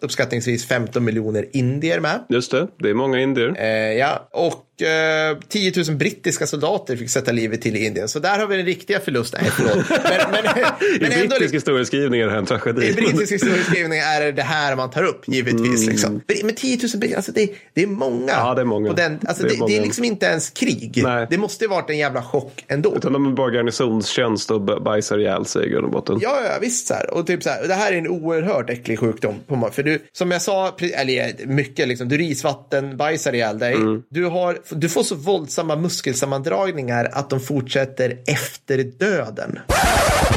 uppskattningsvis 0.00 0.66
15 0.66 1.04
miljoner 1.04 1.46
indier 1.52 2.00
med. 2.00 2.24
Just 2.28 2.50
det, 2.50 2.68
det 2.78 2.90
är 2.90 2.94
många 2.94 3.20
indier. 3.20 3.54
Eh, 3.58 3.66
ja, 3.98 4.28
och 4.32 4.82
eh, 4.82 5.38
10 5.48 5.72
000 5.88 5.96
brittiska 5.96 6.46
soldater 6.46 6.96
fick 6.96 7.10
sätta 7.10 7.32
livet 7.32 7.62
till 7.62 7.76
i 7.76 7.84
Indien. 7.84 8.08
Så 8.08 8.18
där 8.18 8.38
har 8.38 8.46
vi 8.46 8.56
den 8.56 8.66
riktiga 8.66 9.00
förlusten. 9.00 9.40
Nej, 9.42 9.50
förlåt. 9.56 9.74
Men, 9.90 10.30
men, 10.32 10.64
men 11.00 11.12
I 11.12 11.14
ändå, 11.14 11.28
brittisk 11.28 11.40
liksom- 11.40 11.52
historieskrivning 11.52 12.20
är 12.20 12.24
det 12.26 12.30
här 12.32 12.38
en 12.38 12.46
tragedi. 12.46 12.86
i 12.88 12.92
brittisk 12.92 13.32
historieskrivning 13.32 13.98
är 13.98 14.20
det 14.20 14.32
det 14.32 14.42
här 14.42 14.76
man 14.76 14.90
tar 14.90 15.04
upp, 15.04 15.28
givetvis. 15.28 15.86
Liksom. 15.86 16.20
Men 16.44 16.54
10 16.54 16.76
000 16.82 17.00
britter, 17.00 17.16
alltså 17.16 17.32
det, 17.32 17.48
det 17.74 17.82
är 17.82 17.86
många. 17.86 18.32
Ja, 18.32 18.54
det 18.54 18.60
är 18.60 18.64
många. 18.64 18.92
Den, 18.92 19.18
alltså 19.26 19.42
Det 19.42 19.48
det, 19.48 19.54
är 19.54 19.58
det, 19.58 19.72
är 19.74 19.76
många. 19.76 19.82
liksom 19.84 20.04
inte 20.04 20.26
ens 20.26 20.50
krig. 20.50 21.00
Nej. 21.04 21.26
Det 21.30 21.38
måste 21.38 21.64
ju 21.64 21.68
varit 21.68 21.90
en 21.90 21.98
jävla 21.98 22.22
chock 22.22 22.64
ändå. 22.68 22.96
Utan 22.96 23.12
de 23.12 23.26
är 23.26 23.30
bara 23.30 23.50
garnisonstjänst 23.50 24.50
och 24.50 24.60
bajsar 24.60 25.18
ihjäl 25.18 25.46
sig 25.46 25.66
i 25.66 25.68
grund 25.70 25.84
och 25.84 25.90
botten. 25.92 26.18
Ja, 26.22 26.40
ja, 26.44 26.58
visst 26.60 26.86
så 26.86 26.94
här. 26.94 27.14
Och 27.14 27.26
typ 27.26 27.42
så 27.42 27.50
här, 27.50 27.68
det 27.68 27.74
här 27.74 27.92
är 27.92 27.96
en 27.96 28.08
oerhört 28.08 28.70
äcklig 28.70 28.98
sjukdom. 28.98 29.34
På 29.46 29.70
för 29.72 29.82
du, 29.82 30.02
som 30.12 30.30
jag 30.30 30.42
sa, 30.42 30.76
eller 30.94 31.46
mycket 31.46 31.88
liksom, 31.88 32.08
du 32.08 32.18
risvatten 32.18 32.96
bajsar 32.96 33.32
ihjäl 33.32 33.58
dig. 33.58 33.74
Mm. 33.74 34.02
Du, 34.08 34.24
har, 34.24 34.58
du 34.70 34.88
får 34.88 35.02
så 35.02 35.14
våldsamma 35.14 35.76
muskelsammandragningar 35.76 37.08
att 37.12 37.30
de 37.30 37.40
fortsätter 37.40 38.18
efter 38.26 38.78
döden. 38.78 39.58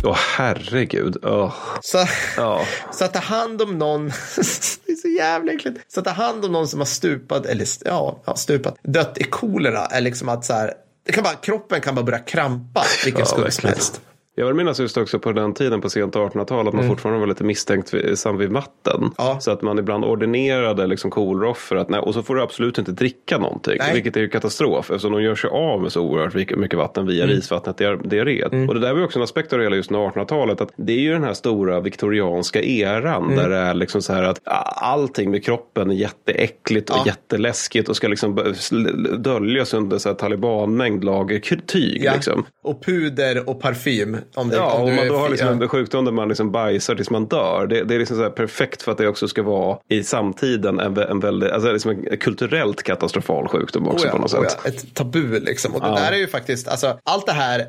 Åh 0.04 0.18
herregud. 0.38 1.18
Åh. 1.24 1.54
Så, 1.82 2.06
Ja. 2.38 2.66
så 2.92 3.06
att 3.06 3.14
ta 3.14 3.20
hand 3.20 3.62
om 3.62 3.78
någon, 3.78 4.08
det 4.86 4.92
är 4.92 4.96
så 5.02 5.08
jävla 5.08 5.52
äckligt. 5.52 5.94
Så 5.94 6.00
att 6.00 6.06
ta 6.06 6.12
hand 6.12 6.46
om 6.46 6.52
någon 6.52 6.68
som 6.68 6.80
har 6.80 6.86
stupat, 6.86 7.46
eller 7.46 7.68
ja, 7.86 8.22
ja 8.26 8.36
stupat, 8.36 8.76
dött 8.84 9.18
i 9.18 9.24
kolera 9.24 9.86
är 9.86 10.02
liksom 10.02 10.30
att 10.30 10.46
så 10.46 10.54
här, 10.54 10.74
det 11.06 11.12
kan 11.12 11.24
bara, 11.24 11.34
kroppen 11.34 11.82
kan 11.82 11.96
bara 11.96 12.06
börja 12.06 12.20
krampa 12.20 12.84
vilken 13.06 13.20
Ja, 13.20 13.26
stund 13.26 13.54
som 13.54 13.70
helst. 13.70 14.02
Jag 14.36 14.46
vill 14.46 14.56
minnas 14.56 14.80
just 14.80 14.98
också 14.98 15.20
på 15.20 15.32
den 15.32 15.54
tiden 15.54 15.82
på 15.82 15.90
sent 15.90 16.16
1800-tal 16.16 16.68
att 16.68 16.74
man 16.74 16.88
fortfarande 16.88 17.20
var 17.20 17.28
lite 17.28 17.44
misstänkt 17.44 17.94
vid- 17.94 18.18
vid 18.38 18.50
vatten. 18.52 18.98
Mm. 18.98 19.12
Ja. 19.18 19.38
Så 19.40 19.52
att 19.52 19.62
man 19.62 19.80
ibland 19.80 20.06
ordinerade 20.06 20.88
liksom 20.88 21.12
kolroffer 21.12 21.76
att 21.76 21.90
nej, 21.90 22.00
och 22.00 22.14
så 22.14 22.24
får 22.24 22.36
du 22.36 22.42
absolut 22.42 22.78
inte 22.78 22.92
dricka 22.92 23.38
någonting. 23.38 23.76
Nej. 23.80 23.94
Vilket 23.94 24.18
är 24.18 24.22
ju 24.22 24.30
katastrof 24.30 24.92
eftersom 24.92 25.12
de 25.12 25.24
gör 25.24 25.36
sig 25.36 25.50
av 25.50 25.82
med 25.82 25.92
så 25.92 26.02
oerhört 26.02 26.34
mycket- 26.58 26.78
vatten 26.78 27.08
via 27.08 27.24
Mm. 27.24 27.36
risvattnet 27.36 27.78
diar- 27.78 28.08
diarré. 28.08 28.44
Och 28.68 28.74
det 28.74 28.80
där 28.80 28.94
var 28.94 29.04
också 29.04 29.20
en 29.20 29.24
aspekt 29.24 29.54
av 29.54 29.60
det 29.60 29.66
hela 29.66 29.76
just 29.76 29.92
under 29.92 30.06
1800-talet. 30.08 30.62
Att 30.62 30.72
det 30.76 30.94
är 30.94 31.00
ju 31.00 31.14
den 31.14 31.24
här 31.24 31.34
stora 31.34 31.80
viktorianska 31.80 32.62
eran 32.62 33.24
Mm. 33.24 33.36
där 33.36 33.50
det 33.50 33.58
är 33.58 33.74
liksom 33.74 34.02
så 34.02 34.14
här 34.14 34.24
att 34.24 34.40
allting 34.76 35.32
med 35.32 35.44
kroppen 35.46 35.92
är 35.92 35.96
jätteäckligt 35.96 36.90
och 36.90 36.96
Ja. 37.00 37.04
jätteläskigt 37.06 37.90
och 37.90 37.96
ska 37.96 38.08
liksom 38.08 38.36
döljas 39.18 39.74
under 39.74 39.98
så 39.98 40.10
här 40.10 40.16
talibanmängd 40.16 41.04
lager 41.04 41.40
tyg. 41.40 42.02
Ja. 42.04 42.14
Liksom. 42.14 42.46
Och 42.64 42.86
puder 42.86 43.50
och 43.50 43.62
parfym. 43.62 44.18
Om 44.36 44.50
det, 44.50 44.56
Ja, 44.56 44.72
om 44.74 44.90
om 44.90 44.96
man 44.96 45.08
då 45.08 45.16
har 45.16 45.30
liksom 45.30 45.62
en 45.62 45.68
sjukdom 45.70 46.06
där 46.06 46.12
man 46.12 46.28
liksom 46.28 46.52
bajsar 46.52 46.96
tills 46.96 47.10
man 47.10 47.26
dör. 47.26 47.68
Det, 47.68 47.84
det 47.84 47.96
är 47.96 48.00
liksom 48.00 48.18
så 48.18 48.24
här 48.24 48.30
perfekt 48.30 48.82
för 48.82 48.92
att 48.92 48.98
det 48.98 49.08
också 49.08 49.28
ska 49.28 49.44
vara 49.44 49.78
i 49.90 50.04
samtiden 50.04 50.80
en, 50.80 50.98
en 50.98 51.20
väldigt, 51.20 51.52
alltså 51.52 51.72
liksom 51.72 51.92
en 51.92 52.18
kulturellt 52.18 52.84
katastrofal 52.84 53.48
sjukdom 53.48 53.88
också 53.88 54.06
Oh 54.06 54.08
ja, 54.08 54.12
på 54.12 54.22
något 54.22 54.34
oh 54.34 54.44
sätt. 54.44 54.58
ja, 54.64 54.70
ett 54.70 54.94
tabu 54.94 55.40
liksom. 55.40 55.76
Och 55.76 55.82
det 55.82 55.88
där 55.88 56.12
är 56.12 56.18
ju 56.18 56.28
faktiskt, 56.28 56.68
alltså 56.68 57.00
allt 57.04 57.26
det 57.26 57.32
här 57.32 57.66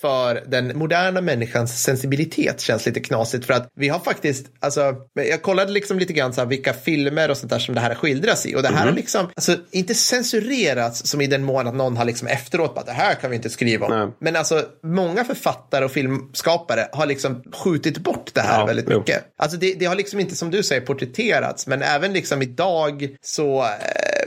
för 0.00 0.42
den 0.46 0.78
moderna 0.78 1.20
människans 1.20 1.82
sensibilitet 1.82 2.60
känns 2.60 2.86
lite 2.86 3.00
knasigt 3.00 3.44
för 3.46 3.54
att 3.54 3.68
vi 3.76 3.88
har 3.88 3.98
faktiskt, 3.98 4.46
alltså 4.60 4.94
jag 5.14 5.42
kollade 5.42 5.72
liksom 5.72 5.98
lite 5.98 6.12
grann 6.12 6.32
så 6.32 6.40
här 6.40 6.48
vilka 6.48 6.72
filmer 6.72 7.30
och 7.30 7.36
sånt 7.36 7.50
där 7.50 7.58
som 7.58 7.74
det 7.74 7.80
här 7.80 7.94
skildras 7.94 8.46
i 8.46 8.54
och 8.56 8.62
det 8.62 8.68
här 8.68 8.74
Mhm. 8.76 8.88
har 8.88 8.92
liksom, 8.92 9.28
alltså 9.36 9.56
inte 9.70 9.94
censurerats 9.94 11.06
som 11.10 11.20
i 11.20 11.26
den 11.26 11.44
mån 11.44 11.66
att 11.66 11.74
någon 11.74 11.96
har 11.96 12.04
liksom 12.04 12.28
efteråt 12.28 12.74
bara 12.74 12.84
det 12.84 12.92
här 12.92 13.14
kan 13.14 13.30
vi 13.30 13.36
inte 13.36 13.50
skriva 13.50 13.86
om. 13.86 13.98
Nej. 13.98 14.08
Men 14.20 14.36
alltså 14.36 14.62
många 14.82 15.24
författare 15.24 15.84
och 15.84 15.90
filmskapare 15.92 16.88
har 16.92 17.06
liksom 17.06 17.42
skjutit 17.52 17.98
bort 17.98 18.30
det 18.34 18.40
här 18.40 18.58
Ja, 18.60 18.66
väldigt 18.66 18.86
jo. 18.90 18.98
mycket. 18.98 19.24
Alltså 19.38 19.56
det, 19.58 19.74
det 19.74 19.84
har 19.86 19.94
liksom 19.96 20.20
inte 20.20 20.36
som 20.36 20.50
du 20.50 20.62
säger 20.62 20.80
porträtterats 20.80 21.66
men 21.66 21.82
även 21.82 22.12
liksom 22.12 22.42
idag 22.42 23.08
så, 23.22 23.62
eh, 23.62 23.68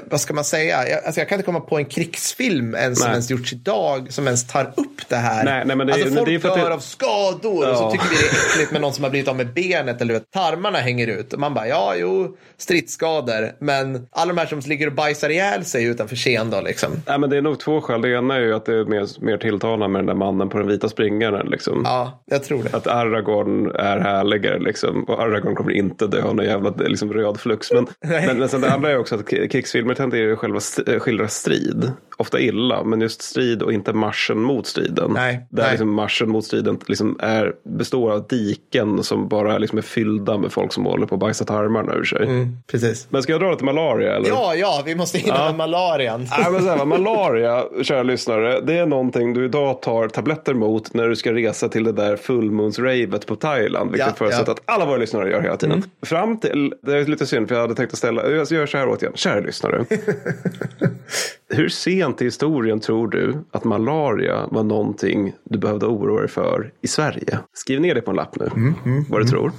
vad 0.05 0.21
ska 0.21 0.33
man 0.33 0.43
säga, 0.43 0.89
jag, 0.89 1.05
alltså 1.05 1.21
jag 1.21 1.29
kan 1.29 1.35
inte 1.35 1.45
komma 1.45 1.59
på 1.59 1.77
en 1.77 1.85
krigsfilm 1.85 2.75
ens 2.75 2.99
som 2.99 3.07
Nej. 3.07 3.13
ens 3.13 3.29
gjorts 3.31 3.53
idag 3.53 4.13
som 4.13 4.25
ens 4.27 4.47
tar 4.47 4.73
upp 4.77 5.09
det 5.09 5.15
här. 5.15 5.30
Nej, 5.45 5.63
nej, 5.65 5.75
men 5.75 5.87
det 5.87 5.93
alltså 5.93 6.09
folk 6.09 6.25
det 6.25 6.35
är 6.35 6.39
dör 6.39 6.69
det- 6.69 6.73
av 6.75 6.79
skador 6.79 7.69
och 7.71 7.77
så 7.77 7.83
Ja. 7.83 7.91
tycker 7.91 8.09
vi 8.09 8.15
det 8.15 8.21
är 8.21 8.53
äckligt 8.53 8.71
med 8.71 8.81
någon 8.81 8.93
som 8.93 9.03
har 9.03 9.11
blivit 9.11 9.27
av 9.29 9.35
med 9.35 9.53
benet 9.53 10.01
eller 10.01 10.15
att 10.15 10.31
tarmarna 10.31 10.77
hänger 10.77 11.07
ut 11.07 11.33
och 11.33 11.39
man 11.39 11.53
bara 11.53 11.67
ja, 11.67 11.93
jo, 11.97 12.37
stridsskador 12.57 13.51
men 13.59 14.07
alla 14.11 14.33
de 14.33 14.39
här 14.39 14.45
som 14.45 14.59
ligger 14.65 14.87
och 14.87 14.93
bajsar 14.93 15.29
ihjäl 15.29 15.65
sig 15.65 15.85
utanför 15.85 16.15
scen 16.15 16.49
då 16.49 16.61
liksom. 16.61 16.91
Nej, 17.07 17.19
men 17.19 17.29
det 17.29 17.37
är 17.37 17.41
nog 17.41 17.59
två 17.59 17.81
skäl. 17.81 18.01
Det 18.01 18.09
ena 18.09 18.35
är 18.35 18.39
ju 18.39 18.53
att 18.55 18.65
det 18.65 18.75
är 18.75 18.85
mer, 18.85 19.23
mer 19.25 19.37
tilltalande 19.37 19.87
med 19.87 19.99
den 19.99 20.05
där 20.05 20.13
mannen 20.13 20.49
på 20.49 20.57
den 20.57 20.67
vita 20.67 20.89
springaren. 20.89 21.47
Liksom. 21.47 21.81
Ja, 21.85 22.23
jag 22.25 22.43
tror 22.43 22.63
det. 22.63 22.77
Att 22.77 22.87
Aragorn 22.87 23.71
är 23.75 23.99
härligare 23.99 24.59
liksom. 24.59 25.03
Och 25.03 25.21
Aragorn 25.21 25.55
kommer 25.55 25.71
inte 25.71 26.07
dö 26.07 26.23
av 26.23 26.35
någon 26.35 26.45
jävla 26.45 26.69
liksom, 26.77 27.13
röd 27.13 27.39
flux. 27.39 27.71
Men, 27.71 27.87
men, 28.25 28.37
men 28.39 28.49
sen 28.49 28.61
det 28.61 28.71
andra 28.71 28.89
är 28.91 28.97
också 28.97 29.15
att 29.15 29.27
krigsfilmer 29.27 30.01
är 30.15 30.15
ju 30.15 30.35
själva 30.35 30.59
skildra 30.99 31.27
strid. 31.27 31.91
Ofta 32.17 32.39
illa, 32.39 32.83
men 32.83 33.01
just 33.01 33.21
strid 33.21 33.61
och 33.61 33.73
inte 33.73 33.93
marschen 33.93 34.39
mot 34.41 34.67
striden. 34.67 35.13
Nej, 35.21 35.47
Där 35.49 35.63
nej. 35.63 35.71
Liksom 35.71 35.93
marschen 35.93 36.29
mot 36.29 36.45
striden 36.45 36.79
liksom 36.87 37.17
är, 37.19 37.53
består 37.63 38.11
av 38.11 38.27
diken 38.27 39.03
som 39.03 39.27
bara 39.27 39.57
liksom 39.57 39.77
är 39.77 39.81
fyllda 39.81 40.37
med 40.37 40.51
folk 40.51 40.73
som 40.73 40.85
håller 40.85 41.05
på 41.05 41.15
att 41.15 41.21
bajsa 41.21 41.45
tarmarna 41.45 41.93
ur 41.93 42.03
sig. 42.03 42.47
Precis. 42.71 43.07
Men 43.09 43.23
ska 43.23 43.31
jag 43.31 43.41
dra 43.41 43.55
till 43.55 43.65
malaria? 43.65 44.15
Eller? 44.15 44.29
Ja, 44.29 44.55
ja, 44.55 44.81
vi 44.85 44.95
måste 44.95 45.17
hinna 45.17 45.45
med 45.45 45.55
malarian. 45.55 46.27
Nej, 46.39 46.51
men 46.51 46.61
så 46.61 46.69
här, 46.69 46.85
malaria, 46.85 47.63
kära 47.83 48.03
lyssnare, 48.03 48.61
det 48.61 48.77
är 48.77 48.85
någonting 48.85 49.33
du 49.33 49.45
idag 49.45 49.81
tar 49.81 50.07
tabletter 50.07 50.53
mot 50.53 50.93
när 50.93 51.07
du 51.07 51.15
ska 51.15 51.33
resa 51.33 51.69
till 51.69 51.83
det 51.83 51.91
där 51.91 52.15
fullmoons-ravet 52.15 53.27
på 53.27 53.35
Thailand. 53.35 53.91
Vilket 53.91 54.07
Ja, 54.07 54.13
förutsätter 54.13 54.45
ja. 54.47 54.51
att 54.53 54.61
alla 54.65 54.85
våra 54.85 54.97
lyssnare 54.97 55.29
gör 55.29 55.41
hela 55.41 55.57
tiden. 55.57 55.83
Fram 56.05 56.39
till, 56.39 56.73
det 56.81 56.97
är 56.97 57.05
lite 57.05 57.25
synd 57.25 57.47
för 57.47 57.55
jag 57.55 57.61
hade 57.61 57.75
tänkt 57.75 57.93
att 57.93 57.97
ställa, 57.97 58.29
jag 58.29 58.51
gör 58.51 58.65
så 58.65 58.77
här 58.77 58.87
åt 58.87 59.01
igen, 59.01 59.13
kära 59.15 59.39
lyssnare. 59.39 59.85
Hur 61.53 61.69
sent 61.69 62.21
i 62.21 62.25
historien 62.25 62.79
tror 62.79 63.07
du 63.07 63.35
att 63.51 63.63
malaria 63.63 64.47
var 64.51 64.63
någonting 64.63 65.10
du 65.43 65.57
behövde 65.57 65.85
oroa 65.85 66.19
dig 66.19 66.29
för 66.29 66.71
i 66.81 66.87
Sverige? 66.87 67.39
Skriv 67.53 67.81
ner 67.81 67.95
det 67.95 68.01
på 68.01 68.11
en 68.11 68.17
lapp 68.17 68.35
nu, 68.39 68.73
vad 69.09 69.21
du 69.21 69.25
tror. 69.27 69.51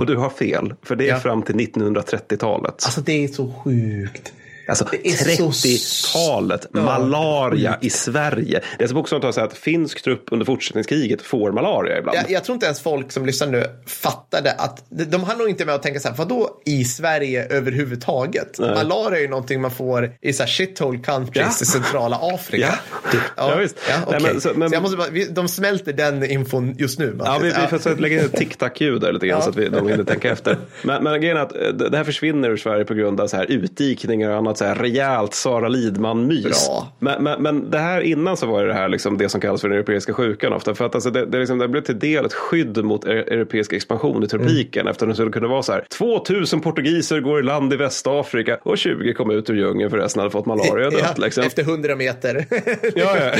Och 0.00 0.06
du 0.06 0.16
har 0.16 0.30
fel, 0.30 0.74
för 0.82 0.96
det 0.96 1.04
är 1.04 1.08
Ja. 1.08 1.16
fram 1.18 1.42
till 1.42 1.54
1930-talet. 1.54 2.74
Alltså 2.84 3.00
det 3.00 3.24
är 3.24 3.28
så 3.28 3.52
sjukt. 3.64 4.32
Alltså 4.70 4.84
Det 4.90 5.08
är 5.08 5.36
så 5.36 5.50
30-talet, 5.50 6.66
malaria 6.74 7.78
i 7.80 7.90
Sverige. 7.90 8.60
Det 8.78 8.84
är 8.84 8.88
så 8.88 8.94
bokstavligt 8.94 9.38
att 9.38 9.54
finsk 9.58 10.02
trupp 10.02 10.24
under 10.30 10.46
fortsättningskriget 10.46 11.22
får 11.22 11.52
malaria 11.52 11.98
ibland. 11.98 12.18
Jag, 12.18 12.30
jag 12.30 12.44
tror 12.44 12.54
inte 12.54 12.66
ens 12.66 12.80
folk 12.80 13.12
som 13.12 13.26
lyssnar 13.26 13.48
nu 13.48 13.64
fattade 13.86 14.52
att 14.52 14.84
de, 14.88 15.24
har 15.24 15.36
nog 15.36 15.48
inte 15.48 15.64
med 15.64 15.74
att 15.74 15.82
tänka 15.82 16.00
så 16.00 16.08
här, 16.08 16.16
vadå 16.16 16.60
i 16.66 16.84
Sverige 16.84 17.46
överhuvudtaget? 17.50 18.58
Malaria 18.58 19.18
är 19.18 19.22
ju 19.22 19.28
någonting 19.28 19.60
man 19.60 19.70
får 19.70 20.12
i 20.20 20.32
så 20.32 20.42
här 20.42 20.50
shithole 20.50 20.98
countries 20.98 21.46
Ja. 21.60 21.62
i 21.62 21.66
centrala 21.66 22.18
Afrika. 22.22 22.78
Ja. 23.12 23.18
Ja, 23.36 23.54
visst. 23.56 23.76
Ja, 23.88 23.94
Nej, 23.96 24.04
okej. 24.06 24.20
men 24.32 24.40
så- 24.40 24.48
så, 24.48 24.58
men- 24.58 24.72
jag 24.72 24.82
måste 24.82 24.96
bara, 24.96 25.08
vi, 25.10 25.24
de 25.24 25.48
smälter 25.48 25.92
den 25.92 26.30
infon 26.30 26.74
just 26.78 26.98
nu. 26.98 27.16
Ja, 27.24 27.38
vi, 27.42 27.52
vi 27.72 27.78
får 27.78 27.96
lägga 27.96 28.18
in 28.18 28.24
ett 28.24 28.36
tic-tac-ljud 28.36 29.00
där 29.00 29.12
lite 29.12 29.26
grann 29.26 29.42
så 29.42 29.50
att 29.50 29.56
vi, 29.56 29.68
de 29.68 29.88
hinner 29.88 30.04
tänka 30.04 30.30
efter. 30.32 30.56
Men, 30.82 31.04
men 31.04 31.20
grejen 31.20 31.36
är 31.36 31.40
att 31.40 31.56
eh, 31.56 31.68
det 31.68 31.88
det 31.88 31.96
här 31.96 32.04
försvinner 32.04 32.50
ur 32.50 32.56
Sverige 32.56 32.84
på 32.84 32.94
grund 32.94 33.20
av 33.20 33.26
så 33.26 33.36
här 33.36 33.46
utdikningar 33.50 34.30
och 34.30 34.36
annat 34.36 34.58
så 34.60 34.64
här 34.64 34.74
rejält 34.74 35.34
Sara 35.34 35.68
Lidman-mys. 35.68 36.70
Men, 36.98 37.22
men, 37.22 37.42
men 37.42 37.70
det 37.70 37.78
här 37.78 38.00
innan 38.00 38.36
så 38.36 38.46
var 38.46 38.64
det 38.64 38.74
här 38.74 38.88
liksom 38.88 39.18
det 39.18 39.28
som 39.28 39.40
kallas 39.40 39.60
för 39.60 39.68
den 39.68 39.78
europeiska 39.78 40.12
sjukan 40.12 40.52
ofta. 40.52 40.74
För 40.74 40.86
att 40.86 40.94
alltså 40.94 41.10
det, 41.10 41.26
det, 41.26 41.38
liksom, 41.38 41.58
det 41.58 41.68
blev 41.68 41.80
till 41.80 41.98
del 41.98 42.24
ett 42.24 42.32
skydd 42.32 42.84
mot 42.84 43.04
e- 43.04 43.10
europeisk 43.10 43.72
expansion 43.72 44.24
i 44.24 44.28
tropiken. 44.28 44.86
Eftersom 44.88 45.08
det 45.08 45.14
skulle 45.14 45.30
kunna 45.30 45.48
vara 45.48 45.62
så 45.62 45.72
här 45.72 45.84
2000 45.98 46.60
portugiser 46.60 47.20
går 47.20 47.40
i 47.40 47.42
land 47.42 47.72
i 47.72 47.76
Västafrika 47.76 48.58
och 48.62 48.78
20 48.78 49.14
kom 49.14 49.30
ut 49.30 49.50
ur 49.50 49.54
djungeln 49.54 49.90
för 49.90 49.98
resten 49.98 50.20
hade 50.20 50.30
fått 50.30 50.46
malaria 50.46 50.86
och 50.86 50.92
dött. 50.92 51.00
Ja, 51.16 51.24
liksom. 51.24 51.44
Efter 51.44 51.62
100 51.62 51.96
meter. 51.96 52.46
Ja, 52.94 53.16
ja. 53.16 53.32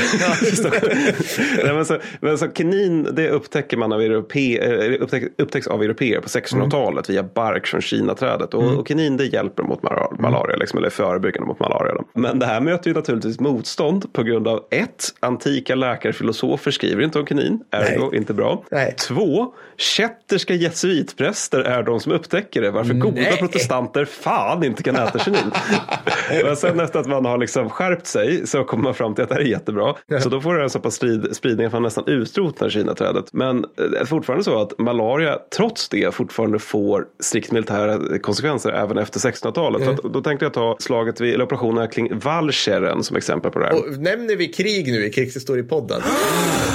Nej, 1.63 1.73
men 1.73 1.85
så, 1.85 1.97
men 2.19 2.37
så 2.37 2.47
kinin, 2.51 3.07
det 3.11 3.29
upptäcker 3.29 3.77
man 3.77 3.91
av 3.91 4.01
europe, 4.01 4.39
eh, 4.39 5.01
upptäck, 5.01 5.23
upptäcks 5.37 5.67
av 5.67 5.83
europeer 5.83 6.19
på 6.19 6.27
1600-talet 6.27 7.09
via 7.09 7.23
bark 7.23 7.67
från 7.67 7.81
kinaträdet. 7.81 8.53
Och, 8.53 8.79
och 8.79 8.87
kinin 8.87 9.17
det 9.17 9.25
hjälper 9.25 9.63
mot 9.63 9.83
malaria, 10.19 10.55
liksom, 10.57 10.77
eller 10.79 10.89
förebyggande 11.01 11.47
mot 11.47 11.59
malaria. 11.59 11.93
Då. 11.93 12.05
Men 12.13 12.39
det 12.39 12.45
här 12.45 12.61
möter 12.61 12.89
ju 12.89 12.93
naturligtvis 12.93 13.39
motstånd 13.39 14.13
på 14.13 14.23
grund 14.23 14.47
av 14.47 14.63
ett, 14.71 15.05
antika 15.19 15.75
läkare 15.75 16.13
filosofer 16.13 16.71
skriver 16.71 17.03
inte 17.03 17.19
om 17.19 17.25
kinin, 17.25 17.63
ergo 17.71 18.09
Nej. 18.11 18.19
inte 18.19 18.33
bra. 18.33 18.63
Nej. 18.71 18.95
Två, 19.07 19.53
kätterska 19.77 20.53
jesuitpräster 20.53 21.59
är 21.59 21.83
de 21.83 21.99
som 21.99 22.11
upptäcker 22.11 22.61
det, 22.61 22.71
varför 22.71 22.93
goda 22.93 23.15
Nej. 23.15 23.37
protestanter 23.37 24.05
fan 24.05 24.63
inte 24.63 24.83
kan 24.83 24.95
äta 24.95 25.19
kinin. 25.19 25.51
Men 26.43 26.55
sen 26.55 26.79
efter 26.79 26.99
att 26.99 27.07
man 27.07 27.25
har 27.25 27.37
liksom 27.37 27.69
skärpt 27.69 28.07
sig 28.07 28.47
så 28.47 28.63
kommer 28.63 28.83
man 28.83 28.93
fram 28.93 29.15
till 29.15 29.23
att 29.23 29.29
det 29.29 29.35
här 29.35 29.41
är 29.41 29.45
jättebra. 29.45 29.95
Så 30.23 30.29
då 30.29 30.41
får 30.41 30.55
det 30.55 30.63
en 30.63 30.69
så 30.69 30.79
pass 30.79 30.95
strid, 30.95 31.35
spridning 31.35 31.67
att 31.67 31.73
man 31.73 31.83
nästan 31.83 32.07
utrotar 32.07 32.69
kinaträdet. 32.69 33.33
Men 33.33 33.65
det 33.75 33.97
är 33.99 34.05
fortfarande 34.05 34.43
så 34.43 34.61
att 34.61 34.79
malaria 34.79 35.39
trots 35.57 35.89
det 35.89 36.15
fortfarande 36.15 36.59
får 36.59 37.05
strikt 37.19 37.51
militära 37.51 38.19
konsekvenser 38.19 38.71
även 38.71 38.97
efter 38.97 39.19
1600-talet. 39.19 39.85
Så 39.85 39.91
att, 39.91 40.13
då 40.13 40.21
tänkte 40.21 40.45
jag 40.45 40.53
ta 40.53 40.75
slaget 40.91 41.21
vid, 41.21 41.33
eller 41.33 41.43
operationerna 41.45 41.87
kring 41.87 42.19
Valcheren 42.19 43.03
som 43.03 43.17
exempel 43.17 43.51
på 43.51 43.59
det 43.59 43.65
här. 43.65 43.73
Och 43.73 43.97
nämner 43.99 44.35
vi 44.35 44.47
krig 44.47 44.91
nu 44.91 45.05
i 45.05 45.09
krigshistoriepodden? 45.09 46.01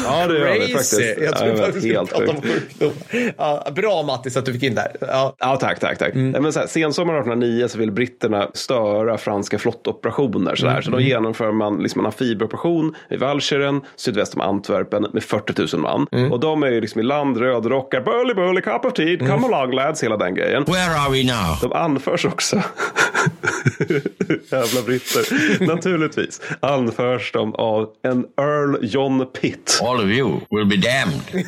ja, 0.05 0.27
det 0.27 0.39
gör 0.39 0.53
vi 0.53 0.61
faktiskt. 0.73 1.01
Jag 1.23 1.37
tror 1.37 1.51
Ja, 1.51 1.57
faktiskt 1.57 1.87
vi 1.87 1.95
helt 1.95 2.13
om 2.13 2.43
sjukdom. 2.43 2.93
Ja, 3.39 3.69
bra 3.77 4.03
Mattis 4.03 4.37
att 4.37 4.45
du 4.47 4.53
fick 4.53 4.63
in 4.63 4.75
där. 4.75 4.97
Ja. 5.01 5.37
Ja, 5.39 5.57
tack, 5.57 5.81
tack, 5.81 5.99
tack. 5.99 6.15
Mm. 6.15 6.43
Men 6.43 6.53
så 6.53 6.61
här, 6.61 6.67
sensommaren 6.67 7.21
1809 7.21 7.69
så 7.69 7.79
vill 7.79 7.93
britterna 7.93 8.51
störa 8.55 9.19
franska 9.19 9.59
flottoperationer. 9.59 10.55
Så, 10.55 10.67
där. 10.67 10.81
så 10.81 10.89
Mm. 10.89 11.01
då 11.01 11.07
genomför 11.07 11.53
man 11.53 11.83
liksom 11.83 12.01
en 12.01 12.07
amfibieoperation 12.07 12.95
i 13.11 13.17
Walcheren, 13.17 13.81
sydväst 13.97 14.35
om 14.35 14.41
Antwerpen, 14.41 15.07
med 15.13 15.23
40 15.23 15.77
000 15.77 15.83
man. 15.83 16.07
Mm. 16.13 16.33
Och 16.33 16.41
de 16.41 16.63
är 16.63 16.71
ju 16.71 16.81
liksom 16.81 17.01
i 17.01 17.05
land, 17.05 17.37
rödrockar, 17.37 18.01
burly 18.01 18.35
burly, 18.35 18.61
cup 18.61 18.85
of 18.85 18.93
tea, 18.93 19.07
Mm. 19.21 19.27
come 19.27 19.47
along 19.57 19.73
lads, 19.73 20.03
hela 20.05 20.17
den 20.17 20.35
grejen. 20.35 20.65
Where 20.65 20.95
are 20.99 21.13
we 21.13 21.23
now? 21.25 21.57
De 21.63 21.73
anförs 21.73 22.25
också. 22.25 22.63
Jävla 24.51 24.83
britter. 24.83 25.67
Naturligtvis 25.67 26.41
anförs 26.61 27.33
de 27.33 27.55
av 27.55 27.89
en 28.03 28.27
Earl 28.37 28.79
John 28.83 29.27
Pitt. 29.41 29.81
All 29.83 29.97
of 29.97 30.11
you 30.11 30.41
will 30.51 30.67
be 30.67 30.77
damned. 30.77 31.47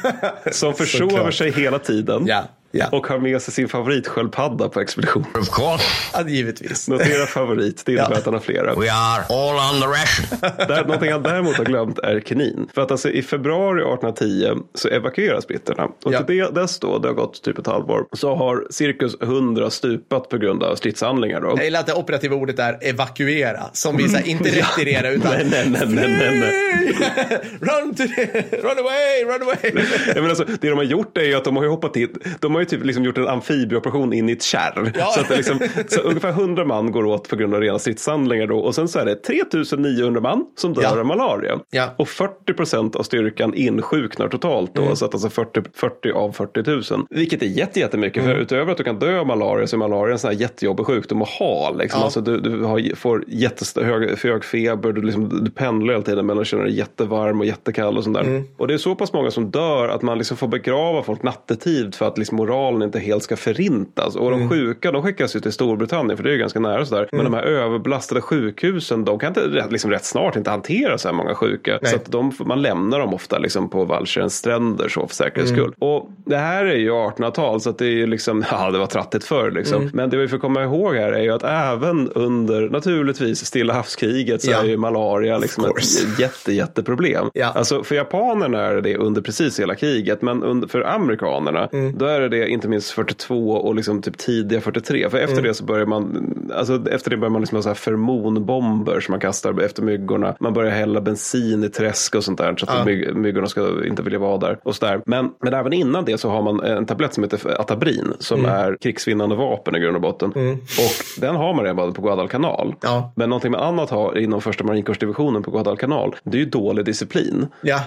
Som 0.54 0.74
försover 0.74 1.30
sig 1.30 1.52
hela 1.52 1.78
tiden. 1.78 2.26
Ja, 2.26 2.48
ja. 2.70 2.86
Och 2.92 3.06
har 3.06 3.18
med 3.18 3.42
sig 3.42 3.54
sin 3.54 3.68
favoritsköldpadda 3.68 4.68
på 4.68 4.80
expedition. 4.80 5.24
Of 5.38 5.48
course, 5.50 5.84
ja, 6.14 6.28
givetvis. 6.28 6.88
Notera 6.88 7.26
favorit, 7.26 7.82
det 7.86 7.92
innebär 7.92 8.10
Ja. 8.10 8.16
att 8.18 8.24
han 8.24 8.34
har 8.34 8.40
flera. 8.40 8.74
we 8.74 8.92
are 8.92 9.24
all 9.28 9.74
on 9.74 9.80
the 9.80 9.86
ration. 9.86 10.38
Där, 10.68 10.84
någonting 10.84 11.12
han 11.12 11.22
däremot 11.22 11.56
har 11.56 11.64
glömt 11.64 11.98
är 11.98 12.20
kinin. 12.20 12.68
För 12.74 12.82
att 12.82 12.90
alltså 12.90 13.10
i 13.10 13.22
februari 13.22 13.80
1810 13.80 14.62
så 14.74 14.88
evakueras 14.88 15.46
britterna. 15.46 15.84
Och 16.04 16.12
Ja. 16.12 16.22
till 16.22 16.36
det, 16.36 16.50
dess 16.54 16.78
då, 16.78 16.98
det 16.98 17.08
har 17.08 17.14
gått 17.14 17.42
typ 17.42 17.58
ett 17.58 17.66
halvår, 17.66 18.06
så 18.12 18.34
har 18.34 18.66
cirkus 18.70 19.16
100 19.22 19.70
stupat 19.70 20.28
på 20.28 20.36
grund 20.38 20.62
av 20.62 20.76
stridshandlingar. 20.76 21.40
Då. 21.40 21.48
Jag 21.56 21.64
gillar 21.64 21.80
att 21.80 21.86
det 21.86 21.94
operativa 21.94 22.36
ordet 22.36 22.58
är 22.58 22.78
evakuera. 22.82 23.62
Som 23.72 23.96
vi 23.96 24.08
så 24.08 24.16
här, 24.16 24.28
inte 24.28 24.48
retirera 24.50 25.10
utan 25.10 25.32
Nej, 25.32 25.46
nej, 25.50 25.70
nej, 25.70 25.86
nej, 25.88 26.16
nej, 26.18 26.40
nej. 26.40 26.78
run, 27.60 27.94
to 27.94 28.02
the, 28.16 28.22
run 28.62 28.78
away, 28.78 29.24
run 29.24 29.42
away. 29.42 29.84
Jag 30.06 30.14
menar, 30.14 30.28
alltså, 30.28 30.44
det 30.60 30.68
de 30.68 30.76
har 30.78 30.84
gjort 30.84 31.16
är 31.18 31.22
ju 31.22 31.34
att 31.34 31.44
de 31.44 31.56
har 31.56 31.62
ju 31.62 31.68
hoppat 31.70 31.96
in, 31.96 32.08
de 32.40 32.54
har 32.54 32.57
ju 32.60 32.64
typ 32.66 32.84
liksom 32.84 33.04
gjort 33.04 33.18
en 33.18 33.28
amfibieoperation 33.28 34.12
in 34.12 34.28
i 34.28 34.32
ett 34.32 34.42
kärr. 34.42 34.92
Ja. 34.94 35.04
Så, 35.04 35.20
att 35.20 35.30
liksom, 35.30 35.58
så 35.88 36.00
ungefär 36.00 36.28
100 36.28 36.64
man 36.64 36.92
går 36.92 37.06
åt 37.06 37.28
på 37.28 37.36
grund 37.36 37.54
av 37.54 37.60
rena 37.60 37.78
stridshandlingar 37.78 38.46
då. 38.46 38.58
Och 38.58 38.74
sen 38.74 38.88
så 38.88 38.98
är 38.98 39.04
det 39.04 39.14
3900 39.14 40.20
man 40.20 40.44
som 40.56 40.74
dör 40.74 40.82
Ja. 40.82 41.00
av 41.00 41.06
malaria. 41.06 41.58
Ja. 41.70 41.94
Och 41.96 42.08
40 42.08 42.52
procent 42.54 42.96
av 42.96 43.02
styrkan 43.02 43.54
insjuknar 43.54 44.28
totalt 44.28 44.74
då. 44.74 44.96
Så 44.96 45.04
att 45.04 45.14
alltså 45.14 45.30
40, 45.30 45.62
40 45.74 46.12
av 46.12 46.32
40 46.32 46.94
000. 46.94 47.06
Vilket 47.10 47.42
är 47.42 47.46
jätte, 47.46 47.80
jättemycket. 47.80 48.24
För 48.24 48.34
utöver 48.34 48.72
att 48.72 48.78
du 48.78 48.84
kan 48.84 48.98
dö 48.98 49.18
av 49.20 49.26
malaria 49.26 49.66
så 49.66 49.76
är 49.76 49.78
malaria 49.78 50.12
en 50.12 50.18
sån 50.18 50.30
här 50.30 50.38
jättejobbig 50.38 50.86
sjukdom 50.86 51.22
att 51.22 51.28
ha. 51.28 51.70
Liksom. 51.70 51.98
Ja. 52.00 52.04
Alltså, 52.04 52.20
du, 52.20 52.40
du 52.40 52.64
har, 52.64 52.96
får 52.96 53.24
jättehög 53.28 54.18
hög 54.18 54.44
feber, 54.44 54.92
du, 54.92 55.02
liksom, 55.02 55.44
du 55.44 55.50
pendlar 55.50 55.92
hela 55.94 56.04
tiden 56.04 56.26
mellan 56.26 56.40
att 56.40 56.46
känna 56.46 56.62
dig 56.62 56.76
jättevarm 56.76 57.40
och 57.40 57.46
jättekall 57.46 57.96
och 57.98 58.04
sånt 58.04 58.16
där. 58.16 58.42
Och 58.56 58.68
det 58.68 58.74
är 58.74 58.78
så 58.78 58.94
pass 58.94 59.12
många 59.12 59.30
som 59.30 59.50
dör 59.50 59.88
att 59.88 60.02
man 60.02 60.18
liksom 60.18 60.36
får 60.36 60.48
begrava 60.48 61.02
folk 61.02 61.22
nattetid 61.22 61.94
för 61.94 62.06
att 62.06 62.18
liksom 62.18 62.40
moralen 62.48 62.82
inte 62.82 62.98
helt 62.98 63.22
ska 63.22 63.36
förintas. 63.36 64.16
Och 64.16 64.30
de 64.30 64.48
sjuka 64.48 64.92
de 64.92 65.02
skickas 65.02 65.36
ju 65.36 65.40
till 65.40 65.52
Storbritannien 65.52 66.16
för 66.16 66.24
det 66.24 66.30
är 66.30 66.32
ju 66.32 66.38
ganska 66.38 66.60
nära 66.60 66.84
sådär. 66.86 67.08
Men 67.12 67.24
de 67.24 67.34
här 67.34 67.42
överbelastade 67.42 68.20
sjukhusen 68.20 69.04
de 69.04 69.18
kan 69.18 69.28
inte 69.28 69.40
rätt, 69.40 69.72
liksom 69.72 69.90
rätt 69.90 70.04
snart 70.04 70.36
inte 70.36 70.50
hantera 70.50 70.98
så 70.98 71.08
här 71.08 71.14
många 71.14 71.34
sjuka. 71.34 71.78
Nej. 71.82 71.90
Så 71.90 71.96
att 71.96 72.12
de, 72.12 72.32
man 72.40 72.62
lämnar 72.62 72.98
dem 72.98 73.14
ofta 73.14 73.38
liksom 73.38 73.70
på 73.70 73.84
Valcherens 73.84 74.36
stränder 74.36 74.88
så 74.88 75.06
för 75.06 75.14
säkerhets 75.14 75.52
skull. 75.52 75.74
Och 75.78 76.10
det 76.26 76.36
här 76.36 76.64
är 76.64 76.76
ju 76.76 76.90
1800-tal 76.90 77.60
så 77.60 77.70
att 77.70 77.78
det 77.78 77.86
är 77.86 77.90
ju 77.90 78.06
liksom, 78.06 78.44
ja 78.50 78.70
det 78.70 78.78
var 78.78 78.86
trattigt 78.86 79.24
förr 79.24 79.50
liksom. 79.50 79.90
Men 79.94 80.10
det 80.10 80.16
vi 80.16 80.28
får 80.28 80.38
komma 80.38 80.62
ihåg 80.62 80.94
här 80.94 81.12
är 81.12 81.22
ju 81.22 81.30
att 81.32 81.44
även 81.44 82.10
under 82.14 82.68
naturligtvis 82.68 83.44
Stilla 83.44 83.74
havskriget 83.74 84.42
så 84.42 84.50
Ja. 84.50 84.60
är 84.60 84.64
ju 84.64 84.76
malaria 84.76 85.38
liksom 85.38 85.64
ett 85.64 86.18
jätte, 86.20 86.52
jätteproblem. 86.52 87.26
Ja. 87.34 87.46
Alltså 87.54 87.82
för 87.84 87.94
japanerna 87.94 88.60
är 88.62 88.80
det 88.80 88.96
under 88.96 89.22
precis 89.22 89.60
hela 89.60 89.74
kriget 89.74 90.22
men 90.22 90.42
under, 90.42 90.68
för 90.68 90.80
amerikanerna 90.82 91.68
då 91.94 92.06
är 92.06 92.20
det 92.20 92.28
det 92.40 92.48
inte 92.48 92.68
minst 92.68 92.90
42 92.90 93.50
och 93.50 93.74
liksom 93.74 94.02
typ 94.02 94.18
tidiga 94.18 94.60
43. 94.60 95.10
För 95.10 95.18
efter 95.18 95.42
det 95.42 95.54
så 95.54 95.64
börjar 95.64 95.86
man, 95.86 96.34
alltså 96.54 96.90
efter 96.90 97.10
det 97.10 97.16
börjar 97.16 97.30
man 97.30 97.42
liksom 97.42 97.56
ha 97.56 97.62
så 97.62 97.68
här 97.68 97.74
fermonbomber 97.74 99.00
som 99.00 99.12
man 99.12 99.20
kastar 99.20 99.60
efter 99.62 99.82
myggorna. 99.82 100.36
Man 100.40 100.52
börjar 100.52 100.70
hälla 100.70 101.00
bensin 101.00 101.64
i 101.64 101.68
träsk 101.68 102.14
och 102.14 102.24
sånt 102.24 102.38
där 102.38 102.56
så 102.56 102.66
att 102.66 102.86
myg, 102.86 103.16
myggorna 103.16 103.46
ska 103.46 103.86
inte 103.86 104.02
vilja 104.02 104.18
vara 104.18 104.38
där. 104.38 104.58
Och 104.62 104.74
så 104.76 104.86
där. 104.86 105.00
Men, 105.06 105.30
men 105.42 105.54
även 105.54 105.72
innan 105.72 106.04
det 106.04 106.18
så 106.18 106.30
har 106.30 106.42
man 106.42 106.60
en 106.60 106.86
tablett 106.86 107.14
som 107.14 107.22
heter 107.22 107.60
Atabrin 107.60 108.12
som 108.18 108.44
är 108.44 108.76
krigsvinnande 108.80 109.36
vapen 109.36 109.76
i 109.76 109.78
grund 109.78 109.96
och 109.96 110.02
botten. 110.02 110.30
Och 110.30 111.20
den 111.20 111.36
har 111.36 111.54
man 111.54 111.64
redan 111.64 111.92
på 111.92 112.02
Guadalcanal. 112.02 112.74
Ja. 112.80 113.12
Men 113.16 113.28
någonting 113.30 113.52
man 113.52 113.60
annat 113.60 113.90
har 113.90 114.18
inom 114.18 114.40
första 114.40 114.64
marinkårsdivisionen 114.64 115.42
på 115.42 115.50
Guadalcanal 115.50 116.14
det 116.24 116.36
är 116.36 116.40
ju 116.40 116.48
dålig 116.50 116.84
disciplin. 116.84 117.46
Ja. 117.60 117.80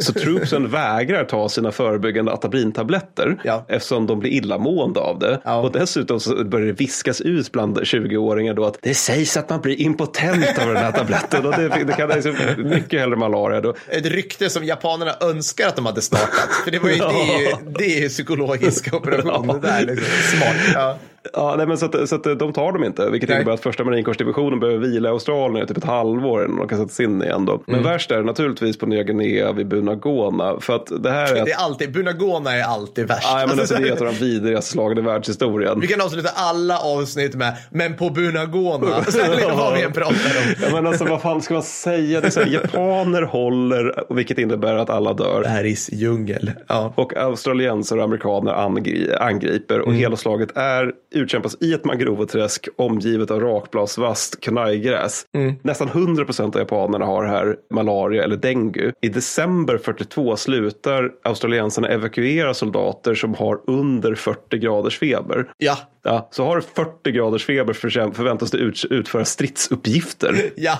Så 0.00 0.12
troopsen 0.12 0.68
vägrar 0.68 1.24
ta 1.24 1.48
sina 1.48 1.72
förebyggande 1.72 2.32
Atabrintabletter 2.32 3.36
Ja. 3.44 3.64
eftersom 3.68 3.89
som 3.90 4.06
de 4.06 4.20
blir 4.20 4.30
illamående 4.30 5.00
av 5.00 5.18
det. 5.18 5.40
Ja. 5.44 5.60
Och 5.60 5.72
dessutom 5.72 6.20
så 6.20 6.44
börjar 6.44 6.66
det 6.66 6.72
viskas 6.72 7.20
ut 7.20 7.52
bland 7.52 7.78
20-åringar 7.78 8.54
då 8.54 8.64
att 8.64 8.78
det 8.82 8.94
sägs 8.94 9.36
att 9.36 9.50
man 9.50 9.60
blir 9.60 9.80
impotent 9.80 10.58
av 10.58 10.66
den 10.66 10.76
här 10.76 10.92
tabletten. 10.92 11.46
Och 11.46 11.52
det, 11.52 11.68
det 11.68 11.92
kan 11.92 12.08
liksom 12.08 12.34
mycket 12.56 13.00
hellre 13.00 13.16
malaria 13.16 13.60
då. 13.60 13.74
Ett 13.88 14.06
rykte 14.06 14.50
som 14.50 14.64
japanerna 14.64 15.14
önskar 15.20 15.68
att 15.68 15.76
de 15.76 15.86
hade 15.86 16.02
startat. 16.02 16.48
För 16.64 16.70
det, 16.70 16.78
var 16.78 16.90
ju, 16.90 16.96
det, 16.98 17.04
är, 17.04 17.40
ju, 17.40 17.72
det 17.78 17.96
är 17.96 18.00
ju 18.00 18.08
psykologisk 18.08 18.94
operation. 18.94 19.46
Det 19.46 19.68
där 19.68 19.82
är 19.82 19.86
liksom 19.86 20.38
smart. 20.38 20.56
Ja. 20.74 20.98
Ja, 21.32 21.54
nej, 21.56 21.66
men 21.66 21.78
så 21.78 21.86
att, 21.86 22.08
så 22.08 22.14
att 22.14 22.38
de 22.38 22.52
tar 22.52 22.72
dem 22.72 22.84
inte, 22.84 23.10
vilket 23.10 23.28
Nej. 23.28 23.36
innebär 23.38 23.52
att 23.52 23.60
första 23.60 23.84
marinkårsdivisionen 23.84 24.60
behöver 24.60 24.78
vila 24.78 25.08
i 25.08 25.12
Australien 25.12 25.64
i 25.64 25.68
typ 25.68 25.76
ett 25.76 25.84
halvår 25.84 26.44
innan 26.44 26.56
de 26.56 26.68
kan 26.68 26.78
sättas 26.78 27.00
in 27.00 27.22
igen. 27.22 27.44
Då. 27.46 27.62
Men 27.66 27.74
Mm. 27.80 27.92
värst 27.92 28.10
är 28.10 28.16
det 28.16 28.22
naturligtvis 28.22 28.78
på 28.78 28.86
Nya 28.86 29.02
Guinea 29.02 29.52
vid 29.52 29.68
Bunagona. 29.68 30.60
För 30.60 30.76
att 30.76 31.02
det 31.02 31.10
här 31.10 31.34
är... 31.36 31.44
Det 31.44 31.50
är 31.52 31.56
alltid, 31.64 31.92
Bunagona 31.92 32.56
är 32.56 32.62
alltid 32.62 33.08
värst. 33.08 33.28
Ja, 33.32 33.44
men 33.48 33.60
alltså, 33.60 33.74
det 33.74 33.88
är 33.88 33.92
ett 33.92 34.00
av 34.00 34.06
de 34.06 34.12
vidrigaste 34.24 34.70
slagen 34.72 34.98
i 34.98 35.00
världshistorien. 35.00 35.80
vi 35.80 35.86
kan 35.86 36.00
avsluta 36.00 36.28
alla 36.34 36.78
avsnitt 36.78 37.34
med 37.34 37.56
men 37.70 37.96
på 37.96 38.10
Bunagona. 38.10 39.04
Så 39.04 39.18
liksom 39.32 39.56
vad 39.56 39.74
vi 39.74 39.82
än 39.82 39.92
pratar 39.92 40.12
om. 40.14 40.54
Ja, 40.62 40.68
men 40.72 40.86
alltså, 40.86 41.04
vad 41.04 41.22
fan 41.22 41.42
ska 41.42 41.54
man 41.54 41.62
säga? 41.62 42.20
Det 42.20 42.26
är 42.26 42.30
så 42.30 42.40
här, 42.40 42.46
japaner 42.50 43.22
håller, 43.22 44.14
vilket 44.14 44.38
innebär 44.38 44.74
att 44.74 44.90
alla 44.90 45.12
dör. 45.12 45.42
Paris 45.42 45.90
djungel. 45.92 46.52
Ja. 46.68 46.92
Och 46.96 47.16
australienser 47.16 47.98
och 47.98 48.04
amerikaner 48.04 48.52
angri- 48.52 49.16
angriper 49.20 49.74
Mm. 49.74 49.86
och 49.88 49.94
hela 49.94 50.16
slaget 50.16 50.56
är 50.56 50.92
utkämpas 51.10 51.56
i 51.60 51.72
ett 51.72 51.84
mangroveträsk 51.84 52.68
omgivet 52.76 53.30
av 53.30 53.40
rakbladsvast 53.40 54.40
kanajgräs. 54.40 55.26
Mm. 55.32 55.54
Nästan 55.62 55.88
100 55.88 56.24
procent 56.24 56.56
av 56.56 56.60
japanerna 56.60 57.04
har 57.04 57.24
här 57.24 57.56
malaria 57.70 58.24
eller 58.24 58.36
dengue. 58.36 58.92
I 59.00 59.08
december 59.08 59.78
42 59.78 60.36
slutar 60.36 61.10
australiensarna 61.22 61.88
evakuera 61.88 62.54
soldater 62.54 63.14
som 63.14 63.34
har 63.34 63.60
under 63.66 64.14
40 64.14 64.58
graders 64.58 64.98
feber. 64.98 65.52
Ja. 65.58 65.78
Ja, 66.02 66.28
så 66.30 66.44
har 66.44 66.56
du 66.56 66.62
40 66.62 67.10
graders 67.12 67.44
feber 67.46 67.72
för- 67.72 68.14
förväntas 68.14 68.50
du 68.50 68.58
ut, 68.58 68.84
utföra 68.90 69.24
stridsuppgifter. 69.24 70.36
Ja. 70.56 70.78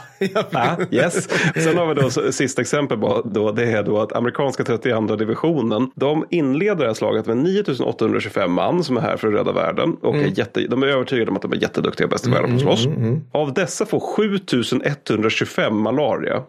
ja. 0.53 0.77
Yes. 0.91 1.29
Sen 1.65 1.79
har 1.79 1.95
vi 1.95 2.01
då 2.03 2.11
sista 2.33 2.63
exempel 2.63 2.99
då, 3.25 3.53
det 3.53 3.65
är 3.65 3.83
då 3.83 3.99
att 4.01 4.13
amerikanska 4.13 4.65
32 4.65 5.17
divisionen, 5.17 5.91
de 5.95 6.25
inleder 6.31 6.77
det 6.81 6.87
här 6.87 6.95
slaget 6.95 7.27
med 7.27 7.37
9825 7.37 8.53
man 8.53 8.85
som 8.85 8.97
är 8.97 9.01
här 9.01 9.17
för 9.17 9.29
att 9.29 9.35
rädda 9.35 9.53
världen 9.53 9.95
och 10.03 10.17
är 10.17 10.39
jätte, 10.39 10.61
de 10.67 10.83
är 10.83 10.87
övertygade 10.87 11.31
om 11.31 11.37
att 11.37 11.43
de 11.43 11.53
är 11.53 11.57
jätteduktiga 11.63 12.07
bäst 12.07 12.27
i 12.27 12.31
världen 12.31 12.51
på 12.51 12.57
att 12.57 12.79
slåss. 12.79 12.87
Av 13.33 13.55
dessa 13.55 13.87
får 13.87 14.01
7125 14.01 15.77
malaria. 15.77 16.43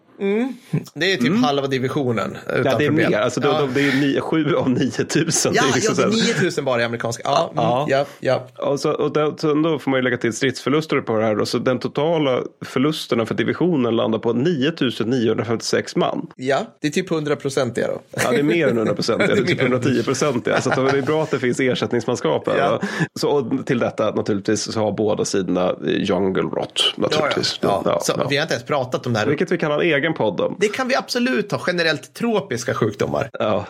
Det 0.94 1.14
är 1.14 1.18
typ 1.18 1.38
halva 1.44 1.68
divisionen. 1.68 2.38
Utan 2.48 2.62
Mm. 2.62 2.66
Ja, 2.72 2.78
det 2.78 2.84
är 2.84 2.88
problem. 2.88 3.12
mer, 3.12 3.20
alltså, 3.20 3.42
ja. 3.44 3.60
de, 3.62 3.74
det 3.74 3.88
är 3.90 3.94
ni, 3.96 4.20
sju 4.22 4.56
av 4.56 4.70
9000. 4.70 5.54
Ja, 5.56 5.64
det 5.64 5.70
är 5.70 5.76
liksom 5.76 5.96
ja, 5.98 6.06
det 6.08 6.32
är 6.32 6.34
9000 6.36 6.66
bara 6.66 6.82
i 6.82 6.84
amerikanska. 6.84 7.24
Ja, 7.26 7.52
mm, 7.52 7.64
Ja. 7.64 7.86
ja, 7.90 8.06
ja. 8.20 8.66
Och, 8.68 8.80
så, 8.80 8.92
och 8.92 9.14
då, 9.14 9.36
så 9.38 9.54
då 9.54 9.80
får 9.80 9.92
man 9.92 9.98
ju 9.98 10.04
lägga 10.04 10.18
till 10.18 10.34
stridsförluster 10.34 11.02
på 11.02 11.18
det 11.18 11.26
här. 11.26 11.36
Då, 11.36 11.46
så 11.46 11.58
den 11.58 11.80
totala 11.80 12.42
förlusterna 12.66 13.26
för 13.26 13.36
divisionen 13.36 13.96
landar 13.96 14.20
på 14.20 14.34
9956 14.34 15.96
man. 15.96 16.28
Ja, 16.36 16.60
det 16.82 16.88
är 16.88 16.92
typ 16.92 17.12
100 17.12 17.36
procent 17.36 17.76
det 17.76 17.88
då. 17.88 18.02
Ja, 18.24 18.32
det 18.32 18.40
är 18.40 18.44
mer 18.44 18.68
än 18.68 18.78
100 18.78 18.94
procent. 18.94 19.22
Det 19.28 19.34
är 19.34 19.36
typ 19.38 19.58
mer. 19.58 19.64
110 19.64 20.04
procent. 20.04 20.48
Ja. 20.48 20.62
Så 20.62 20.70
att 20.70 20.92
det 20.92 20.98
är 20.98 21.02
bra 21.02 21.24
att 21.24 21.32
det 21.32 21.40
finns 21.40 21.60
ersättningsmanskap. 21.60 22.48
Ja. 22.58 22.82
Så, 23.16 23.30
och 23.30 23.66
till 23.66 23.80
detta 23.80 24.12
naturligtvis 24.12 24.72
så 24.74 24.80
har 24.80 24.92
båda 24.92 25.26
sidorna 25.26 25.76
jungle 25.84 26.42
rot. 26.42 26.54
Ja, 26.56 26.94
ja. 26.96 27.02
Naturligtvis. 27.02 27.60
Ja, 27.62 27.82
Ja, 27.86 28.00
så 28.00 28.14
ja. 28.18 28.28
Vi 28.30 28.38
har 28.38 28.42
inte 28.44 28.54
ens 28.54 28.66
pratat 28.66 29.06
om 29.06 29.14
det 29.14 29.20
här. 29.20 29.26
Vilket 29.28 29.52
vi 29.52 29.58
kan 29.58 29.72
ha 29.72 29.82
en 29.82 29.88
egen 29.88 30.11
podd 30.14 30.42
om. 30.42 30.56
Det 30.60 30.70
kan 30.70 30.88
vi 30.88 30.96
absolut 30.96 31.52
ha, 31.52 31.62
generellt 31.68 32.14
tropiska 32.14 32.74
sjukdomar. 32.74 33.30
Ja. 33.34 33.66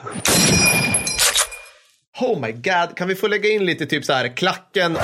Oh 2.19 2.39
my 2.39 2.51
god, 2.51 2.95
kan 2.95 3.07
vi 3.07 3.15
få 3.15 3.27
lägga 3.27 3.49
in 3.49 3.65
lite 3.65 3.85
typ 3.85 4.05
så 4.05 4.13
här 4.13 4.37
klacken? 4.37 4.97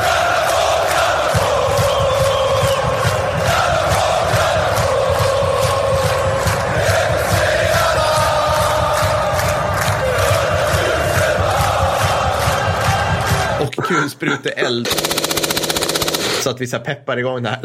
Och 13.62 13.76
kulspruteeld. 13.76 14.90
Så 16.48 16.52
att 16.52 16.62
vi 16.62 16.68
så 16.68 16.80
peppar 16.80 17.18
igång 17.18 17.44
det 17.44 17.50
här. 17.50 17.60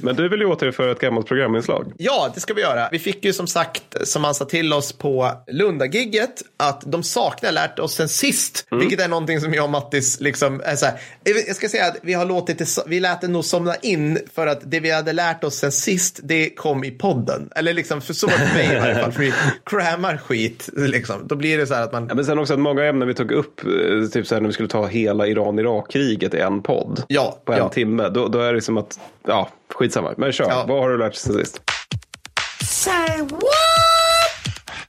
Men 0.04 0.16
du 0.16 0.28
vill 0.28 0.40
ju 0.40 0.46
återinföra 0.46 0.92
ett 0.92 1.00
gammalt 1.00 1.26
programinslag. 1.26 1.92
Ja, 1.98 2.32
det 2.34 2.40
ska 2.40 2.54
vi 2.54 2.60
göra. 2.60 2.88
Vi 2.92 2.98
fick 2.98 3.24
ju 3.24 3.32
som 3.32 3.46
sagt, 3.46 4.08
som 4.08 4.24
han 4.24 4.34
sa 4.34 4.44
till 4.44 4.72
oss 4.72 4.92
på 4.92 5.30
Lundagigget, 5.46 6.42
att 6.56 6.82
de 6.86 7.02
saknar 7.02 7.52
lärt 7.52 7.78
oss 7.78 7.94
sen 7.94 8.08
sist. 8.08 8.66
Vilket 8.70 9.00
är 9.00 9.08
någonting 9.08 9.40
som 9.40 9.54
jag 9.54 9.64
och 9.64 9.70
Mattis 9.70 10.20
liksom 10.20 10.62
är 10.64 10.76
så 10.76 10.86
här. 10.86 11.00
Jag 11.46 11.56
ska 11.56 11.68
säga 11.68 11.86
att 11.86 11.96
vi 12.02 12.12
har 12.12 12.24
låtit 12.24 12.58
det, 12.58 12.66
vi 12.86 13.00
lät 13.00 13.20
det 13.20 13.28
nog 13.28 13.44
somna 13.44 13.76
in 13.76 14.18
för 14.34 14.46
att 14.46 14.60
det 14.70 14.80
vi 14.80 14.90
hade 14.90 15.12
lärt 15.12 15.44
oss 15.44 15.54
sen 15.54 15.72
sist, 15.72 16.20
det 16.22 16.50
kom 16.50 16.84
i 16.84 16.90
podden. 16.90 17.50
Eller 17.56 17.72
liksom, 17.72 18.00
för 18.00 18.14
så 18.14 18.26
var 18.26 18.38
det 18.38 18.46
för 18.46 18.54
mig 18.54 18.76
i 18.76 18.78
varje 18.78 18.94
fall. 18.94 19.12
För 19.12 19.20
vi 19.20 19.32
crammar 19.64 20.16
skit, 20.16 20.68
liksom. 20.72 21.26
Då 21.26 21.36
blir 21.36 21.58
det 21.58 21.66
så 21.66 21.74
här 21.74 21.82
att 21.82 21.92
man... 21.92 22.06
Ja, 22.08 22.14
men 22.14 22.24
sen 22.24 22.38
också 22.38 22.54
att 22.54 22.60
många 22.60 22.84
ämnen 22.84 23.08
vi 23.08 23.14
tog 23.14 23.32
upp, 23.32 23.60
eh, 23.64 24.08
typ 24.12 24.26
så 24.26 24.34
här 24.34 24.42
när 24.42 24.48
vi 24.48 24.54
skulle 24.54 24.68
ta 24.68 24.86
hela 24.86 25.26
Iran-Irak-kriget 25.26 26.34
i 26.34 26.38
en 26.38 26.62
podd. 26.62 27.02
Ja, 27.08 27.40
På 27.44 27.53
en 27.54 27.58
ja. 27.62 27.68
timme. 27.68 28.08
Då, 28.08 28.28
då 28.28 28.40
är 28.40 28.52
det 28.54 28.62
som 28.62 28.78
att, 28.78 28.98
ja, 29.26 29.48
skitsamma. 29.74 30.14
Men 30.16 30.32
kör, 30.32 30.48
Ja. 30.48 30.64
vad 30.68 30.78
har 30.80 30.90
du 30.90 30.98
lärt 30.98 31.12
dig 31.12 31.18
sen 31.20 31.34
sist? 31.44 31.60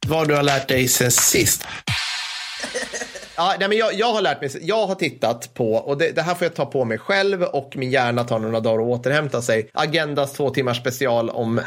Vad 0.07 0.28
du 0.28 0.36
har 0.36 0.43
lärt 0.43 0.68
dig 0.68 0.88
sen 0.88 1.11
sist. 1.11 1.68
Ja, 3.38 3.55
nej, 3.59 3.69
men 3.69 3.77
jag, 3.77 3.93
jag 3.93 4.13
har 4.13 4.21
lärt 4.21 4.41
mig, 4.41 4.49
jag 4.61 4.88
har 4.88 4.95
tittat 4.95 5.53
på, 5.53 5.73
och 5.73 5.97
det, 5.97 6.11
det 6.11 6.21
här 6.21 6.36
får 6.36 6.45
jag 6.45 6.55
ta 6.55 6.65
på 6.65 6.86
mig 6.86 6.97
själv 6.97 7.43
och 7.43 7.73
min 7.75 7.91
hjärna 7.91 8.23
tar 8.23 8.39
några 8.39 8.59
dagar 8.59 8.83
att 8.83 8.99
återhämta 8.99 9.41
sig. 9.41 9.69
Agendas 9.73 10.33
två 10.33 10.49
timmars 10.49 10.77
special 10.77 11.29
om, 11.29 11.59
eh, 11.59 11.65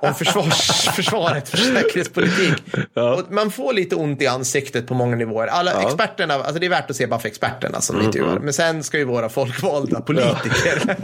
om 0.00 0.14
försvars, 0.14 0.88
försvaret 0.96 1.48
för 1.48 1.56
säkerhetspolitik. 1.56 2.54
Och 2.94 3.32
man 3.32 3.50
får 3.50 3.72
lite 3.72 3.96
ont 3.96 4.22
i 4.22 4.26
ansiktet 4.26 4.86
på 4.86 4.94
många 4.94 5.16
nivåer. 5.16 5.46
Alla 5.46 5.82
experterna, 5.82 6.34
alltså 6.34 6.58
det 6.58 6.66
är 6.66 6.70
värt 6.70 6.90
att 6.90 6.96
se 6.96 7.06
bara 7.06 7.20
för 7.20 7.28
experterna 7.28 7.80
som 7.80 8.00
intervjuar. 8.00 8.38
Men 8.38 8.52
sen 8.52 8.82
ska 8.82 8.98
ju 8.98 9.04
våra 9.04 9.28
folkvalda 9.28 10.00
politiker 10.00 10.96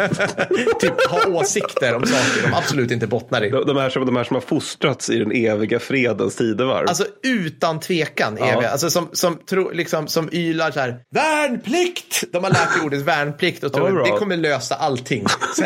typ 0.80 1.06
ha 1.10 1.26
åsikter 1.26 1.94
om 1.94 2.06
saker 2.06 2.48
de 2.48 2.54
absolut 2.54 2.90
inte 2.90 3.06
bottnar 3.06 3.44
i. 3.44 3.50
De, 3.50 3.66
de, 3.66 3.76
här 3.76 3.90
som, 3.90 4.06
de 4.06 4.16
här 4.16 4.24
som 4.24 4.34
har 4.34 4.40
fostrats 4.40 5.10
i 5.10 5.18
den 5.18 5.32
eviga 5.32 5.78
fredens 5.78 6.36
tidevarv. 6.36 6.88
Alltså 6.88 7.06
utan 7.22 7.80
tvekan 7.80 8.38
eviga. 8.38 8.70
Alltså 8.70 8.90
som, 8.90 9.08
som, 9.12 9.29
tro, 9.38 9.70
liksom, 9.70 10.08
som 10.08 10.28
ylar 10.32 10.70
så 10.70 10.80
här, 10.80 10.96
värnplikt! 11.14 12.24
De 12.32 12.44
har 12.44 12.50
lärt 12.50 12.72
sig 12.72 12.82
ordet 12.82 13.00
värnplikt 13.00 13.64
och 13.64 13.72
tror 13.72 14.00
att 14.00 14.06
det 14.06 14.18
kommer 14.18 14.36
lösa 14.36 14.74
allting. 14.74 15.24
Så, 15.56 15.64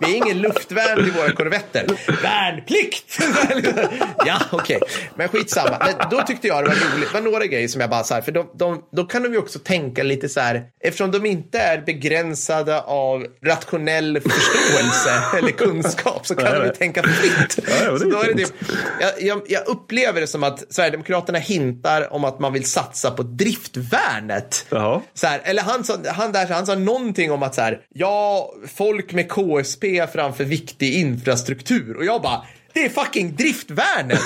vi 0.00 0.06
är 0.12 0.16
ingen 0.16 0.38
luftvärn 0.38 1.04
till 1.04 1.12
våra 1.12 1.32
korvetter. 1.32 1.86
Värnplikt! 2.22 3.18
ja, 4.26 4.40
okej. 4.52 4.80
Men 5.14 5.28
skitsamma. 5.28 5.78
Men 5.80 6.08
då 6.10 6.22
tyckte 6.22 6.48
jag 6.48 6.64
det 6.64 6.68
var 6.68 6.76
roligt. 6.76 7.12
Det 7.12 7.20
var 7.20 7.30
några 7.30 7.46
grejer 7.46 7.68
som 7.68 7.80
jag 7.80 7.90
bara 7.90 8.04
så 8.04 8.14
här, 8.14 8.22
för 8.22 8.32
de, 8.32 8.50
de, 8.54 8.82
då 8.92 9.04
kan 9.04 9.22
de 9.22 9.32
ju 9.32 9.38
också 9.38 9.58
tänka 9.58 10.02
lite 10.02 10.28
så 10.28 10.40
här, 10.40 10.64
eftersom 10.80 11.10
de 11.10 11.26
inte 11.26 11.58
är 11.58 11.78
begränsade 11.78 12.80
av 12.80 13.26
rationell 13.44 14.20
förståelse 14.20 15.10
eller 15.38 15.50
kunskap 15.50 16.26
så 16.26 16.34
kan 16.34 16.60
de 16.60 16.66
ju 16.66 16.72
tänka 16.72 17.02
fritt. 17.02 17.58
Ja, 17.84 17.98
så 17.98 18.04
då 18.04 18.22
är 18.22 18.26
det 18.26 18.34
typ, 18.34 18.54
jag, 19.00 19.22
jag, 19.22 19.42
jag 19.48 19.68
upplever 19.68 20.20
det 20.20 20.26
som 20.26 20.44
att 20.44 20.74
Sverigedemokraterna 20.74 21.38
hintar 21.38 22.12
om 22.12 22.24
att 22.24 22.40
man 22.40 22.52
vill 22.52 22.64
satsa 22.64 22.93
på 23.10 23.22
driftvärnet. 23.22 24.66
Jaha. 24.70 25.00
Så 25.14 25.26
här, 25.26 25.40
eller 25.44 25.62
han 25.62 25.84
sa, 25.84 25.98
han, 26.08 26.32
där, 26.32 26.46
han 26.46 26.66
sa 26.66 26.74
någonting 26.74 27.32
om 27.32 27.42
att 27.42 27.54
så 27.54 27.60
här, 27.60 27.80
ja, 27.94 28.50
folk 28.74 29.12
med 29.12 29.28
KSP 29.28 29.84
framför 30.12 30.44
viktig 30.44 30.94
infrastruktur. 30.94 31.96
Och 31.96 32.04
jag 32.04 32.22
bara, 32.22 32.44
det 32.74 32.84
är 32.84 32.88
fucking 32.88 33.36
driftvärnet. 33.36 34.20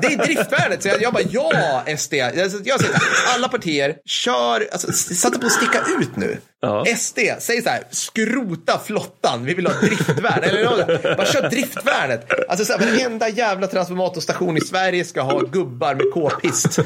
Det 0.00 0.06
är 0.06 0.24
driftvärnet. 0.24 0.82
Så 0.82 0.88
jag, 0.88 1.02
jag 1.02 1.12
bara, 1.12 1.22
ja 1.30 1.82
SD. 1.98 2.14
Jag, 2.14 2.36
jag 2.36 2.50
säger 2.80 2.92
här, 2.94 3.34
alla 3.34 3.48
partier, 3.48 3.96
kör, 4.04 4.68
alltså 4.72 4.92
satsa 4.92 5.38
på 5.38 5.46
att 5.46 5.52
sticka 5.52 5.78
ut 6.00 6.16
nu. 6.16 6.38
Ja. 6.60 6.84
SD, 6.96 7.18
säg 7.38 7.62
så 7.62 7.68
här, 7.68 7.82
skrota 7.90 8.80
flottan, 8.84 9.44
vi 9.44 9.54
vill 9.54 9.66
ha 9.66 9.74
driftvärn. 9.80 10.42
Eller 10.42 10.64
något, 10.64 11.02
bara 11.16 11.26
kör 11.26 11.50
driftvärnet. 11.50 12.26
Alltså 12.48 12.64
så 12.64 12.72
här, 12.72 12.80
varenda 12.80 13.28
jävla 13.28 13.66
transformatorstation 13.66 14.56
i 14.56 14.60
Sverige 14.60 15.04
ska 15.04 15.20
ha 15.22 15.40
gubbar 15.40 15.94
med 15.94 16.06
k-pist. 16.14 16.78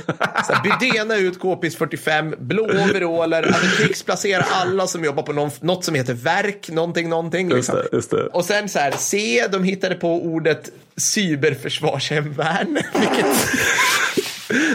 Bydena 0.64 1.16
ut 1.16 1.38
k-pist 1.38 1.78
45, 1.78 2.34
blå 2.38 2.64
overaller, 2.64 3.42
alltså 3.42 3.82
krigsplacera 3.82 4.44
alla 4.50 4.86
som 4.86 5.04
jobbar 5.04 5.22
på 5.22 5.32
någon, 5.32 5.50
något 5.60 5.84
som 5.84 5.94
heter 5.94 6.14
verk, 6.14 6.68
någonting, 6.70 7.08
någonting. 7.08 7.50
Just 7.50 7.56
Liksom. 7.56 7.76
det, 7.76 7.96
just 7.96 8.10
det. 8.10 8.26
Och 8.26 8.44
sen 8.44 8.68
så 8.68 8.78
här, 8.78 8.94
C, 8.98 9.44
de 9.52 9.64
hittade 9.64 9.94
på 9.94 10.22
ordet 10.24 10.57
cyberförsvarshemvärn. 10.96 12.74
Vilket 12.94 13.26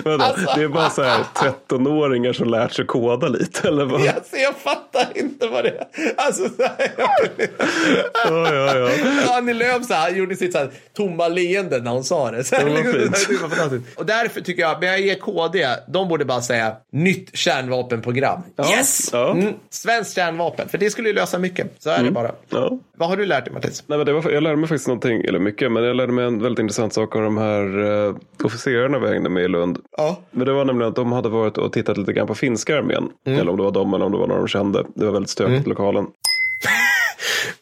Vadå? 0.03 0.23
Alltså. 0.23 0.53
Det 0.55 0.63
är 0.63 0.67
bara 0.67 0.89
så 0.89 1.03
här 1.03 1.23
13-åringar 1.35 2.33
som 2.33 2.47
lärt 2.49 2.73
sig 2.73 2.85
koda 2.85 3.27
lite 3.27 3.67
eller 3.67 3.85
vad? 3.85 4.07
Alltså, 4.07 4.35
jag 4.37 4.55
fattar 4.55 5.07
inte 5.15 5.47
vad 5.47 5.63
det 5.63 5.69
är. 5.69 5.85
Alltså, 6.17 6.43
så 6.49 6.63
här, 6.63 6.91
Ja, 6.97 8.53
ja, 8.53 8.77
ja. 8.77 9.37
Annie 9.37 9.53
Lööf 9.53 9.85
så 9.85 9.93
här, 9.93 10.11
gjorde 10.11 10.35
sitt 10.35 10.51
så 10.51 10.57
här, 10.57 10.71
tomma 10.97 11.27
leende 11.27 11.79
när 11.79 11.91
hon 11.91 12.03
sa 12.03 12.31
det. 12.31 12.43
Så 12.43 12.55
här, 12.55 12.65
Det 12.65 12.71
var 12.71 12.77
liksom, 12.77 13.13
fint. 13.13 13.51
det 13.51 13.57
var. 13.69 13.81
Och 13.95 14.05
därför 14.05 14.41
tycker 14.41 14.61
jag, 14.61 14.79
men 14.79 14.89
jag 14.89 15.01
ger 15.01 15.15
KD, 15.15 15.67
de 15.87 16.07
borde 16.07 16.25
bara 16.25 16.41
säga 16.41 16.75
nytt 16.91 17.37
kärnvapenprogram. 17.37 18.41
Yes! 18.69 19.09
Ja. 19.13 19.31
Mm, 19.31 19.53
svenskt 19.69 20.15
kärnvapen, 20.15 20.69
för 20.69 20.77
det 20.77 20.89
skulle 20.89 21.09
ju 21.09 21.15
lösa 21.15 21.39
mycket. 21.39 21.67
Så 21.79 21.89
är 21.89 22.03
det 22.03 22.11
bara. 22.11 22.31
ja. 22.49 22.79
Vad 23.03 23.09
har 23.09 23.17
du 23.17 23.25
lärt 23.25 23.45
dig 23.45 23.53
Mattis? 23.53 23.83
Nej, 23.87 23.97
men 23.97 24.05
det 24.05 24.13
var, 24.13 24.31
jag 24.31 24.43
lärde 24.43 24.55
mig 24.55 24.69
faktiskt 24.69 24.87
någonting, 24.87 25.21
eller 25.21 25.39
mycket, 25.39 25.71
men 25.71 25.83
jag 25.83 25.95
lärde 25.95 26.11
mig 26.11 26.25
en 26.25 26.43
väldigt 26.43 26.59
intressant 26.59 26.93
sak 26.93 27.15
av 27.15 27.21
de 27.21 27.37
här 27.37 27.77
uh, 27.79 28.15
officerarna 28.43 28.99
vi 28.99 29.07
hängde 29.07 29.29
med 29.29 29.43
i 29.43 29.47
Lund. 29.47 29.79
Ja. 29.97 30.19
Men 30.31 30.45
det 30.45 30.53
var 30.53 30.65
nämligen 30.65 30.89
att 30.89 30.95
de 30.95 31.11
hade 31.11 31.29
varit 31.29 31.57
och 31.57 31.73
tittat 31.73 31.97
lite 31.97 32.13
grann 32.13 32.27
på 32.27 32.35
finska 32.35 32.77
armén. 32.77 33.09
Eller 33.25 33.49
om 33.49 33.57
det 33.57 33.63
var 33.63 33.71
de 33.71 33.93
eller 33.93 34.05
om 34.05 34.11
det 34.11 34.17
var 34.17 34.27
några 34.27 34.41
de 34.41 34.47
kände. 34.47 34.83
Det 34.95 35.05
var 35.05 35.11
väldigt 35.11 35.29
stökigt 35.29 35.65
i 35.65 35.69
lokalen. 35.69 36.07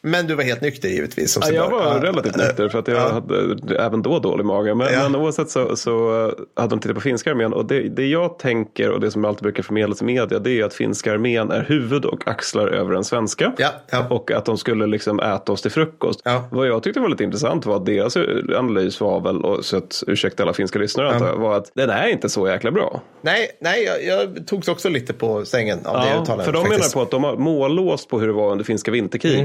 Men 0.00 0.26
du 0.26 0.34
var 0.34 0.42
helt 0.44 0.60
nykter 0.60 0.88
givetvis. 0.88 1.32
Som 1.32 1.42
Ja, 1.46 1.52
jag 1.52 1.70
var 1.70 1.82
Ja. 1.82 1.98
relativt 2.02 2.36
nykter 2.36 2.68
för 2.68 2.78
att 2.78 2.88
jag 2.88 3.00
hade 3.00 3.76
även 3.78 4.02
då 4.02 4.18
dålig 4.18 4.44
mage. 4.44 4.74
Men, 4.74 4.86
Ja. 4.92 5.08
men 5.08 5.16
oavsett 5.20 5.50
så, 5.50 5.76
så 5.76 6.24
eh, 6.26 6.32
hade 6.62 6.68
de 6.70 6.80
tittat 6.80 6.94
på 6.94 7.00
finska 7.00 7.30
armén. 7.30 7.52
Och 7.52 7.64
det, 7.66 7.80
det 7.88 8.06
jag 8.06 8.38
tänker 8.38 8.90
och 8.90 9.00
det 9.00 9.10
som 9.10 9.24
alltid 9.24 9.42
brukar 9.42 9.62
förmedlas 9.62 10.02
i 10.02 10.04
media 10.04 10.38
det 10.38 10.60
är 10.60 10.64
att 10.64 10.74
finska 10.74 11.12
armén 11.12 11.50
är 11.50 11.64
huvud 11.68 12.04
och 12.04 12.28
axlar 12.28 12.68
över 12.68 12.92
den 12.94 13.04
svenska. 13.04 13.52
Ja, 13.58 13.68
ja. 13.90 14.06
Och 14.10 14.30
att 14.30 14.44
de 14.44 14.58
skulle 14.58 14.86
liksom 14.86 15.20
äta 15.20 15.52
oss 15.52 15.62
till 15.62 15.70
frukost. 15.70 16.20
Ja. 16.24 16.44
Vad 16.50 16.66
jag 16.66 16.82
tyckte 16.82 17.00
var 17.00 17.08
lite 17.08 17.24
intressant 17.24 17.66
var 17.66 17.76
att 17.76 17.86
deras 17.86 18.16
analys 18.56 19.00
var 19.00 19.20
väl, 19.20 19.44
och 19.44 19.64
så 19.64 19.76
att, 19.76 20.02
ursäkta 20.06 20.42
alla 20.42 20.52
finska 20.52 20.78
lyssnare 20.78 21.18
jag, 21.20 21.36
var 21.36 21.56
att 21.56 21.70
den 21.74 21.90
är 21.90 22.06
inte 22.08 22.28
så 22.28 22.48
jäkla 22.48 22.70
bra. 22.70 23.00
Nej, 23.20 23.48
nej 23.60 23.82
jag, 23.84 24.04
jag 24.04 24.46
togs 24.46 24.68
också 24.68 24.88
lite 24.88 25.12
på 25.12 25.44
sängen 25.44 25.78
av 25.86 25.94
det 26.00 26.08
Ja, 26.10 26.22
uttalandet. 26.22 26.46
för 26.46 26.52
de 26.52 26.58
menar 26.62 26.74
faktiskt. 26.74 26.94
på 26.94 27.02
att 27.02 27.10
de 27.10 27.24
har 27.24 27.36
mållåst 27.36 28.08
på 28.08 28.20
hur 28.20 28.26
det 28.26 28.32
var 28.32 28.52
under 28.52 28.64
finska 28.64 28.90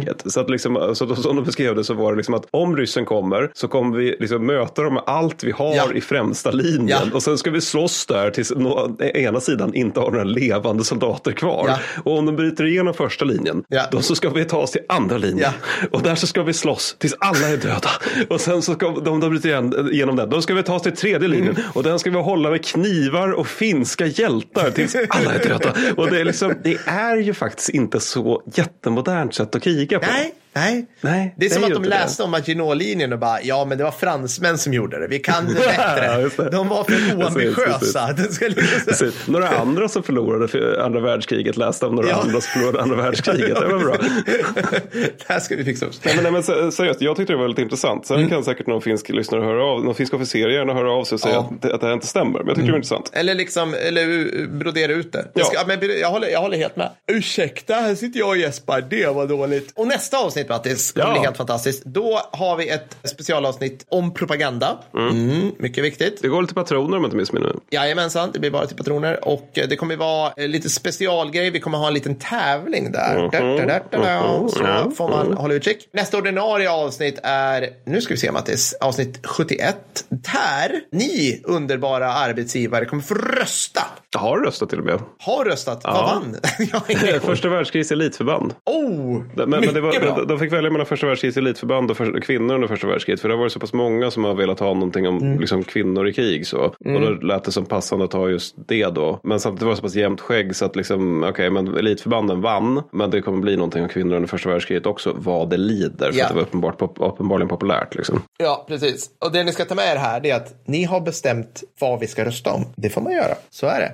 vinterkriget. 0.07 0.33
Så 0.33 0.39
att 0.39 0.49
liksom, 0.49 0.95
så 0.95 1.15
som 1.15 1.35
de 1.35 1.45
beskrev 1.45 1.75
det 1.75 1.83
så 1.83 1.93
var 1.93 2.11
det 2.11 2.17
liksom 2.17 2.33
att 2.33 2.45
om 2.51 2.77
ryssen 2.77 3.05
kommer 3.05 3.51
så 3.53 3.67
kommer 3.67 3.97
vi 3.97 4.17
liksom 4.19 4.45
möta 4.45 4.83
dem 4.83 4.93
med 4.93 5.03
allt 5.05 5.43
vi 5.43 5.51
har 5.51 5.75
Ja. 5.75 5.93
i 5.93 6.01
främsta 6.01 6.51
linjen. 6.51 6.87
Ja. 6.87 7.01
Och 7.13 7.23
sen 7.23 7.37
ska 7.37 7.51
vi 7.51 7.61
slåss 7.61 8.05
där 8.05 8.31
tills 8.31 8.53
nå, 8.55 8.97
ena 8.99 9.39
sidan 9.39 9.73
inte 9.73 9.99
har 9.99 10.11
några 10.11 10.23
levande 10.23 10.83
soldater 10.83 11.31
kvar. 11.31 11.65
Ja. 11.67 11.77
Och 12.03 12.17
om 12.17 12.25
de 12.25 12.35
bryter 12.35 12.65
igenom 12.65 12.93
första 12.93 13.25
linjen, 13.25 13.63
då 13.91 14.01
så 14.01 14.15
ska 14.15 14.29
vi 14.29 14.45
ta 14.45 14.57
oss 14.57 14.71
till 14.71 14.81
andra 14.89 15.17
linjen. 15.17 15.51
Och 15.91 16.01
där 16.01 16.15
så 16.15 16.27
ska 16.27 16.43
vi 16.43 16.53
slåss 16.53 16.95
tills 16.99 17.15
alla 17.19 17.47
är 17.49 17.57
döda. 17.57 17.89
Och 18.29 18.41
sen 18.41 18.61
så 18.61 18.73
ska 18.73 18.89
de, 18.89 19.19
de 19.19 19.29
bryter 19.29 19.49
igen, 19.49 19.89
igenom 19.91 20.15
den, 20.15 20.29
då 20.29 20.41
ska 20.41 20.53
vi 20.53 20.63
ta 20.63 20.75
oss 20.75 20.81
till 20.81 20.95
tredje 20.95 21.27
linjen. 21.27 21.55
Mm. 21.55 21.63
Och 21.73 21.83
den 21.83 21.99
ska 21.99 22.09
vi 22.09 22.17
hålla 22.17 22.49
med 22.49 22.65
knivar 22.65 23.31
och 23.31 23.47
finska 23.47 24.05
hjältar 24.05 24.71
tills 24.71 24.95
alla 25.09 25.33
är 25.33 25.43
döda. 25.49 25.73
Och 25.97 26.09
det 26.11 26.19
är, 26.19 26.25
liksom, 26.25 26.53
det 26.63 26.77
är 26.85 27.17
ju 27.17 27.33
faktiskt 27.33 27.69
inte 27.69 27.99
så 27.99 28.43
jättemodernt 28.53 29.35
sätt 29.35 29.55
att 29.55 29.63
kriga 29.63 29.96
på. 29.99 30.05
Nej, 30.05 30.31
nej. 30.53 30.85
Nej, 31.01 31.33
det 31.37 31.45
är 31.45 31.49
det 31.49 31.55
som 31.55 31.63
att 31.63 31.73
de 31.73 31.83
läste 31.83 32.23
om 32.23 32.31
Maginot-linjen 32.31 33.13
och 33.13 33.19
bara, 33.19 33.41
ja 33.41 33.65
men 33.65 33.77
det 33.77 33.83
var 33.83 33.91
fransmän 33.91 34.57
som 34.57 34.73
gjorde 34.73 34.99
det. 34.99 35.07
Vi 35.07 35.19
kan 35.19 35.45
det 35.47 35.53
bättre. 35.53 36.43
det. 36.43 36.49
De 36.49 36.67
var 36.67 36.83
för 36.83 37.17
oambitiösa. 37.23 38.13
Det 38.13 38.49
liksom... 38.49 39.11
Några 39.33 39.49
andra 39.49 39.87
som 39.89 40.03
förlorade 40.03 40.47
för 40.47 40.79
andra 40.79 40.99
världskriget 40.99 41.57
läste 41.57 41.85
om 41.85 41.95
några 41.95 42.09
Ja. 42.09 42.15
andra 42.15 42.41
som 42.41 42.51
förlorade 42.53 42.81
andra 42.81 42.95
världskriget. 42.95 43.59
Det 43.61 43.67
var 43.67 43.79
bra. 43.79 43.95
det 44.91 45.23
här 45.27 45.39
ska 45.39 45.55
vi 45.55 45.63
fixa 45.63 45.85
upp. 45.85 45.91
Nej, 46.05 46.13
men, 46.15 46.23
nej, 46.23 46.31
men 46.31 46.43
se- 46.43 46.71
seriöst, 46.71 47.01
jag 47.01 47.15
tyckte 47.17 47.33
det 47.33 47.37
var 47.37 47.43
väldigt 47.43 47.63
intressant. 47.63 48.05
Sen 48.07 48.29
kan 48.29 48.43
säkert 48.43 48.67
någon 48.67 48.81
finsk 48.81 49.09
lyssnare 49.09 49.41
höra 49.41 49.63
av, 49.63 49.83
någon 49.85 49.95
finsk 49.95 50.13
officer 50.13 50.49
gärna 50.49 50.73
höra 50.73 50.91
av 50.91 51.03
sig 51.03 51.15
och 51.15 51.19
säga 51.21 51.33
Ja. 51.35 51.49
att, 51.55 51.61
det, 51.61 51.73
att 51.75 51.81
det 51.81 51.87
här 51.87 51.93
inte 51.93 52.07
stämmer. 52.07 52.39
Men 52.39 52.47
jag 52.47 52.55
tycker 52.55 52.65
det 52.65 52.71
var 52.71 52.77
intressant. 52.77 53.11
Eller 53.13 53.35
liksom, 53.35 53.73
eller 53.73 54.47
brodera 54.47 54.91
ut 54.91 55.11
det. 55.11 55.25
Ja. 55.25 55.29
Jag, 55.33 55.47
ska, 55.47 55.67
men 55.67 55.99
jag, 55.99 56.09
håller, 56.09 56.27
jag 56.27 56.39
håller 56.41 56.57
helt 56.57 56.75
med. 56.75 56.89
Ursäkta, 57.11 57.73
här 57.73 57.95
sitter 57.95 58.19
jag 58.19 58.29
och 58.29 58.37
gäspar. 58.37 58.81
Det 58.89 59.05
var 59.07 59.27
dåligt. 59.27 59.71
Och 59.75 59.87
nästa 59.87 60.17
avsnitt, 60.17 60.36
Mattis, 60.49 60.91
kommer 60.91 61.07
Ja. 61.07 61.13
bli 61.13 61.21
helt 61.21 61.37
fantastiskt. 61.37 61.83
Då 61.85 62.19
har 62.31 62.57
vi 62.57 62.69
ett 62.69 62.97
specialavsnitt 63.03 63.85
om 63.89 64.13
propaganda. 64.13 64.77
Mm, 64.97 65.51
mycket 65.59 65.83
viktigt. 65.83 66.21
Det 66.21 66.27
går 66.27 66.41
lite 66.41 66.53
patroner 66.53 66.97
om 66.97 67.03
jag 67.03 67.07
inte 67.07 67.17
missminner 67.17 67.47
mig. 67.47 67.55
Jajamensan, 67.71 68.29
det 68.33 68.39
blir 68.39 68.51
bara 68.51 68.65
till 68.65 68.77
patroner. 68.77 69.27
Och 69.27 69.49
eh, 69.53 69.67
det 69.67 69.75
kommer 69.75 69.95
vara 69.95 70.33
eh, 70.37 70.47
lite 70.47 70.69
specialgrej. 70.69 71.49
Vi 71.49 71.59
kommer 71.59 71.77
ha 71.77 71.87
en 71.87 71.93
liten 71.93 72.15
tävling 72.15 72.91
där. 72.91 73.29
Da, 73.31 73.97
da. 73.97 74.49
Så 74.49 74.63
Ja. 74.63 74.91
får 74.97 75.09
man 75.09 75.33
hålla 75.33 75.53
utkik. 75.53 75.89
Nästa 75.93 76.17
ordinarie 76.17 76.69
avsnitt 76.71 77.19
är, 77.23 77.69
nu 77.85 78.01
ska 78.01 78.13
vi 78.13 78.19
se 78.19 78.31
Mattis, 78.31 78.73
avsnitt 78.81 79.19
71. 79.27 79.75
Där 80.09 80.81
ni 80.91 81.41
underbara 81.45 82.13
arbetsgivare 82.13 82.85
kommer 82.85 83.03
få 83.03 83.13
rösta. 83.15 83.81
Jag 84.13 84.19
har 84.19 84.39
röstat 84.39 84.69
till 84.69 84.79
och 84.79 84.85
med. 84.85 84.99
Har 85.19 85.45
röstat. 85.45 85.81
Vad 85.83 85.93
vann? 86.05 86.35
Första 87.21 87.49
världskrigets 87.49 87.91
elitförband. 87.91 88.53
Oh, 88.65 89.21
Men, 89.35 89.49
men 89.49 89.73
det 89.73 89.81
var, 89.81 89.87
mycket 89.89 90.01
bra. 90.15 90.23
De, 90.27 90.39
fick 90.39 90.53
välja 90.53 90.69
mellan 90.71 90.85
första 90.85 91.07
världskrigets 91.07 91.37
elitförband 91.37 91.91
och 91.91 91.97
för, 91.97 92.21
kvinnor 92.21 92.55
under 92.55 92.67
första 92.67 92.87
världskriget. 92.87 93.21
För 93.21 93.27
det 93.29 93.33
har 93.35 93.39
varit 93.39 93.51
så 93.51 93.59
pass 93.59 93.73
många 93.73 94.11
som 94.11 94.23
har 94.23 94.33
velat 94.33 94.59
ha 94.59 94.73
någonting 94.73 95.07
om 95.07 95.17
Mm. 95.17 95.39
liksom, 95.39 95.63
kvinnor 95.63 96.07
i 96.07 96.13
krig. 96.13 96.47
Så. 96.47 96.57
Och 96.59 96.75
då 97.01 97.09
lät 97.09 97.43
det 97.43 97.51
som 97.51 97.65
passande 97.65 98.05
att 98.05 98.11
ta 98.11 98.29
just 98.29 98.55
det 98.67 98.85
då. 98.85 99.19
Men 99.23 99.39
samtidigt 99.39 99.63
var 99.63 99.69
det 99.71 99.75
så 99.75 99.81
pass 99.81 99.95
jämnt 99.95 100.21
skägg 100.21 100.55
så 100.55 100.65
att 100.65 100.75
liksom, 100.75 101.23
okej, 101.23 101.49
men 101.49 101.67
elitförbanden 101.77 102.41
vann. 102.41 102.83
Men 102.91 103.09
det 103.09 103.21
kommer 103.21 103.39
bli 103.41 103.55
någonting 103.55 103.83
om 103.83 103.89
kvinnor 103.89 104.15
under 104.15 104.27
första 104.27 104.49
världskriget 104.49 104.85
också. 104.85 105.13
Vad 105.17 105.49
det 105.49 105.57
lider. 105.57 106.11
För 106.11 106.19
Ja. 106.19 106.23
att 106.25 106.29
det 106.29 106.35
var 106.35 106.41
uppenbart, 106.41 106.77
pop, 106.77 106.95
uppenbarligen 106.99 107.47
populärt. 107.49 107.95
Liksom. 107.95 108.21
Ja, 108.37 108.65
precis. 108.67 109.09
Och 109.25 109.31
det 109.31 109.43
ni 109.43 109.51
ska 109.51 109.65
ta 109.65 109.75
med 109.75 109.91
er 109.95 109.99
här 109.99 110.25
är 110.25 110.35
att 110.35 110.53
ni 110.65 110.83
har 110.83 111.01
bestämt 111.01 111.63
vad 111.79 111.99
vi 111.99 112.07
ska 112.07 112.25
rösta 112.25 112.51
om. 112.53 112.65
Det 112.75 112.89
får 112.89 113.01
man 113.01 113.13
göra. 113.13 113.35
Så 113.49 113.67
är 113.67 113.79
det. 113.79 113.91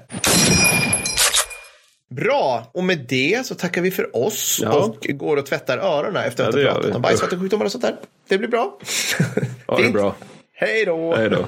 Bra, 2.16 2.72
och 2.74 2.84
med 2.84 3.06
det 3.10 3.46
så 3.46 3.56
tackar 3.56 3.82
vi 3.82 3.92
för 3.92 4.16
oss 4.16 4.60
Ja. 4.64 4.74
och 4.86 4.98
går 5.10 5.38
och 5.38 5.46
tvättar 5.46 5.78
öronen 5.78 6.24
efter 6.24 6.50
att 6.50 6.62
Ja, 6.62 6.70
ha 6.72 6.76
pratat 6.76 6.96
om 6.96 7.02
bajsvattensjukdomar 7.02 7.66
och 7.66 7.72
sånt 7.72 7.84
där. 7.84 7.96
Det 8.30 8.38
blir 8.38 8.48
bra. 8.50 8.80
Ja, 9.68 9.78
det 9.78 9.86
är 9.86 9.92
bra. 9.92 10.16
Hej 10.54 10.86
då! 10.86 11.16
Hej 11.16 11.30
då. 11.30 11.46